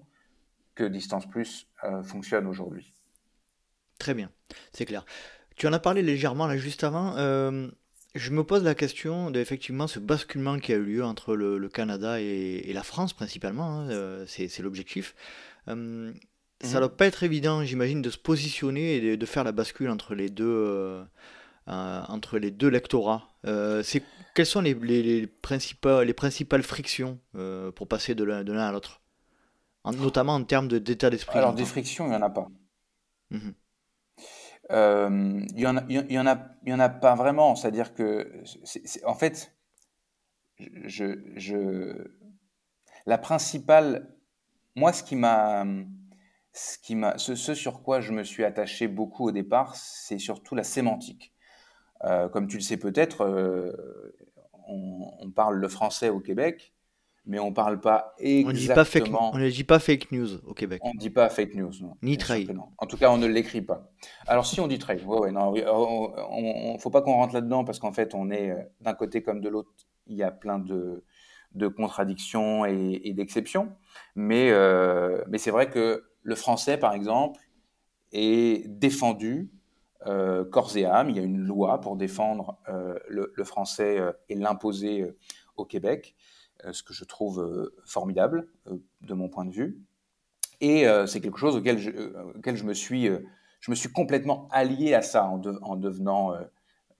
que 0.76 0.84
Distance 0.84 1.28
Plus 1.28 1.68
euh, 1.84 2.04
fonctionne 2.04 2.48
aujourd'hui. 2.48 2.94
Très 4.00 4.14
bien, 4.14 4.32
c'est 4.74 4.86
clair. 4.86 5.06
Tu 5.56 5.68
en 5.68 5.74
as 5.74 5.80
parlé 5.80 6.02
légèrement 6.02 6.48
là 6.48 6.58
juste 6.58 6.84
avant. 6.84 7.16
Euh, 7.18 7.70
je 8.16 8.32
me 8.32 8.44
pose 8.44 8.64
la 8.64 8.76
question 8.76 9.32
d'effectivement 9.32 9.88
ce 9.88 10.00
basculement 10.00 10.60
qui 10.60 10.74
a 10.74 10.78
eu 10.78 10.84
lieu 10.84 11.04
entre 11.04 11.36
le, 11.36 11.70
Canada 11.70 12.20
et, 12.20 12.72
la 12.74 12.84
France 12.84 13.14
principalement, 13.14 13.80
hein, 13.80 13.90
euh, 13.90 14.26
c'est 14.28 14.60
l'objectif. 14.60 15.16
Ça 15.68 15.76
ne 15.76 16.14
mhm. 16.64 16.74
doit 16.74 16.98
pas 16.98 17.06
être 17.06 17.24
évident, 17.24 17.64
j'imagine, 17.64 18.02
de 18.02 18.10
se 18.10 18.18
positionner 18.18 18.96
et 18.96 19.18
de, 19.18 19.26
faire 19.26 19.44
la 19.44 19.52
bascule 19.52 19.90
entre 19.90 20.16
les 20.16 20.30
deux, 20.30 21.04
entre 21.68 22.40
les 22.40 22.52
deux 22.52 22.70
lectorats. 22.70 23.30
quelles 23.44 24.46
sont 24.46 24.62
les, 24.62 24.74
les, 24.74 25.04
les, 25.04 25.28
principales, 25.28 26.06
les 26.06 26.14
principales 26.14 26.64
frictions 26.64 27.20
pour 27.76 27.88
passer 27.88 28.16
de 28.16 28.24
l'un 28.24 28.58
à 28.58 28.72
l'autre? 28.72 29.01
Notamment 29.86 30.36
en 30.36 30.44
termes 30.44 30.68
d'état 30.68 31.10
d'esprit. 31.10 31.40
Alors, 31.40 31.54
des 31.54 31.66
frictions, 31.66 32.06
il 32.06 32.10
n'y 32.10 32.16
en 32.16 32.22
a 32.22 32.30
pas. 32.30 32.48
Mhm. 33.32 33.54
Euh, 34.72 35.42
il 35.50 35.56
n'y 35.56 35.66
en, 35.66 35.78
a, 35.78 35.84
y 35.90 36.20
en, 36.20 36.28
a, 36.28 36.38
y 36.66 36.74
en 36.74 36.80
a 36.80 36.90
pas 36.90 37.16
vraiment. 37.16 37.56
C'est-à-dire 37.56 37.94
que, 37.94 38.44
en 39.06 39.16
fait, 39.16 39.56
je, 40.60 41.20
je, 41.36 42.12
la 43.06 43.18
principale. 43.18 44.16
Moi, 44.76 44.94
ce 44.94 45.04
qui 45.04 45.16
m'a. 45.16 45.66
Ce, 46.54 46.78
qui 46.78 46.96
m'a, 46.96 47.18
ce, 47.18 47.36
sur 47.36 47.82
quoi 47.82 48.02
je 48.02 48.12
me 48.12 48.24
suis 48.24 48.44
attaché 48.44 48.90
beaucoup 48.90 49.28
au 49.28 49.32
départ, 49.32 49.76
c'est 49.76 50.20
surtout 50.20 50.54
la 50.54 50.66
sémantique. 50.66 51.34
Euh, 52.04 52.28
comme 52.28 52.48
tu 52.48 52.58
le 52.58 52.62
sais 52.62 52.76
peut-être, 52.76 53.22
euh, 53.22 53.72
on, 54.68 55.14
on, 55.20 55.32
parle 55.32 55.56
le 55.56 55.68
français 55.70 56.10
au 56.10 56.20
Québec, 56.20 56.74
mais 57.26 57.40
on 57.40 57.54
parle 57.54 57.80
pas 57.80 58.16
exactement. 58.18 59.32
On 59.34 59.38
ne 59.38 59.50
dit 59.50 59.64
pas 59.64 59.80
fake 59.80 60.12
news 60.12 60.28
au 60.46 60.54
Québec. 60.54 60.82
On 60.84 60.94
ne 60.94 61.00
dit 61.00 61.10
pas 61.10 61.30
fake 61.30 61.54
news, 61.54 61.72
non. 61.82 61.96
Ni 62.02 62.18
trade. 62.18 62.58
En 62.78 62.86
tout 62.88 62.98
cas, 62.98 63.12
on 63.12 63.18
ne 63.18 63.28
l'écrit 63.28 63.62
pas. 63.62 63.92
Alors 64.28 64.46
si 64.46 64.60
on 64.60 64.68
dit 64.68 64.80
trade, 64.80 65.04
ouais, 65.06 65.20
ouais, 65.20 65.32
non, 65.32 65.54
on, 65.54 66.78
faut 66.80 66.90
pas 66.90 67.02
qu'on 67.02 67.14
rentre 67.14 67.34
là-dedans 67.34 67.64
parce 67.64 67.80
qu'en 67.80 67.92
fait, 67.92 68.16
on 68.16 68.32
est 68.32 68.52
euh, 68.52 68.62
d'un 68.82 68.94
côté 68.94 69.22
comme 69.22 69.42
de 69.42 69.50
l'autre, 69.50 69.70
il 70.08 70.18
y 70.18 70.24
a 70.24 70.32
plein 70.32 70.58
de, 70.58 71.04
de 71.54 71.68
contradictions 71.68 72.66
et, 72.66 73.14
d'exceptions. 73.14 73.72
Mais, 74.16 74.50
euh, 74.52 75.24
mais 75.30 75.38
c'est 75.38 75.52
vrai 75.52 75.70
que 75.70 76.04
le 76.24 76.36
français, 76.36 76.78
par 76.78 76.94
exemple, 76.94 77.40
est 78.14 78.68
défendu 78.68 79.52
euh, 80.08 80.44
corps 80.44 80.76
et 80.76 80.86
âme. 80.86 81.12
Il 81.12 81.18
y 81.18 81.20
a 81.20 81.24
une 81.24 81.38
loi 81.38 81.80
pour 81.80 81.98
défendre 81.98 82.58
le, 83.08 83.32
le, 83.36 83.44
français 83.44 84.00
et 84.28 84.36
l'imposer 84.36 85.14
au 85.56 85.66
Québec. 85.66 86.16
Euh, 86.66 86.74
ce 86.74 86.84
que 86.84 86.94
je 86.94 87.04
trouve 87.04 87.42
euh, 87.42 87.74
formidable 87.86 88.48
euh, 88.68 88.78
de 89.02 89.14
mon 89.14 89.30
point 89.30 89.46
de 89.46 89.52
vue. 89.52 89.82
Et 90.64 90.86
c'est 91.08 91.22
quelque 91.22 91.40
chose 91.40 91.56
auquel 91.56 91.80
je, 91.80 91.90
me 92.64 92.74
suis, 92.76 93.90
complètement 93.92 94.48
allié 94.52 94.94
à 94.94 95.02
ça 95.02 95.26
en, 95.26 95.42
en 95.64 95.76
devenant 95.76 96.36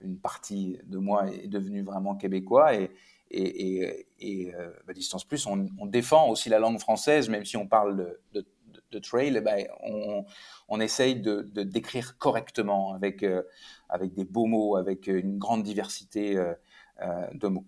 une 0.00 0.18
partie 0.18 0.80
de 0.82 0.98
moi 0.98 1.30
est 1.30 1.46
devenue 1.46 1.84
vraiment 1.84 2.16
québécois 2.16 2.74
et, 2.74 2.90
et, 3.30 4.52
bah, 4.84 4.92
Distance 4.92 5.24
Plus, 5.24 5.46
on, 5.46 5.86
défend 5.86 6.28
aussi 6.28 6.48
la 6.48 6.58
langue 6.58 6.80
française, 6.80 7.28
même 7.28 7.44
si 7.44 7.56
on 7.56 7.68
parle 7.68 8.18
de, 8.32 8.98
trail, 8.98 9.40
bah, 9.40 9.52
on, 10.68 10.80
essaye 10.80 11.20
de, 11.20 11.42
décrire 11.62 12.18
correctement 12.18 12.94
avec 12.94 13.24
des 13.24 14.24
beaux 14.24 14.46
mots, 14.46 14.74
avec 14.74 15.06
une 15.06 15.38
grande 15.38 15.62
diversité 15.62 16.34
de 17.00 17.46
mots. 17.46 17.64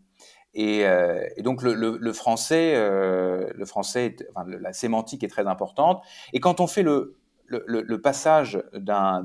Euh, 0.56 1.26
et, 1.36 1.42
donc 1.42 1.62
le, 1.62 2.12
français, 2.12 2.74
euh, 2.76 3.50
le 3.54 3.64
français, 3.66 4.16
enfin, 4.34 4.48
la 4.48 4.72
sémantique 4.72 5.24
est 5.24 5.28
très 5.28 5.46
importante. 5.46 6.02
Et 6.32 6.40
quand 6.40 6.60
on 6.60 6.66
fait 6.66 6.82
le, 6.82 7.16
le 7.46 8.00
passage 8.00 8.62
d'un, 8.72 9.24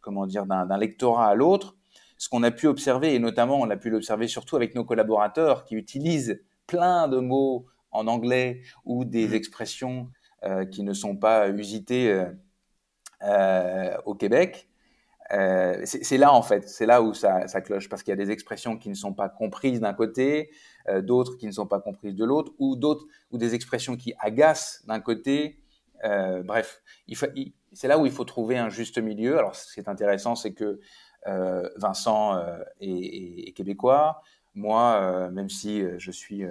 comment 0.00 0.26
dire, 0.26 0.46
d'un 0.46 0.78
lectorat 0.78 1.28
à 1.28 1.34
l'autre, 1.34 1.76
ce 2.18 2.28
qu'on 2.28 2.42
a 2.42 2.50
pu 2.50 2.66
observer, 2.66 3.14
et 3.14 3.18
notamment 3.18 3.60
on 3.60 3.68
a 3.68 3.76
pu 3.76 3.90
l'observer 3.90 4.28
surtout 4.28 4.56
avec 4.56 4.74
nos 4.74 4.84
collaborateurs 4.84 5.64
qui 5.64 5.74
utilisent 5.74 6.40
plein 6.66 7.08
de 7.08 7.18
mots 7.18 7.66
en 7.90 8.06
anglais 8.06 8.62
ou 8.84 9.04
des 9.04 9.28
mmh. 9.28 9.34
expressions 9.34 10.10
euh, 10.44 10.64
qui 10.64 10.82
ne 10.82 10.92
sont 10.92 11.16
pas 11.16 11.48
usitées 11.48 12.24
au 14.04 14.14
Québec, 14.14 14.68
c'est 15.30 16.18
là 16.18 16.32
en 16.32 16.42
fait, 16.42 16.68
c'est 16.68 16.86
là 16.86 17.02
où 17.02 17.14
ça, 17.14 17.46
cloche 17.60 17.88
parce 17.88 18.02
qu'il 18.02 18.10
y 18.10 18.20
a 18.20 18.24
des 18.24 18.30
expressions 18.30 18.76
qui 18.76 18.88
ne 18.88 18.94
sont 18.94 19.12
pas 19.12 19.28
comprises 19.28 19.80
d'un 19.80 19.94
côté, 19.94 20.50
d'autres 21.02 21.36
qui 21.36 21.46
ne 21.46 21.52
sont 21.52 21.66
pas 21.66 21.80
comprises 21.80 22.14
de 22.14 22.24
l'autre, 22.24 22.52
ou 22.58 22.76
d'autres 22.76 23.06
ou 23.30 23.38
des 23.38 23.54
expressions 23.54 23.96
qui 23.96 24.14
agacent 24.20 24.84
d'un 24.86 25.00
côté. 25.00 25.60
bref, 26.02 26.82
c'est 27.72 27.88
là 27.88 27.98
où 27.98 28.06
il 28.06 28.12
faut 28.12 28.24
trouver 28.24 28.56
un 28.56 28.68
juste 28.68 28.98
milieu. 28.98 29.38
Alors, 29.38 29.56
ce 29.56 29.74
qui 29.74 29.80
est 29.80 29.88
intéressant, 29.88 30.36
c'est 30.36 30.52
que 30.52 30.80
Vincent 31.76 32.40
est, 32.80 33.52
québécois. 33.56 34.22
Moi, 34.54 35.30
même 35.32 35.50
si 35.50 35.82
je 35.98 36.10
suis 36.10 36.44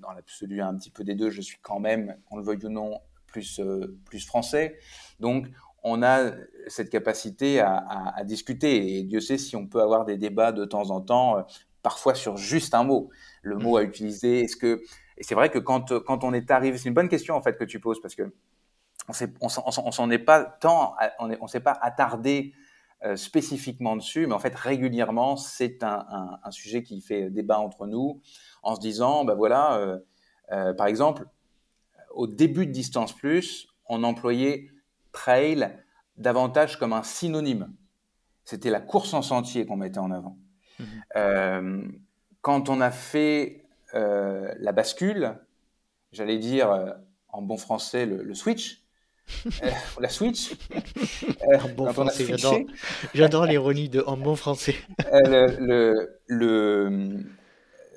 dans 0.00 0.12
l'absolu 0.12 0.62
un 0.62 0.74
petit 0.74 0.90
peu 0.90 1.04
des 1.04 1.14
deux, 1.14 1.30
je 1.30 1.42
suis 1.42 1.58
quand 1.60 1.80
même, 1.80 2.16
qu'on 2.28 2.36
le 2.36 2.42
veuille 2.42 2.64
ou 2.64 2.70
non, 2.70 3.00
plus, 3.26 3.60
euh, 3.60 3.98
plus 4.04 4.26
français. 4.26 4.78
Donc, 5.20 5.48
on 5.88 6.02
a 6.02 6.32
cette 6.66 6.90
capacité 6.90 7.60
à, 7.60 8.22
discuter. 8.24 8.98
Et 8.98 9.02
Dieu 9.04 9.20
sait 9.20 9.38
si 9.38 9.54
on 9.54 9.66
peut 9.68 9.80
avoir 9.80 10.04
des 10.04 10.16
débats 10.16 10.50
de 10.50 10.64
temps 10.64 10.90
en 10.90 11.00
temps, 11.00 11.38
euh, 11.38 11.42
parfois 11.80 12.14
sur 12.14 12.36
juste 12.36 12.74
un 12.74 12.82
mot. 12.82 13.10
Le 13.42 13.56
mot 13.56 13.76
à 13.76 13.82
mmh. 13.82 13.86
utiliser, 13.86 14.40
est-ce 14.40 14.56
que. 14.56 14.82
Et 15.16 15.22
c'est 15.22 15.36
vrai 15.36 15.48
que 15.48 15.60
quand, 15.60 15.96
quand 16.00 16.24
on 16.24 16.32
est 16.32 16.50
arrivé, 16.50 16.76
c'est 16.76 16.88
une 16.88 16.94
bonne 16.94 17.08
question 17.08 17.36
en 17.36 17.40
fait 17.40 17.56
que 17.56 17.64
tu 17.64 17.78
poses 17.80 18.00
parce 18.00 18.14
que 18.14 18.34
on 19.40 19.48
s'en 19.92 20.10
est 20.10 20.18
pas 20.18 20.42
tant, 20.42 20.96
on 21.20 21.28
ne 21.28 21.46
s'est 21.46 21.60
pas 21.60 21.78
attardé 21.80 22.52
euh, 23.04 23.14
spécifiquement 23.14 23.94
dessus, 23.94 24.26
mais 24.26 24.34
en 24.34 24.40
fait 24.40 24.54
régulièrement 24.56 25.36
c'est 25.36 25.84
un, 25.84 26.04
un, 26.42 26.50
sujet 26.50 26.82
qui 26.82 27.00
fait 27.00 27.30
débat 27.30 27.60
entre 27.60 27.86
nous 27.86 28.20
en 28.64 28.74
se 28.74 28.80
disant, 28.80 29.24
ben 29.24 29.34
voilà, 29.34 30.00
euh, 30.50 30.74
par 30.74 30.88
exemple, 30.88 31.24
au 32.10 32.26
début 32.26 32.66
de 32.66 32.72
Distance 32.72 33.12
Plus, 33.12 33.68
on 33.88 34.02
employait 34.02 34.70
trail 35.16 35.72
davantage 36.16 36.78
comme 36.78 36.92
un 36.92 37.02
synonyme. 37.02 37.72
C'était 38.44 38.70
la 38.70 38.80
course 38.80 39.14
en 39.14 39.22
sentier 39.22 39.66
qu'on 39.66 39.76
mettait 39.76 39.98
en 39.98 40.10
avant. 40.10 40.36
Mmh. 40.78 40.84
Euh, 41.16 41.82
quand 42.42 42.68
on 42.68 42.80
a 42.80 42.90
fait 42.90 43.62
la 43.92 44.72
bascule, 44.72 45.38
j'allais 46.12 46.36
dire 46.36 46.96
en 47.30 47.40
bon 47.40 47.56
français 47.56 48.04
le, 48.04 48.34
switch, 48.34 48.84
la 50.00 50.10
Switch. 50.10 50.54
en 51.62 51.68
bon 51.74 51.90
français, 51.94 52.36
j'adore 53.14 53.46
l'ironie 53.46 53.88
de 53.88 54.02
en 54.06 54.18
bon 54.18 54.36
français. 54.36 54.74
le, 54.98 56.20
le, 56.26 57.24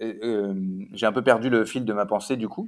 euh, 0.02 0.14
euh, 0.24 0.54
j'ai 0.94 1.06
un 1.06 1.12
peu 1.12 1.24
perdu 1.24 1.50
le 1.50 1.66
fil 1.66 1.86
de 1.86 1.94
ma 1.94 2.06
pensée 2.06 2.38
du 2.38 2.48
coup. 2.48 2.68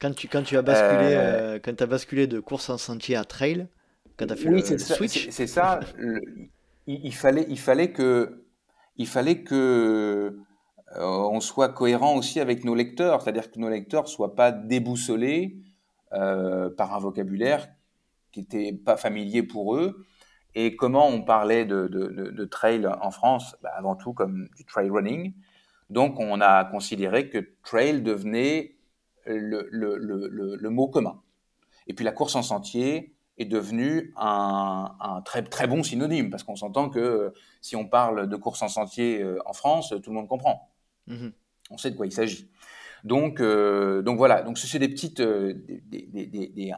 Quand 0.00 0.14
tu, 0.14 0.28
quand 0.28 0.42
tu 0.42 0.56
as 0.56 0.62
basculé, 0.62 1.14
euh, 1.14 1.58
quand 1.62 1.80
as 1.80 1.86
basculé 1.86 2.26
de 2.26 2.40
course 2.40 2.70
en 2.70 2.78
sentier 2.78 3.16
à 3.16 3.24
trail, 3.24 3.68
quand 4.16 4.26
tu 4.26 4.32
as 4.32 4.36
fait 4.36 4.48
oui, 4.48 4.62
le, 4.68 4.78
switch. 4.78 5.28
C'est 5.30 5.46
ça. 5.46 5.80
il, 6.86 7.14
fallait, 7.14 7.46
il 7.48 7.58
fallait 7.58 7.92
que, 7.92 8.44
il 8.96 9.06
fallait 9.06 9.42
que 9.42 10.38
on 10.94 11.40
soit 11.40 11.70
cohérent 11.70 12.16
aussi 12.16 12.38
avec 12.38 12.64
nos 12.64 12.74
lecteurs, 12.74 13.22
c'est-à-dire 13.22 13.50
que 13.50 13.58
nos 13.58 13.70
lecteurs 13.70 14.08
soient 14.08 14.34
pas 14.34 14.52
déboussolés 14.52 15.56
par 16.10 16.94
un 16.94 16.98
vocabulaire 16.98 17.68
qui 18.32 18.40
n'était 18.40 18.72
pas 18.72 18.96
familier 18.96 19.42
pour 19.42 19.76
eux. 19.76 20.04
Et 20.54 20.76
comment 20.76 21.08
on 21.08 21.22
parlait 21.22 21.64
de, 21.64 21.88
de, 21.88 22.08
de, 22.30 22.44
trail 22.44 22.86
en 22.86 23.10
France? 23.10 23.56
Bah, 23.62 23.70
Avant 23.74 23.96
tout 23.96 24.12
comme 24.12 24.48
du 24.56 24.64
trail 24.64 24.90
running. 24.90 25.32
Donc, 25.88 26.18
on 26.20 26.40
a 26.40 26.64
considéré 26.64 27.28
que 27.28 27.54
trail 27.62 28.02
devenait 28.02 28.76
le, 29.26 30.68
mot 30.68 30.88
commun. 30.88 31.22
Et 31.86 31.94
puis, 31.94 32.04
la 32.04 32.12
course 32.12 32.34
en 32.34 32.42
sentier 32.42 33.14
est 33.42 33.46
devenue 33.46 34.12
un, 34.16 35.22
très, 35.24 35.42
très 35.42 35.66
bon 35.66 35.82
synonyme, 35.82 36.30
parce 36.30 36.42
qu'on 36.42 36.56
s'entend 36.56 36.88
que 36.88 37.32
si 37.60 37.76
on 37.76 37.86
parle 37.86 38.28
de 38.28 38.36
course 38.36 38.62
en 38.62 38.68
sentier 38.68 39.22
euh, 39.22 39.38
en 39.46 39.52
France, 39.52 39.94
tout 40.02 40.10
le 40.10 40.16
monde 40.16 40.28
comprend. 40.28 40.70
Mm-hmm. 41.08 41.32
On 41.70 41.76
sait 41.76 41.90
de 41.90 41.96
quoi 41.96 42.06
il 42.06 42.12
s'agit. 42.12 42.50
Donc, 43.04 43.40
euh, 43.40 44.02
donc 44.02 44.16
voilà. 44.16 44.42
Donc, 44.42 44.58
c'est 44.58 44.78
des 44.78 44.88
petites, 44.88 45.20
euh, 45.20 45.54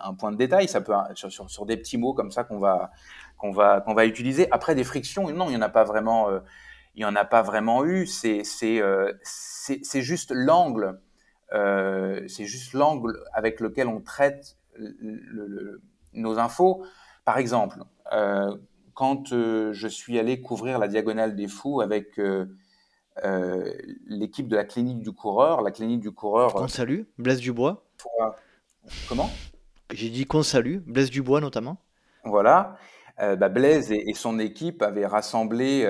un 0.00 0.14
point 0.14 0.32
de 0.32 0.36
détail. 0.36 0.68
Ça 0.68 0.80
peut 0.80 0.94
sur, 1.14 1.30
sur, 1.30 1.66
des 1.66 1.76
petits 1.76 1.98
mots 1.98 2.14
comme 2.14 2.30
ça 2.30 2.44
qu'on 2.44 2.58
va, 2.58 2.90
qu'on 3.36 3.52
va, 3.52 3.80
qu'on 3.82 3.94
va 3.94 4.06
utiliser. 4.06 4.50
Après, 4.50 4.74
des 4.74 4.84
frictions, 4.84 5.30
non, 5.30 5.46
il 5.46 5.50
n'y 5.50 5.56
en 5.56 5.62
a 5.62 5.68
pas 5.68 5.84
vraiment 5.84 6.28
il 6.94 7.00
n'y 7.00 7.04
en 7.04 7.16
a 7.16 7.24
pas 7.24 7.42
vraiment 7.42 7.84
eu. 7.84 8.06
C'est 8.06 8.42
euh, 8.80 9.12
juste 9.94 10.32
l'angle, 10.32 11.00
euh, 11.52 12.26
c'est 12.28 12.46
juste 12.46 12.72
l'angle 12.72 13.18
avec 13.32 13.60
lequel 13.60 13.88
on 13.88 14.00
traite 14.00 14.56
nos 16.14 16.38
infos. 16.38 16.84
Par 17.24 17.38
exemple, 17.38 17.78
euh, 18.12 18.56
quand 18.94 19.28
je 19.28 19.88
suis 19.88 20.18
allé 20.18 20.40
couvrir 20.40 20.78
la 20.78 20.88
diagonale 20.88 21.34
des 21.34 21.48
fous 21.48 21.80
avec 21.80 22.20
l'équipe 24.06 24.48
de 24.48 24.56
la 24.56 24.64
clinique 24.64 25.00
du 25.00 25.12
coureur, 25.12 25.62
la 25.62 25.72
clinique 25.72 26.00
du 26.00 26.12
coureur. 26.12 26.54
On 26.56 26.68
salue, 26.68 27.02
Blaise 27.18 27.40
Dubois. 27.40 27.84
Comment? 29.08 29.30
J'ai 29.92 30.10
dit 30.10 30.26
qu'on 30.26 30.42
salue, 30.42 30.78
Blaise 30.86 31.10
Dubois 31.10 31.40
notamment. 31.40 31.78
Voilà. 32.24 32.76
Bah, 33.18 33.48
Blaise 33.48 33.90
et, 33.90 34.10
et, 34.10 34.14
son 34.14 34.38
équipe 34.38 34.82
avaient 34.82 35.06
rassemblé 35.06 35.84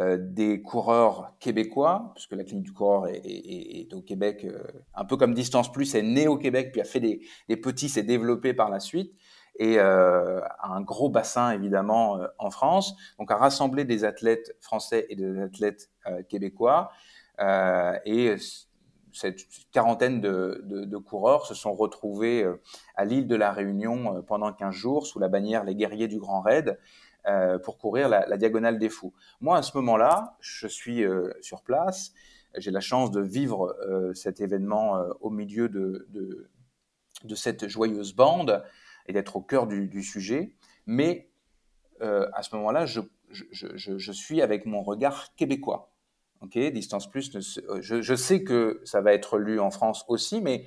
euh, 0.00 0.16
des 0.16 0.62
coureurs 0.62 1.34
québécois, 1.40 2.12
puisque 2.14 2.32
la 2.32 2.44
clinique 2.44 2.66
du 2.66 2.72
coureur 2.72 3.08
est, 3.08 3.92
au 3.92 4.00
Québec, 4.00 4.44
euh, 4.44 4.62
un 4.94 5.04
peu 5.04 5.16
comme 5.16 5.34
Distance 5.34 5.72
Plus, 5.72 5.92
est 5.96 6.02
née 6.02 6.28
au 6.28 6.38
Québec, 6.38 6.70
puis 6.70 6.80
a 6.80 6.84
fait 6.84 7.00
des, 7.00 7.56
petits, 7.56 7.88
s'est 7.88 8.04
développé 8.04 8.54
par 8.54 8.70
la 8.70 8.78
suite, 8.78 9.12
et 9.58 9.78
euh, 9.78 10.40
un 10.62 10.80
gros 10.80 11.08
bassin 11.08 11.50
évidemment 11.50 12.20
en 12.38 12.50
France, 12.50 12.94
donc 13.18 13.30
a 13.30 13.36
rassemblé 13.36 13.84
des 13.84 14.04
athlètes 14.04 14.56
français 14.60 15.06
et 15.08 15.16
des 15.16 15.40
athlètes 15.40 15.90
québécois, 16.28 16.90
et 17.40 18.36
cette 19.12 19.46
quarantaine 19.72 20.20
de, 20.20 20.96
coureurs 20.96 21.46
se 21.46 21.54
sont 21.54 21.74
retrouvés 21.74 22.46
à 22.96 23.04
l'île 23.04 23.26
de 23.26 23.36
la 23.36 23.52
Réunion 23.52 24.22
pendant 24.26 24.52
15 24.52 24.74
jours 24.74 25.06
sous 25.06 25.18
la 25.18 25.28
bannière 25.28 25.64
Les 25.64 25.74
Guerriers 25.74 26.08
du 26.08 26.18
Grand 26.18 26.40
Raid. 26.40 26.78
Euh, 27.28 27.58
pour 27.58 27.76
courir 27.76 28.08
la, 28.08 28.36
diagonale 28.38 28.78
des 28.78 28.88
fous. 28.88 29.12
Moi, 29.40 29.58
à 29.58 29.62
ce 29.62 29.76
moment-là, 29.76 30.36
je 30.40 30.66
suis 30.66 31.04
euh, 31.04 31.30
sur 31.42 31.62
place. 31.62 32.12
J'ai 32.56 32.70
la 32.70 32.80
chance 32.80 33.10
de 33.10 33.20
vivre 33.20 33.76
euh, 33.86 34.14
cet 34.14 34.40
événement 34.40 34.96
au 35.20 35.28
milieu 35.28 35.68
de, 35.68 36.48
cette 37.34 37.68
joyeuse 37.68 38.14
bande 38.14 38.64
et 39.08 39.12
d'être 39.12 39.36
au 39.36 39.40
cœur 39.40 39.66
du, 39.66 40.02
sujet. 40.02 40.54
Mais 40.86 41.30
à 42.00 42.42
ce 42.42 42.54
moment-là, 42.56 42.86
je, 42.86 44.12
suis 44.12 44.42
avec 44.42 44.66
mon 44.66 44.82
regard 44.82 45.34
québécois. 45.34 45.92
Ok, 46.40 46.56
Distance 46.56 47.10
Plus, 47.10 47.32
je, 47.80 48.14
sais 48.14 48.44
que 48.44 48.80
ça 48.84 49.00
va 49.00 49.12
être 49.12 49.38
lu 49.38 49.58
en 49.58 49.70
France 49.70 50.04
aussi, 50.08 50.40
mais 50.40 50.66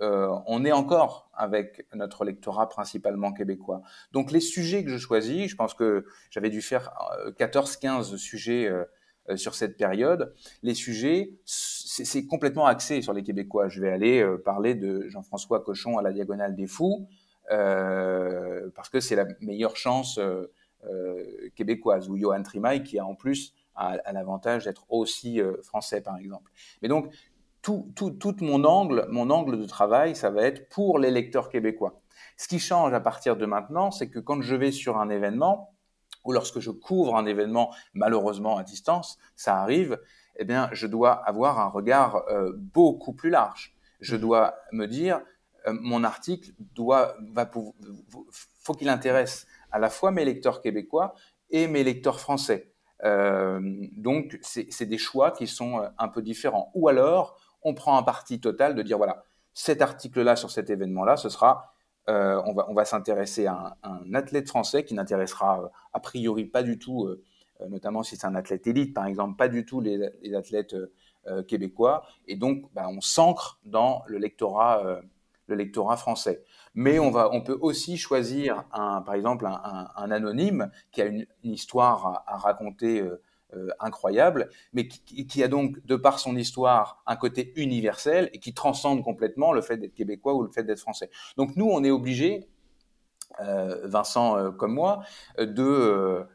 euh, 0.00 0.34
on 0.46 0.64
est 0.64 0.72
encore 0.72 1.30
avec 1.34 1.86
notre 1.94 2.24
lectorat 2.24 2.68
principalement 2.68 3.32
québécois. 3.32 3.82
Donc 4.12 4.32
les 4.32 4.40
sujets 4.40 4.84
que 4.84 4.90
je 4.90 4.98
choisis, 4.98 5.48
je 5.48 5.54
pense 5.54 5.74
que 5.74 6.06
j'avais 6.30 6.50
dû 6.50 6.60
faire 6.60 6.90
14-15 7.38 8.14
euh, 8.14 8.16
sujets 8.16 8.68
euh, 8.68 9.36
sur 9.36 9.54
cette 9.54 9.76
période. 9.76 10.34
Les 10.62 10.74
sujets, 10.74 11.38
c'est 11.44 12.26
complètement 12.26 12.66
axé 12.66 13.02
sur 13.02 13.12
les 13.12 13.22
Québécois. 13.22 13.68
Je 13.68 13.80
vais 13.80 13.90
aller 13.90 14.26
parler 14.44 14.74
de 14.74 15.08
Jean-François 15.08 15.62
Cochon 15.62 15.96
à 15.96 16.02
la 16.02 16.12
Diagonale 16.12 16.56
des 16.56 16.66
Fous, 16.66 17.06
parce 18.74 18.88
que 18.88 19.00
c'est 19.00 19.16
la 19.16 19.26
meilleure 19.40 19.76
chance 19.76 20.18
québécoise, 21.54 22.08
ou 22.08 22.16
Johan 22.16 22.42
Trimaille, 22.42 22.82
qui 22.82 22.98
a 22.98 23.06
en 23.06 23.14
plus 23.14 23.54
l'avantage 24.12 24.64
d'être 24.64 24.84
aussi 24.88 25.40
français, 25.62 26.00
par 26.00 26.16
exemple. 26.16 26.50
Mais 26.82 26.88
donc, 26.88 27.12
tout, 27.62 27.92
tout, 27.94 28.36
mon 28.40 28.64
angle, 28.64 29.06
mon 29.08 29.30
angle 29.30 29.58
de 29.58 29.66
travail, 29.66 30.16
ça 30.16 30.30
va 30.30 30.42
être 30.42 30.68
pour 30.68 30.98
les 30.98 31.10
lecteurs 31.10 31.48
québécois. 31.48 32.00
Ce 32.36 32.48
qui 32.48 32.58
change 32.58 32.92
à 32.92 33.00
partir 33.00 33.36
de 33.36 33.46
maintenant, 33.46 33.90
c'est 33.90 34.10
que 34.10 34.18
quand 34.18 34.42
je 34.42 34.56
vais 34.56 34.72
sur 34.72 34.98
un 34.98 35.08
événement, 35.10 35.72
ou 36.24 36.32
lorsque 36.32 36.60
je 36.60 36.70
couvre 36.70 37.16
un 37.16 37.26
événement, 37.26 37.72
malheureusement 37.94 38.56
à 38.56 38.64
distance, 38.64 39.18
ça 39.36 39.60
arrive, 39.60 39.98
eh 40.36 40.44
bien, 40.44 40.68
je 40.72 40.86
dois 40.86 41.12
avoir 41.12 41.60
un 41.60 41.68
regard 41.68 42.24
euh, 42.28 42.52
beaucoup 42.56 43.12
plus 43.12 43.30
large. 43.30 43.76
Je 44.00 44.16
mmh. 44.16 44.20
dois 44.20 44.54
me 44.72 44.86
dire, 44.86 45.20
euh, 45.66 45.72
mon 45.80 46.04
article 46.04 46.52
doit, 46.58 47.16
va, 47.32 47.50
faut 48.60 48.74
qu'il 48.74 48.88
intéresse 48.88 49.46
à 49.70 49.78
la 49.78 49.90
fois 49.90 50.10
mes 50.10 50.24
lecteurs 50.24 50.60
québécois 50.60 51.14
et 51.50 51.66
mes 51.66 51.84
lecteurs 51.84 52.20
français. 52.20 52.72
Euh, 53.04 53.60
donc, 53.96 54.38
c'est 54.42 54.86
des 54.86 54.98
choix 54.98 55.32
qui 55.32 55.46
sont 55.46 55.82
un 55.98 56.08
peu 56.08 56.22
différents. 56.22 56.70
Ou 56.74 56.88
alors, 56.88 57.36
on 57.62 57.74
prend 57.74 57.96
un 57.96 58.02
parti 58.02 58.40
total 58.40 58.74
de 58.74 58.82
dire 58.82 58.96
voilà, 58.96 59.24
cet 59.54 59.82
article-là 59.82 60.36
sur 60.36 60.50
cet 60.50 60.70
événement-là, 60.70 61.16
ce 61.16 61.28
sera, 61.28 61.74
euh, 62.08 62.40
on 62.46 62.54
va, 62.54 62.66
on 62.68 62.74
va 62.74 62.84
s'intéresser 62.84 63.46
à 63.46 63.76
un, 63.82 64.14
athlète 64.14 64.48
français 64.48 64.84
qui 64.84 64.94
n'intéressera 64.94 65.62
euh, 65.62 65.68
a 65.92 66.00
priori 66.00 66.44
pas 66.44 66.62
du 66.62 66.78
tout, 66.78 67.06
euh, 67.06 67.22
notamment 67.68 68.02
si 68.02 68.16
c'est 68.16 68.26
un 68.26 68.34
athlète 68.34 68.66
élite 68.66 68.94
par 68.94 69.06
exemple, 69.06 69.36
pas 69.36 69.48
du 69.48 69.64
tout 69.64 69.80
les, 69.80 70.34
athlètes 70.34 70.74
québécois, 71.46 72.02
et 72.26 72.34
donc 72.34 72.64
bah, 72.74 72.88
on 72.88 73.00
s'ancre 73.00 73.60
dans 73.64 74.02
le 74.08 74.18
lectorat, 74.18 75.00
le 75.52 75.58
lectorat 75.58 75.96
français. 75.96 76.42
Mais 76.74 76.98
on, 76.98 77.10
va, 77.10 77.30
on 77.32 77.42
peut 77.42 77.58
aussi 77.60 77.96
choisir, 77.96 78.64
un, 78.72 79.02
par 79.02 79.14
exemple, 79.14 79.46
un, 79.46 80.10
anonyme 80.10 80.70
qui 80.90 81.02
a 81.02 81.06
une, 81.06 81.26
histoire 81.44 82.24
à, 82.26 82.36
raconter 82.38 83.00
euh, 83.00 83.22
euh, 83.54 83.68
incroyable, 83.78 84.48
mais 84.72 84.88
qui, 84.88 85.42
a 85.42 85.48
donc, 85.48 85.84
de 85.84 85.96
par 85.96 86.18
son 86.18 86.36
histoire, 86.36 87.02
un 87.06 87.16
côté 87.16 87.52
universel 87.56 88.30
et 88.32 88.38
qui 88.38 88.54
transcende 88.54 89.02
complètement 89.02 89.52
le 89.52 89.60
fait 89.60 89.76
d'être 89.76 89.94
québécois 89.94 90.34
ou 90.34 90.42
le 90.42 90.50
fait 90.50 90.64
d'être 90.64 90.80
français. 90.80 91.10
Donc 91.36 91.56
nous, 91.56 91.68
on 91.68 91.84
est 91.84 91.90
obligé, 91.90 92.48
euh, 93.40 93.86
Vincent 93.86 94.52
comme 94.52 94.72
moi, 94.72 95.02
de 95.38 96.26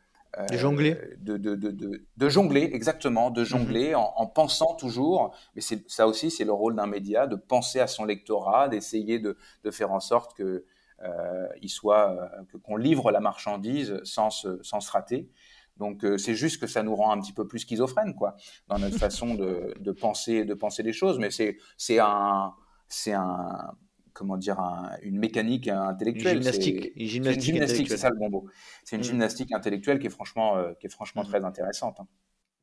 de 0.52 0.58
jongler 0.58 0.98
de, 1.20 1.38
de, 1.38 1.56
de, 1.56 2.02
de, 2.16 2.30
jongler, 2.30 2.70
exactement, 2.74 3.32
de 3.32 3.44
jongler 3.44 3.92
mhm. 3.92 3.98
en, 4.16 4.28
pensant 4.28 4.76
toujours, 4.76 5.36
mais 5.56 5.62
ça 5.88 6.08
aussi 6.08 6.32
c'est 6.32 6.46
le 6.46 6.52
rôle 6.52 6.76
d'un 6.76 6.88
média, 6.88 7.28
de 7.28 7.36
penser 7.36 7.80
à 7.80 7.88
son 7.88 8.06
lectorat, 8.06 8.70
d'essayer 8.70 9.20
de, 9.20 9.38
faire 9.72 9.92
en 9.92 10.00
sorte 10.00 10.36
que 10.36 10.66
euh, 11.04 11.48
il 11.62 11.70
soit, 11.70 12.12
euh, 12.12 12.60
qu'on 12.64 12.78
livre 12.78 13.12
la 13.12 13.20
marchandise 13.20 14.00
sans 14.04 14.30
se, 14.30 14.62
sans 14.64 14.80
se 14.80 14.92
rater. 14.92 15.30
Donc 15.78 16.04
euh, 16.04 16.18
c'est 16.18 16.34
juste 16.34 16.60
que 16.60 16.68
ça 16.68 16.82
nous 16.82 16.96
rend 16.96 17.12
un 17.12 17.22
petit 17.22 17.34
peu 17.34 17.48
plus 17.48 17.60
schizophrène, 17.60 18.16
quoi, 18.16 18.36
dans 18.68 18.80
notre 18.80 18.98
façon 19.00 19.36
de, 19.36 19.74
de 19.80 19.92
penser, 19.92 20.44
de 20.44 20.54
penser 20.54 20.84
les 20.84 20.94
choses. 20.94 21.20
Mais 21.20 21.32
c'est 21.32 21.58
c'est 21.78 22.00
un 22.00 22.54
c'est 22.88 23.14
un 23.14 23.76
comment 24.18 24.38
dire, 24.38 24.60
une 25.04 25.20
mécanique 25.20 25.68
intellectuelle. 25.68 26.38
Une 26.38 26.44
gymnastique. 26.44 26.92
Une 26.96 27.08
gymnastique, 27.40 27.88
c'est 27.88 27.98
ça 27.98 28.10
le 28.10 28.18
bon 28.18 28.30
mot. 28.30 28.48
C'est 28.84 28.96
une 28.96 29.02
mm. 29.02 29.06
gymnastique 29.06 29.52
intellectuelle 29.52 30.00
qui 30.00 30.08
est 30.08 30.12
franchement, 30.12 30.58
euh, 30.58 30.74
qui 30.80 30.88
est 30.88 30.90
franchement 30.90 31.24
mm. 31.24 31.28
très 31.28 31.46
intéressante. 31.46 31.98
Hein. 32.00 32.08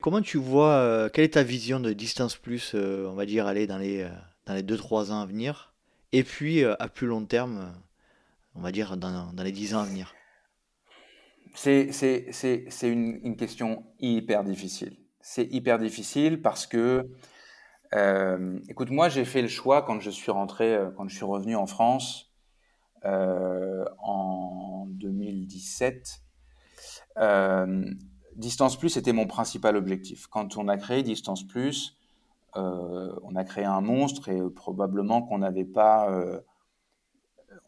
Comment 0.03 0.21
tu 0.21 0.37
vois, 0.37 0.73
euh, 0.73 1.09
quelle 1.09 1.25
est 1.25 1.35
ta 1.35 1.45
vision 1.45 1.81
de 1.81 1.93
Distance 1.93 2.37
Plus, 2.37 2.73
euh, 2.75 3.07
on 3.09 3.15
va 3.15 3.25
dire, 3.25 3.47
aller 3.47 3.67
dans 3.67 3.79
les, 3.79 4.07
dans 4.47 4.55
les 4.55 4.63
2-3 4.63 5.13
ans 5.13 5.21
à 5.21 5.27
venir? 5.27 5.75
Et 6.13 6.25
puis, 6.25 6.65
à 6.65 6.89
plus 6.89 7.07
long 7.07 7.25
terme, 7.25 7.73
on 8.55 8.61
va 8.61 8.71
dire, 8.73 8.97
dans, 8.97 9.33
dans 9.33 9.43
les 9.43 9.53
10 9.53 9.75
ans 9.75 9.81
à 9.81 9.85
venir? 9.85 10.15
C'est 11.55 11.91
une, 12.83 13.21
une 13.23 13.37
question 13.37 13.85
hyper 14.01 14.45
difficile. 14.45 14.97
C'est 15.21 15.47
hyper 15.53 15.79
difficile 15.79 16.43
parce 16.43 16.67
que 16.67 17.09
euh, 17.95 18.59
écoute, 18.69 18.91
moi, 18.91 19.09
j'ai 19.09 19.25
fait 19.25 19.43
le 19.43 19.49
choix 19.49 19.83
quand 19.83 20.01
je 20.01 20.11
suis 20.11 20.33
rentré, 20.33 20.75
euh, 20.75 20.91
quand 20.91 21.09
je 21.09 21.15
suis 21.15 21.25
revenu 21.25 21.55
en 21.55 21.66
France 21.66 22.33
euh, 23.05 23.85
en 23.99 24.87
2017. 24.89 26.21
Distance 28.37 28.77
Plus 28.77 28.97
était 28.97 29.12
mon 29.12 29.27
principal 29.27 29.77
objectif. 29.77 30.27
Quand 30.27 30.57
on 30.57 30.66
a 30.66 30.77
créé 30.77 31.05
Distance 31.05 31.47
Plus, 31.47 31.97
on 32.57 33.35
a 33.37 33.45
créé 33.45 33.65
un 33.65 33.81
monstre 33.81 34.29
et 34.29 34.41
probablement 34.51 35.23
qu'on 35.23 35.39
n'avait 35.39 35.65
pas, 35.65 36.09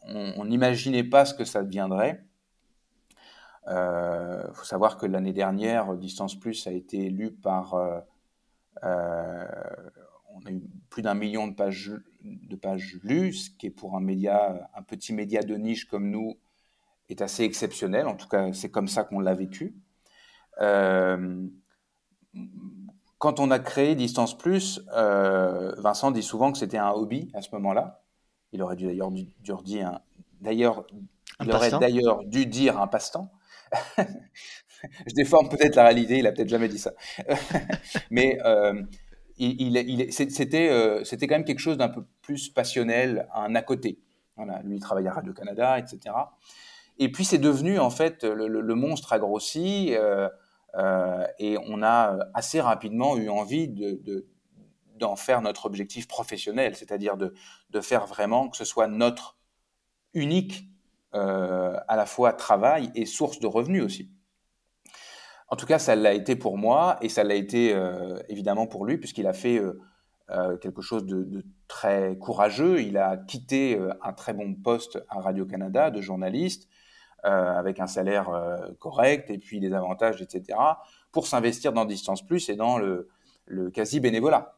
on 0.03 0.43
n'imaginait 0.43 1.05
pas 1.05 1.23
ce 1.23 1.33
que 1.33 1.45
ça 1.45 1.63
deviendrait. 1.63 2.25
Il 3.67 4.51
faut 4.53 4.65
savoir 4.65 4.97
que 4.97 5.05
l'année 5.05 5.31
dernière, 5.31 5.95
Distance 5.95 6.37
Plus 6.37 6.67
a 6.67 6.71
été 6.71 7.09
lu 7.09 7.31
par 7.31 7.75
on 10.37 10.45
a 10.47 10.51
eu 10.51 10.61
plus 10.89 11.01
d'un 11.01 11.13
million 11.13 11.47
de 11.47 11.55
pages, 11.55 11.91
de 12.21 12.55
pages 12.55 12.99
lues, 13.03 13.33
ce 13.33 13.49
qui 13.49 13.67
est 13.67 13.71
pour 13.71 13.95
un 13.95 13.99
média, 13.99 14.69
un 14.75 14.83
petit 14.83 15.13
média 15.13 15.41
de 15.41 15.55
niche 15.55 15.85
comme 15.85 16.09
nous, 16.09 16.37
est 17.09 17.21
assez 17.21 17.43
exceptionnel. 17.43 18.07
En 18.07 18.15
tout 18.15 18.27
cas, 18.27 18.51
c'est 18.53 18.69
comme 18.69 18.87
ça 18.87 19.03
qu'on 19.03 19.19
l'a 19.19 19.33
vécu. 19.33 19.75
Euh, 20.59 21.47
quand 23.17 23.39
on 23.39 23.49
a 23.51 23.59
créé 23.59 23.95
Distance 23.95 24.37
Plus, 24.37 24.81
euh, 24.95 25.73
Vincent 25.77 26.11
dit 26.11 26.23
souvent 26.23 26.51
que 26.51 26.57
c'était 26.57 26.77
un 26.77 26.91
hobby 26.91 27.31
à 27.33 27.41
ce 27.41 27.49
moment-là. 27.53 28.03
Il 28.51 28.61
aurait 28.61 28.75
dû 28.75 28.85
d'ailleurs 28.85 29.11
dû, 29.11 29.27
dire, 29.63 29.99
d'ailleurs, 30.41 30.85
il 31.41 31.51
aurait 31.51 31.71
d'ailleurs 31.71 32.23
dû 32.25 32.45
dire 32.45 32.79
un 32.79 32.87
passe-temps. 32.87 33.31
Je 35.07 35.13
déforme 35.15 35.49
peut-être 35.49 35.75
la 35.75 35.83
réalité, 35.83 36.19
il 36.19 36.27
a 36.27 36.31
peut-être 36.31 36.49
jamais 36.49 36.67
dit 36.69 36.77
ça. 36.77 36.93
Mais 38.11 38.37
euh, 38.45 38.81
il, 39.39 40.11
c'était, 40.11 40.69
euh, 40.69 41.03
c'était 41.03 41.27
quand 41.27 41.35
même 41.35 41.45
quelque 41.45 41.59
chose 41.59 41.77
d'un 41.77 41.89
peu 41.89 42.03
plus 42.21 42.49
passionnel, 42.49 43.27
un 43.33 43.55
à 43.55 43.61
côté. 43.61 43.99
Lui, 44.63 44.75
il 44.75 44.79
travaille 44.79 45.07
à 45.07 45.13
Radio-Canada, 45.13 45.79
etc. 45.79 46.15
Et 46.99 47.11
puis, 47.11 47.25
c'est 47.25 47.37
devenu, 47.39 47.79
en 47.79 47.89
fait, 47.89 48.23
le, 48.23 48.75
monstre 48.75 49.13
a 49.13 49.19
grossi 49.19 49.93
euh, 49.95 50.29
euh, 50.75 51.25
et 51.39 51.57
on 51.67 51.81
a 51.81 52.17
assez 52.33 52.61
rapidement 52.61 53.17
eu 53.17 53.29
envie 53.29 53.67
de, 53.67 54.27
d'en 54.97 55.15
faire 55.15 55.41
notre 55.41 55.65
objectif 55.65 56.07
professionnel, 56.07 56.75
c'est-à-dire 56.75 57.17
de, 57.17 57.33
faire 57.81 58.05
vraiment 58.05 58.49
que 58.49 58.57
ce 58.57 58.65
soit 58.65 58.87
notre 58.87 59.37
unique 60.13 60.67
à 61.13 61.95
la 61.95 62.05
fois 62.05 62.33
travail 62.33 62.91
et 62.93 63.07
source 63.07 63.39
de 63.39 63.47
revenus 63.47 63.83
aussi. 63.83 64.11
En 65.49 65.55
tout 65.55 65.65
cas, 65.65 65.79
ça 65.79 65.95
l'a 65.95 66.13
été 66.13 66.35
pour 66.35 66.57
moi 66.57 66.97
et 67.01 67.09
ça 67.09 67.23
l'a 67.23 67.35
été 67.35 67.73
euh, 67.73 68.19
évidemment 68.27 68.67
pour 68.67 68.85
lui 68.85 68.97
puisqu'il 68.97 69.27
a 69.27 69.33
fait 69.33 69.57
euh, 69.57 69.79
euh, 70.29 70.57
quelque 70.57 70.81
chose 70.81 71.05
de, 71.05 71.45
très 71.67 72.17
courageux. 72.17 72.81
Il 72.81 72.97
a 72.97 73.15
quitté 73.15 73.79
un 74.01 74.13
très 74.13 74.33
bon 74.33 74.55
poste 74.55 74.99
à 75.09 75.21
Radio-Canada 75.21 75.91
de 75.91 76.01
journaliste 76.01 76.67
avec 77.23 77.81
un 77.81 77.87
salaire 77.87 78.29
correct 78.79 79.29
et 79.29 79.37
puis 79.37 79.59
des 79.59 79.73
avantages, 79.73 80.21
etc., 80.21 80.57
pour 81.11 81.27
s'investir 81.27 81.73
dans 81.73 81.83
Distance 81.83 82.25
Plus 82.25 82.47
et 82.47 82.55
dans 82.55 82.77
le, 82.77 83.09
le 83.47 83.69
quasi-bénévolat. 83.69 84.55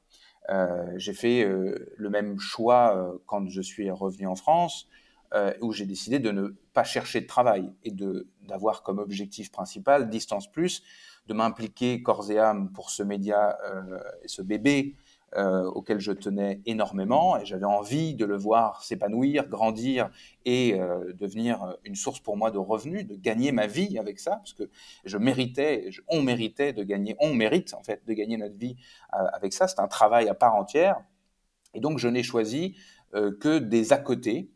J'ai 0.97 1.13
fait 1.13 1.43
le 1.47 2.09
même 2.11 2.37
choix 2.37 3.19
quand 3.25 3.49
je 3.49 3.61
suis 3.61 3.89
revenu 3.89 4.27
en 4.27 4.35
France. 4.35 4.87
Euh, 5.35 5.53
où 5.61 5.73
j'ai 5.73 5.85
décidé 5.85 6.17
de 6.17 6.31
ne 6.31 6.47
pas 6.73 6.83
chercher 6.83 7.21
de 7.21 7.27
travail 7.27 7.71
et 7.83 7.91
de 7.91 8.27
d'avoir 8.47 8.81
comme 8.81 8.97
objectif 8.97 9.51
principal 9.51 10.09
Distance 10.09 10.51
Plus, 10.51 10.81
de 11.27 11.35
m'impliquer 11.35 12.01
corps 12.01 12.31
et 12.31 12.39
âme 12.39 12.71
pour 12.71 12.89
ce 12.89 13.03
média 13.03 13.59
euh, 13.63 13.99
ce 14.25 14.41
bébé 14.41 14.95
euh, 15.35 15.65
auquel 15.65 15.99
je 15.99 16.13
tenais 16.13 16.61
énormément 16.65 17.37
et 17.37 17.45
j'avais 17.45 17.67
envie 17.67 18.15
de 18.15 18.25
le 18.25 18.35
voir 18.37 18.81
s'épanouir, 18.83 19.47
grandir 19.47 20.09
et 20.45 20.79
devenir 21.13 21.77
une 21.83 21.93
source 21.93 22.21
pour 22.21 22.35
moi 22.35 22.49
de 22.49 22.57
revenus, 22.57 23.05
de 23.05 23.15
gagner 23.15 23.51
ma 23.51 23.67
vie 23.67 23.99
avec 23.99 24.19
ça, 24.19 24.37
parce 24.37 24.53
que 24.53 24.67
je 25.05 25.19
méritais, 25.19 25.91
on 26.07 26.23
méritait 26.23 26.73
de 26.73 26.81
gagner, 26.81 27.15
on 27.19 27.35
mérite 27.35 27.75
en 27.75 27.83
fait 27.83 28.03
de 28.07 28.13
gagner 28.13 28.37
notre 28.37 28.57
vie 28.57 28.77
avec 29.11 29.53
ça. 29.53 29.67
C'est 29.67 29.79
un 29.79 29.87
travail 29.87 30.27
à 30.27 30.33
part 30.33 30.55
entière. 30.55 30.99
Et 31.75 31.81
donc 31.81 31.99
je 31.99 32.07
n'ai 32.07 32.23
choisi 32.23 32.75
que 33.13 33.59
des 33.59 33.93
à 33.93 33.99
côté 33.99 34.49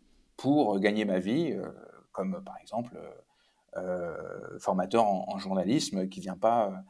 pour 0.44 0.78
gagner 0.78 1.06
ma 1.06 1.20
vie, 1.20 1.54
euh, 1.54 1.70
comme 2.12 2.44
par 2.44 2.58
exemple 2.58 2.98
euh, 2.98 3.80
euh, 3.80 4.60
formateur 4.60 5.06
en, 5.06 5.38
journalisme 5.38 6.10
qui 6.10 6.20
vient 6.20 6.36
pas, 6.36 6.84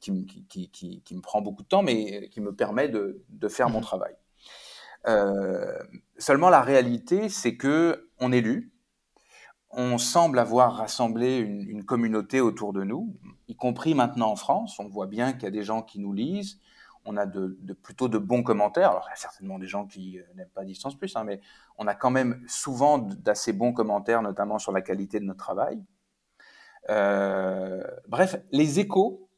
qui, 0.00 0.26
qui, 0.26 0.68
qui, 0.68 1.00
qui, 1.00 1.16
me 1.16 1.20
prend 1.20 1.42
beaucoup 1.42 1.62
de 1.62 1.68
temps, 1.68 1.84
mais 1.84 2.28
qui 2.30 2.40
me 2.40 2.52
permet 2.52 2.88
de, 2.88 3.22
de 3.28 3.48
faire 3.48 3.70
mon 3.70 3.78
mmh. 3.78 3.82
travail. 3.82 4.14
seulement 6.18 6.50
la 6.50 6.60
réalité, 6.60 7.28
c'est 7.28 7.56
que 7.56 8.10
on 8.18 8.32
est 8.32 8.40
lu, 8.40 8.72
on 9.70 9.96
semble 9.96 10.40
avoir 10.40 10.74
rassemblé 10.74 11.38
une, 11.38 11.62
une, 11.68 11.84
communauté 11.84 12.40
autour 12.40 12.72
de 12.72 12.82
nous, 12.82 13.16
y 13.46 13.54
compris 13.54 13.94
maintenant 13.94 14.32
en 14.32 14.36
France. 14.36 14.80
On 14.80 14.88
voit 14.88 15.06
bien 15.06 15.34
qu'il 15.34 15.44
y 15.44 15.46
a 15.46 15.52
des 15.52 15.62
gens 15.62 15.82
qui 15.82 16.00
nous 16.00 16.12
lisent, 16.12 16.58
on 17.04 17.16
a 17.16 17.26
de, 17.26 17.56
plutôt 17.82 18.08
de 18.08 18.18
bons 18.18 18.42
commentaires. 18.42 18.90
Alors, 18.90 19.04
il 19.08 19.10
y 19.10 19.12
a 19.12 19.16
certainement 19.16 19.58
des 19.58 19.66
gens 19.66 19.86
qui 19.86 20.18
euh, 20.18 20.22
n'aiment 20.34 20.48
pas 20.48 20.64
Distance 20.64 20.96
Plus, 20.96 21.16
hein, 21.16 21.24
mais 21.24 21.40
on 21.78 21.86
a 21.86 21.94
quand 21.94 22.10
même 22.10 22.42
souvent 22.46 22.98
d'assez 22.98 23.52
bons 23.52 23.72
commentaires, 23.72 24.22
notamment 24.22 24.58
sur 24.58 24.72
la 24.72 24.82
qualité 24.82 25.20
de 25.20 25.24
notre 25.24 25.38
travail. 25.38 25.82
Euh, 26.88 27.82
bref, 28.08 28.36
les 28.52 28.80
échos 28.80 29.28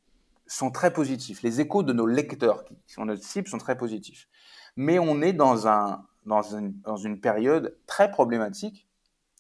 sont 0.47 0.71
très 0.71 0.93
positifs. 0.93 1.43
Les 1.43 1.61
échos 1.61 1.83
de 1.83 1.93
nos 1.93 2.07
lecteurs, 2.07 2.65
qui 2.65 2.95
sont 2.95 3.05
notre 3.05 3.23
cible, 3.23 3.49
sont 3.49 3.59
très 3.59 3.77
positifs. 3.77 4.29
Mais 4.77 4.99
on 4.99 5.23
est 5.23 5.33
dans, 5.33 5.69
un, 5.69 6.05
dans, 6.27 6.43
une, 6.43 7.21
période 7.21 7.77
très 7.87 8.11
problématique, 8.11 8.89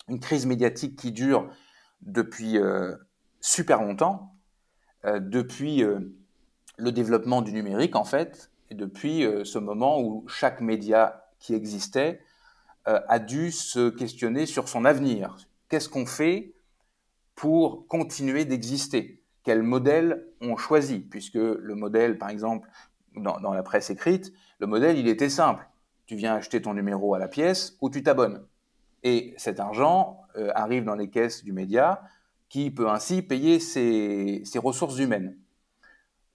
une 0.08 0.20
crise 0.20 0.46
médiatique 0.46 0.96
qui 0.96 1.12
dure 1.12 1.50
depuis 2.02 2.58
euh, 2.58 2.94
super 3.40 3.82
longtemps, 3.82 4.36
depuis 5.04 5.82
le 6.76 6.92
développement 6.92 7.42
du 7.42 7.52
numérique, 7.52 7.96
en 7.96 8.04
fait, 8.04 8.50
depuis 8.70 9.24
euh, 9.24 9.44
ce 9.44 9.58
moment 9.58 10.00
où 10.00 10.24
chaque 10.28 10.60
média 10.60 11.26
qui 11.38 11.54
existait 11.54 12.20
euh, 12.88 13.00
a 13.08 13.18
dû 13.18 13.52
se 13.52 13.90
questionner 13.90 14.46
sur 14.46 14.68
son 14.68 14.84
avenir. 14.84 15.36
Qu'est-ce 15.68 15.88
qu'on 15.88 16.06
fait 16.06 16.54
pour 17.34 17.86
continuer 17.86 18.44
d'exister? 18.44 19.22
Quel 19.44 19.62
modèle 19.62 20.26
on 20.40 20.56
choisit? 20.56 21.08
Puisque 21.08 21.34
le 21.34 21.74
modèle, 21.74 22.18
par 22.18 22.30
exemple, 22.30 22.68
dans, 23.14 23.52
la 23.52 23.62
presse 23.62 23.90
écrite, 23.90 24.32
le 24.58 24.66
modèle, 24.66 24.98
il 24.98 25.08
était 25.08 25.28
simple. 25.28 25.68
Tu 26.06 26.16
viens 26.16 26.34
acheter 26.34 26.62
ton 26.62 26.74
numéro 26.74 27.14
à 27.14 27.18
la 27.18 27.28
pièce 27.28 27.76
ou 27.80 27.90
tu 27.90 28.02
t'abonnes. 28.02 28.44
Et 29.02 29.34
cet 29.36 29.60
argent 29.60 30.22
euh, 30.36 30.50
arrive 30.54 30.84
dans 30.84 30.94
les 30.94 31.10
caisses 31.10 31.44
du 31.44 31.52
média 31.52 32.02
qui 32.48 32.70
peut 32.70 32.88
ainsi 32.88 33.22
payer 33.22 33.58
ses 33.60 34.42
ressources 34.58 34.98
humaines. 34.98 35.36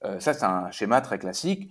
Euh, 0.05 0.19
ça, 0.19 0.33
c'est 0.33 0.45
un 0.45 0.71
schéma 0.71 1.01
très 1.01 1.19
classique 1.19 1.69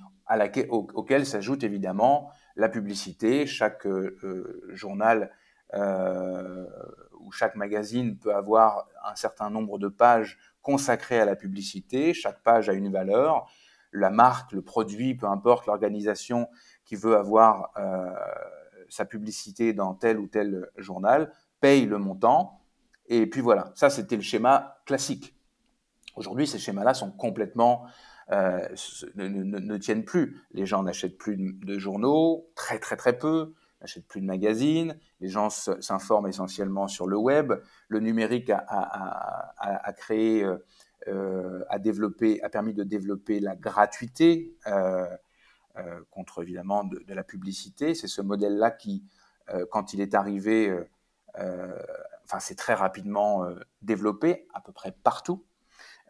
auquel 0.69 1.25
s'ajoute 1.25 1.63
évidemment 1.63 2.31
la 2.57 2.69
publicité. 2.69 3.47
Chaque 3.47 3.87
euh, 3.87 4.19
euh, 4.25 4.71
journal 4.73 5.31
où 7.21 7.33
chaque 7.33 7.57
magazine 7.57 8.17
peut 8.17 8.35
avoir 8.35 8.87
un 9.05 9.17
certain 9.17 9.51
nombre 9.51 9.79
de 9.79 9.89
pages 9.89 10.39
consacrées 10.63 11.21
à 11.21 11.25
la 11.25 11.35
publicité. 11.35 12.15
Chaque 12.15 12.41
page 12.43 12.69
a 12.69 12.73
une 12.73 12.91
valeur. 12.91 13.51
La 13.93 14.11
marque, 14.11 14.53
le 14.53 14.63
produit, 14.63 15.17
peu 15.17 15.27
importe 15.27 15.67
l'organisation 15.67 16.49
qui 16.85 16.95
veut 16.95 17.17
avoir 17.17 17.73
sa 18.89 19.05
publicité 19.05 19.73
dans 19.73 19.95
tel 19.95 20.19
ou 20.19 20.29
tel 20.29 20.71
journal, 20.77 21.33
paye 21.61 21.85
le 21.85 21.99
montant. 21.99 22.61
Et 23.09 23.27
puis 23.27 23.41
voilà, 23.41 23.73
ça 23.75 23.91
c'était 23.91 24.17
le 24.17 24.23
schéma 24.23 24.79
classique. 24.87 25.37
Aujourd'hui, 26.15 26.47
ces 26.47 26.59
schémas-là 26.59 26.95
sont 26.95 27.11
complètement 27.11 27.87
euh, 28.33 28.69
ne, 29.15 29.29
ne, 29.29 29.77
tiennent 29.77 30.05
plus. 30.05 30.43
Les 30.51 30.67
gens 30.67 30.83
n'achètent 30.83 31.17
plus 31.17 31.37
de 31.37 31.79
journaux, 31.79 32.51
très 32.57 32.81
très 32.81 32.97
très 32.97 33.17
peu, 33.17 33.55
n'achètent 33.81 34.09
plus 34.09 34.21
de 34.21 34.27
magazines, 34.27 34.99
les 35.21 35.29
gens 35.29 35.49
s'informent 35.49 36.27
essentiellement 36.27 36.89
sur 36.89 37.07
le 37.07 37.17
web. 37.17 37.53
Le 37.89 38.01
numérique 38.01 38.51
a, 38.51 39.93
créé, 39.97 40.43
euh, 40.43 40.57
euh, 41.07 41.65
a 41.69 41.79
développé, 41.79 42.43
a 42.43 42.49
permis 42.49 42.75
de 42.75 42.83
développer 42.83 43.39
la 43.39 43.55
gratuité 43.55 44.57
contre 46.11 46.43
évidemment 46.43 46.85
de, 46.85 46.99
de 47.07 47.15
la 47.15 47.23
publicité. 47.23 47.95
C'est 47.95 48.09
ce 48.09 48.23
modèle-là 48.23 48.71
qui, 48.71 49.05
quand 49.71 49.93
il 49.93 50.01
est 50.01 50.15
arrivé, 50.15 50.75
enfin 51.35 52.41
c'est 52.41 52.55
très 52.55 52.73
rapidement 52.73 53.47
développé 53.83 54.49
à 54.55 54.61
peu 54.63 54.73
près 54.73 54.91
partout. 54.91 55.45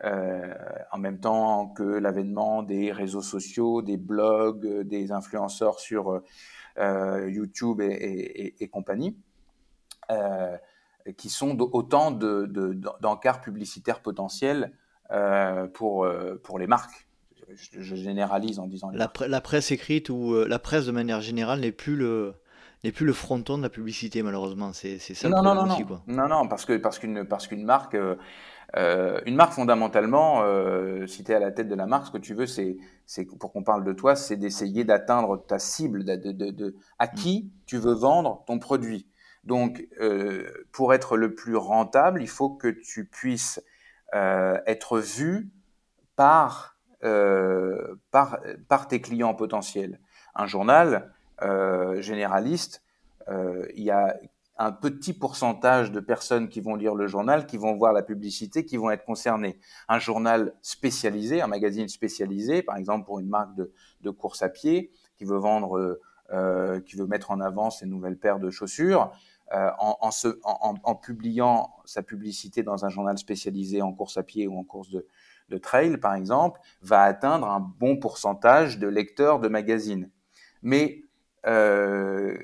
Euh, 0.04 0.52
en 0.92 0.98
même 0.98 1.18
temps 1.18 1.68
que 1.68 1.82
l'avènement 1.82 2.62
des 2.62 2.92
réseaux 2.92 3.22
sociaux, 3.22 3.80
des 3.80 3.96
blogs, 3.96 4.66
euh, 4.66 4.84
des 4.84 5.10
influenceurs 5.10 5.80
sur 5.80 6.20
euh, 6.78 7.30
YouTube 7.30 7.80
et, 7.80 8.54
et, 8.60 8.68
compagnie, 8.68 9.16
qui 11.16 11.30
sont 11.30 11.58
autant 11.58 12.10
d'encarts 12.10 13.38
de, 13.38 13.44
publicitaires 13.44 14.02
potentiels 14.02 14.72
pour, 15.72 16.06
pour 16.42 16.58
les 16.58 16.66
marques. 16.66 17.08
Je, 17.54 17.94
généralise 17.94 18.58
en 18.58 18.66
disant. 18.66 18.90
La, 18.92 19.10
la, 19.26 19.40
presse 19.40 19.70
écrite 19.70 20.10
ou 20.10 20.34
la 20.46 20.58
presse 20.58 20.84
de 20.84 20.92
manière 20.92 21.20
générale 21.20 21.60
n'est 21.60 21.72
plus 21.72 21.96
le 21.96 22.34
n'est 22.84 22.92
plus 22.92 23.06
le 23.06 23.12
fronton 23.12 23.58
de 23.58 23.62
la 23.62 23.68
publicité 23.68 24.22
malheureusement. 24.22 24.72
C'est 24.72 24.98
ça. 24.98 25.28
Non 25.28 25.42
non 25.42 25.54
non 25.54 25.66
non. 25.66 25.82
Quoi. 25.82 26.02
non 26.06 26.28
non 26.28 26.48
parce 26.48 26.64
que 26.64 26.76
parce 26.76 26.98
qu'une 26.98 27.24
parce 27.24 27.46
qu'une 27.46 27.64
marque 27.64 27.94
euh, 27.94 28.16
une 28.74 29.36
marque, 29.36 29.52
fondamentalement, 29.52 30.42
euh, 30.42 31.06
si 31.06 31.24
tu 31.24 31.32
es 31.32 31.34
à 31.34 31.38
la 31.38 31.50
tête 31.50 31.68
de 31.68 31.74
la 31.74 31.86
marque, 31.86 32.06
ce 32.06 32.10
que 32.10 32.18
tu 32.18 32.34
veux, 32.34 32.46
c'est, 32.46 32.76
pour 33.38 33.52
qu'on 33.52 33.62
parle 33.62 33.84
de 33.84 33.92
toi, 33.92 34.16
c'est 34.16 34.36
d'essayer 34.36 34.84
d'atteindre 34.84 35.36
ta 35.36 35.58
cible, 35.58 36.04
de, 36.04 36.16
de, 36.16 36.50
de, 36.50 36.76
à 36.98 37.06
qui 37.08 37.52
tu 37.66 37.78
veux 37.78 37.94
vendre 37.94 38.44
ton 38.46 38.58
produit. 38.58 39.08
Donc, 39.44 39.86
euh, 40.00 40.66
pour 40.72 40.92
être 40.92 41.16
le 41.16 41.34
plus 41.34 41.56
rentable, 41.56 42.20
il 42.20 42.28
faut 42.28 42.50
que 42.50 42.68
tu 42.68 43.06
puisses 43.06 43.62
euh, 44.14 44.58
être 44.66 44.98
vu 44.98 45.50
par, 46.16 46.76
euh, 47.04 47.94
par, 48.10 48.40
par 48.68 48.88
tes 48.88 49.00
clients 49.00 49.34
potentiels. 49.34 50.00
Un 50.34 50.46
journal 50.46 51.12
euh, 51.42 52.00
généraliste, 52.02 52.82
il 53.28 53.82
y 53.82 53.90
a 53.90 54.16
un 54.58 54.72
petit 54.72 55.12
pourcentage 55.12 55.92
de 55.92 56.00
personnes 56.00 56.48
qui 56.48 56.60
vont 56.60 56.74
lire 56.74 56.94
le 56.94 57.06
journal, 57.06 57.46
qui 57.46 57.56
vont 57.56 57.76
voir 57.76 57.92
la 57.92 58.02
publicité, 58.02 58.64
qui 58.64 58.76
vont 58.76 58.90
être 58.90 59.04
concernées. 59.04 59.58
Un 59.88 59.98
journal 59.98 60.54
spécialisé, 60.62 61.42
un 61.42 61.46
magazine 61.46 61.88
spécialisé, 61.88 62.62
par 62.62 62.76
exemple 62.76 63.04
pour 63.04 63.18
une 63.18 63.28
marque 63.28 63.54
de, 63.54 63.72
de 64.00 64.10
course 64.10 64.42
à 64.42 64.48
pied, 64.48 64.92
qui 65.16 65.24
veut 65.24 65.38
vendre, 65.38 66.00
euh, 66.32 66.80
qui 66.80 66.96
veut 66.96 67.06
mettre 67.06 67.30
en 67.30 67.40
avant 67.40 67.70
ses 67.70 67.86
nouvelles 67.86 68.18
paires 68.18 68.38
de 68.38 68.50
chaussures, 68.50 69.12
euh, 69.52 69.70
en, 69.78 70.94
publiant 70.96 71.70
sa 71.84 72.02
publicité 72.02 72.64
dans 72.64 72.84
un 72.84 72.88
journal 72.88 73.16
spécialisé 73.16 73.80
en 73.80 73.92
course 73.92 74.16
à 74.16 74.24
pied 74.24 74.48
ou 74.48 74.58
en 74.58 74.64
course 74.64 74.90
de, 74.90 75.06
de 75.50 75.58
trail, 75.58 75.98
par 75.98 76.14
exemple, 76.14 76.60
va 76.82 77.02
atteindre 77.02 77.48
un 77.48 77.60
bon 77.60 77.96
pourcentage 77.96 78.80
de 78.80 78.88
lecteurs 78.88 79.38
de 79.38 79.46
magazines. 79.46 80.10
Mais 80.62 81.04
euh, 81.46 82.36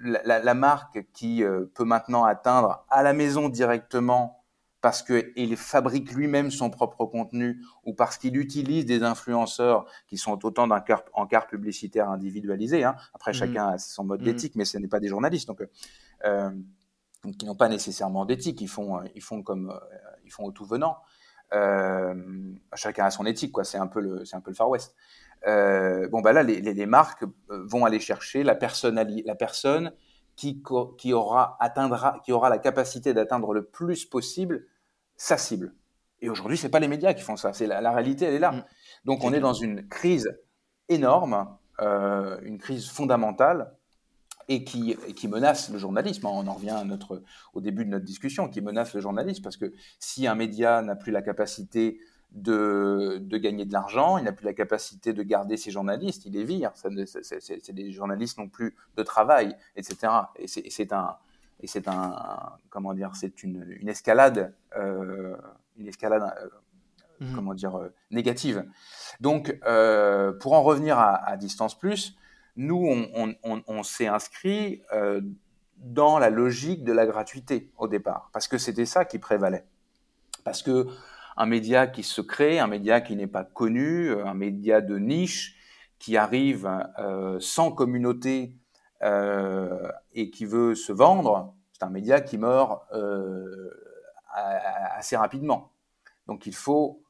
la, 0.00 0.38
la, 0.40 0.54
marque 0.54 1.06
qui 1.12 1.42
euh, 1.42 1.64
peut 1.74 1.84
maintenant 1.84 2.24
atteindre 2.24 2.84
à 2.90 3.02
la 3.02 3.12
maison 3.12 3.48
directement 3.48 4.44
parce 4.80 5.02
qu'il 5.02 5.56
fabrique 5.56 6.12
lui-même 6.12 6.50
son 6.50 6.70
propre 6.70 7.06
contenu 7.06 7.60
ou 7.84 7.92
parce 7.92 8.18
qu'il 8.18 8.36
utilise 8.36 8.84
des 8.86 9.02
influenceurs 9.02 9.84
qui 10.06 10.16
sont 10.16 10.44
autant 10.44 10.68
d'un 10.68 10.82
encart 11.14 11.46
publicitaire 11.48 12.08
individualisé. 12.08 12.84
Hein. 12.84 12.94
Après, 13.14 13.32
mmh. 13.32 13.34
chacun 13.34 13.68
a 13.68 13.78
son 13.78 14.04
mode 14.04 14.20
mmh. 14.20 14.24
d'éthique, 14.24 14.54
mais 14.54 14.64
ce 14.64 14.78
n'est 14.78 14.86
pas 14.86 15.00
des 15.00 15.08
journalistes. 15.08 15.48
Donc, 15.48 15.60
euh, 16.24 16.50
qui 17.38 17.46
n'ont 17.46 17.56
pas 17.56 17.68
nécessairement 17.68 18.24
d'éthique, 18.24 18.60
ils 18.60 18.68
font, 18.68 19.00
ils 19.14 19.22
font 19.22 19.42
comme 19.42 19.70
euh, 19.70 19.98
ils 20.24 20.30
font 20.30 20.44
au 20.44 20.52
tout 20.52 20.64
venant. 20.64 20.98
Euh, 21.52 22.14
chacun 22.74 23.06
a 23.06 23.10
son 23.10 23.26
éthique, 23.26 23.52
quoi. 23.52 23.64
C'est 23.64 23.78
un 23.78 23.86
peu 23.86 24.00
le, 24.00 24.24
c'est 24.24 24.36
un 24.36 24.40
peu 24.40 24.50
le 24.50 24.56
Far 24.56 24.68
West. 24.68 24.94
Euh, 25.46 26.08
bon, 26.08 26.20
bah 26.20 26.32
là, 26.32 26.42
les, 26.42 26.60
les, 26.60 26.74
les, 26.74 26.86
marques 26.86 27.22
euh, 27.22 27.64
vont 27.66 27.84
aller 27.84 28.00
chercher 28.00 28.42
la, 28.42 28.58
la 28.58 29.34
personne 29.34 29.92
qui, 30.34 30.62
qui, 30.98 31.12
aura, 31.12 31.56
atteindra, 31.60 32.20
qui 32.24 32.32
aura 32.32 32.48
la 32.50 32.58
capacité 32.58 33.14
d'atteindre 33.14 33.54
le 33.54 33.64
plus 33.64 34.04
possible 34.04 34.66
sa 35.16 35.38
cible. 35.38 35.74
Et 36.20 36.28
aujourd'hui, 36.28 36.56
c'est 36.56 36.68
pas 36.68 36.80
les 36.80 36.88
médias 36.88 37.14
qui 37.14 37.22
font 37.22 37.36
ça. 37.36 37.52
C'est 37.52 37.66
la, 37.66 37.80
la, 37.80 37.92
réalité, 37.92 38.26
elle 38.26 38.34
est 38.34 38.38
là. 38.38 38.52
Mmh. 38.52 38.64
Donc, 39.04 39.24
on 39.24 39.32
est 39.32 39.40
dans 39.40 39.52
une 39.52 39.86
crise 39.88 40.38
énorme, 40.88 41.56
euh, 41.80 42.38
une 42.42 42.58
crise 42.58 42.88
fondamentale 42.88 43.72
et 44.48 44.64
qui, 44.64 44.96
qui, 45.16 45.28
menace 45.28 45.70
le 45.70 45.78
journalisme. 45.78 46.26
On 46.26 46.46
en 46.46 46.54
revient 46.54 46.70
à 46.70 46.84
notre, 46.84 47.22
au 47.52 47.60
début 47.60 47.84
de 47.84 47.90
notre 47.90 48.04
discussion, 48.04 48.48
qui 48.48 48.60
menace 48.60 48.94
le 48.94 49.00
journalisme 49.00 49.42
parce 49.42 49.56
que 49.56 49.72
si 49.98 50.26
un 50.26 50.34
média 50.34 50.82
n'a 50.82 50.96
plus 50.96 51.12
la 51.12 51.22
capacité 51.22 51.98
de, 52.36 53.18
de 53.20 53.38
gagner 53.38 53.64
de 53.64 53.72
l'argent, 53.72 54.18
il 54.18 54.24
n'a 54.24 54.32
plus 54.32 54.44
la 54.44 54.52
capacité 54.52 55.12
de 55.12 55.22
garder 55.22 55.56
ses 55.56 55.70
journalistes, 55.70 56.26
il 56.26 56.34
les 56.34 56.44
vire. 56.44 56.70
C'est 56.74 57.72
des 57.72 57.90
journalistes 57.90 58.38
non 58.38 58.48
plus 58.48 58.76
de 58.96 59.02
travail, 59.02 59.56
etc. 59.74 60.12
Et 60.36 60.46
c'est 60.46 60.92
un, 60.92 61.16
et 61.60 61.66
c'est 61.66 61.88
un, 61.88 62.18
comment 62.68 62.92
dire, 62.92 63.12
c'est 63.14 63.42
une, 63.42 63.66
une, 63.80 63.88
escalade, 63.88 64.54
euh, 64.76 65.34
une 65.78 65.88
escalade, 65.88 66.22
euh, 66.22 67.24
mmh. 67.24 67.34
comment 67.34 67.54
dire, 67.54 67.76
euh, 67.78 67.88
négative. 68.10 68.66
Donc, 69.20 69.58
euh, 69.64 70.32
pour 70.32 70.52
en 70.52 70.62
revenir 70.62 70.98
à, 70.98 71.14
à, 71.14 71.38
Distance 71.38 71.78
Plus, 71.78 72.16
nous, 72.56 72.86
on, 73.14 73.34
on, 73.42 73.62
on 73.66 73.82
s'est 73.82 74.06
inscrit 74.06 74.82
euh, 74.92 75.22
dans 75.78 76.18
la 76.18 76.28
logique 76.28 76.84
de 76.84 76.92
la 76.92 77.06
gratuité 77.06 77.70
au 77.78 77.88
départ, 77.88 78.28
parce 78.34 78.46
que 78.48 78.58
c'était 78.58 78.86
ça 78.86 79.06
qui 79.06 79.18
prévalait. 79.18 79.64
Parce 80.44 80.62
que 80.62 80.86
un 81.36 81.46
média 81.46 81.86
qui 81.86 82.02
se 82.02 82.20
crée, 82.20 82.58
un 82.58 82.66
média 82.66 83.00
qui 83.00 83.14
n'est 83.16 83.26
pas 83.26 83.44
connu, 83.44 84.08
euh, 84.08 84.26
un 84.26 84.34
média 84.34 84.80
de 84.80 84.98
niche 84.98 85.56
qui 85.98 86.16
arrive 86.16 86.68
euh, 86.98 87.38
sans 87.40 87.72
communauté 87.72 88.56
euh, 89.02 89.90
et 90.12 90.30
qui 90.30 90.46
veut 90.46 90.74
se 90.74 90.92
vendre, 90.92 91.54
c'est 91.72 91.82
un 91.82 91.90
média 91.90 92.20
qui 92.20 92.38
meurt 92.38 92.82
assez 94.32 95.16
rapidement. 95.16 95.72
Donc 96.26 96.46
il 96.46 96.54
faut 96.54 97.02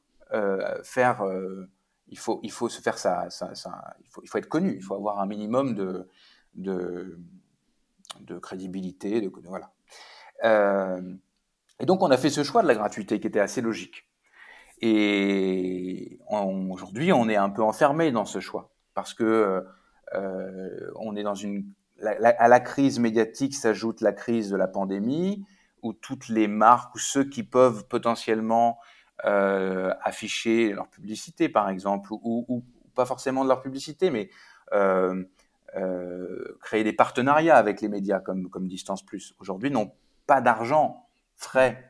faire, 0.83 1.25
il 2.07 2.17
faut, 2.17 2.69
se 2.69 2.81
faire 2.81 2.97
ça, 2.97 3.27
il 4.01 4.09
faut, 4.09 4.37
être 4.37 4.49
connu, 4.49 4.75
il 4.75 4.83
faut 4.83 4.95
avoir 4.95 5.19
un 5.19 5.25
minimum 5.25 5.73
de, 6.55 7.19
crédibilité, 8.41 9.29
voilà. 9.43 9.71
et 11.79 11.85
donc 11.85 12.01
on 12.03 12.11
a 12.11 12.17
fait 12.17 12.29
ce 12.29 12.43
choix 12.43 12.61
de 12.61 12.67
la 12.67 12.75
gratuité 12.75 13.21
qui 13.21 13.27
était 13.27 13.39
assez 13.39 13.61
logique. 13.61 14.06
Et 14.79 16.19
aujourd'hui, 16.29 17.11
on 17.11 17.27
est 17.29 17.35
un 17.35 17.49
peu 17.49 17.63
enfermé 17.63 18.11
dans 18.11 18.25
ce 18.25 18.39
choix. 18.39 18.71
Parce 18.93 19.13
que 19.13 19.63
euh, 20.13 20.91
on 20.95 21.15
est 21.15 21.23
dans 21.23 21.35
une 21.35 21.65
la, 21.99 22.29
à 22.29 22.47
la 22.47 22.59
crise 22.59 22.99
médiatique 22.99 23.55
s'ajoute 23.55 24.01
la 24.01 24.13
crise 24.13 24.49
de 24.49 24.55
la 24.55 24.67
pandémie 24.67 25.45
où 25.83 25.93
toutes 25.93 26.29
les 26.29 26.47
marques 26.47 26.95
ou 26.95 26.99
ceux 26.99 27.23
qui 27.23 27.43
peuvent 27.43 27.87
potentiellement 27.87 28.79
euh, 29.25 29.93
afficher 30.01 30.73
leur 30.73 30.87
publicité, 30.89 31.49
par 31.49 31.69
exemple, 31.69 32.09
ou, 32.11 32.63
pas 32.95 33.05
forcément 33.05 33.43
de 33.43 33.49
leur 33.49 33.61
publicité, 33.61 34.09
mais 34.09 34.29
euh, 34.73 35.23
euh, 35.75 36.57
créer 36.61 36.83
des 36.83 36.93
partenariats 36.93 37.57
avec 37.57 37.81
les 37.81 37.89
médias 37.89 38.19
comme, 38.19 38.49
comme 38.49 38.67
Distance 38.67 39.05
Plus, 39.05 39.35
aujourd'hui 39.39 39.69
n'ont 39.69 39.91
pas 40.25 40.41
d'argent 40.41 41.07
frais 41.35 41.86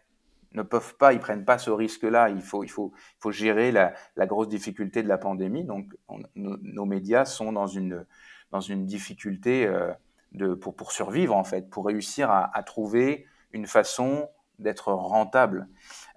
ne 0.58 0.64
peuvent 0.64 0.98
pas, 0.98 1.14
ils 1.14 1.20
prennent 1.20 1.46
pas 1.46 1.58
ce 1.58 1.70
risque-là. 1.70 2.30
Il 2.30 2.42
faut, 2.42 2.64
il 2.64 2.70
faut, 2.70 2.92
il 2.96 3.22
faut 3.22 3.32
gérer 3.32 3.72
la, 3.72 3.94
la 4.16 4.26
grosse 4.26 4.50
difficulté 4.50 5.04
de 5.04 5.08
la 5.08 5.18
pandémie. 5.18 5.64
Donc, 5.64 5.94
on, 6.08 6.20
nos, 6.36 6.58
nos, 6.58 6.86
médias 6.86 7.26
sont 7.26 7.54
dans 7.54 7.68
une, 7.68 8.06
dans 8.52 8.60
une 8.60 8.86
difficulté 8.86 9.66
euh, 9.66 9.94
de, 10.34 10.54
pour, 10.54 10.76
pour 10.76 10.92
survivre, 10.92 11.36
en 11.36 11.44
fait, 11.44 11.70
pour 11.70 11.86
réussir 11.86 12.32
à, 12.32 12.56
à 12.58 12.64
trouver 12.64 13.26
une 13.54 13.68
façon 13.68 14.28
d'être 14.60 14.92
rentable. 14.92 15.68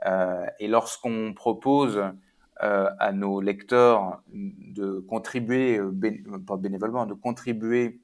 Euh, 0.06 0.46
et 0.58 0.66
lorsqu'on 0.66 1.34
propose 1.34 2.02
euh, 2.62 2.90
à 2.98 3.12
nos 3.12 3.40
lecteurs 3.40 4.22
de 4.32 5.00
contribuer, 5.00 5.80
bé, 5.80 6.24
pas 6.46 6.56
bénévolement, 6.56 7.06
de 7.06 7.14
contribuer 7.14 8.00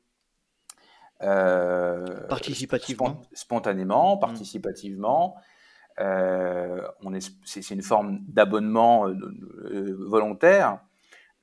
participativement, 1.19 3.23
spontanément, 3.33 4.17
mmh. 4.17 4.21
participativement. 4.21 5.37
C'est, 5.99 7.71
une 7.71 7.83
forme 7.83 8.21
d'abonnement 8.29 9.09
volontaire. 9.99 10.81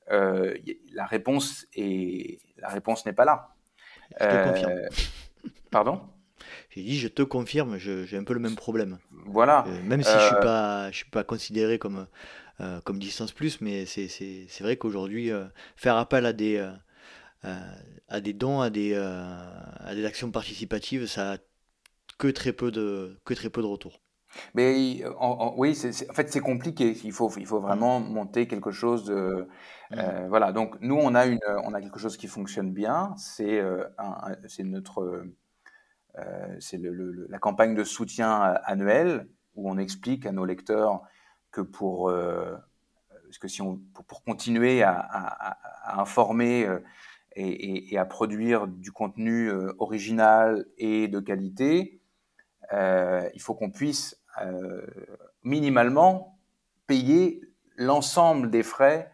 la 0.08 1.06
réponse 1.06 1.66
est, 1.74 2.40
la 2.58 2.68
réponse 2.68 3.06
n'est 3.06 3.12
pas 3.12 3.24
là. 3.24 3.54
Je 4.20 4.26
te 4.26 4.48
confirme. 4.48 4.72
Pardon? 5.70 6.00
J'ai 6.70 6.82
dit, 6.82 6.98
je 6.98 7.08
te 7.08 7.22
confirme, 7.22 7.78
j'ai 7.78 8.16
un 8.16 8.24
peu 8.24 8.34
le 8.34 8.40
même 8.40 8.56
problème. 8.56 8.98
Voilà. 9.26 9.64
Euh, 9.66 9.82
même 9.82 10.02
si 10.02 10.10
je 10.10 10.16
ne 10.16 10.20
suis, 10.20 10.34
euh, 10.34 10.40
pas, 10.40 10.90
je 10.90 10.96
suis 10.96 11.10
pas 11.10 11.24
considéré 11.24 11.78
comme, 11.78 12.06
euh, 12.60 12.80
comme 12.82 12.98
distance 12.98 13.32
plus, 13.32 13.60
mais 13.60 13.86
c'est 13.86 14.60
vrai 14.60 14.76
qu'aujourd'hui, 14.76 15.30
faire 15.76 15.96
appel 15.96 16.26
à 16.26 16.32
des, 16.32 16.64
à 17.42 18.20
des 18.20 18.32
dons, 18.32 18.60
à 18.60 18.70
des, 18.70 18.94
à 18.94 19.94
des 19.94 20.04
actions 20.04 20.30
participatives, 20.30 21.06
ça 21.06 21.34
a 21.34 21.36
que 22.18 22.28
très 22.28 22.52
peu 22.52 22.70
de, 22.70 23.18
que 23.24 23.34
très 23.34 23.50
peu 23.50 23.60
de 23.60 23.66
retours. 23.66 24.00
Mais 24.54 25.04
oui, 25.56 25.74
en 26.08 26.14
fait, 26.14 26.30
c'est 26.30 26.40
compliqué. 26.40 26.96
Il 27.04 27.12
faut, 27.12 27.30
il 27.36 27.46
faut 27.46 27.60
vraiment 27.60 28.00
mm. 28.00 28.12
monter 28.12 28.46
quelque 28.46 28.70
chose 28.70 29.04
de. 29.04 29.48
Mm. 29.90 30.26
voilà. 30.28 30.52
Donc, 30.52 30.76
nous, 30.80 30.96
on 30.96 31.14
a, 31.14 31.26
une, 31.26 31.40
on 31.64 31.74
a 31.74 31.80
quelque 31.80 31.98
chose 31.98 32.16
qui 32.16 32.26
fonctionne 32.26 32.72
bien. 32.72 33.14
C'est 33.16 33.62
c'est 34.48 34.64
notre 34.64 35.24
euh, 36.18 36.56
c'est 36.60 36.80
la 36.80 37.38
campagne 37.38 37.74
de 37.74 37.84
soutien 37.84 38.30
annuelle 38.64 39.28
où 39.56 39.68
on 39.68 39.78
explique 39.78 40.26
à 40.26 40.32
nos 40.32 40.44
lecteurs 40.44 41.02
que 41.50 41.60
pour, 41.60 42.08
euh, 42.08 42.54
que 43.40 43.48
si 43.48 43.62
on, 43.62 43.80
pour, 44.06 44.22
continuer 44.22 44.82
à, 44.82 45.58
informer 45.98 46.66
euh, 46.66 46.78
et, 47.36 47.98
à 47.98 48.04
produire 48.04 48.68
du 48.68 48.92
contenu 48.92 49.50
original 49.78 50.66
et 50.78 51.08
de 51.08 51.18
qualité, 51.18 52.00
il 52.72 53.40
faut 53.40 53.54
qu'on 53.54 53.70
puisse 53.70 54.22
minimalement 55.42 56.38
payer 56.86 57.40
l'ensemble 57.76 58.50
des 58.50 58.62
frais 58.62 59.12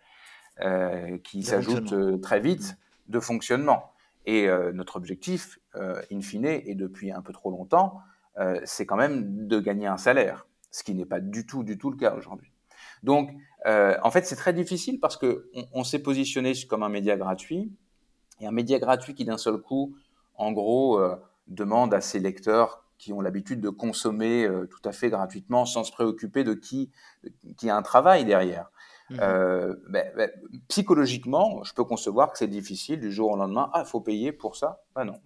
qui 1.25 1.43
s'ajoutent 1.43 2.21
très 2.21 2.41
vite 2.41 2.73
mmh. 3.09 3.13
de 3.13 3.21
fonctionnement. 3.21 3.93
Et 4.27 4.49
notre 4.73 4.97
objectif, 4.97 5.61
euh, 5.77 6.03
in 6.11 6.21
fine, 6.21 6.47
et 6.47 6.75
depuis 6.75 7.13
un 7.13 7.23
peu 7.23 7.33
trop 7.33 7.53
longtemps, 7.53 8.01
euh, 8.39 8.61
c'est 8.65 8.87
quand 8.87 8.97
même 8.97 9.47
de 9.47 9.61
gagner 9.61 9.87
un 9.87 9.99
salaire, 9.99 10.49
ce 10.73 10.83
qui 10.83 10.95
n'est 10.95 11.07
pas 11.07 11.21
du 11.21 11.47
tout, 11.47 11.63
du 11.63 11.79
tout 11.79 11.91
le 11.91 11.97
cas 11.97 12.13
aujourd'hui. 12.17 12.51
Donc, 13.05 13.31
euh, 13.67 13.97
en 14.03 14.11
fait, 14.11 14.27
c'est 14.27 14.35
très 14.35 14.53
difficile 14.53 14.99
parce 14.99 15.17
que 15.17 15.49
on, 15.73 15.85
s'est 15.85 16.01
positionné 16.01 16.55
comme 16.69 16.83
un 16.83 16.89
média 16.89 17.17
gratuit, 17.17 17.73
et 18.41 18.49
un 18.49 18.51
média 18.51 18.81
gratuit 18.81 19.15
qui 19.15 19.25
d'un 19.25 19.39
seul 19.39 19.59
coup, 19.59 19.95
en 20.35 20.51
gros, 20.51 21.01
demande 21.47 21.95
à 21.95 22.01
ses 22.01 22.19
lecteurs 22.19 22.80
qui 23.01 23.15
ont 23.15 23.23
l'habitude 23.23 23.63
de 23.63 23.71
consommer 23.71 24.47
tout 24.71 24.89
à 24.89 24.93
fait 24.93 25.09
gratuitement 25.09 25.65
sans 25.65 25.85
se 25.85 25.91
préoccuper 25.91 26.45
de 26.45 26.53
qui, 26.53 26.91
qui 27.57 27.71
a 27.71 27.77
un 27.77 27.81
travail 27.83 28.27
derrière. 28.27 28.71
Mmh. 29.11 29.17
Euh, 29.21 29.75
ben, 29.89 30.13
ben, 30.17 30.31
psychologiquement, 30.69 31.65
je 31.65 31.75
peux 31.75 31.83
concevoir 31.83 32.31
que 32.31 32.39
c'est 32.39 32.47
difficile 32.47 33.01
du 33.01 33.11
jour 33.11 33.33
au 33.33 33.37
lendemain. 33.37 33.69
Ah, 33.73 33.83
il 33.85 33.89
faut 33.89 34.01
payer 34.01 34.31
pour 34.31 34.55
ça? 34.55 34.83
Ben 34.95 35.05
non, 35.05 35.21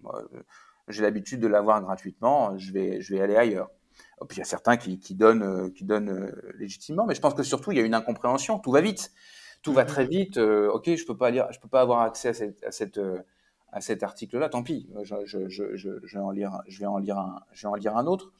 j'ai 0.87 1.03
l'habitude 1.03 1.39
de 1.39 1.47
l'avoir 1.47 1.81
gratuitement, 1.81 2.57
je 2.57 2.73
vais, 2.73 3.01
je 3.01 3.13
vais 3.13 3.21
aller 3.21 3.35
ailleurs. 3.35 3.69
Et 4.21 4.25
puis 4.25 4.37
il 4.37 4.39
y 4.39 4.41
a 4.41 4.45
certains 4.45 4.77
qui, 4.77 4.99
qui 4.99 5.13
donnent, 5.13 5.71
qui 5.73 5.83
donnent 5.83 6.09
euh, 6.09 6.51
légitimement, 6.57 7.05
mais 7.05 7.13
je 7.13 7.21
pense 7.21 7.35
que 7.35 7.43
surtout 7.43 7.71
il 7.73 7.77
y 7.77 7.81
a 7.81 7.83
une 7.83 7.93
incompréhension. 7.93 8.57
Tout 8.57 8.71
va 8.71 8.81
vite, 8.81 9.11
tout 9.61 9.73
va 9.73 9.83
mmh. 9.83 9.87
très 9.87 10.05
vite. 10.05 10.37
Euh, 10.37 10.71
ok, 10.71 10.95
je 10.95 11.05
peux 11.05 11.17
pas 11.17 11.29
lire, 11.29 11.47
je 11.51 11.59
peux 11.59 11.69
pas 11.69 11.81
avoir 11.81 12.01
accès 12.01 12.29
à, 12.29 12.33
cette, 12.33 12.63
à, 12.63 12.71
cette, 12.71 12.99
à 13.75 13.81
cet 13.81 14.03
article-là. 14.03 14.49
Tant 14.49 14.63
pis, 14.63 14.89
je, 15.03 16.13
vais 16.13 16.19
en 16.19 16.31
lire, 16.31 16.53
un, 16.53 16.63
je 16.65 16.79
vais 16.79 16.85
en 16.87 17.75
lire 17.75 17.97
un 17.97 18.07
autre. 18.07 18.31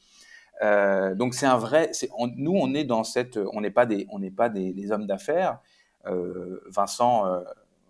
Euh, 0.62 1.14
donc 1.14 1.34
c'est 1.34 1.44
un 1.44 1.58
vrai. 1.58 1.92
nous, 2.36 2.54
on 2.54 2.74
est 2.74 2.84
dans 2.84 3.04
cette. 3.04 3.38
On 3.52 3.60
n'est 3.60 3.70
pas 3.70 3.84
des, 3.84 4.06
on 4.10 4.18
n'est 4.18 4.30
pas 4.30 4.48
des, 4.48 4.90
hommes 4.90 5.06
d'affaires. 5.06 5.60
Euh, 6.06 6.62
Vincent, 6.68 7.26
euh, 7.26 7.42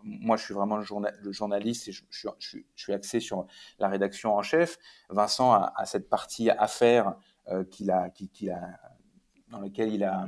moi, 0.03 0.37
je 0.37 0.43
suis 0.43 0.55
vraiment 0.55 0.77
le, 0.77 1.33
journaliste 1.33 1.87
et 1.87 1.93
je, 1.93 2.03
suis 2.75 2.93
axé 2.93 3.21
sur 3.21 3.47
la 3.79 3.89
rédaction 3.89 4.35
en 4.35 4.43
chef. 4.43 4.79
Vincent 5.09 5.53
a, 5.53 5.85
cette 5.85 6.09
partie 6.11 6.51
affaires 6.51 7.15
qu'il 7.71 7.93
a, 7.93 8.11
dans 9.51 9.61
laquelle 9.61 9.95
il 9.95 10.03
a, 10.03 10.27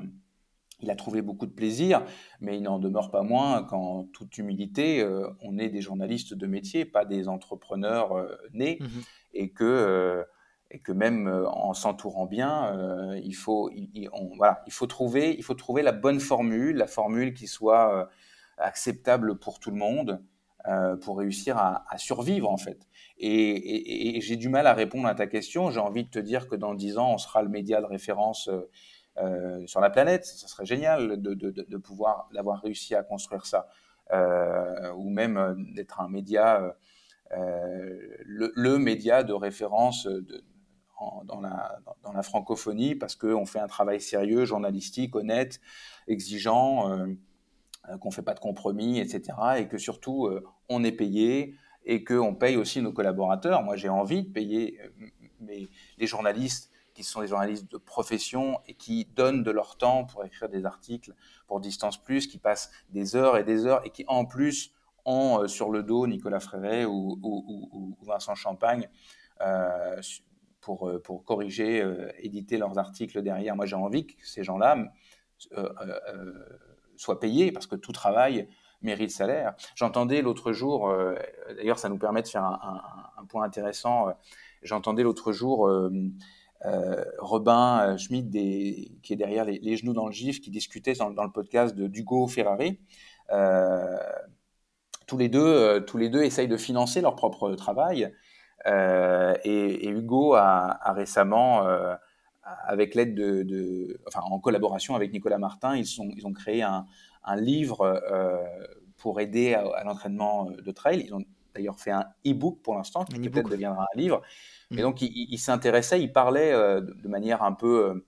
il 0.81 0.91
a 0.91 0.97
trouvé 0.97 1.23
beaucoup 1.23 1.47
de 1.47 1.53
plaisir, 1.53 2.05
mais 2.41 2.57
il 2.57 2.63
n'en 2.63 2.79
demeure 2.79 3.11
pas 3.11 3.23
moins 3.23 3.65
qu'en 3.65 4.05
toute 4.13 4.39
humilité, 4.39 5.05
on 5.43 5.59
est 5.59 5.69
des 5.69 5.81
journalistes 5.81 6.35
de 6.35 6.47
métier, 6.47 6.85
pas 6.85 7.05
des 7.05 7.29
entrepreneurs 7.29 8.29
nés, 8.53 8.79
mmh 8.81 8.87
et 9.35 9.51
que 9.51 10.25
et 10.71 10.81
que 10.81 10.93
même 10.93 11.27
euh, 11.27 11.49
en 11.49 11.73
s'entourant 11.75 12.27
bien, 12.27 12.77
euh, 12.77 13.19
il, 13.23 13.35
faut, 13.35 13.71
il, 13.73 14.09
voilà, 14.37 14.63
il, 14.67 14.73
faut 14.73 14.87
trouver, 14.87 15.35
il 15.37 15.43
faut 15.43 15.55
trouver 15.55 15.83
la 15.83 15.93
bonne 15.93 16.21
formule, 16.21 16.77
la 16.77 16.87
formule 16.87 17.33
qui 17.33 17.47
soit 17.47 17.95
euh, 17.95 18.05
acceptable 18.59 19.39
pour 19.39 19.61
tout 19.61 19.71
le 19.71 19.77
monde 19.77 20.23
pour 21.01 21.17
réussir 21.17 21.57
à, 21.57 21.97
survivre 21.97 22.51
en 22.51 22.59
fait. 22.59 22.87
Et, 23.17 24.21
j'ai 24.21 24.37
du 24.37 24.51
mal 24.51 24.67
à 24.67 24.75
répondre 24.75 25.09
à 25.09 25.15
ta 25.15 25.27
question. 25.27 25.71
J'ai 25.71 25.81
envie 25.81 26.05
de 26.05 26.11
te 26.11 26.19
dire 26.19 26.47
que 26.47 26.57
dans 26.57 26.75
dix 26.75 26.99
ans, 26.99 27.15
on 27.15 27.17
sera 27.17 27.43
le 27.43 27.49
média 27.49 27.81
de 27.81 27.87
référence 27.87 28.51
sur 29.67 29.81
la 29.81 29.91
planète. 29.91 30.25
Ce 30.25 30.49
serait 30.49 30.67
génial 30.67 31.21
de, 31.21 31.77
pouvoir 31.77 32.29
d'avoir 32.33 32.61
réussi 32.61 32.95
à 32.95 33.03
construire 33.03 33.47
ça, 33.47 33.69
ou 34.97 35.11
même 35.11 35.67
d'être 35.75 36.01
un 36.01 36.09
média, 36.09 36.75
le, 37.31 38.77
média 38.77 39.23
de 39.23 39.33
référence 39.33 40.07
dans, 41.25 41.41
la, 41.41 42.23
francophonie 42.23 42.95
parce 42.95 43.15
qu'on 43.15 43.47
fait 43.47 43.61
un 43.61 43.67
travail 43.67 44.01
sérieux, 44.01 44.45
journalistique, 44.45 45.15
honnête, 45.15 45.61
exigeant, 46.07 46.91
euh, 46.91 47.07
euh, 47.89 47.99
qu'on 47.99 48.09
ne 48.09 48.15
fait 48.15 48.23
pas 48.23 48.35
de 48.35 48.41
compromis, 48.41 48.99
etc. 48.99 49.37
Et 49.59 49.69
que 49.69 49.79
surtout, 49.79 50.27
euh, 50.27 50.45
on 50.69 50.85
est 50.85 50.93
payé 50.93 51.55
et 51.85 52.05
qu'on 52.05 52.35
paye 52.35 52.57
aussi 52.57 52.83
nos 52.83 52.93
collaborateurs. 52.93 53.63
Moi, 53.63 53.77
j'ai 53.77 53.89
envie 53.89 54.23
de 54.23 54.33
payer 54.33 54.79
les 55.41 56.07
journalistes 56.07 56.71
qui 56.99 57.05
sont 57.05 57.21
des 57.21 57.29
journalistes 57.29 57.71
de 57.71 57.79
profession 57.79 58.61
et 58.67 58.75
qui 58.75 59.05
donnent 59.15 59.45
de 59.45 59.51
leur 59.51 59.77
temps 59.77 60.05
pour 60.05 60.25
écrire 60.25 60.49
des 60.49 60.67
articles 60.67 61.15
pour 61.47 61.61
Distance 61.61 62.03
Plus, 62.03 62.27
qui 62.27 62.39
passent 62.39 62.73
des 62.91 63.15
heures 63.15 63.37
et 63.37 63.45
des 63.45 63.67
heures 63.67 63.87
et 63.87 63.91
qui, 63.91 64.05
en 64.09 64.25
plus, 64.25 64.73
ont 65.05 65.47
sur 65.47 65.71
le 65.71 65.85
dos 65.85 66.07
Nicolas 66.07 66.41
Fréret 66.41 66.85
ou, 66.85 67.97
Vincent 68.03 68.35
Champagne 68.35 68.89
euh, 69.41 70.01
pour, 70.61 70.89
euh, 70.89 71.01
pour 71.01 71.25
corriger, 71.25 71.81
euh, 71.81 72.11
éditer 72.19 72.59
leurs 72.59 72.79
articles 72.79 73.23
derrière. 73.23 73.55
Moi, 73.55 73.67
j'ai 73.67 73.77
envie 73.77 74.07
que 74.07 74.15
ces 74.27 74.43
gens-là 74.43 74.77
euh, 75.57 76.33
soient 76.97 77.21
payés 77.21 77.53
parce 77.53 77.69
que 77.69 77.77
tout 77.77 77.93
travail 77.93 78.49
mérite 78.83 79.13
salaire. 79.13 79.55
J'entendais 79.77 80.21
l'autre 80.21 80.53
jour, 80.53 80.93
d'ailleurs, 81.57 81.79
ça 81.79 81.89
nous 81.89 81.99
permet 81.99 82.23
de 82.23 82.29
faire 82.29 82.45
un, 82.45 83.25
point 83.29 83.45
intéressant. 83.45 84.09
J'entendais 84.63 85.03
l'autre 85.03 85.33
jour 85.33 85.69
Robin 87.19 87.97
Schmidt, 87.97 88.99
qui 89.03 89.13
est 89.13 89.17
derrière 89.17 89.45
les, 89.45 89.77
genoux 89.77 89.93
dans 89.93 90.07
le 90.07 90.13
gif, 90.13 90.41
qui 90.41 90.51
discutait 90.51 90.95
dans, 90.95 91.09
le 91.09 91.31
podcast 91.31 91.75
de 91.75 91.87
d'Hugo 91.87 92.27
Ferrari. 92.27 92.81
tous 95.07 95.19
les 95.19 95.29
deux, 95.29 95.85
tous 95.87 95.99
les 95.99 96.09
deux 96.09 96.23
essayent 96.23 96.49
de 96.49 96.57
financer 96.57 97.01
leur 97.01 97.15
propre 97.17 97.55
travail 97.55 98.13
euh, 98.67 99.35
et, 99.45 99.89
Hugo 99.89 100.35
a, 100.35 100.93
récemment, 100.93 101.67
euh, 101.67 101.95
avec 102.67 102.95
l'aide 102.95 103.15
de, 103.15 104.01
enfin, 104.07 104.21
en 104.21 104.39
collaboration 104.39 104.95
avec 104.95 105.13
Nicolas 105.13 105.39
Martin, 105.39 105.77
ils, 105.77 105.87
sont, 105.87 106.11
ils 106.17 106.27
ont 106.27 106.33
créé 106.33 106.63
un, 106.63 106.87
livre 107.37 107.83
euh, 107.83 108.43
pour 108.97 109.21
aider 109.21 109.55
à, 109.55 109.85
l'entraînement 109.85 110.51
de 110.51 110.71
trail. 110.73 111.05
Ils 111.07 111.15
ont 111.15 111.23
d'ailleurs 111.55 111.79
fait 111.79 111.91
un 111.91 112.07
e-book 112.27 112.61
pour 112.63 112.75
l'instant, 112.75 113.05
qui 113.05 113.29
peut-être 113.29 113.51
deviendra 113.51 113.83
un 113.83 113.99
livre. 113.99 114.23
Et 114.71 114.77
mmh. 114.77 114.83
donc, 114.83 115.03
il, 115.03 115.39
s'intéressait, 115.39 116.01
il 116.01 116.13
parlait 116.13 116.53
de, 116.53 117.09
manière 117.09 117.43
un 117.43 117.53
peu, 117.53 118.05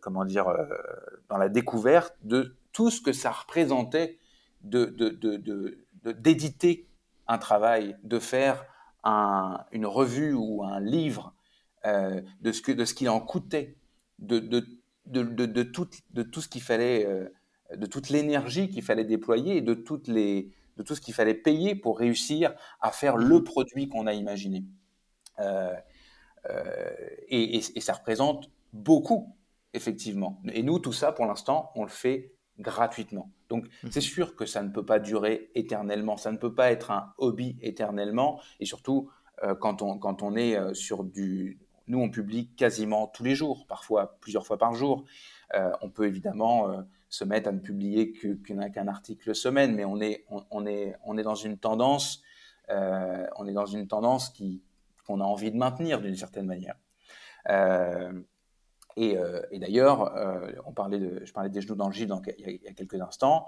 comment 0.00 0.24
dire, 0.24 0.46
dans 1.28 1.38
la 1.38 1.48
découverte 1.48 2.16
de 2.22 2.56
tout 2.72 2.90
ce 2.90 3.00
que 3.00 3.12
ça 3.12 3.30
représentait 3.30 4.18
d'éditer 4.62 5.94
de, 6.04 6.80
de, 6.80 6.86
un 7.28 7.38
travail, 7.38 7.96
de 8.02 8.18
faire 8.18 8.64
une 9.72 9.86
revue 9.86 10.34
ou 10.34 10.64
un 10.64 10.80
livre 10.80 11.34
euh, 11.84 12.20
de 12.40 12.52
ce 12.52 12.72
de 12.72 12.84
ce 12.84 12.94
qu'il 12.94 13.08
en 13.08 13.20
coûtait, 13.20 13.76
de, 14.18 14.40
de, 14.40 14.66
de, 15.06 15.62
tout, 15.62 15.88
de 16.10 16.22
tout 16.22 16.40
ce 16.40 16.48
qu'il 16.48 16.62
fallait, 16.62 17.06
euh, 17.06 17.28
de 17.76 17.86
toute 17.86 18.08
l'énergie 18.08 18.68
qu'il 18.68 18.82
fallait 18.82 19.04
déployer 19.04 19.58
et 19.58 19.60
de, 19.60 19.74
toutes 19.74 20.08
les, 20.08 20.50
de 20.76 20.82
tout 20.82 20.96
ce 20.96 21.00
qu'il 21.00 21.14
fallait 21.14 21.34
payer 21.34 21.76
pour 21.76 21.98
réussir 21.98 22.54
à 22.80 22.90
faire 22.90 23.16
le 23.16 23.44
produit 23.44 23.88
qu'on 23.88 24.06
a 24.06 24.14
imaginé. 24.14 24.64
Euh, 25.40 25.74
et, 27.28 27.56
et, 27.56 27.80
ça 27.80 27.94
représente 27.94 28.50
beaucoup, 28.72 29.36
effectivement. 29.74 30.40
Et 30.52 30.62
nous, 30.62 30.78
tout 30.78 30.92
ça, 30.92 31.12
pour 31.12 31.26
l'instant, 31.26 31.72
on 31.74 31.82
le 31.82 31.88
fait 31.88 32.34
gratuitement. 32.58 33.30
Donc 33.48 33.66
mmh. 33.66 33.88
c'est 33.90 34.00
sûr 34.00 34.36
que 34.36 34.46
ça 34.46 34.62
ne 34.62 34.70
peut 34.70 34.84
pas 34.84 34.98
durer 34.98 35.50
éternellement, 35.54 36.16
ça 36.16 36.30
ne 36.32 36.36
peut 36.36 36.54
pas 36.54 36.70
être 36.70 36.90
un 36.90 37.12
hobby 37.18 37.58
éternellement, 37.60 38.40
et 38.60 38.64
surtout 38.64 39.10
quand, 39.60 39.82
on, 39.82 39.98
quand 39.98 40.22
on 40.22 40.34
est 40.36 40.56
sur 40.74 41.04
du... 41.04 41.58
Nous, 41.88 41.98
on 42.00 42.10
publie 42.10 42.48
quasiment 42.54 43.06
tous 43.08 43.24
les 43.24 43.34
jours, 43.34 43.66
parfois 43.66 44.16
plusieurs 44.20 44.46
fois 44.46 44.56
par 44.56 44.72
jour. 44.72 45.04
on 45.82 45.90
peut 45.90 46.06
évidemment 46.06 46.82
se 47.10 47.24
mettre 47.24 47.50
à 47.50 47.52
ne 47.52 47.58
publier 47.58 48.12
qu'un 48.12 48.88
article 48.88 49.34
semaine, 49.34 49.74
mais 49.74 49.84
on 49.84 50.00
est, 50.00 50.24
on, 50.30 50.66
est, 50.66 50.96
on 51.04 51.18
est 51.18 51.22
dans 51.22 51.34
une 51.34 51.58
tendance, 51.58 52.22
on 52.70 53.46
est 53.46 53.52
dans 53.52 53.66
une 53.66 53.86
tendance 53.86 54.30
qui 54.30 54.62
qu'on 55.06 55.20
a 55.20 55.24
envie 55.24 55.50
de 55.50 55.56
maintenir 55.56 56.00
d'une 56.00 56.16
certaine 56.16 56.46
manière. 56.46 56.76
et, 58.96 59.18
d'ailleurs, 59.58 60.12
on 60.66 60.72
parlait 60.72 60.98
de, 60.98 61.24
je 61.24 61.32
parlais 61.32 61.50
des 61.50 61.60
genoux 61.60 61.76
dans 61.76 61.88
le 61.88 61.94
gif 61.94 62.08
il, 62.38 62.60
y 62.62 62.68
a, 62.68 62.72
quelques 62.72 63.00
instants. 63.00 63.46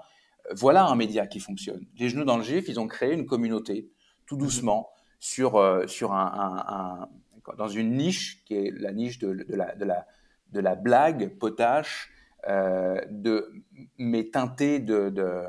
Voilà 0.51 0.85
un 0.85 0.95
média 0.95 1.27
qui 1.27 1.39
fonctionne. 1.39 1.85
Les 1.97 2.09
genoux 2.09 2.25
dans 2.25 2.37
le 2.37 2.43
gif, 2.43 2.67
ils 2.67 2.79
ont 2.79 2.87
créé 2.87 3.13
une 3.13 3.25
communauté 3.25 3.91
tout 4.25 4.35
mmh 4.35 4.39
doucement 4.39 4.89
sur, 5.19 5.83
sur 5.87 6.13
un, 6.13 7.09
dans 7.57 7.67
une 7.67 7.97
niche 7.97 8.43
qui 8.45 8.55
est 8.55 8.71
la 8.71 8.91
niche 8.91 9.19
de, 9.19 9.33
de, 9.33 9.55
la, 9.55 9.75
de, 9.75 9.85
la, 9.85 10.05
de 10.51 10.59
la 10.59 10.75
blague 10.75 11.37
potache, 11.37 12.11
de, 12.47 13.51
mais 13.97 14.29
teintée 14.29 14.79
de, 14.79 15.09
de, 15.09 15.43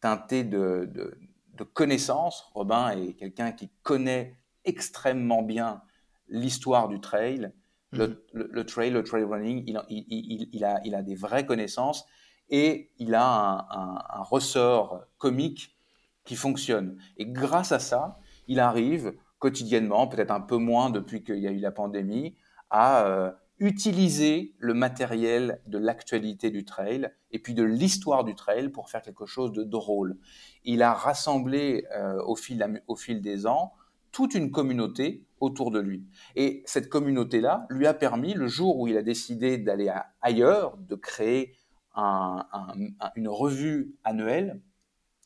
teintée 0.00 0.44
de, 0.44 0.88
de, 0.92 1.18
de 1.54 1.64
connaissances. 1.64 2.50
Robin 2.54 2.90
est 2.90 3.12
quelqu'un 3.14 3.52
qui 3.52 3.70
connaît 3.82 4.36
extrêmement 4.64 5.42
bien 5.42 5.82
l'histoire 6.28 6.88
du 6.88 7.00
trail, 7.00 7.52
le, 7.92 8.24
mmh 8.34 8.64
trail, 8.64 8.90
le 8.90 9.02
trail 9.02 9.24
running. 9.24 9.64
Il, 9.66 9.80
il, 9.88 10.48
il, 10.52 10.64
a, 10.64 10.80
il 10.84 10.94
a 10.94 11.02
des 11.02 11.14
vraies 11.14 11.46
connaissances 11.46 12.06
et 12.50 12.90
il 12.98 13.14
a 13.14 13.66
un, 13.70 14.22
ressort 14.22 15.04
comique 15.18 15.76
qui 16.24 16.36
fonctionne. 16.36 16.98
Et 17.16 17.26
grâce 17.26 17.72
à 17.72 17.78
ça, 17.78 18.18
il 18.46 18.60
arrive 18.60 19.14
quotidiennement, 19.38 20.06
peut-être 20.06 20.30
un 20.30 20.40
peu 20.40 20.56
moins 20.56 20.90
depuis 20.90 21.24
qu'il 21.24 21.38
y 21.38 21.46
a 21.46 21.50
eu 21.50 21.58
la 21.58 21.70
pandémie, 21.70 22.36
à 22.68 23.06
euh, 23.06 23.32
utiliser 23.58 24.54
le 24.58 24.74
matériel 24.74 25.60
de 25.66 25.78
l'actualité 25.78 26.50
du 26.50 26.64
trail 26.64 27.10
et 27.30 27.38
puis 27.38 27.54
de 27.54 27.62
l'histoire 27.62 28.24
du 28.24 28.34
trail 28.34 28.68
pour 28.68 28.90
faire 28.90 29.02
quelque 29.02 29.26
chose 29.26 29.52
de 29.52 29.62
drôle. 29.62 30.18
Il 30.64 30.82
a 30.82 30.92
rassemblé 30.92 31.86
euh, 31.96 32.22
au, 32.24 32.36
fil, 32.36 32.82
au 32.86 32.96
fil 32.96 33.22
des 33.22 33.46
ans 33.46 33.72
toute 34.12 34.34
une 34.34 34.50
communauté 34.50 35.24
autour 35.40 35.70
de 35.70 35.80
lui. 35.80 36.04
Et 36.36 36.62
cette 36.66 36.88
communauté-là 36.88 37.66
lui 37.70 37.86
a 37.86 37.94
permis, 37.94 38.34
le 38.34 38.46
jour 38.46 38.78
où 38.78 38.88
il 38.88 38.96
a 38.96 39.02
décidé 39.02 39.58
d'aller 39.58 39.92
ailleurs, 40.20 40.76
de 40.76 40.94
créer 40.94 41.54
une 41.96 43.28
revue 43.28 43.94
annuelle, 44.04 44.60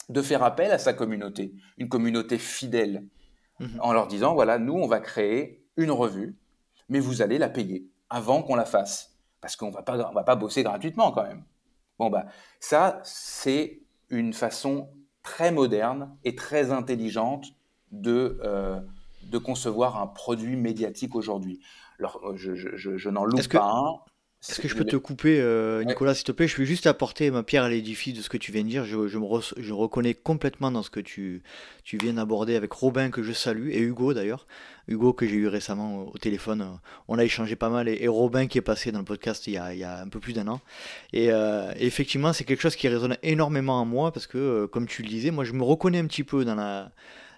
de 0.08 0.22
faire 0.22 0.42
appel 0.42 0.70
à 0.70 0.78
sa 0.78 0.92
communauté, 0.92 1.54
une 1.78 1.88
communauté 1.88 2.38
fidèle, 2.38 3.06
mhm. 3.60 3.80
en 3.80 3.92
leur 3.92 4.06
disant, 4.06 4.34
voilà, 4.34 4.58
nous, 4.58 4.74
on 4.74 4.86
va 4.86 5.00
créer 5.00 5.64
une 5.76 5.90
revue, 5.90 6.36
mais 6.88 7.00
vous 7.00 7.22
allez 7.22 7.38
la 7.38 7.48
payer 7.48 7.88
avant 8.10 8.42
qu'on 8.42 8.54
la 8.54 8.64
fasse, 8.64 9.16
parce 9.40 9.56
qu'on 9.56 9.68
ne 9.68 10.14
va 10.14 10.24
pas 10.24 10.36
bosser 10.36 10.62
gratuitement 10.62 11.10
quand 11.10 11.24
même. 11.24 11.44
Bon, 11.98 12.10
bah, 12.10 12.26
ça, 12.60 13.00
c'est 13.04 13.80
une 14.10 14.32
façon 14.32 14.90
très 15.22 15.50
moderne 15.50 16.16
et 16.24 16.34
très 16.34 16.70
intelligente 16.70 17.46
de, 18.00 18.38
euh, 18.42 18.80
de 19.24 19.38
concevoir 19.38 20.00
un 20.00 20.06
produit 20.06 20.56
médiatique 20.56 21.14
aujourd'hui. 21.14 21.60
Alors, 21.98 22.20
euh, 22.24 22.36
je, 22.36 22.54
je, 22.54 22.96
je, 22.96 23.10
n'en 23.10 23.24
loupe 23.24 23.48
pas 23.48 23.72
un. 23.72 23.98
Est-ce 24.46 24.60
que 24.60 24.68
je 24.68 24.74
peux 24.74 24.84
te 24.84 24.96
couper, 24.96 25.40
euh, 25.40 25.82
Nicolas, 25.84 26.14
s'il 26.14 26.24
te 26.24 26.32
plaît? 26.32 26.46
Je 26.46 26.56
vais 26.56 26.66
juste 26.66 26.86
apporter 26.86 27.30
ma 27.30 27.42
pierre 27.42 27.62
à 27.62 27.70
l'édifice 27.70 28.12
de 28.12 28.20
ce 28.20 28.28
que 28.28 28.36
tu 28.36 28.52
viens 28.52 28.62
de 28.62 28.68
dire. 28.68 28.84
Je, 28.84 29.08
je 29.08 29.18
me 29.18 29.26
je 29.56 29.72
reconnais 29.72 30.12
complètement 30.12 30.70
dans 30.70 30.82
ce 30.82 30.90
que 30.90 31.00
tu, 31.00 31.42
tu 31.82 31.96
viens 31.96 32.14
d'aborder 32.14 32.54
avec 32.54 32.70
Robin, 32.72 33.10
que 33.10 33.22
je 33.22 33.32
salue, 33.32 33.70
et 33.70 33.80
Hugo 33.80 34.12
d'ailleurs. 34.12 34.46
Hugo, 34.86 35.14
que 35.14 35.26
j'ai 35.26 35.36
eu 35.36 35.48
récemment 35.48 36.08
au, 36.08 36.18
téléphone. 36.18 36.78
On 37.08 37.16
a 37.16 37.24
échangé 37.24 37.56
pas 37.56 37.70
mal, 37.70 37.88
et, 37.88 38.06
Robin 38.06 38.46
qui 38.46 38.58
est 38.58 38.62
passé 38.62 38.92
dans 38.92 38.98
le 38.98 39.06
podcast 39.06 39.46
il 39.46 39.54
y 39.54 39.56
a, 39.56 39.72
il 39.72 39.78
y 39.78 39.84
a 39.84 40.00
un 40.00 40.08
peu 40.08 40.20
plus 40.20 40.34
d'un 40.34 40.46
an. 40.48 40.60
Et, 41.14 41.30
euh, 41.30 41.72
effectivement, 41.78 42.34
c'est 42.34 42.44
quelque 42.44 42.60
chose 42.60 42.76
qui 42.76 42.86
résonne 42.88 43.16
énormément 43.22 43.80
en 43.80 43.86
moi, 43.86 44.12
parce 44.12 44.26
que, 44.26 44.36
euh, 44.36 44.66
comme 44.66 44.86
tu 44.86 45.02
le 45.02 45.08
disais, 45.08 45.30
moi 45.30 45.44
je 45.44 45.54
me 45.54 45.62
reconnais 45.62 46.00
un 46.00 46.06
petit 46.06 46.24
peu 46.24 46.44
dans 46.44 46.54
la 46.54 46.92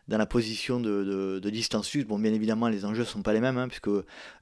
dans 0.09 0.19
la 0.19 0.27
position 0.27 0.81
de, 0.81 1.41
Distance 1.51 1.91
Plus. 1.91 2.05
Bon, 2.05 2.19
bien 2.19 2.33
évidemment, 2.33 2.69
les 2.69 2.85
enjeux 2.85 3.05
sont 3.05 3.23
pas 3.23 3.33
les 3.33 3.41
mêmes, 3.41 3.59
hein, 3.59 3.69
puisque 3.69 3.91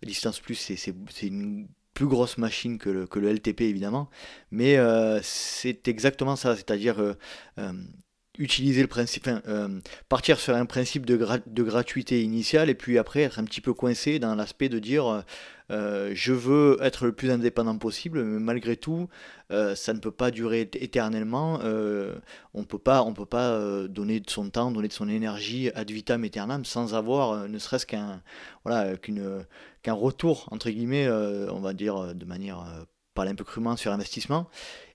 Distance 0.02 0.40
Plus, 0.40 0.54
c'est 0.54 1.26
une 1.26 1.68
plus 1.94 2.06
grosse 2.06 2.38
machine 2.38 2.76
que 2.78 2.90
le, 2.90 3.06
que 3.06 3.20
le 3.20 3.32
LTP 3.32 3.62
évidemment, 3.62 4.10
mais 4.50 4.76
euh, 4.76 5.20
c'est 5.22 5.86
exactement 5.88 6.34
ça, 6.36 6.56
c'est-à-dire 6.56 7.00
euh, 7.00 7.14
euh, 7.58 7.72
utiliser 8.36 8.82
le 8.82 8.88
principe, 8.88 9.30
partir 10.08 10.40
sur 10.40 10.56
un 10.56 10.66
principe 10.66 11.06
de, 11.06 11.16
de, 11.46 11.62
gratuité 11.62 12.20
initiale 12.24 12.68
et 12.68 12.74
puis 12.74 12.98
après 12.98 13.22
être 13.22 13.38
un 13.38 13.44
petit 13.44 13.60
peu 13.60 13.72
coincé 13.72 14.18
dans 14.18 14.34
l'aspect 14.34 14.68
de 14.68 14.80
dire 14.80 15.24
euh, 15.70 16.12
je 16.14 16.32
veux 16.32 16.76
être 16.82 17.06
le 17.06 17.12
plus 17.12 17.30
indépendant 17.30 17.78
possible, 17.78 18.22
mais 18.22 18.38
malgré 18.38 18.76
tout, 18.76 19.08
euh, 19.50 19.74
ça 19.74 19.94
ne 19.94 19.98
peut 19.98 20.10
pas 20.10 20.30
durer 20.30 20.68
éternellement. 20.74 21.60
Euh, 21.62 22.14
on 22.52 22.60
ne 22.60 22.64
peut 22.64 22.78
pas, 22.78 23.04
peut 23.14 23.26
pas 23.26 23.58
donner 23.88 24.20
de 24.20 24.30
son 24.30 24.50
temps, 24.50 24.70
donner 24.70 24.88
de 24.88 24.92
son 24.92 25.08
énergie 25.08 25.70
ad 25.74 25.90
vitam 25.90 26.24
aeternam 26.24 26.64
sans 26.64 26.94
avoir 26.94 27.48
ne 27.48 27.58
serait-ce 27.58 27.86
qu'un 27.86 28.22
voilà, 28.64 28.96
qu'un 28.96 29.92
retour, 29.92 30.48
entre 30.50 30.70
guillemets, 30.70 31.08
on 31.08 31.60
va 31.60 31.72
dire 31.72 32.14
de 32.14 32.24
manière 32.24 32.64
parler 33.14 33.30
un 33.30 33.36
peu 33.36 33.44
crûment 33.44 33.76
sur 33.76 33.92
investissement. 33.92 34.48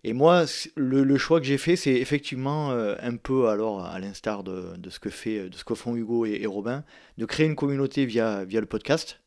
Et 0.03 0.13
moi, 0.13 0.45
le, 0.75 1.17
choix 1.17 1.39
que 1.39 1.45
j'ai 1.45 1.57
fait, 1.57 1.75
c'est 1.75 1.93
effectivement 1.93 2.71
un 2.71 3.15
peu, 3.15 3.47
alors 3.47 3.85
à 3.85 3.99
l'instar 3.99 4.43
de, 4.43 4.89
ce 4.89 4.99
que 4.99 5.09
fait, 5.09 5.49
de 5.49 5.55
ce 5.55 5.63
que 5.63 5.75
font 5.75 5.95
Hugo 5.95 6.25
et, 6.25 6.45
Robin, 6.45 6.83
de 7.17 7.25
créer 7.25 7.45
une 7.45 7.55
communauté 7.55 8.05
via 8.05 8.43
le 8.45 8.65
podcast. 8.65 9.19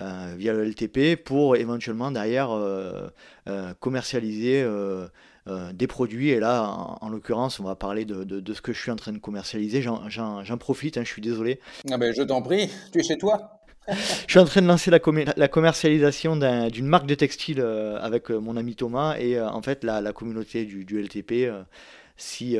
Euh, 0.00 0.34
via 0.36 0.52
le 0.52 0.64
LTP 0.64 1.14
pour 1.14 1.54
éventuellement 1.54 2.10
derrière 2.10 2.50
euh, 2.50 3.06
euh, 3.48 3.72
commercialiser 3.78 4.66
des 5.72 5.86
produits. 5.86 6.30
Et 6.30 6.40
là, 6.40 6.96
en, 7.00 7.08
l'occurrence, 7.08 7.60
on 7.60 7.64
va 7.64 7.76
parler 7.76 8.04
de, 8.04 8.24
de, 8.24 8.54
ce 8.54 8.60
que 8.60 8.72
je 8.72 8.80
suis 8.80 8.90
en 8.90 8.96
train 8.96 9.12
de 9.12 9.18
commercialiser. 9.18 9.82
J'en 9.82 10.58
profite, 10.58 10.98
hein, 10.98 11.02
je 11.04 11.10
suis 11.10 11.22
désolé. 11.22 11.60
Ah 11.90 11.96
ben, 11.96 12.12
je 12.14 12.22
t'en 12.22 12.42
prie, 12.42 12.70
tu 12.92 12.98
es 12.98 13.02
chez 13.02 13.18
toi. 13.18 13.60
je 13.88 14.30
suis 14.30 14.38
en 14.38 14.46
train 14.46 14.62
de 14.62 14.66
lancer 14.66 14.90
la, 14.90 14.98
la 15.36 15.48
commercialisation 15.48 16.36
d'une 16.70 16.86
marque 16.86 17.06
de 17.06 17.14
textile 17.14 17.60
avec 17.60 18.30
mon 18.30 18.56
ami 18.56 18.74
Thomas 18.74 19.16
et 19.18 19.40
en 19.40 19.62
fait 19.62 19.84
la, 19.84 20.00
la 20.00 20.12
communauté 20.12 20.64
du, 20.64 20.84
du 20.84 21.00
LTP 21.00 21.50
si, 22.16 22.56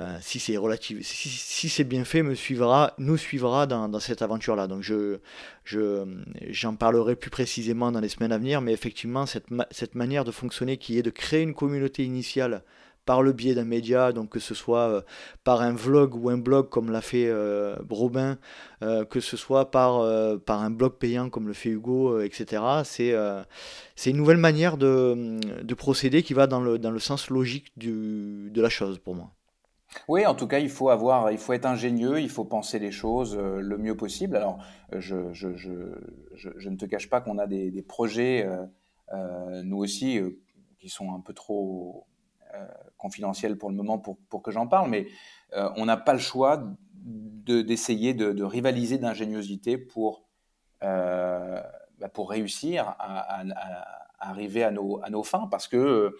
euh, 0.00 0.16
si 0.20 0.38
c'est 0.38 0.56
relatif, 0.56 0.98
si, 1.02 1.68
c'est 1.68 1.84
bien 1.84 2.04
fait, 2.04 2.22
me 2.22 2.34
suivra, 2.34 2.94
nous 2.98 3.16
suivra 3.16 3.66
dans, 3.66 3.88
dans 3.88 4.00
cette 4.00 4.22
aventure-là. 4.22 4.68
Donc 4.68 4.82
je, 4.82 5.18
je, 5.64 6.04
j'en 6.50 6.76
parlerai 6.76 7.16
plus 7.16 7.30
précisément 7.30 7.90
dans 7.90 8.00
les 8.00 8.08
semaines 8.08 8.32
à 8.32 8.38
venir, 8.38 8.60
mais 8.60 8.72
effectivement, 8.72 9.26
cette, 9.26 9.46
cette 9.70 9.94
manière 9.94 10.24
de 10.24 10.30
fonctionner 10.30 10.76
qui 10.76 10.98
est 10.98 11.02
de 11.02 11.10
créer 11.10 11.42
une 11.42 11.54
communauté 11.54 12.04
initiale 12.04 12.62
par 13.08 13.22
le 13.22 13.32
biais 13.32 13.54
d'un 13.54 13.64
média, 13.64 14.12
donc 14.12 14.28
que 14.28 14.38
ce 14.38 14.54
soit 14.54 14.90
euh, 14.90 15.00
par 15.42 15.62
un 15.62 15.72
vlog 15.72 16.14
ou 16.14 16.28
un 16.28 16.36
blog 16.36 16.68
comme 16.68 16.90
l'a 16.90 17.00
fait 17.00 17.26
euh, 17.26 17.74
Robin, 17.88 18.36
euh, 18.82 19.06
que 19.06 19.20
ce 19.20 19.38
soit 19.38 19.70
par, 19.70 20.06
par 20.40 20.60
un 20.60 20.70
blog 20.70 20.92
payant 20.98 21.30
comme 21.30 21.48
le 21.48 21.54
fait 21.54 21.70
Hugo, 21.70 22.20
etc. 22.20 22.62
C'est 22.84 23.14
c'est 23.96 24.10
une 24.10 24.18
nouvelle 24.18 24.36
manière 24.36 24.76
de, 24.76 25.40
de, 25.62 25.74
procéder 25.74 26.22
qui 26.22 26.34
va 26.34 26.46
dans 26.46 26.60
le, 26.60 26.78
dans 26.78 26.90
le 26.90 26.98
sens 26.98 27.30
logique 27.30 27.72
du, 27.78 28.50
de 28.50 28.60
la 28.60 28.68
chose 28.68 28.98
pour 28.98 29.14
moi. 29.14 29.32
Oui, 30.06 30.26
en 30.26 30.34
tout 30.34 30.46
cas, 30.46 30.58
il 30.58 30.68
faut 30.68 30.90
avoir, 30.90 31.30
il 31.32 31.38
faut 31.38 31.52
être 31.52 31.66
ingénieux, 31.66 32.20
il 32.20 32.28
faut 32.28 32.44
penser 32.44 32.78
les 32.78 32.92
choses 32.92 33.36
le 33.36 33.78
mieux 33.78 33.96
possible. 33.96 34.36
Alors, 34.36 34.58
je, 34.92 35.32
je, 35.32 36.68
ne 36.68 36.76
te 36.76 36.84
cache 36.84 37.08
pas 37.08 37.20
qu'on 37.20 37.38
a 37.38 37.46
des, 37.46 37.82
projets, 37.82 38.46
nous 39.64 39.78
aussi, 39.78 40.20
qui 40.78 40.88
sont 40.88 41.14
un 41.14 41.20
peu 41.20 41.32
trop 41.32 42.06
euh, 42.54 42.66
confidentiel 42.96 43.58
pour 43.58 43.68
le 43.68 43.76
moment 43.76 43.98
pour, 43.98 44.42
que 44.42 44.50
j'en 44.50 44.66
parle, 44.66 44.90
mais 44.90 45.06
euh, 45.52 45.70
on 45.76 45.84
n'a 45.84 45.96
pas 45.96 46.14
le 46.14 46.18
choix 46.18 46.64
d'essayer 46.94 48.12
de, 48.12 48.42
rivaliser 48.42 48.98
d'ingéniosité 48.98 49.78
pour, 49.78 50.24
euh, 50.82 51.60
bah, 51.98 52.08
pour 52.08 52.30
réussir 52.30 52.88
à, 52.98 53.44
arriver 54.18 54.64
à 54.64 54.72
nos, 54.72 55.00
à 55.04 55.10
nos 55.10 55.22
fins. 55.22 55.46
Parce 55.48 55.68
que, 55.68 56.16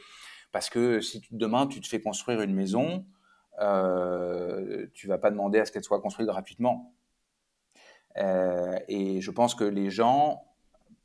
parce 0.53 0.71
que 0.71 1.01
si 1.01 1.23
demain 1.33 1.67
tu 1.67 1.81
te 1.81 1.89
fais 1.89 2.01
construire 2.01 2.43
une 2.43 2.55
maison, 2.55 3.05
euh, 3.61 4.87
tu 4.95 5.09
vas 5.09 5.19
pas 5.19 5.31
demander 5.31 5.59
à 5.59 5.65
ce 5.65 5.73
qu'elle 5.73 5.85
soit 5.85 6.01
construite 6.01 6.27
gratuitement. 6.27 6.95
et 8.17 9.21
je 9.21 9.31
pense 9.31 9.55
que 9.55 9.65
les 9.65 9.91
gens, 9.91 10.45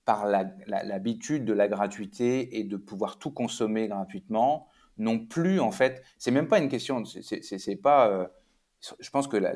par 0.05 0.25
l'habitude 0.25 1.45
de 1.45 1.53
la 1.53 1.67
gratuité 1.67 2.59
et 2.59 2.63
de 2.63 2.77
pouvoir 2.77 3.19
tout 3.19 3.31
consommer 3.31 3.88
gratuitement, 3.88 4.67
non 4.97 5.19
plus, 5.19 5.59
en 5.59 5.71
fait, 5.71 6.03
c'est 6.17 6.31
même 6.31 6.47
pas 6.47 6.59
une 6.59 6.69
question, 6.69 7.03
c'est 7.05 7.75
pas. 7.81 8.07
Euh, 8.09 8.27
je 8.99 9.09
pense 9.11 9.27
que 9.27 9.38
la, 9.38 9.53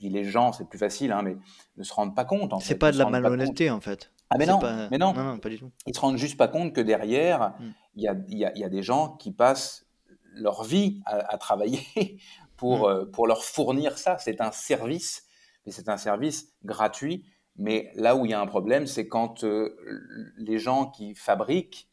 les 0.00 0.24
gens, 0.24 0.52
c'est 0.52 0.68
plus 0.68 0.78
facile, 0.78 1.12
hein, 1.12 1.22
mais 1.22 1.36
ne 1.76 1.82
se 1.82 1.94
rendent 1.94 2.14
pas 2.14 2.26
compte. 2.26 2.52
C'est 2.60 2.78
pas 2.78 2.92
de 2.92 2.98
la 2.98 3.08
malhonnêteté, 3.08 3.70
en 3.70 3.80
fait. 3.80 4.12
Ah, 4.28 4.36
mais 4.38 4.46
non, 4.46 4.60
mais 4.90 4.98
non. 4.98 5.12
non, 5.12 5.38
pas 5.38 5.48
du 5.48 5.58
tout. 5.58 5.72
Ils 5.86 5.94
se 5.94 6.00
rendent 6.00 6.18
juste 6.18 6.36
pas 6.36 6.46
compte 6.46 6.72
que 6.72 6.80
derrière, 6.80 7.54
mm. 7.58 7.72
il 7.96 8.02
y, 8.02 8.08
a, 8.08 8.14
y, 8.28 8.58
y, 8.60 8.64
a, 8.64 8.68
des 8.68 8.82
gens 8.82 9.16
qui 9.16 9.32
passent 9.32 9.86
leur 10.34 10.64
vie 10.64 11.00
à, 11.06 11.38
travailler 11.38 11.86
pour, 12.56 12.88
mm. 12.88 12.92
euh, 12.92 13.04
pour 13.06 13.26
leur 13.26 13.44
fournir 13.44 13.98
ça. 13.98 14.18
C'est 14.18 14.40
un 14.40 14.52
service. 14.52 15.26
et 15.66 15.72
c'est 15.72 15.88
un 15.88 15.96
service 15.96 16.52
gratuit. 16.64 17.24
Mais 17.56 17.90
là 17.94 18.16
où 18.16 18.24
il 18.24 18.30
y 18.30 18.34
a 18.34 18.40
un 18.40 18.46
problème, 18.46 18.86
c'est 18.86 19.08
quand 19.08 19.44
les 20.38 20.58
gens 20.58 20.86
qui 20.86 21.14
fabriquent 21.14 21.88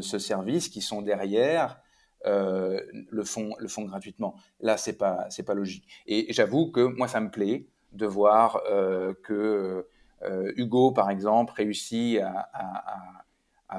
ce 0.00 0.18
service, 0.18 0.70
qui 0.70 0.80
sont 0.80 1.02
derrière, 1.02 1.78
le 2.24 3.22
font 3.24 3.54
le 3.58 3.68
font 3.68 3.84
gratuitement. 3.84 4.36
Là, 4.60 4.78
c'est 4.78 4.96
pas 4.96 5.26
c'est 5.28 5.42
pas 5.42 5.52
logique. 5.52 5.86
Et 6.06 6.32
j'avoue 6.32 6.70
que 6.70 6.80
moi, 6.80 7.06
ça 7.06 7.20
me 7.20 7.30
plaît 7.30 7.66
de 7.92 8.06
voir 8.06 8.62
que 9.24 9.86
Hugo, 10.56 10.92
par 10.92 11.10
exemple, 11.10 11.52
réussit 11.54 12.20
à 12.20 12.48
à 12.54 13.23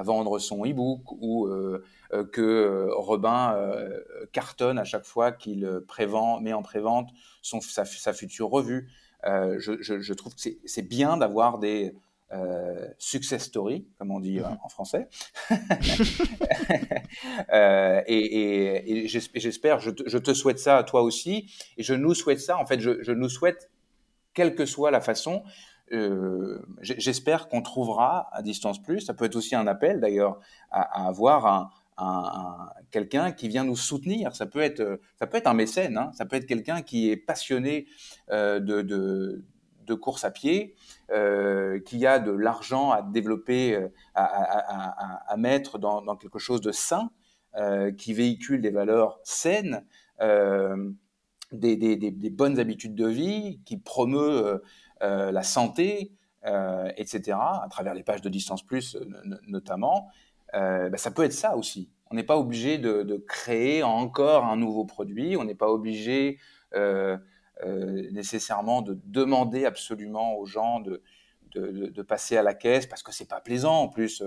vendre 0.02 0.38
son 0.38 0.64
e-book 0.64 1.00
ou 1.12 1.46
euh, 1.46 1.84
euh, 2.12 2.24
que 2.24 2.40
euh, 2.40 2.94
Robin 2.94 3.56
cartonne 4.32 4.78
à 4.78 4.84
chaque 4.84 5.04
fois 5.04 5.32
qu'il 5.32 5.80
prévend, 5.86 6.40
met 6.40 6.52
en 6.52 6.62
prévente 6.62 7.10
son, 7.42 7.60
sa, 7.60 8.12
future 8.12 8.48
revue. 8.48 8.88
Je, 9.24 9.80
je, 9.80 10.12
trouve 10.12 10.34
que 10.34 10.40
c'est 10.64 10.82
bien 10.82 11.16
d'avoir 11.16 11.58
des 11.58 11.94
success 12.98 13.44
stories, 13.44 13.86
comme 13.98 14.10
on 14.10 14.20
dit 14.20 14.40
mhm. 14.40 14.58
en 14.62 14.68
français. 14.68 15.08
et, 18.06 19.04
et, 19.04 19.08
j'espère, 19.08 19.80
je, 19.80 19.90
je, 20.06 20.18
te 20.18 20.34
souhaite 20.34 20.58
ça 20.58 20.76
à 20.78 20.84
toi 20.84 21.02
aussi, 21.02 21.50
et 21.76 21.82
je 21.82 21.94
nous 21.94 22.14
souhaite 22.14 22.40
ça. 22.40 22.58
En 22.58 22.66
fait, 22.66 22.80
je, 22.80 23.02
je 23.02 23.12
nous 23.12 23.28
souhaite, 23.28 23.70
quelle 24.34 24.54
que 24.54 24.66
soit 24.66 24.90
la 24.90 25.00
façon, 25.00 25.42
euh, 25.92 26.60
j'espère 26.80 27.48
qu'on 27.48 27.62
trouvera 27.62 28.28
à 28.32 28.42
distance 28.42 28.82
plus. 28.82 29.00
Ça 29.00 29.14
peut 29.14 29.24
être 29.24 29.36
aussi 29.36 29.54
un 29.54 29.66
appel 29.66 30.00
d'ailleurs 30.00 30.40
à, 30.70 31.06
avoir 31.06 31.46
un, 31.46 31.70
un, 31.98 32.70
quelqu'un 32.90 33.32
qui 33.32 33.48
vient 33.48 33.64
nous 33.64 33.76
soutenir. 33.76 34.34
Ça 34.34 34.46
peut 34.46 34.60
être, 34.60 35.00
ça 35.18 35.26
peut 35.26 35.38
être 35.38 35.46
un 35.46 35.54
mécène. 35.54 35.96
Hein. 35.96 36.10
Ça 36.14 36.26
peut 36.26 36.36
être 36.36 36.46
quelqu'un 36.46 36.82
qui 36.82 37.10
est 37.10 37.16
passionné 37.16 37.86
euh, 38.30 38.60
de, 38.60 38.82
de, 38.82 39.94
course 39.94 40.24
à 40.24 40.30
pied, 40.30 40.74
euh, 41.10 41.80
qui 41.80 42.04
a 42.06 42.18
de 42.18 42.32
l'argent 42.32 42.90
à 42.90 43.02
développer, 43.02 43.74
euh, 43.74 43.88
à, 44.14 45.36
mettre 45.38 45.78
dans, 45.78 46.16
quelque 46.16 46.38
chose 46.38 46.60
de 46.60 46.72
sain, 46.72 47.10
euh, 47.56 47.92
qui 47.92 48.12
véhicule 48.12 48.60
des 48.60 48.70
valeurs 48.70 49.20
saines. 49.22 49.84
Des, 51.52 52.30
bonnes 52.32 52.58
habitudes 52.58 52.96
de 52.96 53.06
vie, 53.06 53.60
qui 53.64 53.78
promeut 53.78 54.60
euh, 55.02 55.30
la 55.30 55.42
santé, 55.42 56.12
euh, 56.46 56.90
etc., 56.96 57.36
à 57.38 57.66
travers 57.70 57.94
les 57.94 58.02
pages 58.02 58.22
de 58.22 58.28
Distance 58.28 58.62
Plus 58.62 58.96
notamment, 59.46 60.08
euh, 60.54 60.88
ben, 60.88 60.96
ça 60.96 61.10
peut 61.10 61.24
être 61.24 61.32
ça 61.32 61.56
aussi. 61.56 61.90
On 62.10 62.14
n'est 62.14 62.22
pas 62.22 62.38
obligé 62.38 62.78
de, 62.78 63.24
créer 63.28 63.82
encore 63.82 64.44
un 64.44 64.56
nouveau 64.56 64.84
produit, 64.84 65.36
on 65.36 65.44
n'est 65.44 65.54
pas 65.54 65.68
obligé 65.68 66.38
nécessairement 68.12 68.82
de 68.82 68.98
demander 69.04 69.64
absolument 69.64 70.36
aux 70.36 70.46
gens 70.46 70.80
de, 70.80 71.02
de, 71.54 72.02
passer 72.02 72.36
à 72.36 72.42
la 72.42 72.54
caisse 72.54 72.86
parce 72.86 73.02
que 73.02 73.12
c'est 73.12 73.28
pas 73.28 73.40
plaisant 73.40 73.82
en 73.82 73.88
plus. 73.88 74.22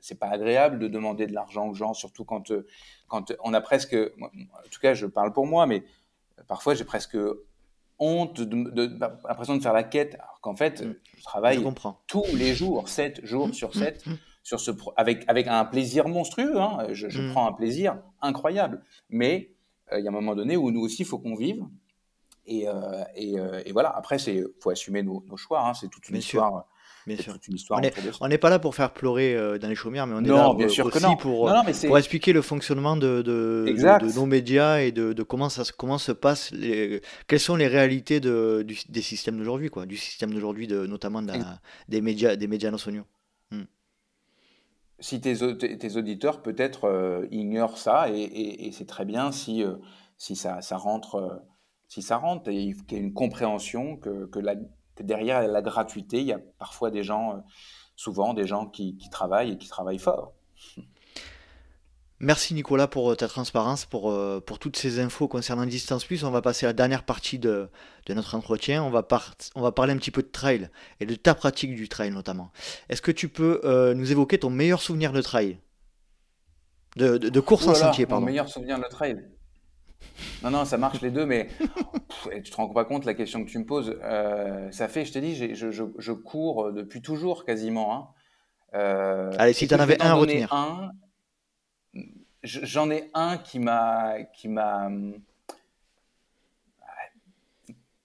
c'est 0.00 0.18
pas 0.18 0.28
agréable 0.28 0.78
de 0.78 0.88
demander 0.88 1.26
de 1.26 1.34
l'argent 1.34 1.68
aux 1.68 1.74
gens, 1.74 1.94
surtout 1.94 2.24
quand, 2.24 2.52
quand 3.06 3.32
on 3.42 3.52
a 3.52 3.60
presque, 3.60 3.94
en 4.20 4.68
tout 4.70 4.80
cas 4.80 4.94
je 4.94 5.06
parle 5.06 5.32
pour 5.32 5.46
moi, 5.46 5.66
mais 5.66 5.84
parfois 6.46 6.74
j'ai 6.74 6.84
presque 6.84 7.18
honte, 7.98 8.40
de, 8.40 8.86
bah, 8.86 9.18
l'impression 9.28 9.56
de 9.56 9.62
faire 9.62 9.72
la 9.72 9.84
quête, 9.84 10.14
alors 10.14 10.40
qu'en 10.40 10.54
fait, 10.54 10.82
mm. 10.82 10.94
je 11.16 11.22
travaille 11.22 11.64
tous 12.06 12.24
les 12.34 12.54
jours, 12.54 12.88
7 12.88 13.24
jours 13.24 13.48
mm. 13.48 13.52
sur 13.52 13.74
7, 13.74 14.06
mm. 14.06 14.12
sur 14.42 14.60
ce 14.60 14.70
avec, 14.96 15.24
avec 15.28 15.46
un 15.46 15.64
plaisir 15.64 16.08
monstrueux. 16.08 16.60
Hein. 16.60 16.86
Je, 16.92 17.30
prends 17.32 17.48
un 17.48 17.52
plaisir 17.52 17.98
incroyable. 18.20 18.82
Mais 19.08 19.54
euh, 19.92 19.98
il 19.98 20.04
y 20.04 20.06
a 20.06 20.10
un 20.10 20.14
moment 20.14 20.34
donné 20.34 20.56
où 20.56 20.70
nous 20.70 20.80
aussi, 20.80 21.02
il 21.02 21.06
faut 21.06 21.18
qu'on 21.18 21.34
vive. 21.34 21.64
Et, 22.46 22.68
euh, 22.68 22.72
euh, 23.16 23.62
et, 23.64 23.72
voilà, 23.72 23.90
après, 23.96 24.16
il 24.16 24.46
faut 24.60 24.70
assumer 24.70 25.02
nos, 25.02 25.24
choix. 25.36 25.66
Hein. 25.66 25.74
C'est 25.74 25.88
toute 25.88 26.08
une 26.08 26.16
histoire. 26.16 26.66
Bien 27.06 27.16
sûr. 27.18 27.36
on 28.20 28.28
n'est 28.28 28.38
pas 28.38 28.50
là 28.50 28.58
pour 28.58 28.74
faire 28.74 28.92
pleurer 28.92 29.34
euh, 29.36 29.58
dans 29.58 29.68
les 29.68 29.74
chaumières, 29.74 30.06
mais 30.06 30.14
on 30.14 30.24
est 30.24 30.28
là 30.28 30.54
bien 30.56 30.68
sûr 30.68 30.86
aussi 30.86 31.04
pour, 31.20 31.50
pour 31.86 31.98
expliquer 31.98 32.32
le 32.32 32.40
fonctionnement 32.40 32.96
de, 32.96 33.20
de, 33.20 33.66
de, 33.66 34.14
nos 34.14 34.26
médias 34.26 34.78
et 34.78 34.90
de, 34.90 35.22
comment, 35.22 35.48
ça, 35.48 35.62
comment 35.76 35.98
se 35.98 36.12
passe, 36.12 36.50
les, 36.52 37.02
quelles 37.26 37.40
sont 37.40 37.56
les 37.56 37.66
réalités 37.66 38.20
de, 38.20 38.66
des 38.88 39.02
systèmes 39.02 39.38
d'aujourd'hui, 39.38 39.68
quoi, 39.68 39.84
du 39.84 39.96
système 39.96 40.32
d'aujourd'hui, 40.32 40.66
notamment 40.68 41.22
des 41.88 42.00
médias, 42.00 42.36
des 42.36 42.46
médias 42.46 42.70
nationaux. 42.70 43.04
Hmm. 43.50 43.64
Si 44.98 45.20
tes, 45.20 45.36
tes 45.58 45.96
auditeurs 45.96 46.42
peut-être 46.42 46.84
euh, 46.84 47.26
ignorent 47.30 47.78
ça, 47.78 48.08
et, 48.10 48.22
et, 48.66 48.72
c'est 48.72 48.86
très 48.86 49.04
bien 49.04 49.32
si, 49.32 49.62
euh, 49.62 49.74
si 50.16 50.36
ça, 50.36 50.62
ça 50.62 50.78
rentre, 50.78 51.42
si 51.88 52.00
ça 52.00 52.16
rentre, 52.16 52.48
et 52.48 52.74
qu'il 52.88 52.98
y 52.98 53.00
ait 53.00 53.04
une 53.04 53.12
compréhension 53.12 53.96
que, 53.96 54.26
que 54.26 54.38
la 54.38 54.54
derrière 55.00 55.46
la 55.46 55.62
gratuité, 55.62 56.20
il 56.20 56.26
y 56.26 56.32
a 56.32 56.40
parfois 56.58 56.90
des 56.90 57.02
gens, 57.02 57.32
euh, 57.32 57.40
souvent 57.96 58.34
des 58.34 58.46
gens 58.46 58.66
qui, 58.66 58.96
travaillent 59.10 59.52
et 59.52 59.58
qui 59.58 59.68
travaillent 59.68 59.98
fort. 59.98 60.32
Merci 62.20 62.54
Nicolas 62.54 62.86
pour 62.86 63.10
euh, 63.10 63.16
ta 63.16 63.28
transparence, 63.28 63.84
pour, 63.84 64.10
euh, 64.10 64.40
pour 64.40 64.58
toutes 64.58 64.76
ces 64.76 65.00
infos 65.00 65.28
concernant 65.28 65.66
Distance 65.66 66.04
Plus. 66.04 66.24
On 66.24 66.30
va 66.30 66.42
passer 66.42 66.64
à 66.64 66.68
la 66.70 66.72
dernière 66.72 67.02
partie 67.02 67.38
de, 67.38 67.68
notre 68.08 68.34
entretien. 68.34 68.82
On 68.82 68.90
va, 68.90 69.06
on 69.54 69.60
va 69.60 69.72
parler 69.72 69.92
un 69.92 69.96
petit 69.96 70.12
peu 70.12 70.22
de 70.22 70.28
trail 70.28 70.70
et 71.00 71.06
de 71.06 71.14
ta 71.16 71.34
pratique 71.34 71.74
du 71.74 71.88
trail 71.88 72.12
notamment. 72.12 72.50
Est-ce 72.88 73.02
que 73.02 73.10
tu 73.10 73.28
peux 73.28 73.60
nous 73.94 74.12
évoquer 74.12 74.38
ton 74.38 74.50
meilleur 74.50 74.80
souvenir 74.80 75.12
de 75.12 75.20
trail? 75.20 75.58
De, 76.96 77.40
course 77.40 77.66
en 77.66 77.74
sentier, 77.74 78.06
pardon. 78.06 78.20
Mon 78.20 78.30
meilleur 78.30 78.48
souvenir 78.48 78.78
de 78.78 78.84
trail 78.88 79.24
non, 80.42 80.50
non, 80.50 80.64
ça 80.64 80.78
marche 80.78 81.00
les 81.00 81.10
deux, 81.10 81.26
mais 81.26 81.48
tu 82.44 82.50
te 82.50 82.56
rends 82.56 82.68
pas 82.68 82.84
compte 82.84 83.04
la 83.04 83.14
question 83.14 83.44
que 83.44 83.50
tu 83.50 83.58
me 83.58 83.64
poses. 83.64 83.98
Euh, 84.02 84.70
ça 84.70 84.88
fait, 84.88 85.04
je 85.04 85.12
te 85.12 85.18
dis, 85.18 85.34
je, 85.34 85.70
je, 85.70 85.84
je, 85.98 86.12
cours 86.12 86.72
depuis 86.72 87.02
toujours 87.02 87.44
quasiment. 87.44 87.94
Hein. 87.94 88.08
Euh, 88.74 89.32
Allez, 89.38 89.52
si 89.52 89.66
tu 89.68 89.74
en 89.74 89.78
avais 89.78 90.00
un 90.02 90.10
à 90.10 90.14
retenir. 90.14 90.52
Un, 90.52 90.92
j'en 92.42 92.90
ai 92.90 93.10
un 93.14 93.38
qui 93.38 93.58
m'a, 93.58 94.22
qui 94.34 94.48
m'a, 94.48 94.90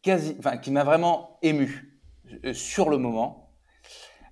quasi, 0.01 0.35
enfin, 0.39 0.57
qui 0.57 0.71
m'a 0.71 0.83
vraiment 0.83 1.39
ému 1.41 1.99
euh, 2.45 2.53
sur 2.53 2.89
le 2.89 2.97
moment. 2.97 3.51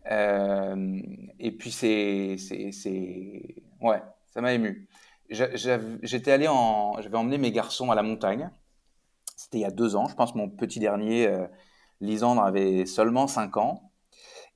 et 0.09 1.51
puis 1.51 1.71
c'est, 1.71 2.37
c'est, 2.37 2.71
c'est, 2.71 3.55
ouais, 3.81 4.01
ça 4.27 4.41
m'a 4.41 4.53
ému 4.53 4.87
j'étais 5.29 6.31
allé 6.31 6.47
en, 6.47 7.01
j'avais 7.01 7.17
emmené 7.17 7.37
mes 7.37 7.51
garçons 7.51 7.91
à 7.91 7.95
la 7.95 8.03
montagne. 8.03 8.49
C'était 9.35 9.59
il 9.59 9.61
y 9.61 9.65
a 9.65 9.71
deux 9.71 9.95
ans. 9.95 10.07
Je 10.07 10.15
pense 10.15 10.35
mon 10.35 10.49
petit 10.49 10.79
dernier, 10.79 11.27
euh, 11.27 11.45
Lisandre, 12.01 12.43
avait 12.43 12.85
seulement 12.85 13.27
cinq 13.27 13.57
ans. 13.57 13.91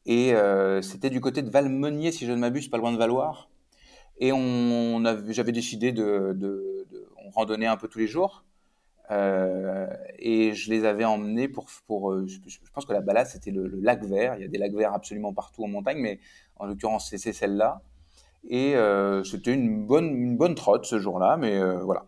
Et 0.05 0.33
euh, 0.33 0.81
c'était 0.81 1.09
du 1.09 1.21
côté 1.21 1.41
de 1.43 1.49
Valmenier, 1.49 2.11
si 2.11 2.25
je 2.25 2.31
ne 2.31 2.37
m'abuse, 2.37 2.69
pas 2.69 2.77
loin 2.77 2.91
de 2.91 2.97
Valoir. 2.97 3.49
Et 4.17 4.31
on, 4.31 5.03
j'avais 5.29 5.51
décidé 5.51 5.91
de, 5.91 6.33
de, 6.35 6.87
de, 6.91 7.09
on 7.25 7.29
randonnait 7.31 7.67
un 7.67 7.77
peu 7.77 7.87
tous 7.87 7.99
les 7.99 8.07
jours. 8.07 8.43
Euh, 9.11 9.87
et 10.19 10.53
je 10.53 10.69
les 10.69 10.85
avais 10.85 11.03
emmenés 11.03 11.49
pour, 11.49 11.67
pour 11.85 12.13
euh, 12.13 12.25
je, 12.27 12.59
pense 12.73 12.85
que 12.85 12.93
la 12.93 13.01
balade 13.01 13.27
c'était 13.27 13.51
le, 13.51 13.67
le, 13.67 13.79
lac 13.81 14.03
vert. 14.05 14.35
Il 14.37 14.41
y 14.41 14.45
a 14.45 14.47
des 14.47 14.57
lacs 14.57 14.73
verts 14.73 14.93
absolument 14.93 15.33
partout 15.33 15.65
en 15.65 15.67
montagne, 15.67 15.97
mais 15.99 16.19
en 16.55 16.65
l'occurrence 16.65 17.13
c'est 17.13 17.33
celle-là. 17.33 17.81
Et 18.47 18.75
euh, 18.75 19.23
c'était 19.23 19.53
une 19.53 19.85
bonne, 19.85 20.35
bonne 20.35 20.55
trotte 20.55 20.85
ce 20.85 20.99
jour-là, 20.99 21.37
mais 21.37 21.59
euh, 21.59 21.79
voilà. 21.79 22.05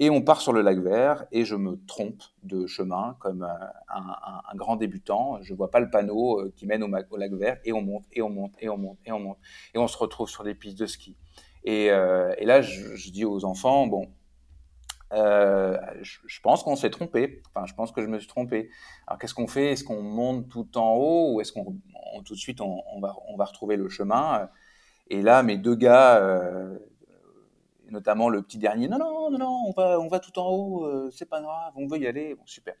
Et 0.00 0.08
on 0.08 0.22
part 0.22 0.40
sur 0.40 0.54
le 0.54 0.62
lac 0.62 0.78
Vert 0.78 1.26
et 1.30 1.44
je 1.44 1.54
me 1.54 1.78
trompe 1.86 2.22
de 2.42 2.66
chemin 2.66 3.16
comme 3.20 3.42
un, 3.42 4.16
un, 4.50 4.56
grand 4.56 4.76
débutant. 4.76 5.38
Je 5.42 5.52
vois 5.52 5.70
pas 5.70 5.78
le 5.78 5.90
panneau 5.90 6.40
euh, 6.40 6.52
qui 6.56 6.64
mène 6.64 6.82
au, 6.82 7.16
lac 7.18 7.32
Vert 7.32 7.58
et 7.66 7.74
on 7.74 7.82
monte 7.82 8.04
et 8.10 8.22
on 8.22 8.30
monte 8.30 8.54
et 8.60 8.70
on 8.70 8.78
monte 8.78 8.98
et 9.04 9.12
on 9.12 9.20
monte 9.20 9.36
et 9.74 9.78
on 9.78 9.86
se 9.86 9.98
retrouve 9.98 10.28
sur 10.30 10.42
des 10.42 10.54
pistes 10.54 10.78
de 10.78 10.86
ski. 10.86 11.16
Et, 11.64 11.90
euh, 11.90 12.34
là, 12.40 12.62
je, 12.62 13.10
dis 13.10 13.26
aux 13.26 13.44
enfants, 13.44 13.86
bon, 13.86 14.08
euh, 15.12 15.76
je, 16.00 16.40
pense 16.40 16.62
qu'on 16.62 16.76
s'est 16.76 16.88
trompé. 16.88 17.42
Enfin, 17.52 17.66
je 17.66 17.74
pense 17.74 17.92
que 17.92 18.00
je 18.00 18.06
me 18.06 18.18
suis 18.18 18.28
trompé. 18.28 18.70
Alors, 19.06 19.18
qu'est-ce 19.18 19.34
qu'on 19.34 19.48
fait? 19.48 19.72
Est-ce 19.72 19.84
qu'on 19.84 20.02
monte 20.02 20.48
tout 20.48 20.78
en 20.78 20.94
haut 20.94 21.34
ou 21.34 21.40
est-ce 21.42 21.52
qu'on 21.52 21.76
tout 22.24 22.34
de 22.34 22.38
suite 22.38 22.62
on, 22.62 23.00
va, 23.00 23.14
on 23.28 23.36
va 23.36 23.44
retrouver 23.44 23.76
le 23.76 23.90
chemin? 23.90 24.48
Et 25.10 25.22
là, 25.22 25.42
mes 25.42 25.58
deux 25.58 25.74
gars, 25.74 26.18
euh, 26.18 26.78
notamment 27.90 28.28
le 28.28 28.42
petit 28.42 28.58
dernier, 28.58 28.88
non, 28.88 28.98
non, 28.98 29.30
non, 29.30 29.38
non, 29.38 29.62
on 29.66 29.72
va, 29.72 29.98
on 29.98 30.06
va 30.06 30.20
tout 30.20 30.38
en 30.38 30.48
haut, 30.48 30.86
euh, 30.86 31.10
c'est 31.12 31.28
pas 31.28 31.40
grave, 31.40 31.72
on 31.74 31.88
veut 31.88 31.98
y 31.98 32.06
aller, 32.06 32.36
bon, 32.36 32.46
super. 32.46 32.74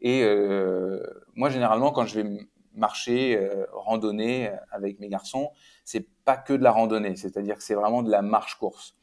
Et 0.00 0.24
euh, 0.24 1.00
moi, 1.36 1.48
généralement, 1.48 1.92
quand 1.92 2.06
je 2.06 2.20
vais 2.20 2.48
marcher, 2.74 3.48
randonner 3.72 4.50
avec 4.70 5.00
mes 5.00 5.08
garçons, 5.08 5.50
c'est 5.84 6.08
pas 6.24 6.36
que 6.36 6.52
de 6.52 6.62
la 6.62 6.70
randonnée, 6.72 7.16
c'est-à-dire 7.16 7.56
que 7.56 7.62
c'est 7.62 7.74
vraiment 7.74 8.02
de 8.02 8.10
la 8.10 8.22
marche-course. 8.22 8.96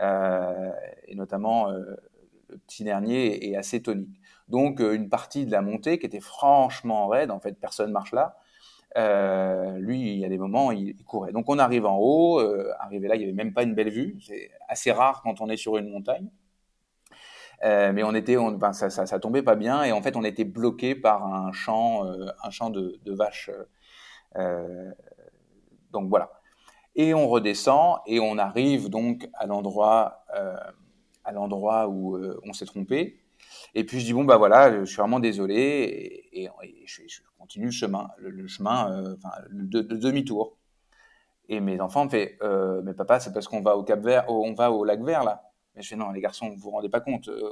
et 0.00 1.14
notamment, 1.14 1.70
le 1.70 2.58
petit 2.66 2.84
dernier 2.84 3.48
est 3.48 3.56
assez 3.56 3.82
tonique. 3.82 4.20
Donc, 4.48 4.80
une 4.80 5.08
partie 5.08 5.46
de 5.46 5.50
la 5.50 5.62
montée 5.62 5.98
qui 5.98 6.06
était 6.06 6.20
franchement 6.20 7.08
raide, 7.08 7.30
en 7.30 7.40
fait, 7.40 7.58
personne 7.58 7.90
marche 7.90 8.12
là, 8.12 8.36
euh, 8.96 9.78
lui, 9.78 10.12
il 10.12 10.18
y 10.18 10.24
a 10.24 10.28
des 10.28 10.38
moments, 10.38 10.70
il, 10.70 10.96
courait. 11.04 11.32
Donc 11.32 11.46
on 11.48 11.58
arrive 11.58 11.86
en 11.86 11.98
haut, 11.98 12.40
euh, 12.40 12.72
arrivé 12.78 13.08
là, 13.08 13.16
il 13.16 13.18
n'y 13.18 13.24
avait 13.24 13.32
même 13.32 13.52
pas 13.52 13.62
une 13.62 13.74
belle 13.74 13.90
vue. 13.90 14.16
C'est 14.20 14.50
assez 14.68 14.92
rare 14.92 15.22
quand 15.22 15.40
on 15.40 15.48
est 15.48 15.56
sur 15.56 15.76
une 15.76 15.90
montagne. 15.90 16.28
mais 17.62 18.02
on 18.02 18.14
était, 18.14 18.36
on, 18.36 18.58
ça, 18.72 18.90
ça, 18.90 19.06
ça, 19.06 19.18
tombait 19.18 19.42
pas 19.42 19.56
bien 19.56 19.84
et 19.84 19.92
en 19.92 20.02
fait 20.02 20.16
on 20.16 20.24
était 20.24 20.44
bloqué 20.44 20.94
par 20.94 21.24
un 21.24 21.52
champ, 21.52 22.04
un 22.04 22.50
champ 22.50 22.70
de, 22.70 23.00
de 23.04 23.12
vaches. 23.12 23.50
donc 25.90 26.08
voilà. 26.08 26.30
Et 26.96 27.14
on 27.14 27.28
redescend 27.28 27.98
et 28.06 28.20
on 28.20 28.38
arrive 28.38 28.88
donc 28.90 29.28
à 29.34 29.46
l'endroit, 29.46 30.24
à 31.24 31.32
l'endroit 31.32 31.88
où 31.88 32.18
on 32.44 32.52
s'est 32.52 32.66
trompé. 32.66 33.23
Et 33.74 33.84
puis 33.84 34.00
je 34.00 34.04
dis 34.06 34.12
bon 34.12 34.24
bah 34.24 34.36
voilà, 34.36 34.80
je 34.80 34.84
suis 34.84 34.96
vraiment 34.96 35.20
désolé 35.20 36.28
et, 36.32 36.48
je, 36.86 37.20
continue 37.38 37.66
le 37.66 37.70
chemin, 37.72 38.08
le, 38.18 38.46
chemin, 38.46 38.90
euh, 38.92 39.16
enfin 39.16 39.34
de, 39.50 39.80
demi-tour. 39.80 40.56
Et 41.48 41.60
mes 41.60 41.80
enfants 41.80 42.06
me 42.06 42.10
font 42.10 42.26
euh, 42.42 42.82
mais 42.84 42.94
papa 42.94 43.20
c'est 43.20 43.32
parce 43.32 43.48
qu'on 43.48 43.62
va 43.62 43.76
au 43.76 43.82
Cap 43.82 44.00
Vert, 44.00 44.24
on 44.28 44.54
va 44.54 44.70
au 44.70 44.84
lac 44.84 45.02
Vert 45.02 45.24
là. 45.24 45.50
Mais 45.74 45.82
je 45.82 45.88
fais 45.88 45.96
non 45.96 46.10
les 46.10 46.20
garçons 46.20 46.48
vous 46.50 46.56
vous 46.56 46.70
rendez 46.70 46.88
pas 46.88 47.00
compte, 47.00 47.28
euh, 47.28 47.50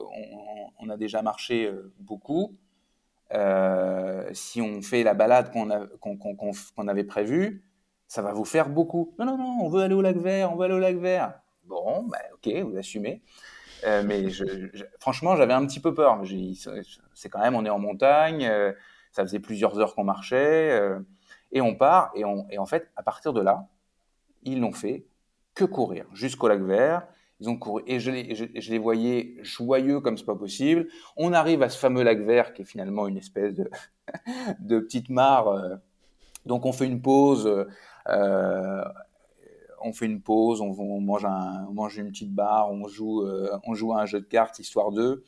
on, 0.79 0.89
a 0.89 0.97
déjà 0.97 1.23
marché 1.23 1.71
beaucoup. 1.99 2.57
si 4.33 4.61
on 4.63 4.81
fait 4.81 5.03
la 5.03 5.15
balade 5.15 5.53
qu'on 5.53 6.89
avait 6.89 7.05
prévue, 7.05 7.65
ça 8.07 8.23
va 8.23 8.33
vous 8.33 8.45
faire 8.45 8.69
beaucoup. 8.69 9.15
Non 9.19 9.27
non 9.27 9.37
non, 9.37 9.59
on 9.61 9.69
veut 9.69 9.83
aller 9.83 9.95
au 9.95 10.03
lac 10.03 10.17
Vert, 10.17 10.53
on 10.53 10.57
veut 10.57 10.65
aller 10.67 10.75
au 10.75 10.79
lac 10.79 10.97
Vert. 10.97 11.43
Bon, 11.65 12.05
bah, 12.09 12.19
ok, 12.35 12.53
vous 12.63 12.77
assumez. 12.77 13.23
Euh, 13.85 14.03
mais 14.05 14.29
franchement, 15.01 15.37
j'avais 15.37 15.53
un 15.53 15.67
petit 15.67 15.81
peu 15.81 15.95
peur. 15.95 16.23
C'est 17.15 17.29
quand 17.29 17.41
même, 17.41 17.55
on 17.55 17.65
est 17.65 17.71
en 17.71 17.79
montagne, 17.79 18.47
euh, 18.47 18.73
ça 19.11 19.23
faisait 19.23 19.41
plusieurs 19.41 19.79
heures 19.79 19.95
qu'on 19.95 20.05
marchait, 20.05 20.71
euh, 20.73 21.01
et 21.51 21.61
on 21.61 21.75
part. 21.75 22.13
Et, 22.15 22.25
en 22.25 22.67
fait, 22.67 22.91
à 22.97 23.03
partir 23.03 23.33
de 23.33 23.41
là, 23.41 23.69
ils 24.43 24.61
n'ont 24.61 24.73
fait 24.73 25.07
que 25.55 25.65
courir 25.65 26.07
jusqu'au 26.13 26.49
lac 26.49 26.61
vert. 26.61 27.07
Ils 27.41 27.49
ont 27.51 27.57
couru 27.57 27.83
et 27.89 27.99
je 27.99 28.13
les, 28.13 28.79
voyais 28.79 29.35
joyeux 29.43 29.99
comme 30.01 30.17
c'est 30.17 30.25
pas 30.25 30.37
possible. 30.37 30.87
On 31.17 31.33
arrive 31.33 31.63
à 31.65 31.69
ce 31.69 31.77
fameux 31.77 32.05
lac 32.05 32.21
vert 32.21 32.55
qui 32.55 32.63
est 32.63 32.65
finalement 32.65 33.09
une 33.09 33.17
espèce 33.17 33.55
de, 33.55 33.69
petite 34.81 35.09
mare. 35.09 35.81
donc 36.47 36.67
on 36.67 36.73
fait 36.73 36.87
une 36.87 37.03
pause. 37.03 37.67
On 39.85 39.93
fait 39.93 40.07
une 40.07 40.21
pause, 40.21 40.61
on, 40.61 41.01
mange, 41.01 41.25
un, 41.25 41.69
une 41.97 42.11
petite 42.11 42.35
barre, 42.35 42.71
on 42.71 42.87
joue, 42.89 43.23
euh, 43.23 43.59
on 43.65 43.75
joue 43.75 43.93
à 43.93 44.03
un 44.03 44.07
jeu 44.07 44.21
de 44.21 44.27
cartes, 44.27 44.59
histoire 44.59 44.93
d'eux. 44.93 45.25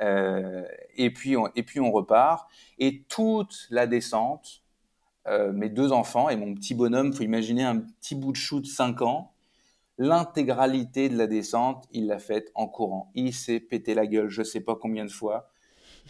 Euh, 0.00 0.64
et, 0.96 1.12
puis 1.12 1.36
on, 1.36 1.48
et 1.54 1.62
puis 1.62 1.80
on 1.80 1.90
repart. 1.90 2.48
Et 2.78 3.02
toute 3.08 3.66
la 3.70 3.86
descente, 3.86 4.62
euh, 5.26 5.52
mes 5.52 5.68
deux 5.68 5.92
enfants 5.92 6.28
et 6.28 6.36
mon 6.36 6.54
petit 6.54 6.74
bonhomme, 6.74 7.12
faut 7.12 7.24
imaginer 7.24 7.64
un 7.64 7.78
petit 7.78 8.14
bout 8.14 8.32
de 8.32 8.36
chou 8.36 8.60
de 8.60 8.66
5 8.66 9.02
ans, 9.02 9.32
l'intégralité 9.98 11.08
de 11.08 11.16
la 11.16 11.26
descente, 11.26 11.86
il 11.92 12.06
l'a 12.06 12.18
faite 12.18 12.52
en 12.54 12.68
courant. 12.68 13.10
Il 13.14 13.32
s'est 13.32 13.60
pété 13.60 13.94
la 13.94 14.06
gueule, 14.06 14.28
je 14.28 14.42
sais 14.42 14.60
pas 14.60 14.76
combien 14.76 15.04
de 15.04 15.10
fois. 15.10 15.48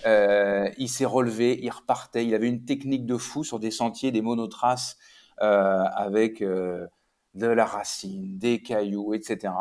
il 0.05 0.89
s'est 0.89 1.05
relevé, 1.05 1.59
il 1.63 1.71
repartait. 1.71 2.27
Il 2.27 2.35
avait 2.35 2.49
une 2.49 2.65
technique 2.65 3.07
de 3.07 3.17
fou 3.17 3.45
sur 3.45 3.61
des 3.61 3.71
sentiers, 3.71 4.11
des 4.11 4.23
monotraces 4.23 4.99
avec 5.39 6.43
de 7.37 7.47
la 7.47 7.65
racine, 7.65 8.39
des 8.39 8.63
cailloux, 8.63 9.15
etc. 9.15 9.53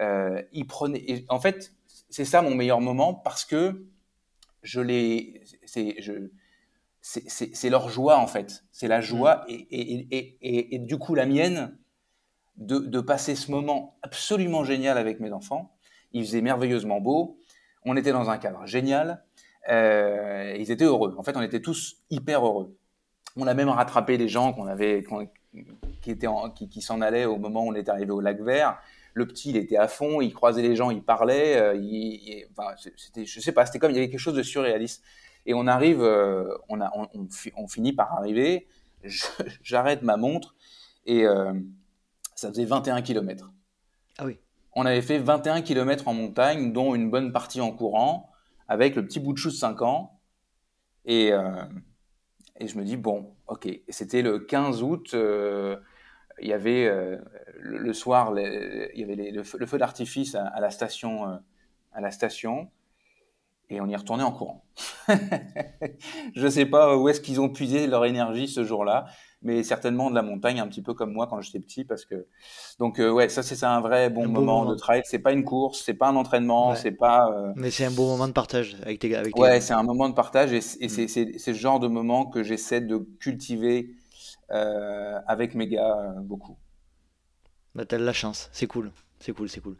Euh, 0.00 0.42
prenaient. 0.68 1.24
en 1.28 1.38
fait, 1.38 1.72
c'est 2.10 2.24
ça 2.24 2.42
mon 2.42 2.54
meilleur 2.54 2.80
moment 2.80 3.14
parce 3.14 3.44
que 3.44 3.86
je 4.62 4.80
les. 4.80 5.42
C'est, 5.64 5.96
c'est, 7.02 7.68
leur 7.68 7.90
joie 7.90 8.18
en 8.18 8.26
fait. 8.26 8.64
C'est 8.72 8.88
la 8.88 9.02
joie 9.02 9.44
mm. 9.46 9.50
et, 9.50 10.36
et, 10.40 10.74
et, 10.74 10.78
du 10.78 10.96
coup 10.96 11.14
la 11.14 11.26
mienne 11.26 11.76
de, 12.56 12.78
de, 12.78 13.00
passer 13.00 13.34
ce 13.34 13.50
moment 13.50 13.98
absolument 14.00 14.64
génial 14.64 14.96
avec 14.96 15.20
mes 15.20 15.32
enfants. 15.32 15.76
Il 16.12 16.24
faisait 16.24 16.40
merveilleusement 16.40 17.00
beau. 17.00 17.36
On 17.84 17.96
était 17.96 18.12
dans 18.12 18.30
un 18.30 18.38
cadre 18.38 18.64
génial. 18.64 19.22
Euh, 19.68 20.56
ils 20.58 20.70
étaient 20.70 20.84
heureux. 20.84 21.14
En 21.18 21.22
fait, 21.22 21.36
on 21.36 21.42
était 21.42 21.60
tous 21.60 21.96
hyper 22.10 22.46
heureux. 22.46 22.76
On 23.36 23.46
a 23.46 23.54
même 23.54 23.68
rattrapé 23.68 24.16
les 24.16 24.28
gens 24.28 24.52
qu'on 24.52 24.66
avait, 24.66 25.02
qui, 26.00 26.10
était 26.10 26.26
qui, 26.70 26.80
s'en 26.80 27.00
allait 27.00 27.24
au 27.24 27.36
moment 27.36 27.64
où 27.64 27.70
on 27.70 27.74
est 27.74 27.88
arrivé 27.88 28.10
au 28.10 28.20
lac 28.20 28.40
Vert. 28.40 28.78
Le 29.14 29.26
petit, 29.26 29.50
il 29.50 29.56
était 29.56 29.76
à 29.76 29.86
fond, 29.86 30.20
il 30.20 30.34
croisait 30.34 30.62
les 30.62 30.74
gens, 30.74 30.90
il 30.90 31.02
parlait. 31.02 31.56
Euh, 31.56 31.74
il, 31.76 32.46
enfin, 32.50 32.74
c'était, 32.96 33.24
je 33.24 33.40
sais 33.40 33.52
pas, 33.52 33.64
c'était 33.64 33.78
comme 33.78 33.92
il 33.92 33.96
y 33.96 33.98
avait 33.98 34.10
quelque 34.10 34.18
chose 34.18 34.34
de 34.34 34.42
surréaliste. 34.42 35.04
Et 35.46 35.54
on 35.54 35.66
arrive, 35.66 36.02
euh, 36.02 36.48
on, 36.68 36.80
a, 36.80 36.90
on, 36.94 37.28
on, 37.56 37.68
finit 37.68 37.92
par 37.92 38.12
arriver. 38.14 38.66
J'arrête 39.62 40.02
ma 40.02 40.16
montre 40.16 40.56
et 41.06 41.26
euh, 41.26 41.52
ça 42.34 42.48
faisait 42.48 42.64
21 42.64 43.02
km. 43.02 43.52
Ah 44.18 44.26
oui. 44.26 44.38
On 44.72 44.86
avait 44.86 45.02
fait 45.02 45.18
21 45.18 45.62
km 45.62 46.08
en 46.08 46.14
montagne, 46.14 46.72
dont 46.72 46.94
une 46.94 47.10
bonne 47.10 47.32
partie 47.32 47.60
en 47.60 47.70
courant, 47.70 48.32
avec 48.66 48.96
le 48.96 49.06
petit 49.06 49.20
bout 49.20 49.32
de 49.32 49.38
chou 49.38 49.50
de 49.50 49.54
5 49.54 49.82
ans. 49.82 50.18
Et, 51.04 51.32
et 52.58 52.68
je 52.68 52.78
me 52.78 52.84
dis, 52.84 52.96
bon, 52.96 53.34
ok. 53.48 53.68
C'était 53.88 54.22
le 54.22 54.38
15 54.38 54.82
août. 54.82 55.10
Euh, 55.14 55.76
il 56.40 56.48
y 56.48 56.52
avait 56.52 56.86
euh, 56.86 57.18
le, 57.58 57.92
soir, 57.92 58.32
il 58.38 58.90
y 58.94 59.04
avait 59.04 59.30
le, 59.30 59.42
feu, 59.44 59.78
d'artifice 59.78 60.34
à, 60.34 60.60
la 60.60 60.70
station, 60.70 61.28
euh, 61.28 61.36
à 61.92 62.00
la 62.00 62.10
station, 62.10 62.70
et 63.70 63.80
on 63.80 63.88
y 63.88 63.96
retournait 63.96 64.24
en 64.24 64.32
courant. 64.32 64.64
je 65.08 66.44
ne 66.44 66.50
sais 66.50 66.66
pas 66.66 66.96
où 66.96 67.08
est-ce 67.08 67.20
qu'ils 67.20 67.40
ont 67.40 67.48
puisé 67.48 67.86
leur 67.86 68.04
énergie 68.04 68.48
ce 68.48 68.64
jour-là, 68.64 69.06
mais 69.42 69.62
certainement 69.62 70.10
de 70.10 70.14
la 70.14 70.22
montagne, 70.22 70.60
un 70.60 70.66
petit 70.66 70.82
peu 70.82 70.94
comme 70.94 71.12
moi 71.12 71.26
quand 71.26 71.40
j'étais 71.40 71.60
petit, 71.60 71.84
parce 71.84 72.04
que 72.04 72.26
donc 72.78 72.98
euh, 72.98 73.10
ouais, 73.10 73.28
ça 73.28 73.42
c'est 73.42 73.62
un 73.64 73.80
vrai 73.80 74.10
bon, 74.10 74.26
moment, 74.28 74.64
de 74.66 74.74
trail. 74.74 75.02
C'est 75.04 75.18
pas 75.18 75.32
une 75.32 75.44
course, 75.44 75.82
c'est 75.84 75.94
pas 75.94 76.08
un 76.08 76.16
entraînement, 76.16 76.74
c'est 76.74 76.92
pas. 76.92 77.30
Euh, 77.30 77.52
mais 77.56 77.70
c'est 77.70 77.84
un 77.84 77.90
bon 77.90 78.08
moment 78.08 78.28
de 78.28 78.32
partage 78.32 78.76
avec 78.82 78.98
tes 78.98 79.14
avec 79.14 79.36
Ouais, 79.38 79.60
c'est 79.60 79.74
un 79.74 79.82
moment 79.82 80.08
de 80.08 80.14
partage 80.14 80.52
et, 80.52 80.58
mm. 80.58 80.88
c'est 80.88 81.08
c'est 81.08 81.52
le 81.52 81.58
genre 81.58 81.80
de 81.80 81.88
moment 81.88 82.26
que 82.26 82.42
j'essaie 82.42 82.80
de 82.80 82.98
cultiver 83.20 83.90
euh, 84.50 85.18
avec 85.26 85.54
mes 85.54 85.68
gars 85.68 86.14
beaucoup. 86.22 86.56
Bah 87.74 87.84
t'as 87.84 87.98
de 87.98 88.04
la 88.04 88.12
chance, 88.12 88.48
c'est 88.52 88.66
cool, 88.66 88.92
c'est 89.18 89.32
cool, 89.32 89.48
c'est 89.48 89.60
cool. 89.60 89.76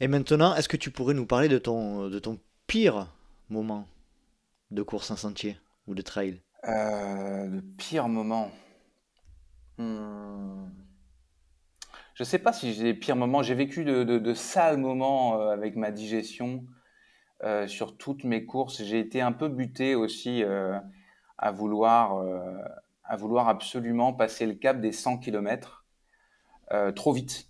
Et 0.00 0.08
maintenant, 0.08 0.54
est-ce 0.54 0.68
que 0.68 0.76
tu 0.76 0.90
pourrais 0.90 1.14
nous 1.14 1.26
parler 1.26 1.48
de 1.48 1.58
ton 1.58 2.08
de 2.08 2.18
ton 2.18 2.38
pire 2.66 3.08
moment 3.48 3.86
de 4.70 4.82
course 4.82 5.10
en 5.10 5.16
sentier 5.16 5.56
ou 5.86 5.94
de 5.94 6.02
trail? 6.02 6.42
Euh, 6.68 7.46
le 7.46 7.62
pire 7.62 8.08
moment. 8.08 8.50
Hmm. 9.78 10.66
Je 12.14 12.24
sais 12.24 12.38
pas 12.38 12.52
si 12.52 12.74
j'ai 12.74 12.82
des 12.82 12.94
pires 12.94 13.16
moments. 13.16 13.42
J'ai 13.42 13.54
vécu 13.54 13.84
de, 13.84 14.04
de, 14.04 14.34
sales 14.34 14.78
moments 14.78 15.40
euh, 15.40 15.50
avec 15.50 15.76
ma 15.76 15.90
digestion 15.90 16.64
euh, 17.42 17.66
sur 17.66 17.96
toutes 17.96 18.24
mes 18.24 18.44
courses. 18.44 18.82
J'ai 18.82 18.98
été 18.98 19.22
un 19.22 19.32
peu 19.32 19.48
buté 19.48 19.94
aussi 19.94 20.44
à 21.38 21.50
vouloir 21.52 22.22
à 23.04 23.16
vouloir 23.16 23.48
absolument 23.48 24.12
passer 24.12 24.46
le 24.46 24.54
cap 24.54 24.80
des 24.80 24.92
100 24.92 25.18
km 25.18 25.86
trop 26.94 27.12
vite. 27.12 27.48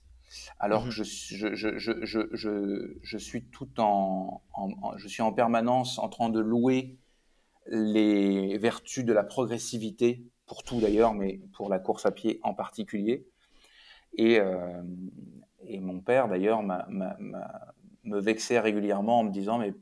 Alors 0.59 0.85
que 0.85 0.89
mmh 0.89 1.03
je, 1.03 1.55
je, 1.55 1.79
je, 1.79 2.99
je, 3.03 3.19
suis 3.19 3.45
tout 3.45 3.81
en, 3.81 4.43
en, 4.55 4.97
je 4.97 5.09
suis 5.09 5.23
en 5.23 5.33
permanence 5.33 5.99
en 5.99 6.09
train 6.09 6.29
de 6.29 6.41
louer 6.41 6.99
les 7.69 8.57
vertus 8.59 9.05
de 9.05 9.13
la 9.13 9.25
progressivité, 9.25 10.25
pour 10.47 10.63
tout 10.63 10.81
d'ailleurs, 10.81 11.15
mais 11.15 11.41
pour 11.55 11.69
la 11.69 11.79
course 11.79 12.07
à 12.07 12.13
pied 12.13 12.41
en 12.43 12.55
particulier. 12.55 13.27
Et, 14.17 14.39
euh, 14.41 14.83
et 15.67 15.81
mon 15.81 16.01
père 16.01 16.29
d'ailleurs 16.29 16.63
me 16.63 18.21
vexait 18.21 18.61
régulièrement 18.61 19.21
en 19.21 19.25
me 19.25 19.31
disant, 19.31 19.59
mais 19.59 19.75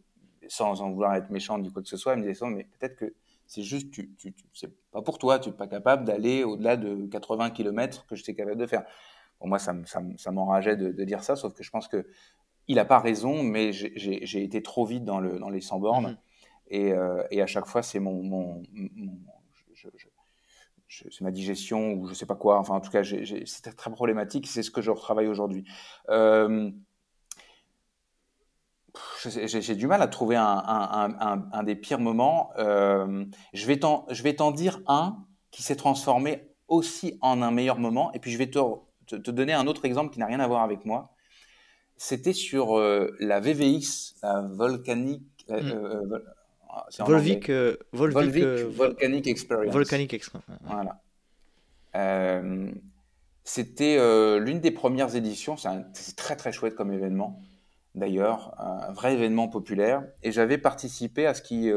sans 0.49 0.83
en 0.83 0.91
vouloir 0.91 1.15
être 1.15 1.31
méchant 1.31 1.59
ni 1.59 1.71
quoi 1.73 1.83
que 1.83 1.89
ce 1.89 1.97
soit, 1.97 2.15
il 2.15 2.23
me 2.23 2.33
disait, 2.33 2.47
mais 2.47 2.65
peut-être 2.79 2.97
que 2.97 3.15
c'est 3.47 3.63
juste, 3.63 3.91
tu, 3.91 4.15
tu, 4.17 4.35
c'est 4.53 4.73
pas 4.91 5.03
pour 5.03 5.19
toi, 5.19 5.39
tu 5.39 5.51
n'es 5.51 5.55
pas 5.55 5.67
capable 5.67 6.05
d'aller 6.05 6.45
au-delà 6.45 6.77
de 6.77 7.07
80 7.07 7.51
km 7.51 8.07
que 8.07 8.17
j'étais 8.17 8.35
capable 8.35 8.59
de 8.59 8.67
faire. 8.67 8.85
Pour 9.45 9.51
moi, 9.51 9.59
ça, 9.59 9.77
ça, 9.85 10.01
ça 10.17 10.31
m'enrageait 10.31 10.75
de, 10.75 10.91
de, 10.91 11.05
dire 11.05 11.23
ça, 11.23 11.37
sauf 11.37 11.53
que 11.53 11.63
je 11.63 11.71
pense 11.71 11.87
que 11.87 12.07
il 12.67 12.77
n'a 12.77 12.87
pas 12.87 12.99
raison, 12.99 13.43
mais 13.43 13.75
j'ai 13.75 14.43
été 14.43 14.63
trop 14.63 14.87
vite 14.87 15.05
dans, 15.05 15.21
le, 15.21 15.39
dans 15.39 15.51
les 15.51 15.61
100 15.61 15.81
bornes. 15.81 16.13
Mmh 16.13 16.17
et, 16.69 16.95
euh, 16.95 17.23
et 17.31 17.43
à 17.43 17.47
chaque 17.47 17.67
fois, 17.67 17.83
c'est 17.83 18.01
mon, 18.01 18.23
mon, 18.23 18.63
c'est 20.89 21.21
ma 21.21 21.31
digestion 21.31 21.93
ou 21.93 22.07
je 22.07 22.15
sais 22.15 22.25
pas 22.25 22.37
quoi. 22.37 22.59
Enfin, 22.59 22.77
en 22.77 22.81
tout 22.81 22.91
cas, 22.91 23.05
c'était 23.05 23.73
très 23.73 23.91
problématique. 23.91 24.47
C'est 24.47 24.63
ce 24.63 24.71
que 24.71 24.81
je 24.81 24.91
retravaille 24.91 25.27
aujourd'hui. 25.27 25.67
Euh, 26.09 26.71
j'ai 29.27 29.75
du 29.75 29.87
mal 29.87 30.01
à 30.01 30.07
trouver 30.07 30.37
un, 30.37 30.63
un, 30.67 31.51
un, 31.53 31.63
des 31.65 31.77
pires 31.77 32.01
moments. 32.01 32.49
Euh, 32.57 33.27
je 33.53 33.67
vais 33.67 33.77
t'en 34.37 34.51
dire 34.53 34.81
un 34.87 35.19
qui 35.51 35.63
s'est 35.63 35.77
transformé 35.77 36.49
aussi 36.69 37.19
en 37.21 37.43
un 37.43 37.51
meilleur 37.51 37.79
moment. 37.79 38.11
Et 38.15 38.21
puis, 38.21 38.31
je 38.31 38.39
vais 38.39 38.51
te, 38.51 38.59
te, 39.07 39.31
donner 39.31 39.53
un 39.53 39.67
autre 39.67 39.85
exemple 39.85 40.13
qui 40.13 40.19
n'a 40.19 40.27
rien 40.27 40.41
à 40.41 40.47
voir 40.47 40.63
avec 40.63 40.85
moi. 40.85 41.15
C'était 41.97 42.33
sur 42.33 42.79
la 42.79 43.41
VVX, 43.41 44.17
la 44.23 44.41
volcanique. 44.43 45.47
Mmh. 45.49 46.19
Volvic, 47.01 47.51
euh, 47.51 47.77
Volvic, 47.93 48.43
euh, 48.43 48.69
Volcanic 48.69 49.27
Experience. 49.27 49.73
Volcanic 49.73 50.15
Experience. 50.15 50.61
Voilà. 50.63 51.01
Euh, 51.97 52.73
c'était 53.45 53.99
l'une 54.41 54.61
des 54.61 54.71
premières 54.71 55.15
éditions. 55.17 55.57
C'est 55.57 56.17
très 56.17 56.37
très 56.37 56.53
chouette 56.53 56.75
comme 56.75 56.93
événement. 56.93 57.43
d'ailleurs, 57.95 58.55
un 58.59 58.93
vrai 58.93 59.15
événement 59.15 59.49
populaire. 59.49 60.05
Et 60.23 60.33
j'avais 60.33 60.59
participé 60.59 61.27
à 61.27 61.35
ce 61.35 61.43
qui, 61.43 61.71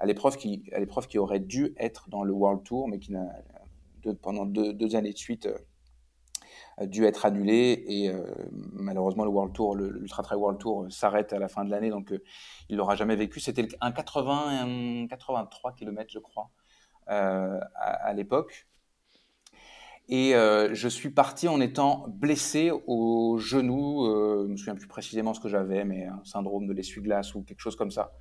à 0.00 0.06
l'épreuve 0.06 0.36
qui, 0.36 0.64
à 0.72 0.80
qui 1.02 1.18
aurait 1.18 1.40
dû 1.40 1.74
être 1.78 2.08
dans 2.08 2.24
le 2.24 2.32
World 2.32 2.62
Tour, 2.64 2.88
mais 2.88 2.98
qui 2.98 3.12
n'a, 3.12 3.26
pendant 4.22 4.46
deux, 4.46 4.96
années 4.96 5.12
de 5.12 5.18
suite, 5.18 5.48
dû 6.86 7.04
être 7.04 7.26
annulé. 7.26 7.84
Et 7.86 8.10
malheureusement, 8.72 9.24
le 9.24 9.30
World 9.30 9.52
Tour, 9.52 9.76
l'Ultra 9.76 10.22
Trail 10.22 10.38
World 10.38 10.58
Tour 10.58 10.86
s'arrête 10.90 11.32
à 11.32 11.38
la 11.38 11.48
fin 11.48 11.64
de 11.64 11.70
l'année, 11.70 11.90
donc 11.90 12.12
il 12.68 12.76
l'aura 12.76 12.96
jamais 12.96 13.16
vécu. 13.16 13.40
C'était 13.40 13.68
un 13.80 13.92
80, 13.92 15.06
83 15.08 15.72
km, 15.72 16.10
je 16.10 16.18
crois, 16.18 16.50
à 17.06 18.12
l'époque. 18.14 18.66
Et 20.10 20.34
euh, 20.34 20.74
je 20.74 20.88
suis 20.88 21.10
parti 21.10 21.46
en 21.46 21.60
étant 21.60 22.04
blessé 22.08 22.72
au 22.88 23.38
genou. 23.38 24.06
Euh, 24.06 24.42
je 24.42 24.46
ne 24.46 24.52
me 24.52 24.56
souviens 24.56 24.74
plus 24.74 24.88
précisément 24.88 25.34
ce 25.34 25.40
que 25.40 25.48
j'avais, 25.48 25.84
mais 25.84 26.06
un 26.06 26.20
syndrome 26.24 26.66
de 26.66 26.72
l'essuie-glace 26.72 27.36
ou 27.36 27.44
quelque 27.44 27.60
chose 27.60 27.76
comme 27.76 27.92
ça. 27.92 28.12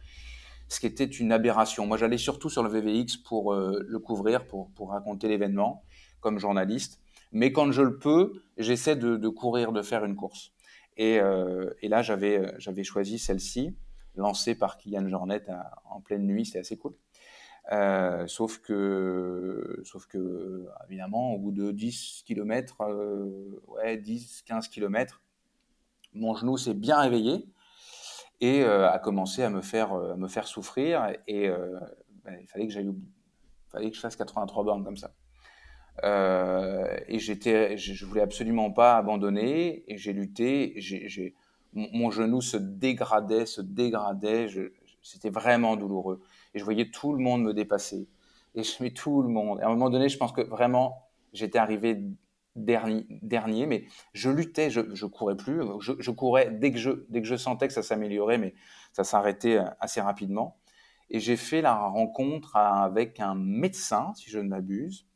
Ce 0.68 0.80
qui 0.80 0.86
était 0.86 1.06
une 1.06 1.32
aberration. 1.32 1.88
Moi, 1.88 1.98
j'allais 1.98 2.20
surtout 2.20 2.48
sur 2.48 2.62
le 2.62 2.70
VVX 2.70 3.18
pour 3.18 3.54
euh, 3.54 3.84
le 3.88 3.98
couvrir, 3.98 4.46
pour 4.46 4.70
raconter 4.92 5.28
l'événement 5.28 5.84
comme 6.20 6.38
journaliste. 6.38 7.02
Mais 7.32 7.52
quand 7.52 7.72
je 7.72 7.82
le 7.82 7.98
peux, 7.98 8.44
j'essaie 8.58 8.96
de, 8.96 9.30
courir, 9.30 9.72
de 9.72 9.82
faire 9.82 10.04
une 10.06 10.16
course. 10.16 10.52
Et, 10.98 11.20
euh, 11.20 11.70
là, 11.84 12.02
j'avais 12.02 12.84
choisi 12.84 13.20
celle-ci, 13.20 13.76
lancée 14.16 14.56
par 14.56 14.78
Kylian 14.78 15.08
Jornet 15.08 15.44
en 15.86 16.02
pleine 16.02 16.26
nuit. 16.26 16.46
C'était 16.46 16.60
assez 16.60 16.78
cool. 16.78 16.96
Euh, 17.72 18.26
sauf 18.28 18.60
que, 18.60 19.82
sauf 19.84 20.08
que, 20.08 20.68
évidemment, 20.88 21.34
au 21.34 21.38
bout 21.38 21.52
de 21.52 21.72
10 21.72 22.24
km, 22.26 22.82
euh, 22.82 23.62
ouais, 23.68 23.98
10, 23.98 24.42
15 24.44 24.68
km, 24.68 25.22
mon 26.14 26.34
genou 26.34 26.58
s'est 26.58 26.74
bien 26.74 27.00
réveillé 27.00 27.46
et 28.42 28.64
a 28.64 28.98
commencé 29.00 29.44
à 29.44 29.50
me 29.50 29.62
faire, 29.62 29.92
souffrir. 30.46 31.14
Et 31.28 31.50
ben, 32.24 32.40
il 32.42 32.48
fallait 32.48 32.66
que 32.66 32.74
j'aille 32.74 32.88
Il 32.88 33.72
fallait 33.72 33.90
que 33.90 33.96
je 33.96 34.02
fasse 34.02 34.16
83 34.16 34.64
bornes 34.64 34.84
comme 34.84 34.98
ça. 34.98 35.14
Et 36.04 37.20
j'étais, 37.20 37.78
je 37.78 38.06
voulais 38.06 38.22
absolument 38.22 38.72
pas 38.72 38.98
abandonner 38.98 39.84
et 39.88 39.98
j'ai 39.98 40.14
lutté. 40.14 40.80
Mon, 41.74 42.10
genou 42.10 42.42
se 42.42 42.58
dégradait, 42.58 43.46
se 43.46 43.62
dégradait. 43.62 44.48
c'était 45.02 45.30
vraiment 45.30 45.76
douloureux 45.76 46.22
et 46.54 46.60
je 46.60 46.64
voyais 46.64 46.90
tout 46.90 47.14
le 47.14 47.20
monde 47.20 47.44
me 47.44 47.54
dépasser. 47.54 48.08
Et 48.56 48.64
je 48.64 48.82
mets 48.82 48.92
tout 48.92 49.22
le 49.22 49.30
monde. 49.30 49.60
Et 49.60 49.64
à 49.64 49.68
un 49.68 49.70
moment 49.70 49.90
donné, 49.90 50.10
je 50.10 50.18
pense 50.18 50.32
que 50.32 50.42
vraiment, 50.42 51.10
j'étais 51.34 51.60
arrivé 51.60 52.02
dernier, 52.56 53.06
dernier, 53.22 53.68
mais 53.68 53.86
je 54.14 54.30
luttais, 54.30 54.70
je, 54.70 54.82
je 54.94 55.06
courais 55.06 55.36
plus. 55.36 55.62
Je, 55.80 56.12
courais 56.12 56.50
dès 56.50 56.72
que 56.72 56.78
je, 56.78 56.92
dès 57.10 57.22
que 57.22 57.28
je 57.28 57.36
sentais 57.36 57.68
que 57.68 57.74
ça 57.74 57.84
s'améliorait, 57.84 58.38
mais 58.38 58.56
ça 58.92 59.04
s'arrêtait 59.04 59.58
euh, 59.58 59.66
assez 59.80 60.02
rapidement. 60.02 60.58
Et 61.12 61.20
j'ai 61.20 61.38
fait 61.38 61.62
la 61.62 61.76
rencontre 61.76 62.56
avec 62.56 63.20
un 63.20 63.36
médecin, 63.36 64.14
si 64.16 64.30
je 64.30 64.40
ne 64.40 64.48
m'abuse, 64.48 65.08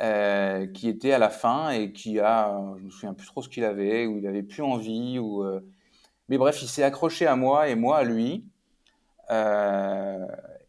euh, 0.00 0.66
qui 0.66 0.88
était 0.88 1.12
à 1.12 1.18
la 1.18 1.30
fin 1.30 1.70
et 1.70 1.92
qui 1.92 2.20
a, 2.20 2.58
je 2.78 2.84
me 2.84 2.90
souviens 2.90 3.14
plus 3.14 3.26
trop 3.26 3.42
ce 3.42 3.48
qu'il 3.48 3.64
avait, 3.64 4.06
ou 4.06 4.18
il 4.18 4.26
avait 4.26 4.42
plus 4.42 4.62
envie, 4.62 5.18
ou, 5.18 5.42
euh, 5.42 5.60
mais 6.28 6.38
bref, 6.38 6.62
il 6.62 6.68
s'est 6.68 6.82
accroché 6.82 7.26
à 7.26 7.36
moi 7.36 7.68
et 7.68 7.74
moi 7.74 7.98
à 7.98 8.04
lui. 8.04 8.44
Euh, 9.30 10.26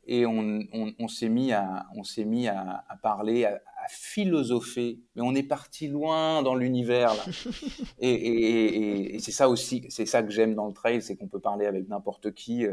et 0.09 0.25
on, 0.25 0.61
on, 0.97 1.07
s'est 1.09 1.27
mis 1.27 1.51
à, 1.51 1.85
on 1.95 2.03
s'est 2.03 2.23
mis 2.23 2.47
à, 2.47 2.85
parler, 3.03 3.43
à, 3.43 3.59
philosopher, 3.89 4.99
mais 5.15 5.21
on 5.21 5.35
est 5.35 5.43
parti 5.43 5.89
loin 5.89 6.41
dans 6.43 6.55
l'univers 6.55 7.13
là. 7.13 7.23
et, 7.99 8.09
et, 8.09 9.15
et, 9.15 9.19
c'est 9.19 9.31
ça 9.31 9.49
aussi, 9.49 9.85
c'est 9.89 10.05
ça 10.05 10.23
que 10.23 10.29
j'aime 10.29 10.55
dans 10.55 10.67
le 10.67 10.73
trail, 10.73 11.01
c'est 11.01 11.17
qu'on 11.17 11.27
peut 11.27 11.39
parler 11.41 11.65
avec 11.65 11.89
n'importe 11.89 12.33
qui. 12.33 12.65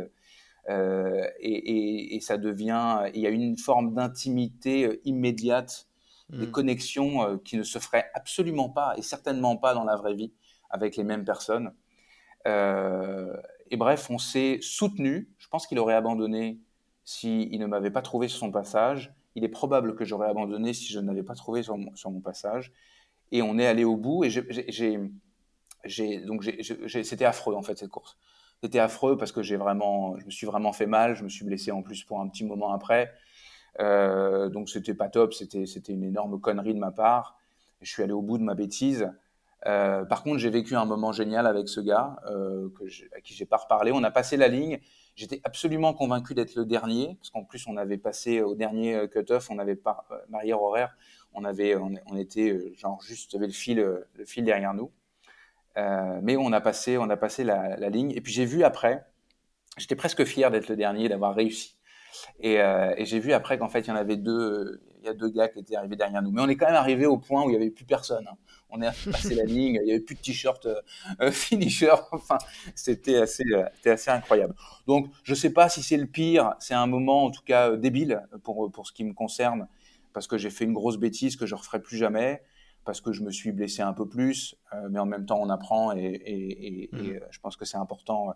Euh, 0.70 1.28
et, 1.40 2.18
ça 2.20 2.38
devient, 2.38 3.00
il 3.14 3.20
y 3.20 3.26
a 3.26 3.30
une 3.30 3.56
forme 3.56 3.94
d'intimité 3.94 4.86
euh, 4.86 5.00
des 6.30 6.46
hmm. 6.46 6.50
connexions 6.50 7.38
qui 7.38 7.56
ne 7.56 7.62
se 7.62 7.78
feraient 7.78 8.10
absolument 8.14 8.68
pas 8.68 8.94
et 8.96 9.02
certainement 9.02 9.56
pas 9.56 9.74
dans 9.74 9.84
la 9.84 9.96
vraie 9.96 10.14
vie 10.14 10.32
avec 10.70 10.96
les 10.96 11.04
mêmes 11.04 11.24
personnes. 11.24 11.72
Euh, 12.46 13.36
et 13.70 13.76
bref, 13.76 14.10
on 14.10 14.18
s'est 14.18 14.58
soutenu. 14.60 15.30
Je 15.38 15.48
pense 15.48 15.66
qu'il 15.66 15.78
aurait 15.78 15.94
abandonné 15.94 16.60
s'il 17.04 17.58
ne 17.58 17.66
m'avait 17.66 17.90
pas 17.90 18.02
trouvé 18.02 18.28
sur 18.28 18.38
son 18.38 18.50
passage. 18.50 19.14
Il 19.34 19.44
est 19.44 19.48
probable 19.48 19.94
que 19.94 20.04
j'aurais 20.04 20.28
abandonné 20.28 20.74
si 20.74 20.92
je 20.92 21.00
ne 21.00 21.08
l'avais 21.08 21.22
pas 21.22 21.34
trouvé 21.34 21.62
sur 21.62 21.76
mon, 21.76 21.94
sur 21.96 22.10
mon, 22.10 22.20
passage. 22.20 22.72
Et 23.32 23.42
on 23.42 23.58
est 23.58 23.66
allé 23.66 23.84
au 23.84 23.96
bout. 23.96 24.24
Et 24.24 24.30
j'ai, 24.30 26.20
donc 26.20 26.44
c'était 26.88 27.24
affreux 27.24 27.54
en 27.54 27.62
fait 27.62 27.78
cette 27.78 27.90
course. 27.90 28.16
C'était 28.62 28.78
affreux 28.78 29.18
parce 29.18 29.32
que 29.32 29.42
j'ai 29.42 29.56
vraiment, 29.56 30.18
je 30.18 30.24
me 30.24 30.30
suis 30.30 30.46
vraiment 30.46 30.72
fait 30.72 30.86
mal. 30.86 31.16
Je 31.16 31.24
me 31.24 31.28
suis 31.28 31.44
blessé 31.44 31.70
en 31.72 31.82
plus 31.82 32.04
pour 32.04 32.20
un 32.20 32.28
petit 32.28 32.44
moment 32.44 32.72
après. 32.72 33.12
Euh, 33.80 34.48
donc 34.48 34.68
c'était 34.68 34.94
pas 34.94 35.08
top. 35.08 35.34
C'était, 35.34 35.64
une 35.88 36.04
énorme 36.04 36.40
connerie 36.40 36.74
de 36.74 36.78
ma 36.78 36.90
part. 36.90 37.38
Je 37.80 37.90
suis 37.90 38.02
allé 38.02 38.12
au 38.12 38.22
bout 38.22 38.38
de 38.38 38.42
ma 38.42 38.54
bêtise. 38.54 39.08
Euh, 39.66 40.04
par 40.04 40.22
contre, 40.22 40.38
j'ai 40.38 40.50
vécu 40.50 40.76
un 40.76 40.84
moment 40.84 41.12
génial 41.12 41.46
avec 41.46 41.68
ce 41.68 41.80
gars 41.80 42.16
euh, 42.30 42.68
à 43.16 43.20
qui 43.20 43.34
j'ai 43.34 43.46
pas 43.46 43.56
reparlé. 43.56 43.92
On 43.92 44.02
a 44.02 44.10
passé 44.10 44.36
la 44.36 44.48
ligne. 44.48 44.78
J'étais 45.16 45.40
absolument 45.44 45.94
convaincu 45.94 46.34
d'être 46.34 46.54
le 46.56 46.64
dernier, 46.64 47.16
parce 47.20 47.30
qu'en 47.30 47.44
plus 47.44 47.66
on 47.68 47.76
avait 47.76 47.98
passé 47.98 48.42
au 48.42 48.56
dernier 48.56 49.08
cut-off, 49.08 49.48
on 49.48 49.58
avait 49.60 49.78
euh, 49.86 50.16
barrière 50.28 50.60
horaire, 50.60 50.96
on 51.34 51.44
avait, 51.44 51.76
on, 51.76 52.16
était 52.16 52.74
genre 52.76 53.00
juste, 53.00 53.34
avait 53.36 53.46
le 53.46 53.52
fil, 53.52 53.76
le 53.78 54.24
fil 54.24 54.44
derrière 54.44 54.74
nous. 54.74 54.90
Mais 55.76 56.36
on 56.36 56.52
a 56.52 56.60
passé, 56.60 56.98
on 56.98 57.08
a 57.10 57.16
passé 57.16 57.44
la, 57.44 57.76
la 57.76 57.90
ligne. 57.90 58.10
Et 58.10 58.20
puis 58.20 58.32
j'ai 58.32 58.44
vu 58.44 58.64
après, 58.64 59.06
j'étais 59.76 59.96
presque 59.96 60.24
fier 60.24 60.50
d'être 60.50 60.68
le 60.68 60.76
dernier, 60.76 61.08
d'avoir 61.08 61.34
réussi. 61.34 61.76
Et, 62.40 62.60
euh, 62.60 62.94
et 62.96 63.04
j'ai 63.04 63.18
vu 63.18 63.32
après 63.32 63.58
qu'en 63.58 63.68
fait 63.68 63.80
il 63.80 63.88
y 63.88 63.90
en 63.92 63.96
avait 63.96 64.16
deux, 64.16 64.80
il 65.00 65.06
y 65.06 65.08
a 65.08 65.14
deux 65.14 65.28
gars 65.28 65.48
qui 65.48 65.58
étaient 65.58 65.76
arrivés 65.76 65.96
derrière 65.96 66.22
nous. 66.22 66.30
Mais 66.30 66.42
on 66.42 66.48
est 66.48 66.56
quand 66.56 66.66
même 66.66 66.74
arrivé 66.74 67.06
au 67.06 67.18
point 67.18 67.44
où 67.44 67.50
il 67.50 67.56
n'y 67.56 67.56
avait 67.56 67.70
plus 67.70 67.84
personne. 67.84 68.26
Hein 68.30 68.36
on 68.74 68.82
est 68.82 68.90
passé 69.10 69.34
la 69.34 69.44
ligne, 69.44 69.78
il 69.80 69.84
n'y 69.84 69.92
avait 69.92 70.00
plus 70.00 70.14
de 70.14 70.20
t-shirt 70.20 70.66
euh, 70.66 70.80
euh, 71.20 71.30
finisher. 71.30 71.92
Enfin, 72.12 72.38
c'était 72.74 73.16
assez, 73.16 73.44
euh, 73.52 73.64
assez 73.86 74.10
incroyable. 74.10 74.54
Donc, 74.86 75.08
je 75.22 75.32
ne 75.32 75.36
sais 75.36 75.50
pas 75.50 75.68
si 75.68 75.82
c'est 75.82 75.96
le 75.96 76.06
pire. 76.06 76.54
C'est 76.58 76.74
un 76.74 76.86
moment, 76.86 77.24
en 77.24 77.30
tout 77.30 77.42
cas, 77.44 77.76
débile 77.76 78.22
pour, 78.42 78.70
pour 78.70 78.86
ce 78.86 78.92
qui 78.92 79.04
me 79.04 79.12
concerne, 79.12 79.68
parce 80.12 80.26
que 80.26 80.38
j'ai 80.38 80.50
fait 80.50 80.64
une 80.64 80.74
grosse 80.74 80.98
bêtise 80.98 81.36
que 81.36 81.46
je 81.46 81.54
ne 81.54 81.58
referai 81.58 81.80
plus 81.80 81.96
jamais, 81.96 82.42
parce 82.84 83.00
que 83.00 83.12
je 83.12 83.22
me 83.22 83.30
suis 83.30 83.52
blessé 83.52 83.80
un 83.80 83.94
peu 83.94 84.06
plus, 84.06 84.56
mais 84.90 84.98
en 84.98 85.06
même 85.06 85.24
temps, 85.24 85.40
on 85.40 85.48
apprend 85.48 85.92
et, 85.92 86.90
mmh. 86.92 86.98
je 87.30 87.40
pense 87.40 87.56
que 87.56 87.64
c'est 87.64 87.78
important 87.78 88.34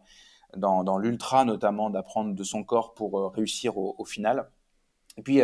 dans, 0.57 0.99
l'ultra, 0.99 1.45
notamment, 1.45 1.91
d'apprendre 1.91 2.35
de 2.35 2.45
son 2.45 2.65
corps 2.65 2.95
pour 2.95 3.33
réussir 3.33 3.77
au, 3.77 4.05
final. 4.05 4.51
Et 5.17 5.23
puis, 5.23 5.41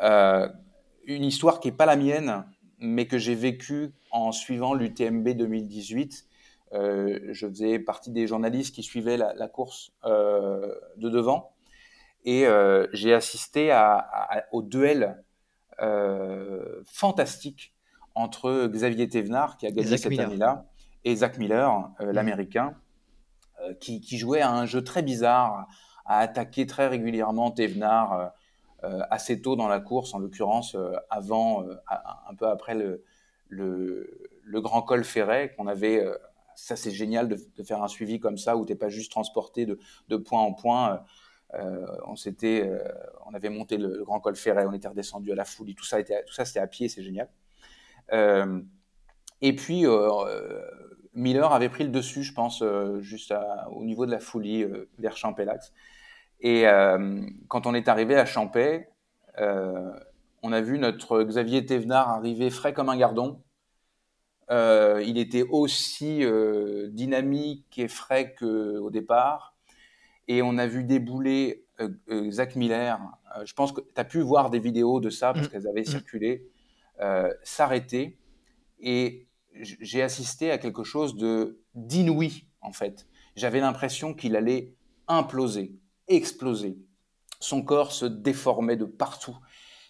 une 0.00 1.24
histoire 1.24 1.60
qui 1.60 1.68
n'est 1.68 1.76
pas 1.76 1.86
la 1.86 1.96
mienne, 1.96 2.44
mais 2.78 3.06
que 3.06 3.18
j'ai 3.18 3.34
vécu 3.34 3.92
en 4.10 4.32
suivant 4.32 4.74
l'UTMB 4.74 5.28
2018. 5.30 6.26
Euh, 6.74 7.18
je 7.32 7.46
faisais 7.46 7.78
partie 7.78 8.10
des 8.10 8.26
journalistes 8.26 8.74
qui 8.74 8.82
suivaient 8.82 9.16
la, 9.16 9.48
course 9.48 9.92
euh, 10.04 10.74
de 10.96 11.10
devant 11.10 11.52
et 12.24 12.46
euh, 12.46 12.86
j'ai 12.92 13.12
assisté 13.12 13.70
à, 13.70 14.46
au 14.52 14.62
duel 14.62 15.22
fantastique 16.86 17.74
entre 18.14 18.68
Xavier 18.68 19.08
Thévenard, 19.08 19.56
qui 19.56 19.66
a 19.66 19.72
gagné 19.72 19.96
cette 19.96 20.16
année-là, 20.16 20.66
et 21.04 21.16
Zach 21.16 21.38
Miller, 21.38 21.90
mmh. 21.98 22.10
l'Américain, 22.10 22.76
qui, 23.80 24.00
qui, 24.00 24.18
jouait 24.18 24.40
à 24.40 24.50
un 24.50 24.66
jeu 24.66 24.82
très 24.82 25.02
bizarre, 25.02 25.66
à 26.04 26.18
attaquer 26.18 26.66
très 26.66 26.88
régulièrement 26.88 27.50
Thévenard 27.50 28.32
euh, 28.84 29.00
assez 29.10 29.40
tôt 29.40 29.54
dans 29.54 29.68
la 29.68 29.78
course, 29.78 30.12
en 30.12 30.18
l'occurrence 30.18 30.74
euh, 30.74 30.92
avant, 31.08 31.62
euh, 31.62 31.76
un 32.28 32.34
peu 32.34 32.48
après 32.48 32.74
le, 32.74 33.04
grand 34.48 34.82
col 34.82 35.04
ferret 35.04 35.54
qu'on 35.56 35.68
avait. 35.68 36.04
ça, 36.56 36.74
c'est 36.74 36.90
génial 36.90 37.28
de, 37.28 37.36
faire 37.62 37.82
un 37.82 37.88
suivi 37.88 38.18
comme 38.18 38.38
ça 38.38 38.56
où 38.56 38.66
tu 38.66 38.72
n'es 38.72 38.78
pas 38.78 38.88
juste 38.88 39.12
transporté 39.12 39.66
de, 39.66 40.16
point 40.16 40.40
en 40.40 40.52
point. 40.52 41.04
on 41.52 42.14
on 43.26 43.34
avait 43.34 43.50
monté 43.50 43.76
le, 43.76 44.02
grand 44.04 44.18
col 44.18 44.34
ferret, 44.34 44.66
on 44.66 44.72
était 44.72 44.88
redescendu 44.88 45.30
à 45.30 45.36
la 45.36 45.44
folie, 45.44 45.76
tout 45.76 45.84
ça 45.84 46.02
tout 46.02 46.32
ça 46.32 46.44
c'était 46.44 46.60
à 46.60 46.66
pied, 46.66 46.88
c'est 46.88 47.04
génial. 47.04 47.28
et 49.40 49.54
puis 49.54 49.84
Miller 51.14 51.52
avait 51.52 51.68
pris 51.68 51.84
le 51.84 51.90
dessus, 51.90 52.22
je 52.22 52.32
pense, 52.32 52.64
juste 53.00 53.34
au 53.70 53.84
niveau 53.84 54.06
de 54.06 54.10
la 54.10 54.18
folie 54.18 54.64
vers 54.98 55.16
Champelax. 55.16 55.72
Et 56.42 56.66
euh, 56.66 57.24
quand 57.48 57.66
on 57.66 57.74
est 57.74 57.88
arrivé 57.88 58.16
à 58.16 58.26
euh, 59.38 59.92
on 60.42 60.52
a 60.52 60.60
vu 60.60 60.78
notre 60.78 61.22
Xavier 61.22 61.64
Thévenard 61.64 62.10
arriver 62.10 62.50
frais 62.50 62.74
comme 62.74 62.88
un 62.88 62.96
gardon. 62.96 63.40
Euh, 64.50 65.02
il 65.06 65.18
était 65.18 65.44
aussi 65.48 66.24
dynamique 66.88 67.78
et 67.78 67.88
frais 67.88 68.34
qu'au 68.38 68.90
départ. 68.90 69.54
Et 70.26 70.42
on 70.42 70.58
a 70.58 70.66
vu 70.66 70.82
débouler 70.82 71.64
Zach 72.30 72.56
Miller. 72.56 73.00
je 73.44 73.54
pense 73.54 73.72
que 73.72 73.80
tu 73.80 74.00
as 74.00 74.04
pu 74.04 74.20
voir 74.20 74.50
des 74.50 74.58
vidéos 74.58 75.00
de 75.00 75.10
ça 75.10 75.32
parce 75.32 75.46
mm. 75.46 75.50
qu'elles 75.50 75.68
avaient 75.68 75.82
mm. 75.82 75.84
circulé, 75.84 76.50
s'arrêter. 77.44 78.18
Et 78.80 79.28
j'ai 79.54 80.02
assisté 80.02 80.50
à 80.50 80.58
quelque 80.58 80.84
chose 80.84 81.16
de 81.16 81.60
d'inouï 81.74 82.46
en 82.60 82.72
fait. 82.72 83.06
J'avais 83.36 83.60
l'impression 83.60 84.14
qu'il 84.14 84.36
allait 84.36 84.74
imploser, 85.08 85.74
exploser. 86.08 86.78
Son 87.40 87.62
corps 87.62 87.92
se 87.92 88.06
déformait 88.06 88.76
de 88.76 88.84
partout. 88.84 89.36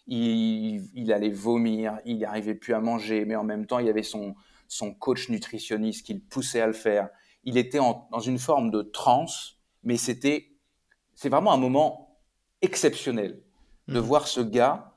Il, 0.07 1.13
allait 1.13 1.31
vomir, 1.31 1.99
il 2.05 2.19
n'arrivait 2.19 2.55
plus 2.55 2.75
à 2.75 2.81
manger, 2.81 3.25
mais 3.25 3.37
en 3.37 3.45
même 3.45 3.67
temps, 3.67 3.79
il 3.79 3.87
y 3.87 3.91
avait 3.91 4.03
son, 4.03 4.35
son 4.67 4.93
coach 4.95 5.29
nutritionniste 5.29 6.05
qui 6.05 6.15
le 6.15 6.21
poussait 6.21 6.61
à 6.61 6.67
le 6.67 6.73
faire. 6.73 7.09
Il 7.45 7.57
était 7.57 7.79
dans 7.79 8.21
une 8.21 8.39
forme 8.39 8.71
de 8.71 8.83
transe, 8.83 9.59
mais 9.85 9.97
c'était, 9.97 10.51
c'est 11.15 11.29
vraiment 11.29 11.53
un 11.53 11.57
moment 11.57 12.19
exceptionnel 12.63 13.43
de 13.89 14.01
mmh. 14.01 14.03
voir 14.03 14.29
ce 14.29 14.41
gars 14.41 14.91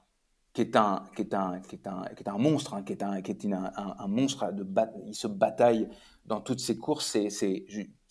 qui 0.56 0.62
est 0.62 0.76
un, 0.78 1.04
qui 1.16 1.22
est 1.22 1.34
un, 1.34 1.60
qui 1.60 1.76
est 1.76 1.86
un, 1.86 2.06
qui 2.16 2.24
est 2.24 2.30
un 2.30 2.38
monstre, 2.38 2.74
hein, 2.74 2.82
qui 2.82 2.94
est 2.94 3.04
un, 3.04 3.22
qui 3.22 3.32
est 3.32 3.46
un, 3.54 3.72
un, 3.76 4.08
monstre 4.08 4.54
de 4.54 4.66
il 5.06 5.14
se 5.14 5.28
bataille 5.28 5.90
dans 6.26 6.40
toutes 6.40 6.62
ses 6.62 6.78
courses, 6.78 7.06
c'est, 7.06 7.30
c'est, 7.30 7.66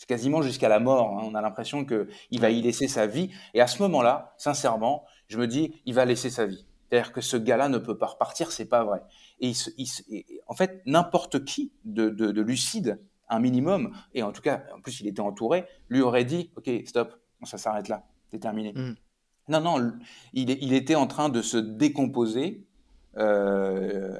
quasiment 0.07 0.43
jusqu'à 0.43 0.69
la 0.69 0.79
mort. 0.79 1.19
Hein. 1.19 1.23
On 1.25 1.35
a 1.35 1.41
l'impression 1.41 1.87
que 1.87 2.07
il 2.31 2.41
va 2.41 2.51
y 2.51 2.61
laisser 2.61 2.87
sa 2.87 3.07
vie. 3.07 3.31
Et 3.55 3.63
à 3.63 3.67
ce 3.67 3.83
moment-là, 3.83 4.35
sincèrement, 4.37 5.07
je 5.29 5.39
me 5.39 5.47
dis, 5.47 5.81
il 5.87 5.95
va 5.95 6.05
laisser 6.05 6.29
sa 6.29 6.45
vie. 6.45 6.67
C'est-à-dire 6.91 7.13
que 7.13 7.23
ce 7.23 7.39
gars-là 7.39 7.71
ne 7.71 7.79
peut 7.79 7.97
pas 7.97 8.09
repartir, 8.09 8.53
c'est 8.53 8.69
pas 8.69 8.85
vrai. 8.85 9.03
Et, 9.41 9.53
il 9.79 9.89
en 10.47 10.55
fait, 10.55 10.83
n'importe 10.85 11.47
qui 11.47 11.73
de, 11.87 12.11
de, 12.11 12.31
de, 12.31 12.43
lucide, 12.43 13.01
un 13.31 13.41
minimum, 13.41 13.97
et 14.13 14.23
en 14.23 14.33
tout 14.33 14.43
cas, 14.43 14.65
en 14.77 14.83
plus, 14.83 15.01
il 15.01 15.09
était 15.09 15.21
entouré, 15.21 15.65
lui 15.89 16.03
aurait 16.03 16.27
dit, 16.27 16.51
ok, 16.57 16.71
stop, 16.85 17.19
ça 17.45 17.57
s'arrête 17.57 17.89
là, 17.89 18.05
c'est 18.31 18.39
terminé. 18.39 18.75
Mmh. 18.75 18.97
Non, 19.49 19.61
non, 19.61 19.93
il, 20.33 20.51
il, 20.51 20.73
était 20.73 20.95
en 20.95 21.07
train 21.07 21.29
de 21.29 21.43
se 21.43 21.59
décomposer 21.59 22.67
euh, 23.17 24.19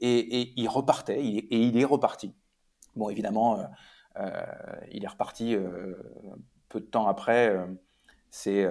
et, 0.00 0.52
il 0.56 0.68
repartait, 0.68 1.20
et 1.20 1.56
il 1.56 1.78
est 1.78 1.84
reparti. 1.84 2.34
Bon, 2.96 3.10
évidemment, 3.10 3.58
euh, 3.58 3.64
euh, 4.20 4.30
il 4.92 5.04
est 5.04 5.08
reparti 5.08 5.56
peu 6.68 6.80
de 6.80 6.86
temps 6.86 7.06
après. 7.06 7.54
c'est 8.30 8.66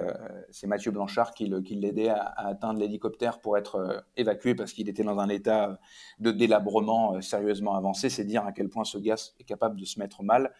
Mathieu 0.64 0.90
Blanchard 0.90 1.32
qui 1.32 1.46
l'aidait 1.46 2.08
à, 2.08 2.22
à, 2.22 2.48
atteindre 2.48 2.80
l'hélicoptère 2.80 3.40
pour 3.40 3.56
être 3.58 4.04
évacué 4.16 4.54
parce 4.54 4.72
qu'il 4.72 4.88
était 4.88 5.04
dans 5.04 5.18
un 5.18 5.28
état 5.28 5.78
de 6.18 6.32
délabrement 6.32 7.20
sérieusement 7.20 7.76
avancé. 7.76 8.08
C'est 8.08 8.24
dire 8.24 8.44
à 8.44 8.52
quel 8.52 8.68
point 8.68 8.84
ce 8.84 8.98
gars 8.98 9.32
est 9.38 9.44
capable 9.44 9.78
de 9.78 9.84
se 9.84 9.98
mettre 9.98 10.22
mal. 10.22 10.52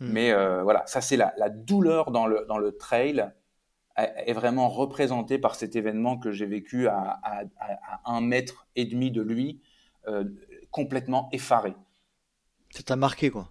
Hmm. 0.00 0.12
Mais 0.12 0.32
voilà, 0.62 0.84
ça 0.86 1.00
c'est 1.00 1.16
la, 1.16 1.32
la, 1.38 1.48
douleur 1.48 2.10
dans 2.10 2.26
le, 2.26 2.44
dans 2.46 2.58
le 2.58 2.76
trail 2.76 3.32
est 4.04 4.32
vraiment 4.32 4.68
représenté 4.68 5.38
par 5.38 5.54
cet 5.54 5.76
événement 5.76 6.18
que 6.18 6.32
j'ai 6.32 6.46
vécu 6.46 6.88
à, 6.88 7.20
un 8.04 8.20
mètre 8.20 8.66
et 8.76 8.84
demi 8.84 9.10
de 9.10 9.22
lui, 9.22 9.60
euh, 10.08 10.24
complètement 10.70 11.28
effaré. 11.32 11.74
Ça 12.70 12.82
t'a 12.82 12.96
marqué, 12.96 13.30
quoi 13.30 13.50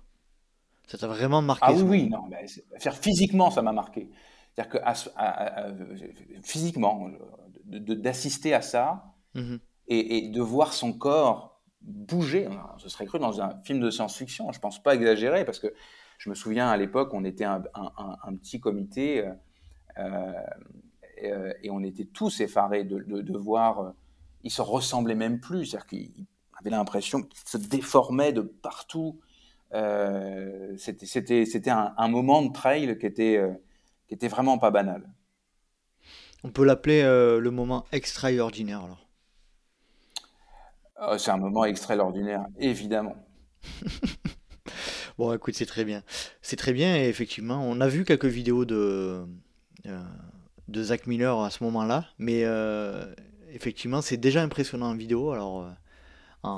Ça 0.88 0.98
t'a 0.98 1.08
vraiment 1.08 1.42
marqué 1.42 1.66
Ah 1.68 1.74
oui, 1.74 1.82
oui, 1.82 2.10
non, 2.10 2.30
faire 2.78 2.96
physiquement, 2.96 3.52
ça 3.52 3.62
m'a 3.62 3.74
marqué. 3.74 4.10
C'est-à-dire 4.54 4.72
que 4.72 6.42
physiquement, 6.44 7.10
d'assister 7.66 8.54
à 8.54 8.62
ça 8.62 9.14
mmh 9.36 9.58
et, 9.92 10.30
de 10.30 10.42
voir 10.42 10.74
son 10.74 10.94
corps 10.94 11.64
bouger, 11.82 12.48
ce 12.78 12.90
serait 12.90 13.08
cru 13.08 13.18
dans 13.18 13.42
un 13.42 13.60
film 13.64 13.80
de 13.80 13.90
science-fiction, 13.90 14.52
je 14.52 14.60
pense 14.60 14.84
pas 14.84 14.94
exagérer, 14.94 15.46
parce 15.46 15.58
que 15.58 15.74
je 16.20 16.30
me 16.30 16.36
souviens 16.36 16.70
à 16.70 16.78
l'époque, 16.78 17.12
on 17.14 17.26
était 17.26 17.46
un, 17.46 17.64
un 17.74 18.36
petit 18.36 18.60
comité 18.60 19.26
euh, 19.26 19.34
euh, 20.00 20.34
euh, 21.24 21.54
et, 21.62 21.70
on 21.70 21.84
était 21.84 22.06
tous 22.06 22.42
effarés 22.42 22.84
de, 22.84 23.38
voir. 23.38 23.80
Euh, 23.80 23.92
il 24.44 24.52
se 24.52 24.62
ressemblait 24.62 25.16
même 25.16 25.40
plus, 25.40 25.66
c'est-à-dire 25.66 25.88
qu'il 25.88 26.26
avait 26.58 26.70
l'impression 26.70 27.22
qu'il 27.22 27.40
se 27.46 27.58
déformait 27.58 28.32
de 28.32 28.42
partout. 28.42 29.20
c'était 30.78 31.70
un, 31.70 31.94
un, 31.98 32.08
moment 32.08 32.42
de 32.42 32.54
trail 32.54 32.98
qui 32.98 33.06
était, 33.06 33.42
qui 34.08 34.14
était 34.14 34.30
vraiment 34.30 34.58
pas 34.58 34.72
banal. 34.72 35.04
On 36.44 36.52
peut 36.52 36.64
l'appeler 36.64 37.04
le 37.04 37.52
moment 37.52 37.86
extraordinaire 37.92 38.82
alors. 40.96 41.20
c'est 41.20 41.32
un 41.32 41.38
moment 41.38 41.66
extraordinaire, 41.66 42.46
évidemment. 42.58 43.18
bon, 45.18 45.34
écoute, 45.34 45.56
c'est 45.56 45.66
très 45.66 45.86
bien. 45.86 46.04
C'est 46.42 46.56
très 46.56 46.74
bien, 46.74 46.96
et 46.96 47.08
effectivement, 47.08 47.62
on 47.64 47.82
a 47.82 47.88
vu 47.88 48.06
quelques 48.06 48.26
vidéos 48.26 48.66
de, 48.66 48.76
euh, 48.76 49.26
de 50.70 50.84
Zach 50.84 51.08
Miller 51.08 51.40
à 51.40 51.50
ce 51.50 51.64
moment-là. 51.64 52.06
Mais 52.18 52.44
euh, 52.44 53.06
effectivement, 53.52 54.02
c'est 54.02 54.18
déjà 54.18 54.42
impressionnant 54.42 54.88
en 54.88 54.96
vidéo. 54.96 55.32
Alors, 55.32 55.68
euh, 56.46 56.50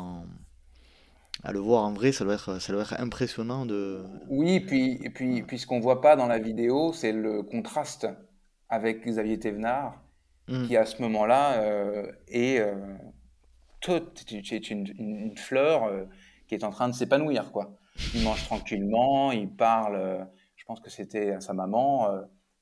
à 1.44 1.52
le 1.52 1.60
voir 1.60 1.84
en 1.84 1.94
vrai, 1.94 2.12
ça 2.12 2.24
doit 2.24 2.36
être, 2.36 2.60
ça 2.60 2.74
doit 2.74 2.84
être 2.84 3.00
impressionnant 3.00 3.66
de. 3.66 4.04
Oui, 4.30 4.60
puis, 4.60 5.00
et 5.04 5.10
puis, 5.10 5.44
puis 5.44 5.58
ce 5.58 5.66
qu'on 5.66 5.80
voit 5.80 6.02
pas 6.02 6.16
dans 6.16 6.28
la 6.28 6.40
vidéo, 6.40 6.94
c'est 6.94 7.14
le 7.14 7.44
contraste 7.44 8.08
avec 8.70 9.06
Xavier 9.06 9.40
Thévenard, 9.40 10.02
hmm. 10.48 10.68
qui 10.68 10.78
à 10.78 10.86
ce 10.86 11.02
moment-là 11.02 11.64
est 12.28 12.64
toute 13.82 14.24
une, 14.30 14.88
une, 14.98 15.38
fleur 15.38 15.90
qui 16.48 16.56
est 16.56 16.64
en 16.64 16.70
train 16.70 16.88
de 16.88 16.94
s'épanouir, 16.94 17.52
quoi. 17.52 17.74
Il 18.14 18.24
mange 18.24 18.46
tranquillement, 18.46 19.32
il 19.32 19.50
parle. 19.50 20.28
je 20.56 20.64
pense 20.66 20.80
que 20.80 20.90
c'était 20.90 21.32
à 21.32 21.42
sa 21.42 21.54
maman 21.54 22.08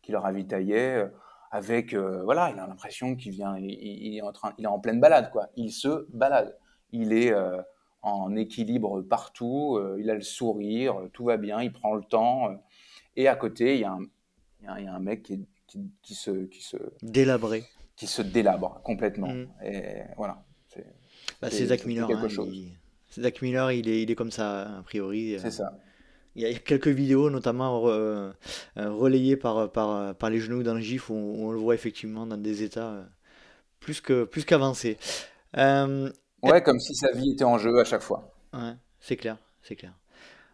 qui 0.10 0.14
le 0.14 0.18
ravitaillait 0.18 0.96
euh, 0.96 1.08
avec 1.52 1.94
euh, 1.94 2.24
voilà, 2.24 2.52
il 2.52 2.60
a 2.60 2.66
l'impression 2.66 3.16
qu'il 3.16 3.32
vient, 3.32 3.56
il, 3.60 4.18
est 4.18 4.22
en 4.22 4.32
train, 4.32 4.54
il 4.58 4.66
est 4.66 4.68
en 4.68 4.80
pleine 4.80 5.00
balade 5.00 5.32
quoi. 5.32 5.48
Il 5.56 5.72
se 5.72 6.08
balade. 6.12 6.58
Il 6.92 7.14
est 7.14 7.32
euh, 7.32 7.62
en 8.02 8.36
équilibre 8.36 9.02
partout. 9.02 9.80
il 10.00 10.10
a 10.10 10.16
le 10.16 10.22
sourire, 10.22 10.96
tout 11.14 11.26
va 11.26 11.38
bien. 11.38 11.62
Il 11.62 11.72
prend 11.72 11.94
le 11.94 12.04
temps. 12.04 12.60
et 13.16 13.28
à 13.28 13.36
côté, 13.36 13.76
il 13.76 13.82
y 13.82 13.84
a 13.84 13.92
un, 13.92 14.02
il 14.80 14.86
y 14.86 14.88
a 14.88 14.94
un 14.94 15.00
mec 15.00 15.24
qui, 15.24 15.46
qui, 16.02 16.16
se, 16.16 16.46
qui 16.46 16.64
se 16.64 16.78
délabré, 17.04 17.64
qui 17.96 18.08
se 18.08 18.22
délabre 18.22 18.82
complètement. 18.84 19.28
Mm. 19.28 19.48
Et 19.64 20.02
voilà. 20.18 20.44
C'est 20.70 20.86
bah, 21.42 21.50
Zach 21.50 21.86
Miller. 21.86 22.08
Quelque 22.08 22.26
hein, 22.26 22.30
chose. 22.30 22.56
Zach 23.12 23.42
Miller, 23.42 23.72
il 23.72 23.90
est, 23.90 24.04
il 24.04 24.12
est 24.12 24.16
comme 24.16 24.32
ça 24.32 24.78
a 24.78 24.84
priori. 24.84 25.38
C'est 25.40 25.52
ça. 25.52 25.78
Il 26.40 26.48
y 26.48 26.56
a 26.56 26.58
quelques 26.58 26.88
vidéos, 26.88 27.30
notamment 27.30 27.82
euh, 27.88 28.32
euh, 28.78 28.90
relayées 28.94 29.36
par, 29.36 29.70
par, 29.70 30.16
par, 30.16 30.30
les 30.30 30.40
genoux 30.40 30.64
d'un 30.64 30.80
gif, 30.80 31.10
où, 31.10 31.14
on, 31.14 31.52
le 31.52 31.58
voit 31.58 31.76
effectivement 31.76 32.26
dans 32.26 32.38
des 32.38 32.64
états 32.64 32.92
euh, 32.92 33.04
plus 33.82 34.00
que 34.00 34.24
plus 34.24 34.46
qu'avancés. 34.46 34.98
ouais, 35.54 36.62
comme 36.64 36.80
si 36.80 36.96
sa 36.96 37.12
vie 37.12 37.32
était 37.32 37.44
en 37.44 37.58
jeu 37.58 37.78
à 37.78 37.84
chaque 37.84 38.02
fois. 38.02 38.34
Ouais, 38.54 38.72
c'est 39.02 39.18
clair, 39.18 39.36
c'est 39.64 39.76
clair. 39.76 39.92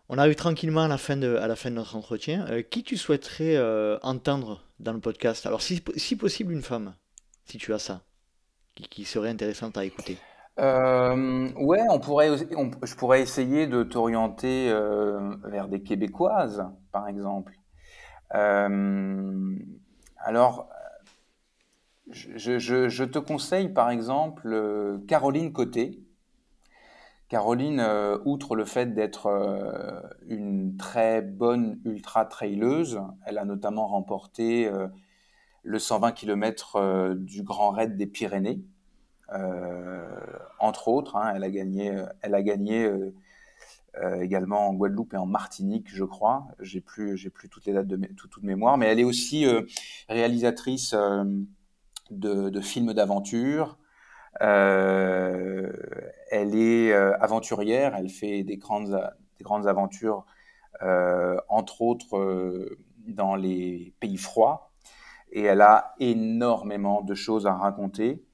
On 0.10 0.18
arrive 0.18 0.34
tranquillement 0.34 0.86
à 0.86 0.88
la 0.88 0.98
fin 0.98 1.18
de, 1.18 1.36
à 1.36 1.48
la 1.48 1.56
fin 1.56 1.70
de 1.70 1.76
notre 1.76 1.96
entretien. 1.96 2.48
qui 2.64 2.82
tu 2.84 2.98
souhaiterais 2.98 3.56
entendre 4.02 4.64
dans 4.80 4.94
le 4.94 5.00
podcast? 5.00 5.46
Alors, 5.46 5.62
si, 5.62 5.84
si, 5.98 6.16
possible, 6.16 6.52
une 6.52 6.64
femme, 6.64 6.96
si 7.46 7.60
tu 7.60 7.76
as 7.76 7.80
ça, 7.80 8.02
qui, 8.74 8.88
qui 8.88 9.06
serait 9.06 9.30
intéressante 9.30 9.78
à 9.78 9.86
écouter. 9.86 10.18
Euh, 10.60 11.52
ouais, 11.56 11.82
on 11.90 12.00
pourrait, 12.00 12.32
je 12.38 12.96
pourrais 12.96 13.22
essayer 13.22 13.68
de 13.68 13.84
t'orienter 13.84 14.70
euh, 14.70 15.36
vers 15.44 15.68
des 15.68 15.82
Québécoises, 15.84 16.66
par 16.92 17.08
exemple. 17.08 17.54
Euh, 18.34 19.58
alors, 20.18 20.70
je, 22.10 23.04
te 23.04 23.20
conseille, 23.20 23.70
par 23.70 23.90
exemple, 23.90 25.00
Caroline 25.08 25.52
Côté. 25.52 26.02
Caroline, 27.28 27.84
outre 28.24 28.56
le 28.56 28.66
fait 28.66 28.94
d'être 28.94 29.28
une 30.28 30.78
très 30.78 31.22
bonne 31.22 31.82
ultra-traileuse, 31.84 33.02
elle 33.26 33.40
a 33.40 33.46
notamment 33.46 33.88
remporté 33.88 34.72
le 35.64 35.80
120 35.80 36.12
km 36.12 37.16
du 37.16 37.42
Grand 37.42 37.72
Raid 37.72 37.98
des 37.98 38.06
Pyrénées 38.06 38.64
entre 39.30 40.88
autres. 40.88 41.16
Hein, 41.16 41.34
elle 41.36 41.44
a 41.44 41.50
gagné, 41.50 41.96
elle 42.22 42.36
a 42.36 42.42
gagné 42.42 42.86
euh, 42.86 43.14
euh, 43.98 44.22
également 44.22 44.70
en 44.70 44.74
Guadeloupe 44.74 45.14
et 45.14 45.18
en 45.18 45.26
Martinique, 45.26 45.88
je 45.90 46.04
crois. 46.04 46.48
J'ai 46.60 46.82
plus, 46.82 47.18
j'ai 47.18 47.30
plus 47.30 47.50
toutes 47.50 47.66
les 47.66 47.74
dates 47.74 47.88
de 47.88 47.98
toute, 48.16 48.44
mémoire, 48.44 48.78
mais 48.78 48.88
elle 48.88 49.00
est 49.00 49.06
aussi 49.06 49.46
réalisatrice 50.10 50.96
de, 52.12 52.62
films 52.62 52.94
d'aventure. 52.94 53.78
elle 54.40 55.72
est 56.32 56.94
aventurière, 56.94 57.96
elle 57.96 58.10
fait 58.10 58.44
des 58.44 58.58
grandes, 58.58 59.02
des 59.38 59.44
grandes 59.44 59.68
aventures, 59.68 60.26
entre 60.82 61.82
autres 61.82 62.78
dans 63.08 63.36
les 63.36 63.94
pays 64.00 64.18
froids, 64.18 64.72
et 65.32 65.44
elle 65.44 65.62
a 65.62 65.96
énormément 66.00 67.02
de 67.02 67.14
choses 67.14 67.48
à 67.48 67.54
raconter. 67.54 68.25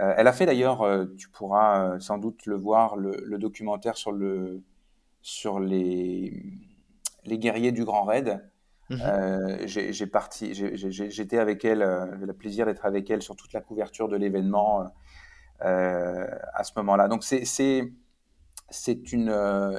Euh, 0.00 0.14
elle 0.16 0.26
a 0.26 0.32
fait 0.32 0.46
d'ailleurs, 0.46 0.82
euh, 0.82 1.06
tu 1.16 1.28
pourras 1.28 1.94
euh, 1.94 2.00
sans 2.00 2.18
doute 2.18 2.46
le 2.46 2.56
voir, 2.56 2.96
le, 2.96 3.38
documentaire 3.38 3.96
sur, 3.96 4.12
le, 4.12 4.62
sur 5.22 5.60
les, 5.60 6.42
les 7.24 7.38
guerriers 7.38 7.72
du 7.72 7.84
Grand 7.84 8.04
Raid. 8.04 8.44
Mhm. 8.90 9.66
j'ai 9.66 10.06
parti, 10.06 10.52
j'étais 10.52 11.38
avec 11.38 11.64
elle, 11.64 11.78
j'ai 12.20 12.26
le 12.26 12.34
plaisir 12.34 12.66
d'être 12.66 12.84
avec 12.84 13.08
elle 13.08 13.22
sur 13.22 13.34
toute 13.34 13.54
la 13.54 13.62
couverture 13.62 14.08
de 14.08 14.16
l'événement 14.16 14.92
à 15.60 16.64
ce 16.64 16.72
moment-là. 16.76 17.08
Donc 17.08 17.24
c'est 17.24 17.46
c'est 17.46 19.12
une, 19.12 19.30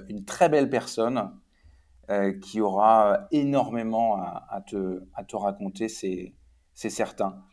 une 0.10 0.26
très 0.26 0.50
belle 0.50 0.72
personne 0.72 1.40
qui 2.42 2.62
aura 2.62 3.28
énormément 3.30 4.16
à, 4.16 4.64
te, 4.66 5.04
à 5.14 5.24
te 5.24 5.36
raconter, 5.36 5.88
c'est 5.88 6.34
certain. 6.74 7.44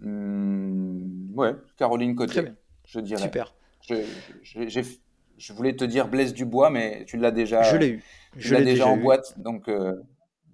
Hmm, 0.00 1.34
ouais, 1.34 1.54
Caroline 1.76 2.14
Côté, 2.14 2.42
je 2.86 3.00
dirais. 3.00 3.22
Super. 3.22 3.54
Je, 3.88 5.52
voulais 5.52 5.74
te 5.74 5.84
dire 5.84 6.08
Blaise 6.08 6.34
Dubois, 6.34 6.70
mais 6.70 7.04
tu 7.06 7.16
l'as 7.16 7.30
déjà. 7.30 7.62
Je 7.62 7.76
l'ai 7.76 7.88
eu. 7.88 8.04
Je 8.36 8.54
l'ai 8.54 8.64
déjà, 8.64 8.86
en 8.86 8.96
boîte, 8.96 9.38
donc 9.40 9.68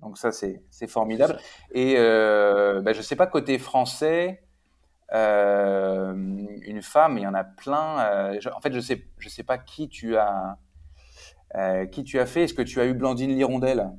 donc 0.06 0.18
ça, 0.18 0.30
c'est 0.30 0.86
formidable. 0.86 1.38
Et 1.72 1.94
euh, 1.98 2.80
bah, 2.80 2.92
je 2.92 2.98
ne 2.98 3.02
sais 3.02 3.16
pas, 3.16 3.26
côté 3.26 3.58
français, 3.58 4.42
euh, 5.12 6.14
une 6.14 6.82
femme, 6.82 7.18
il 7.18 7.22
y 7.22 7.26
en 7.26 7.34
a 7.34 7.44
plein. 7.44 8.00
Euh, 8.00 8.40
en 8.54 8.60
fait, 8.60 8.70
je 8.70 8.76
ne 8.76 8.82
sais, 8.82 9.04
je 9.18 9.28
sais 9.28 9.42
pas 9.42 9.58
qui 9.58 9.88
tu 9.88 10.16
as, 10.16 10.58
qui 11.90 12.04
tu 12.04 12.20
as 12.20 12.26
fait. 12.26 12.44
Est-ce 12.44 12.54
que 12.54 12.62
tu 12.62 12.80
as 12.80 12.86
eu 12.86 12.94
Blandine 12.94 13.34
Lirondelle? 13.34 13.90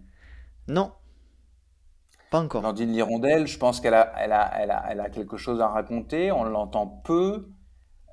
Non, 0.67 0.93
pas 2.29 2.41
encore. 2.41 2.73
Lirondelle, 2.73 3.47
je 3.47 3.57
pense 3.57 3.79
qu'elle 3.79 3.93
a, 3.93 5.09
quelque 5.11 5.37
chose 5.37 5.61
à 5.61 5.67
raconter. 5.67 6.31
On 6.31 6.43
l'entend 6.43 6.87
peu. 6.87 7.49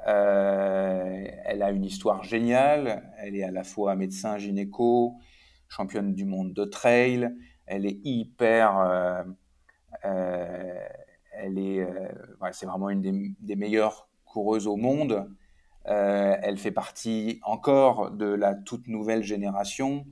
elle 0.07 1.63
a 1.63 1.71
une 1.71 1.85
histoire 1.85 2.23
géniale. 2.23 3.13
Elle 3.19 3.37
est 3.37 3.45
à 3.45 3.51
la 3.51 3.65
fois 3.65 3.97
médecin 3.97 4.39
gynéco, 4.39 5.17
championne 5.69 6.15
du 6.15 6.25
monde 6.25 6.53
de 6.53 6.65
trail 6.65 7.35
elle 7.67 7.87
est 7.87 7.99
hyper. 8.05 8.79
Euh, 8.79 9.23
euh, 10.05 10.87
elle 11.33 11.59
est, 11.59 11.81
euh, 11.81 12.09
c'est 12.53 12.67
vraiment 12.67 12.91
une 12.91 13.35
des, 13.39 13.57
meilleures 13.57 14.09
coureuses 14.25 14.67
au 14.67 14.77
monde. 14.77 15.29
elle 15.85 16.59
fait 16.59 16.71
partie 16.71 17.41
encore 17.43 18.11
de 18.11 18.27
la 18.27 18.55
toute 18.55 18.87
nouvelle 18.87 19.23
génération. 19.23 20.07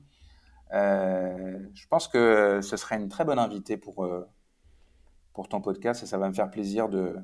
Je 0.72 1.86
pense 1.88 2.08
que 2.08 2.60
ce 2.62 2.76
serait 2.76 2.96
une 2.96 3.08
très 3.08 3.24
bonne 3.24 3.38
invitée 3.38 3.76
pour, 3.76 4.08
pour 5.32 5.48
ton 5.48 5.60
podcast 5.60 6.02
et 6.02 6.06
ça 6.06 6.18
va 6.18 6.28
me 6.28 6.34
faire 6.34 6.50
plaisir 6.50 6.88
de, 6.88 7.16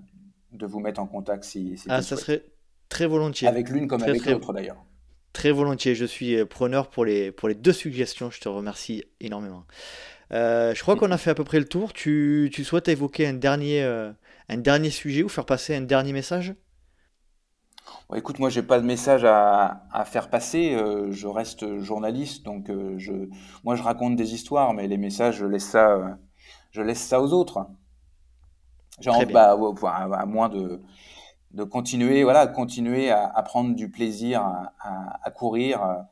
de 0.52 0.66
vous 0.66 0.80
mettre 0.80 1.00
en 1.00 1.06
contact 1.06 1.44
si, 1.44 1.78
si 1.78 1.86
ah, 1.88 2.02
ça 2.02 2.16
serait 2.16 2.44
très 2.88 3.06
volontiers. 3.06 3.48
Avec 3.48 3.70
l'une 3.70 3.88
comme 3.88 4.02
avec 4.02 4.24
l'autre 4.26 4.52
d'ailleurs. 4.52 4.84
Très 5.32 5.50
volontiers, 5.52 5.94
je 5.94 6.04
suis 6.04 6.44
preneur 6.44 6.88
pour 6.88 7.04
les, 7.04 7.32
pour 7.32 7.48
les 7.48 7.54
deux 7.54 7.72
suggestions, 7.72 8.30
je 8.30 8.40
te 8.40 8.48
remercie 8.48 9.04
énormément. 9.20 9.64
Euh, 10.32 10.74
je 10.74 10.82
crois 10.82 10.96
qu'on 10.96 11.10
a 11.10 11.18
fait 11.18 11.30
à 11.30 11.34
peu 11.34 11.44
près 11.44 11.58
le 11.58 11.66
tour. 11.66 11.92
Tu, 11.92 12.50
tu 12.52 12.64
souhaites 12.64 12.88
évoquer 12.88 13.26
un 13.26 13.34
dernier, 13.34 13.82
euh, 13.82 14.10
un 14.48 14.58
dernier 14.58 14.90
sujet 14.90 15.22
ou 15.22 15.28
faire 15.28 15.46
passer 15.46 15.74
un 15.74 15.80
dernier 15.80 16.12
message? 16.12 16.54
Écoute, 18.15 18.39
moi, 18.39 18.48
j'ai 18.48 18.62
pas 18.62 18.81
de 18.81 18.86
message 18.86 19.24
à, 19.24 19.82
à 19.93 20.05
faire 20.05 20.31
passer. 20.31 20.74
Euh, 20.74 21.10
je 21.10 21.27
reste 21.27 21.78
journaliste, 21.78 22.44
donc 22.44 22.70
je, 22.97 23.28
moi, 23.65 23.74
je 23.77 23.82
raconte 23.82 24.16
des 24.16 24.35
histoires, 24.35 24.73
mais 24.74 24.89
les 24.89 24.97
messages, 24.97 25.36
je 25.36 25.47
laisse 25.47 25.66
ça, 25.66 26.19
je 26.70 26.82
laisse 26.82 27.01
ça 27.01 27.20
aux 27.20 27.32
autres. 27.32 27.66
Genre, 29.01 29.23
bah, 29.32 29.56
à, 29.93 30.27
moins 30.27 30.48
de, 30.48 30.81
de 31.52 31.65
continuer, 31.65 32.24
voilà, 32.24 32.47
continuer 32.47 33.10
à, 33.10 33.27
à 33.27 33.43
prendre 33.43 33.74
du 33.74 33.90
plaisir 33.90 34.43
à, 34.81 35.31
courir 35.31 36.06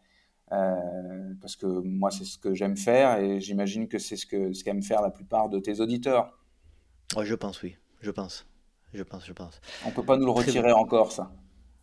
euh, 0.52 1.34
parce 1.40 1.56
que 1.56 1.66
moi, 1.66 2.10
c'est 2.10 2.24
ce 2.24 2.38
que 2.38 2.54
j'aime 2.54 2.76
faire 2.76 3.18
et 3.18 3.40
j'imagine 3.40 3.88
que 3.88 3.98
c'est 3.98 4.16
ce 4.16 4.26
que 4.26 4.52
ce 4.52 4.62
qu'aiment 4.62 4.82
faire 4.82 5.02
la 5.02 5.10
plupart 5.10 5.48
de 5.48 5.58
tes 5.58 5.80
auditeurs. 5.80 6.38
Ouais, 7.16 7.24
je 7.24 7.34
pense, 7.34 7.62
oui. 7.62 7.76
Je 8.00 8.10
pense. 8.10 8.46
Je 8.92 9.02
pense, 9.02 9.26
je 9.26 9.32
pense. 9.32 9.60
On 9.84 9.90
peut 9.90 10.04
pas 10.04 10.16
nous 10.16 10.26
le 10.26 10.30
retirer 10.30 10.72
encore, 10.72 11.10
ça. 11.10 11.30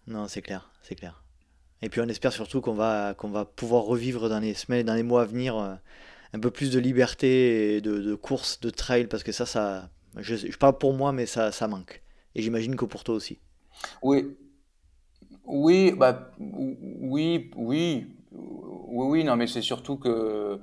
Non, 0.07 0.27
c'est 0.27 0.41
clair, 0.41 0.69
c'est 0.81 0.95
clair. 0.95 1.23
Et 1.81 1.89
puis 1.89 2.01
on 2.01 2.07
espère 2.07 2.31
surtout 2.31 2.61
qu'on 2.61 2.73
va, 2.73 3.13
qu'on 3.13 3.29
va 3.29 3.45
pouvoir 3.45 3.83
revivre 3.83 4.29
dans 4.29 4.39
les 4.39 4.53
semaines, 4.53 4.85
dans 4.85 4.95
les 4.95 5.03
mois 5.03 5.23
à 5.23 5.25
venir, 5.25 5.57
euh, 5.57 5.73
un 6.33 6.39
peu 6.39 6.49
plus 6.49 6.71
de 6.71 6.79
liberté 6.79 7.75
et 7.75 7.81
de, 7.81 7.99
de 7.99 8.15
course, 8.15 8.59
de 8.59 8.69
trail, 8.69 9.07
parce 9.07 9.23
que 9.23 9.31
ça, 9.31 9.45
ça, 9.45 9.89
je, 10.17 10.35
je 10.35 10.57
parle 10.57 10.77
pour 10.77 10.93
moi, 10.93 11.11
mais 11.11 11.25
ça, 11.25 11.51
ça 11.51 11.67
manque. 11.67 12.01
Et 12.35 12.41
j'imagine 12.41 12.75
que 12.75 12.85
pour 12.85 13.03
toi 13.03 13.15
aussi. 13.15 13.39
Oui, 14.01 14.35
oui, 15.45 15.91
bah, 15.91 16.31
oui, 16.39 17.51
oui. 17.55 18.07
Oui, 18.31 19.05
oui, 19.07 19.23
non, 19.23 19.35
mais 19.35 19.47
c'est 19.47 19.61
surtout 19.61 19.97
que 19.97 20.59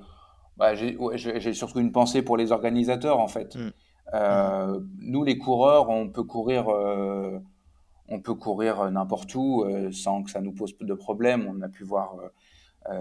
bah, 0.57 0.75
j'ai 0.75 1.53
surtout 1.53 1.81
une 1.81 1.93
pensée 1.93 2.23
pour 2.23 2.37
les 2.37 2.53
organisateurs, 2.53 3.19
en 3.19 3.29
fait. 3.29 3.55
Mm. 3.55 3.73
Euh, 4.15 4.81
nous, 4.99 5.23
les 5.23 5.39
coureurs, 5.39 5.89
on 5.89 6.09
peut 6.09 6.25
courir, 6.25 6.69
euh, 6.69 7.39
on 8.11 8.21
peut 8.21 8.35
courir 8.35 8.91
n'importe 8.91 9.35
où 9.35 9.63
euh, 9.65 9.93
sans 9.93 10.23
que 10.23 10.31
ça 10.31 10.41
nous 10.41 10.53
pose 10.53 10.77
de 10.79 10.95
problème. 10.95 11.47
On 11.49 11.63
a 11.63 11.69
pu 11.69 11.85
voir 11.85 12.17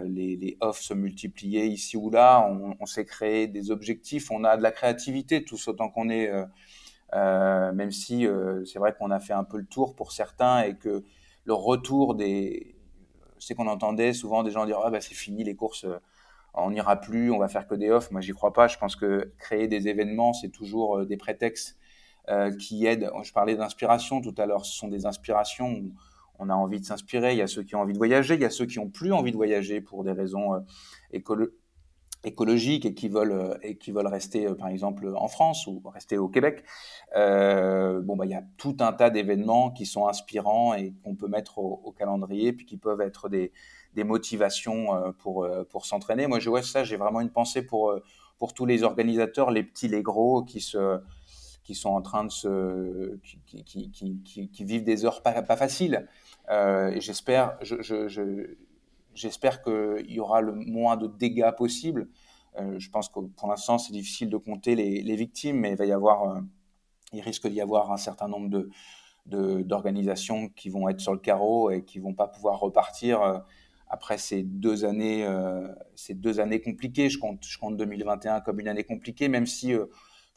les, 0.04 0.36
les 0.36 0.58
offs 0.62 0.82
se 0.82 0.94
multiplier 0.94 1.66
ici 1.66 1.98
ou 1.98 2.10
là. 2.10 2.48
On, 2.50 2.76
on 2.80 2.86
s'est 2.86 3.06
créé 3.06 3.48
des 3.48 3.72
objectifs. 3.72 4.30
On 4.32 4.44
a 4.44 4.56
de 4.58 4.62
la 4.62 4.72
créativité, 4.72 5.44
tous 5.44 5.68
autant 5.68 5.90
qu'on 5.90 6.10
est. 6.10 6.32
même 7.14 7.92
si 7.92 8.28
c'est 8.66 8.80
vrai 8.80 8.94
qu'on 8.98 9.10
a 9.10 9.20
fait 9.20 9.34
un 9.34 9.44
peu 9.44 9.58
le 9.58 9.66
tour 9.66 9.96
pour 9.96 10.12
certains 10.12 10.62
et 10.64 10.76
que 10.76 11.04
le 11.46 11.54
retour 11.54 12.14
des, 12.16 12.76
c'est 13.40 13.56
qu'on 13.56 13.68
entendait 13.68 14.14
souvent 14.14 14.44
des 14.44 14.52
gens 14.52 14.66
dire 14.66 14.80
ah 14.84 14.92
bah 14.92 15.02
c'est 15.02 15.16
fini 15.16 15.44
les 15.44 15.56
courses, 15.56 15.86
euh, 15.86 15.98
on 16.54 16.72
n'ira 16.72 17.00
plus, 17.00 17.32
on 17.32 17.40
va 17.40 17.48
faire 17.48 17.68
que 17.68 17.76
des 17.76 17.90
offs. 17.90 18.12
Moi 18.12 18.22
j'y 18.22 18.34
crois 18.34 18.54
pas. 18.54 18.68
Je 18.68 18.78
pense 18.78 18.96
que 18.96 19.34
créer 19.40 19.68
des 19.68 19.88
événements 19.88 20.34
c'est 20.34 20.50
toujours 20.50 21.00
euh, 21.00 21.06
des 21.06 21.18
prétextes 21.18 21.79
euh, 22.28 22.56
qui 22.56 22.86
aident. 22.86 23.10
Je 23.24 23.32
parlais 23.32 23.56
d'inspiration 23.56 24.22
tout 24.22 24.36
à 24.38 24.46
l'heure. 24.46 24.66
Ce 24.66 24.78
sont 24.78 24.88
des 24.88 25.06
inspirations. 25.06 25.72
Où 25.72 25.94
on 26.42 26.50
a 26.50 26.54
envie 26.54 26.80
de 26.80 26.86
s'inspirer. 26.86 27.34
Il 27.34 27.38
y 27.38 27.42
a 27.42 27.48
ceux 27.48 27.64
qui 27.64 27.76
ont 27.76 27.82
envie 27.82 27.92
de 27.92 27.98
voyager. 27.98 28.36
Il 28.36 28.42
y 28.42 28.46
a 28.46 28.50
ceux 28.50 28.66
qui 28.66 28.80
ont 28.80 28.88
plus 28.88 29.12
envie 29.12 29.32
de 29.32 29.36
voyager 29.36 29.82
pour 29.82 30.06
des 30.06 30.14
raisons 30.14 30.64
écologiques 31.12 31.54
écologiques 32.24 32.86
et 32.86 32.94
qui 32.94 33.08
veulent 33.08 33.32
euh, 33.32 33.58
et 33.62 33.78
qui 33.78 33.92
veulent 33.92 34.08
rester 34.08 34.48
euh, 34.48 34.54
par 34.54 34.68
exemple 34.68 35.12
en 35.16 35.28
France 35.28 35.68
ou 35.68 35.82
rester 35.86 36.18
au 36.18 36.28
Québec. 36.28 36.64
Euh, 37.16 38.02
bon 38.02 38.16
bah 38.16 38.26
il 38.26 38.32
y 38.32 38.36
a 38.36 38.44
tout 38.58 38.76
un 38.80 38.92
tas 38.92 39.10
d'événements 39.10 39.72
qui 39.72 39.86
sont 39.86 40.08
inspirants 40.08 40.74
et 40.74 40.94
qu'on 41.04 41.16
peut 41.16 41.28
mettre 41.28 41.60
au, 41.60 41.94
calendrier 41.98 42.54
puis 42.54 42.66
qui 42.66 42.78
peuvent 42.78 43.02
être 43.02 43.30
des, 43.30 43.52
des 43.94 44.04
motivations 44.04 44.96
euh, 44.96 45.12
pour 45.12 45.48
pour 45.70 45.86
s'entraîner. 45.86 46.28
Moi 46.28 46.40
je 46.40 46.50
vois 46.50 46.62
ça, 46.62 46.84
j'ai 46.84 46.98
vraiment 46.98 47.22
une 47.22 47.32
pensée 47.32 47.66
pour 47.66 47.94
pour 48.38 48.54
tous 48.54 48.66
les 48.66 48.84
organisateurs, 48.84 49.52
les 49.52 49.64
petits, 49.64 49.90
les 49.90 50.02
gros, 50.02 50.44
qui 50.44 50.62
se 50.62 51.00
qui 51.70 51.76
sont 51.76 51.90
en 51.90 52.02
train 52.02 52.24
de 52.24 52.32
se 52.32 53.20
qui, 53.46 54.64
vivent 54.66 54.84
des 54.84 55.06
heures 55.06 55.22
pas, 55.22 55.44
faciles. 55.56 56.08
Euh, 56.50 56.90
et 56.90 57.00
j'espère 57.00 57.60
je, 57.62 57.76
je, 57.84 58.08
je 58.08 59.28
qu'il 59.64 60.12
y 60.12 60.20
aura 60.20 60.42
le 60.42 60.54
moins 60.54 60.98
de 60.98 61.06
dégâts 61.06 61.52
possible. 61.56 62.10
Euh, 62.58 62.80
je 62.80 62.90
pense 62.90 63.08
que 63.08 63.20
pour 63.20 63.48
l'instant, 63.48 63.78
c'est 63.78 63.94
difficile 63.94 64.32
de 64.32 64.38
compter 64.38 64.74
les, 64.74 65.16
victimes, 65.16 65.58
mais 65.58 65.80
euh, 65.80 66.42
il 67.14 67.22
risque 67.22 67.48
d'y 67.48 67.62
avoir 67.62 67.92
un 67.92 67.98
certain 67.98 68.28
nombre 68.28 68.50
de, 68.50 69.62
d'organisations 69.62 70.50
qui 70.50 70.70
vont 70.70 70.90
être 70.90 71.02
sur 71.02 71.14
le 71.14 71.20
carreau 71.20 71.70
et 71.70 71.84
qui 71.84 72.00
vont 72.00 72.16
pas 72.16 72.28
pouvoir 72.28 72.60
repartir 72.60 73.44
après 73.90 74.18
ces 74.18 74.42
deux 74.42 74.86
années, 74.86 75.24
ces 75.94 76.16
deux 76.16 76.40
années 76.40 76.62
compliquées. 76.62 77.12
Je 77.12 77.20
compte 77.20 77.78
2021 77.78 78.42
comme 78.42 78.60
une 78.60 78.68
année 78.68 78.86
compliquée, 78.86 79.28
même 79.28 79.46
si 79.46 79.76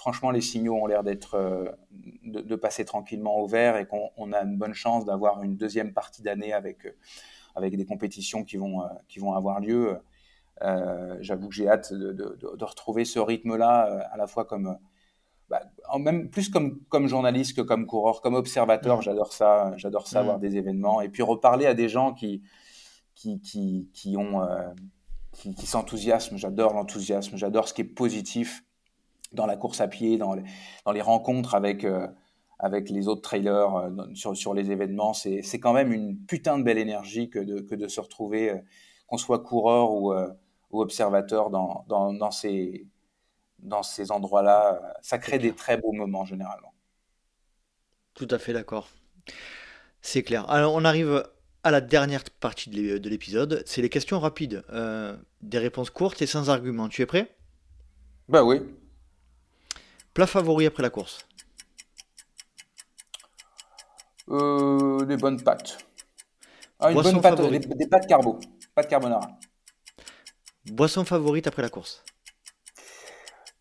franchement 0.03 0.31
les 0.31 0.41
signaux 0.41 0.75
ont 0.75 0.87
l'air 0.87 1.03
d'être 1.03 1.39
de, 2.25 2.41
de, 2.41 2.57
passer 2.57 2.85
tranquillement 2.85 3.37
au 3.39 3.47
vert 3.47 3.77
et 3.77 3.87
qu'on 3.87 4.33
a 4.33 4.43
une 4.43 4.59
bonne 4.59 4.75
chance 4.75 5.05
d'avoir 5.05 5.43
une 5.43 5.57
deuxième 5.57 5.93
partie 5.93 6.23
d'année 6.23 6.53
avec 6.53 6.87
avec 7.55 7.77
des 7.77 7.85
compétitions 7.85 8.45
qui 8.45 8.57
vont, 8.57 8.83
euh, 8.83 8.89
qui 9.09 9.19
vont 9.19 9.35
avoir 9.35 9.61
lieu. 9.61 9.99
Euh, 10.63 11.17
j'avoue 11.21 11.49
que 11.49 11.55
j'ai 11.55 11.69
hâte 11.69 11.93
de, 11.93 12.13
de, 12.13 12.65
retrouver 12.65 13.05
ce 13.05 13.19
rythme-là, 13.19 13.89
euh, 13.89 14.03
à 14.13 14.17
la 14.17 14.27
fois 14.27 14.45
comme, 14.45 14.77
bah, 15.49 15.63
même 15.99 16.31
plus 16.31 16.49
comme, 16.49 16.81
comme 16.89 17.09
journaliste 17.09 17.57
que 17.57 17.63
comme 17.63 17.87
coureur, 17.87 18.21
comme 18.21 18.35
observateur. 18.35 18.99
Mmh. 18.99 19.03
J'adore 19.03 19.33
ça, 19.33 19.73
j'adore 19.77 20.07
ça, 20.07 20.23
voir 20.23 20.39
mmh. 20.39 20.41
des 20.41 20.57
événements. 20.57 21.01
Et 21.01 21.09
puis 21.09 21.23
reparler 21.23 21.67
à 21.67 21.75
des 21.75 21.89
gens 21.89 22.13
qui, 22.13 22.43
qui, 23.15 23.41
qui, 23.41 23.91
qui 23.93 24.17
ont, 24.17 24.47
qui, 25.33 25.55
qui 25.55 25.67
s'enthousiasment. 25.67 26.37
J'adore 26.37 26.75
l'enthousiasme, 26.75 27.37
j'adore 27.37 27.67
ce 27.69 27.75
qui 27.75 27.81
est 27.81 27.85
positif 27.85 28.65
dans 29.33 29.47
la 29.47 29.57
course 29.57 29.81
à 29.81 29.89
pied, 29.89 30.19
dans 30.19 30.35
les, 30.35 30.43
dans 30.85 30.93
les 30.93 31.03
rencontres 31.03 31.55
avec, 31.55 31.85
avec 32.63 32.91
les 32.91 33.09
autres 33.09 33.23
trailers 33.23 33.75
euh, 33.75 33.91
sur, 34.15 34.37
sur 34.37 34.55
les 34.55 34.71
événements. 34.71 35.13
C'est 35.13 35.43
quand 35.61 35.73
même 35.73 35.93
une 35.93 36.17
putain 36.17 36.59
de 36.59 36.63
belle 36.63 36.79
énergie 36.79 37.29
que 37.29 37.41
de, 37.41 37.61
que 37.61 37.75
de 37.75 37.89
se 37.89 38.01
retrouver, 38.01 38.51
euh, 38.51 38.59
qu'on 39.09 39.19
soit 39.19 39.41
coureur 39.41 39.93
ou, 39.93 40.13
euh, 40.13 40.29
ou 40.71 40.81
observateur 40.81 41.51
dans, 41.51 41.85
dans, 41.89 42.15
dans, 42.15 42.31
ces, 42.31 42.87
dans 43.59 43.83
ces 43.83 44.13
endroits-là. 44.13 44.81
Ça 45.03 45.19
crée 45.19 45.41
des 45.41 45.53
très 45.53 45.77
beaux 45.77 45.93
moments 45.93 46.25
généralement. 46.25 46.73
Tout 48.15 48.29
à 48.31 48.39
fait 48.39 48.53
d'accord. 48.53 48.89
C'est 50.01 50.23
clair. 50.23 50.49
Alors 50.49 50.75
on 50.75 50.85
arrive 50.85 51.25
à 51.65 51.71
la 51.71 51.81
dernière 51.81 52.23
partie 52.41 52.71
de 52.71 53.09
l'épisode. 53.09 53.63
C'est 53.67 53.83
les 53.83 53.89
questions 53.89 54.21
rapides. 54.21 54.63
des 55.41 55.59
réponses 55.59 55.91
courtes 55.91 56.23
et 56.23 56.27
sans 56.27 56.49
argument. 56.51 56.89
Tu 56.89 57.03
es 57.03 57.07
prêt? 57.07 57.35
Bah 58.29 58.45
oui. 58.45 58.61
Plat 60.15 60.27
favori 60.27 60.67
après 60.67 60.83
la 60.83 60.91
course 60.91 61.27
euh, 64.31 65.05
des 65.05 65.17
bonnes 65.17 65.43
pâtes. 65.43 65.79
Ah, 66.79 66.91
une 66.91 67.01
bonne 67.01 67.21
pâte, 67.21 67.41
des, 67.41 67.87
pâtes 67.87 68.07
carbo, 68.07 68.41
pâtes 68.75 68.89
carbonara. 68.89 69.29
Boisson 70.67 71.05
favorite 71.05 71.47
après 71.47 71.63
la 71.63 71.69
course 71.69 72.05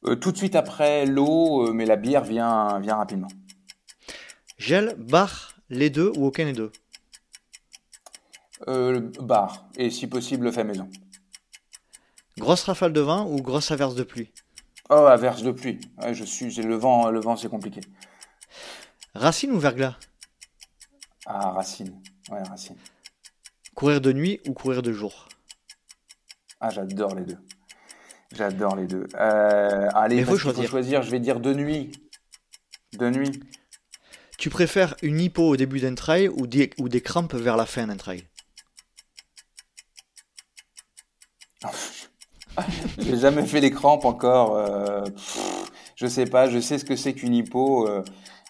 euh, 0.05 0.15
Tout 0.15 0.31
de 0.31 0.37
suite 0.37 0.55
après 0.55 1.05
l'eau, 1.05 1.67
euh, 1.67 1.73
mais 1.73 1.85
la 1.85 1.95
bière 1.95 2.23
vient, 2.23 2.79
vient 2.79 2.95
rapidement. 2.95 3.27
Gel, 4.57 4.95
bar, 4.97 5.55
les 5.69 5.89
deux 5.89 6.11
ou 6.15 6.25
aucun 6.25 6.45
des 6.45 6.53
deux 6.53 6.71
euh, 8.67 8.99
Bar, 9.19 9.67
et 9.75 9.89
si 9.89 10.07
possible 10.07 10.51
fait 10.51 10.63
maison. 10.63 10.89
Grosse 12.37 12.63
rafale 12.63 12.93
de 12.93 13.01
vent 13.01 13.27
ou 13.27 13.41
grosse 13.41 13.71
averse 13.71 13.95
de 13.95 14.03
pluie 14.03 14.31
Oh, 14.93 15.05
averse 15.05 15.41
de 15.41 15.51
pluie. 15.51 15.79
je 16.11 16.23
suis, 16.25 16.53
le 16.55 16.75
vent, 16.75 17.09
le 17.09 17.21
vent 17.21 17.37
c'est 17.37 17.47
compliqué. 17.47 17.79
Racine 19.15 19.51
ou 19.51 19.57
verglas? 19.57 19.95
Ah, 21.25 21.51
racine. 21.51 22.01
Ouais, 22.29 22.43
racine. 22.43 22.75
Courir 23.73 24.01
de 24.01 24.11
nuit 24.11 24.41
ou 24.47 24.53
courir 24.53 24.81
de 24.81 24.91
jour? 24.91 25.29
Ah, 26.59 26.69
j'adore 26.69 27.15
les 27.15 27.23
deux. 27.23 27.37
J'adore 28.33 28.75
les 28.75 28.85
deux. 28.85 29.07
Euh, 29.15 29.87
allez, 29.93 30.25
faut, 30.25 30.37
choisir. 30.37 31.03
Je 31.03 31.09
vais 31.09 31.21
dire 31.21 31.39
de 31.39 31.53
nuit. 31.53 31.93
De 32.97 33.09
nuit. 33.09 33.39
Tu 34.37 34.49
préfères 34.49 34.95
une 35.01 35.21
hypo 35.21 35.43
au 35.43 35.55
début 35.55 35.79
d'un 35.79 35.95
trail 35.95 36.27
ou 36.27 36.47
des, 36.47 36.71
ou 36.79 36.89
des 36.89 36.99
crampes 36.99 37.33
vers 37.33 37.55
la 37.55 37.65
fin 37.65 37.87
d'un 37.87 37.95
trail? 37.95 38.25
J'ai 43.05 43.17
jamais 43.17 43.45
fait 43.45 43.61
les 43.61 43.71
crampes 43.71 44.05
encore. 44.05 44.55
Euh, 44.55 45.03
je 45.95 46.07
sais 46.07 46.25
pas. 46.25 46.49
Je 46.49 46.59
sais 46.59 46.77
ce 46.77 46.85
que 46.85 46.95
c'est 46.95 47.13
qu'une 47.13 47.33
hypo. 47.33 47.87
Euh, 47.87 48.03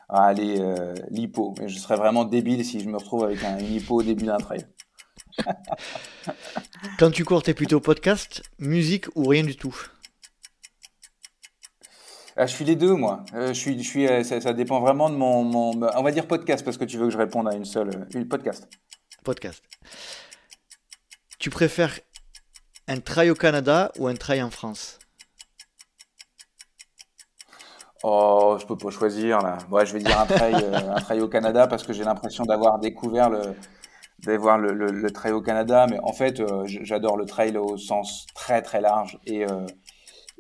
allez, 0.10 0.58
euh, 0.60 0.94
l'hypo. 1.10 1.56
Je 1.66 1.78
serais 1.78 1.96
vraiment 1.96 2.26
débile 2.26 2.66
si 2.66 2.80
je 2.80 2.90
me 2.90 2.98
retrouve 2.98 3.24
avec 3.24 3.44
un, 3.44 3.58
une 3.60 3.74
hypo 3.74 4.00
au 4.00 4.04
début 4.04 4.26
d'un 4.26 4.38
trail. 4.38 4.66
Quand 7.00 7.12
tu 7.12 7.24
cours, 7.24 7.44
t'es 7.44 7.54
plutôt 7.54 7.80
podcast, 7.80 8.44
musique 8.60 9.06
ou 9.16 9.26
rien 9.26 9.44
du 9.44 9.56
tout? 9.56 9.76
Ah, 12.36 12.46
je 12.46 12.54
suis 12.54 12.66
les 12.66 12.76
deux, 12.76 12.96
moi. 12.96 13.24
Euh, 13.34 13.50
je 13.50 13.54
suis, 13.54 13.82
je 13.82 13.88
suis, 13.88 14.08
euh, 14.08 14.24
ça, 14.24 14.54
dépend 14.54 14.80
vraiment 14.80 15.10
de 15.10 15.16
mon, 15.16 15.44
mon, 15.44 15.72
On 15.96 16.04
va 16.04 16.12
dire 16.12 16.28
podcast 16.28 16.64
parce 16.64 16.78
que 16.78 16.86
tu 16.86 16.98
veux 16.98 17.06
que 17.06 17.14
je 17.14 17.18
réponde 17.18 17.48
à 17.48 17.54
une 17.54 17.66
seule. 17.66 18.08
Une 18.14 18.28
podcast. 18.28 18.68
Podcast. 19.24 19.64
Tu 21.40 21.50
préfères 21.50 22.00
un 22.92 23.00
trail 23.00 23.30
au 23.30 23.36
Canada 23.36 23.92
ou 23.98 24.08
un 24.08 24.16
trail 24.16 24.42
en 24.42 24.52
France 24.52 25.00
Oh, 28.04 28.58
je 28.60 28.66
peux 28.66 28.78
pas 28.78 28.90
choisir 28.90 29.42
là. 29.42 29.60
Ouais, 29.70 29.86
je 29.86 29.94
vais 29.94 30.00
dire 30.00 30.20
un 30.20 30.26
trail, 30.26 30.56
un 30.74 31.00
trail 31.02 31.22
au 31.22 31.28
Canada 31.28 31.68
parce 31.68 31.84
que 31.84 31.94
j'ai 31.94 32.04
l'impression 32.04 32.44
d'avoir 32.46 32.80
découvert 32.80 33.30
le, 33.30 33.42
d'avoir 34.20 34.58
le, 34.58 34.74
le, 34.74 35.12
trail 35.12 35.34
au 35.34 35.42
Canada. 35.42 35.86
Mais 35.88 36.00
en 36.02 36.12
fait, 36.12 36.42
j'adore 36.66 37.16
le 37.16 37.26
trail 37.26 37.56
au 37.58 37.78
sens 37.78 38.26
très 38.34 38.64
très 38.64 38.82
large 38.82 39.20
et 39.28 39.46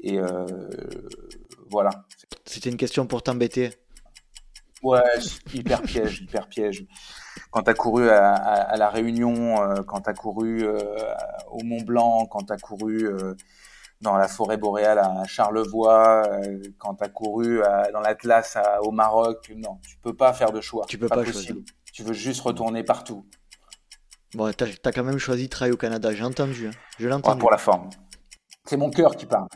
et 0.01 0.19
voilà. 1.69 1.91
C'était 2.45 2.71
une 2.71 2.77
question 2.77 3.05
pour 3.05 3.21
t'embêter. 3.21 3.71
Ouais, 4.81 5.01
hyper 5.53 5.83
piège, 5.83 6.21
hyper 6.21 6.47
piège. 6.47 6.87
Quand 7.51 7.63
tu 7.63 7.69
as 7.69 7.73
couru 7.73 8.09
à, 8.09 8.75
la 8.77 8.89
Réunion, 8.89 9.61
euh, 9.61 9.83
quand 9.83 10.01
tu 10.01 10.09
as 10.09 10.13
couru 10.13 10.63
euh, 10.63 10.77
au 11.51 11.61
Mont 11.63 11.81
Blanc, 11.81 12.25
quand 12.25 12.45
tu 12.45 12.53
as 12.53 12.57
couru 12.57 13.05
euh, 13.05 13.35
dans 13.99 14.15
la 14.15 14.29
forêt 14.29 14.55
boréale 14.55 14.99
à 14.99 15.25
Charlevoix, 15.25 16.23
quand 16.79 16.95
tu 16.95 17.03
as 17.03 17.09
couru 17.09 17.61
dans 17.93 17.99
l'Atlas 17.99 18.57
au 18.81 18.91
Maroc, 18.91 19.51
non, 19.55 19.79
tu 19.87 19.97
peux 19.97 20.15
pas 20.15 20.33
faire 20.33 20.51
de 20.51 20.61
choix. 20.61 20.85
Tu 20.87 20.97
peux 20.97 21.07
pas, 21.07 21.23
choisir. 21.25 21.57
Tu 21.93 22.03
veux 22.03 22.13
juste 22.13 22.41
retourner 22.41 22.83
partout. 22.83 23.25
Bon, 24.33 24.51
tu 24.53 24.63
as, 24.63 24.91
quand 24.91 25.03
même 25.03 25.19
choisi 25.19 25.49
Trail 25.49 25.71
au 25.71 25.77
Canada, 25.77 26.13
j'ai 26.13 26.23
entendu. 26.23 26.67
Hein. 26.67 26.71
Je 26.97 27.07
l'ai 27.07 27.13
entendu. 27.13 27.37
pour 27.37 27.51
la 27.51 27.57
forme. 27.57 27.89
C'est 28.65 28.77
mon 28.77 28.89
cœur 28.89 29.15
qui 29.17 29.25
parle. 29.25 29.47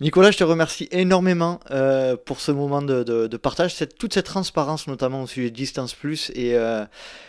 Nicolas, 0.00 0.32
je 0.32 0.38
te 0.38 0.44
remercie 0.44 0.88
énormément 0.90 1.60
euh, 1.70 2.16
pour 2.16 2.40
ce 2.40 2.50
moment 2.50 2.82
de, 2.82 3.36
partage, 3.36 3.76
toute 3.96 4.12
cette 4.12 4.26
transparence 4.26 4.88
notamment 4.88 5.22
au 5.22 5.26
sujet 5.28 5.50
de 5.50 5.54
Distance 5.54 5.94
Plus 5.94 6.32
euh, 6.36 6.84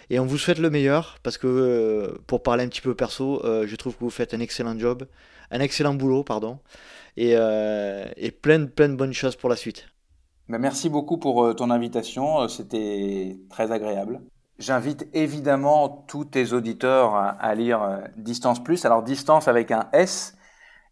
et, 0.09 0.19
on 0.19 0.25
vous 0.25 0.39
souhaite 0.39 0.57
le 0.57 0.71
meilleur 0.71 1.17
parce 1.21 1.37
que 1.37 1.45
euh, 1.45 2.17
pour 2.25 2.41
parler 2.41 2.63
un 2.63 2.67
petit 2.67 2.81
peu 2.81 2.95
perso, 2.95 3.41
je 3.43 3.75
trouve 3.75 3.93
que 3.93 3.99
vous 3.99 4.09
faites 4.09 4.33
un 4.33 4.39
excellent 4.39 4.77
job, 4.79 5.05
un 5.51 5.59
excellent 5.59 5.93
boulot, 5.93 6.23
pardon, 6.23 6.57
et, 7.17 7.35
plein, 8.41 8.59
de, 8.59 8.65
plein 8.65 8.89
bonnes 8.89 9.13
choses 9.13 9.35
pour 9.35 9.49
la 9.49 9.55
suite. 9.55 9.87
Ben, 10.49 10.57
merci 10.57 10.89
beaucoup 10.89 11.17
pour 11.17 11.55
ton 11.55 11.69
invitation, 11.69 12.47
c'était 12.47 13.37
très 13.49 13.71
agréable. 13.71 14.21
J'invite 14.57 15.07
évidemment 15.13 16.05
tous 16.07 16.25
tes 16.25 16.53
auditeurs 16.53 17.13
à 17.13 17.53
lire 17.53 18.01
Distance 18.17 18.63
Plus, 18.63 18.85
alors 18.85 19.03
Distance 19.03 19.47
avec 19.47 19.69
un 19.69 19.87
S 19.93 20.34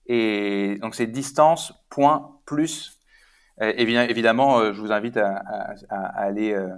et 0.08 0.78
donc 0.82 0.96
c'est 0.96 1.08
distance 1.08 1.74
point 1.90 2.38
plus. 2.46 3.00
Bien 3.60 4.04
évidemment, 4.04 4.60
euh, 4.60 4.74
je 4.74 4.82
vous 4.82 4.92
invite 4.92 5.18
à, 5.18 5.42
aller 5.90 6.54
euh, 6.54 6.70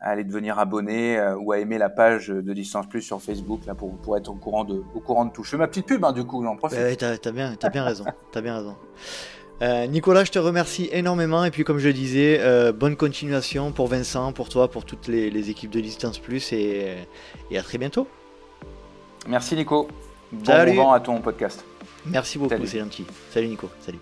à 0.00 0.10
aller 0.10 0.24
devenir 0.24 0.58
abonné 0.58 1.18
euh, 1.18 1.36
ou 1.36 1.52
à 1.52 1.58
aimer 1.58 1.76
la 1.76 1.90
page 1.90 2.28
de 2.28 2.52
Distance 2.52 2.88
Plus 2.88 3.02
sur 3.02 3.20
Facebook 3.20 3.66
là 3.66 3.74
pour, 3.74 3.96
pour 3.96 4.16
être 4.16 4.30
au 4.30 4.34
courant 4.34 4.64
de 4.64 4.82
au 4.94 5.00
courant 5.00 5.24
de 5.24 5.32
tout. 5.32 5.42
Je 5.42 5.50
fais 5.50 5.56
ma 5.56 5.66
petite 5.66 5.86
pub 5.86 6.04
hein, 6.04 6.12
du 6.12 6.24
coup, 6.24 6.42
j'en 6.44 6.56
profite. 6.56 6.78
Euh, 6.78 6.94
t'as, 6.94 7.14
as 7.14 7.70
bien 7.70 7.84
raison, 7.84 8.04
t'as 8.32 8.40
bien 8.40 8.56
raison. 8.56 8.76
Nicolas, 9.90 10.22
je 10.22 10.30
te 10.30 10.38
remercie 10.38 10.88
énormément 10.92 11.44
et 11.44 11.50
puis 11.50 11.64
comme 11.64 11.78
je 11.78 11.88
disais, 11.88 12.40
bonne 12.72 12.94
continuation 12.94 13.72
pour 13.72 13.88
Vincent, 13.88 14.32
pour 14.32 14.48
toi, 14.48 14.70
pour 14.70 14.84
toutes 14.84 15.08
les, 15.08 15.30
les 15.30 15.50
équipes 15.50 15.72
de 15.72 15.80
Distance 15.80 16.20
Plus 16.20 16.52
et, 16.52 16.96
et, 17.50 17.58
à 17.58 17.62
très 17.64 17.76
bientôt. 17.76 18.06
Merci 19.26 19.56
Nico. 19.56 19.88
Bon 20.30 20.74
vent 20.74 20.92
à 20.92 21.00
ton 21.00 21.20
podcast. 21.20 21.64
Merci 22.10 22.38
beaucoup, 22.38 22.66
c'est 22.66 22.78
gentil. 22.78 23.04
Salut 23.30 23.48
Nico, 23.48 23.70
salut. 23.80 23.98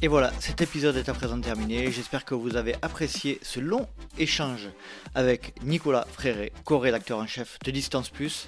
Et 0.00 0.06
voilà, 0.06 0.32
cet 0.38 0.60
épisode 0.60 0.96
est 0.96 1.08
à 1.08 1.14
présent 1.14 1.40
terminé. 1.40 1.90
J'espère 1.90 2.24
que 2.24 2.34
vous 2.34 2.56
avez 2.56 2.76
apprécié 2.82 3.40
ce 3.42 3.58
long 3.58 3.88
échange 4.16 4.68
avec 5.16 5.54
Nicolas 5.64 6.06
Fréré, 6.12 6.52
co-rédacteur 6.64 7.18
en 7.18 7.26
chef 7.26 7.58
de 7.64 7.70
Distance 7.72 8.08
Plus, 8.08 8.46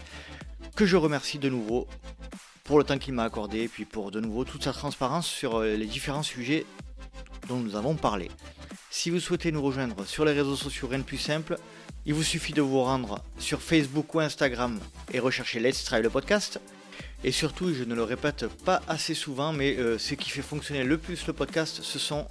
que 0.76 0.86
je 0.86 0.96
remercie 0.96 1.38
de 1.38 1.48
nouveau 1.48 1.88
pour 2.62 2.78
le 2.78 2.84
temps 2.84 2.98
qu'il 2.98 3.14
m'a 3.14 3.24
accordé 3.24 3.62
et 3.62 3.68
puis 3.68 3.84
pour 3.84 4.12
de 4.12 4.20
nouveau 4.20 4.44
toute 4.44 4.62
sa 4.62 4.72
transparence 4.72 5.26
sur 5.26 5.56
euh, 5.56 5.74
les 5.74 5.86
différents 5.86 6.22
sujets 6.22 6.66
dont 7.48 7.56
nous 7.56 7.74
avons 7.74 7.96
parlé. 7.96 8.30
Si 8.92 9.10
vous 9.10 9.18
souhaitez 9.18 9.50
nous 9.50 9.62
rejoindre 9.62 10.04
sur 10.04 10.24
les 10.24 10.32
réseaux 10.32 10.54
sociaux, 10.54 10.86
rien 10.86 11.00
de 11.00 11.04
plus 11.04 11.18
simple, 11.18 11.56
il 12.06 12.14
vous 12.14 12.22
suffit 12.22 12.52
de 12.52 12.62
vous 12.62 12.82
rendre 12.82 13.22
sur 13.38 13.60
Facebook 13.60 14.14
ou 14.14 14.20
Instagram 14.20 14.78
et 15.12 15.18
rechercher 15.18 15.60
Let's 15.60 15.84
Try 15.84 16.02
le 16.02 16.10
podcast. 16.10 16.60
Et 17.22 17.32
surtout, 17.32 17.74
je 17.74 17.84
ne 17.84 17.94
le 17.94 18.02
répète 18.02 18.46
pas 18.64 18.80
assez 18.88 19.14
souvent, 19.14 19.52
mais 19.52 19.76
euh, 19.76 19.98
ce 19.98 20.14
qui 20.14 20.30
fait 20.30 20.42
fonctionner 20.42 20.84
le 20.84 20.96
plus 20.96 21.26
le 21.26 21.32
podcast, 21.32 21.80
ce 21.82 21.98
sont 21.98 22.26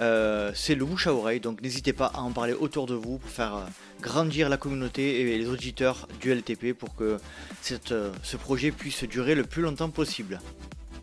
euh, 0.00 0.52
c'est 0.54 0.74
le 0.74 0.84
bouche 0.84 1.06
à 1.06 1.14
oreille. 1.14 1.40
Donc 1.40 1.62
n'hésitez 1.62 1.92
pas 1.92 2.06
à 2.06 2.20
en 2.20 2.30
parler 2.30 2.52
autour 2.52 2.86
de 2.86 2.94
vous 2.94 3.18
pour 3.18 3.30
faire 3.30 3.56
euh, 3.56 3.64
grandir 4.02 4.48
la 4.48 4.58
communauté 4.58 5.20
et 5.20 5.38
les 5.38 5.48
auditeurs 5.48 6.06
du 6.20 6.32
LTP 6.32 6.72
pour 6.72 6.94
que 6.94 7.16
ce 7.62 8.36
projet 8.36 8.70
puisse 8.70 9.04
durer 9.04 9.34
le 9.34 9.44
plus 9.44 9.62
longtemps 9.62 9.90
possible. 9.90 10.40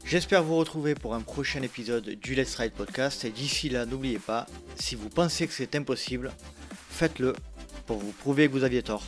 J'espère 0.06 0.44
vous 0.44 0.56
retrouver 0.56 0.94
pour 0.94 1.16
un 1.16 1.22
prochain 1.22 1.64
épisode 1.64 2.08
du 2.08 2.36
Let's 2.36 2.56
Ride 2.56 2.74
Podcast. 2.74 3.26
Et 3.26 3.32
d'ici 3.32 3.70
là, 3.70 3.88
n'oubliez 3.88 4.20
pas, 4.20 4.46
si 4.76 4.94
vous 4.94 5.10
pensez 5.10 5.48
que 5.48 5.54
c'est 5.54 5.76
impossible, 5.76 6.32
faites-le 6.92 7.34
pour 7.86 7.98
vous 7.98 8.12
prouver 8.12 8.48
que 8.48 8.54
vous 8.54 8.64
aviez 8.64 8.84
tort. 8.84 9.04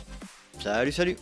Salut, 0.60 0.92
salut 0.92 1.16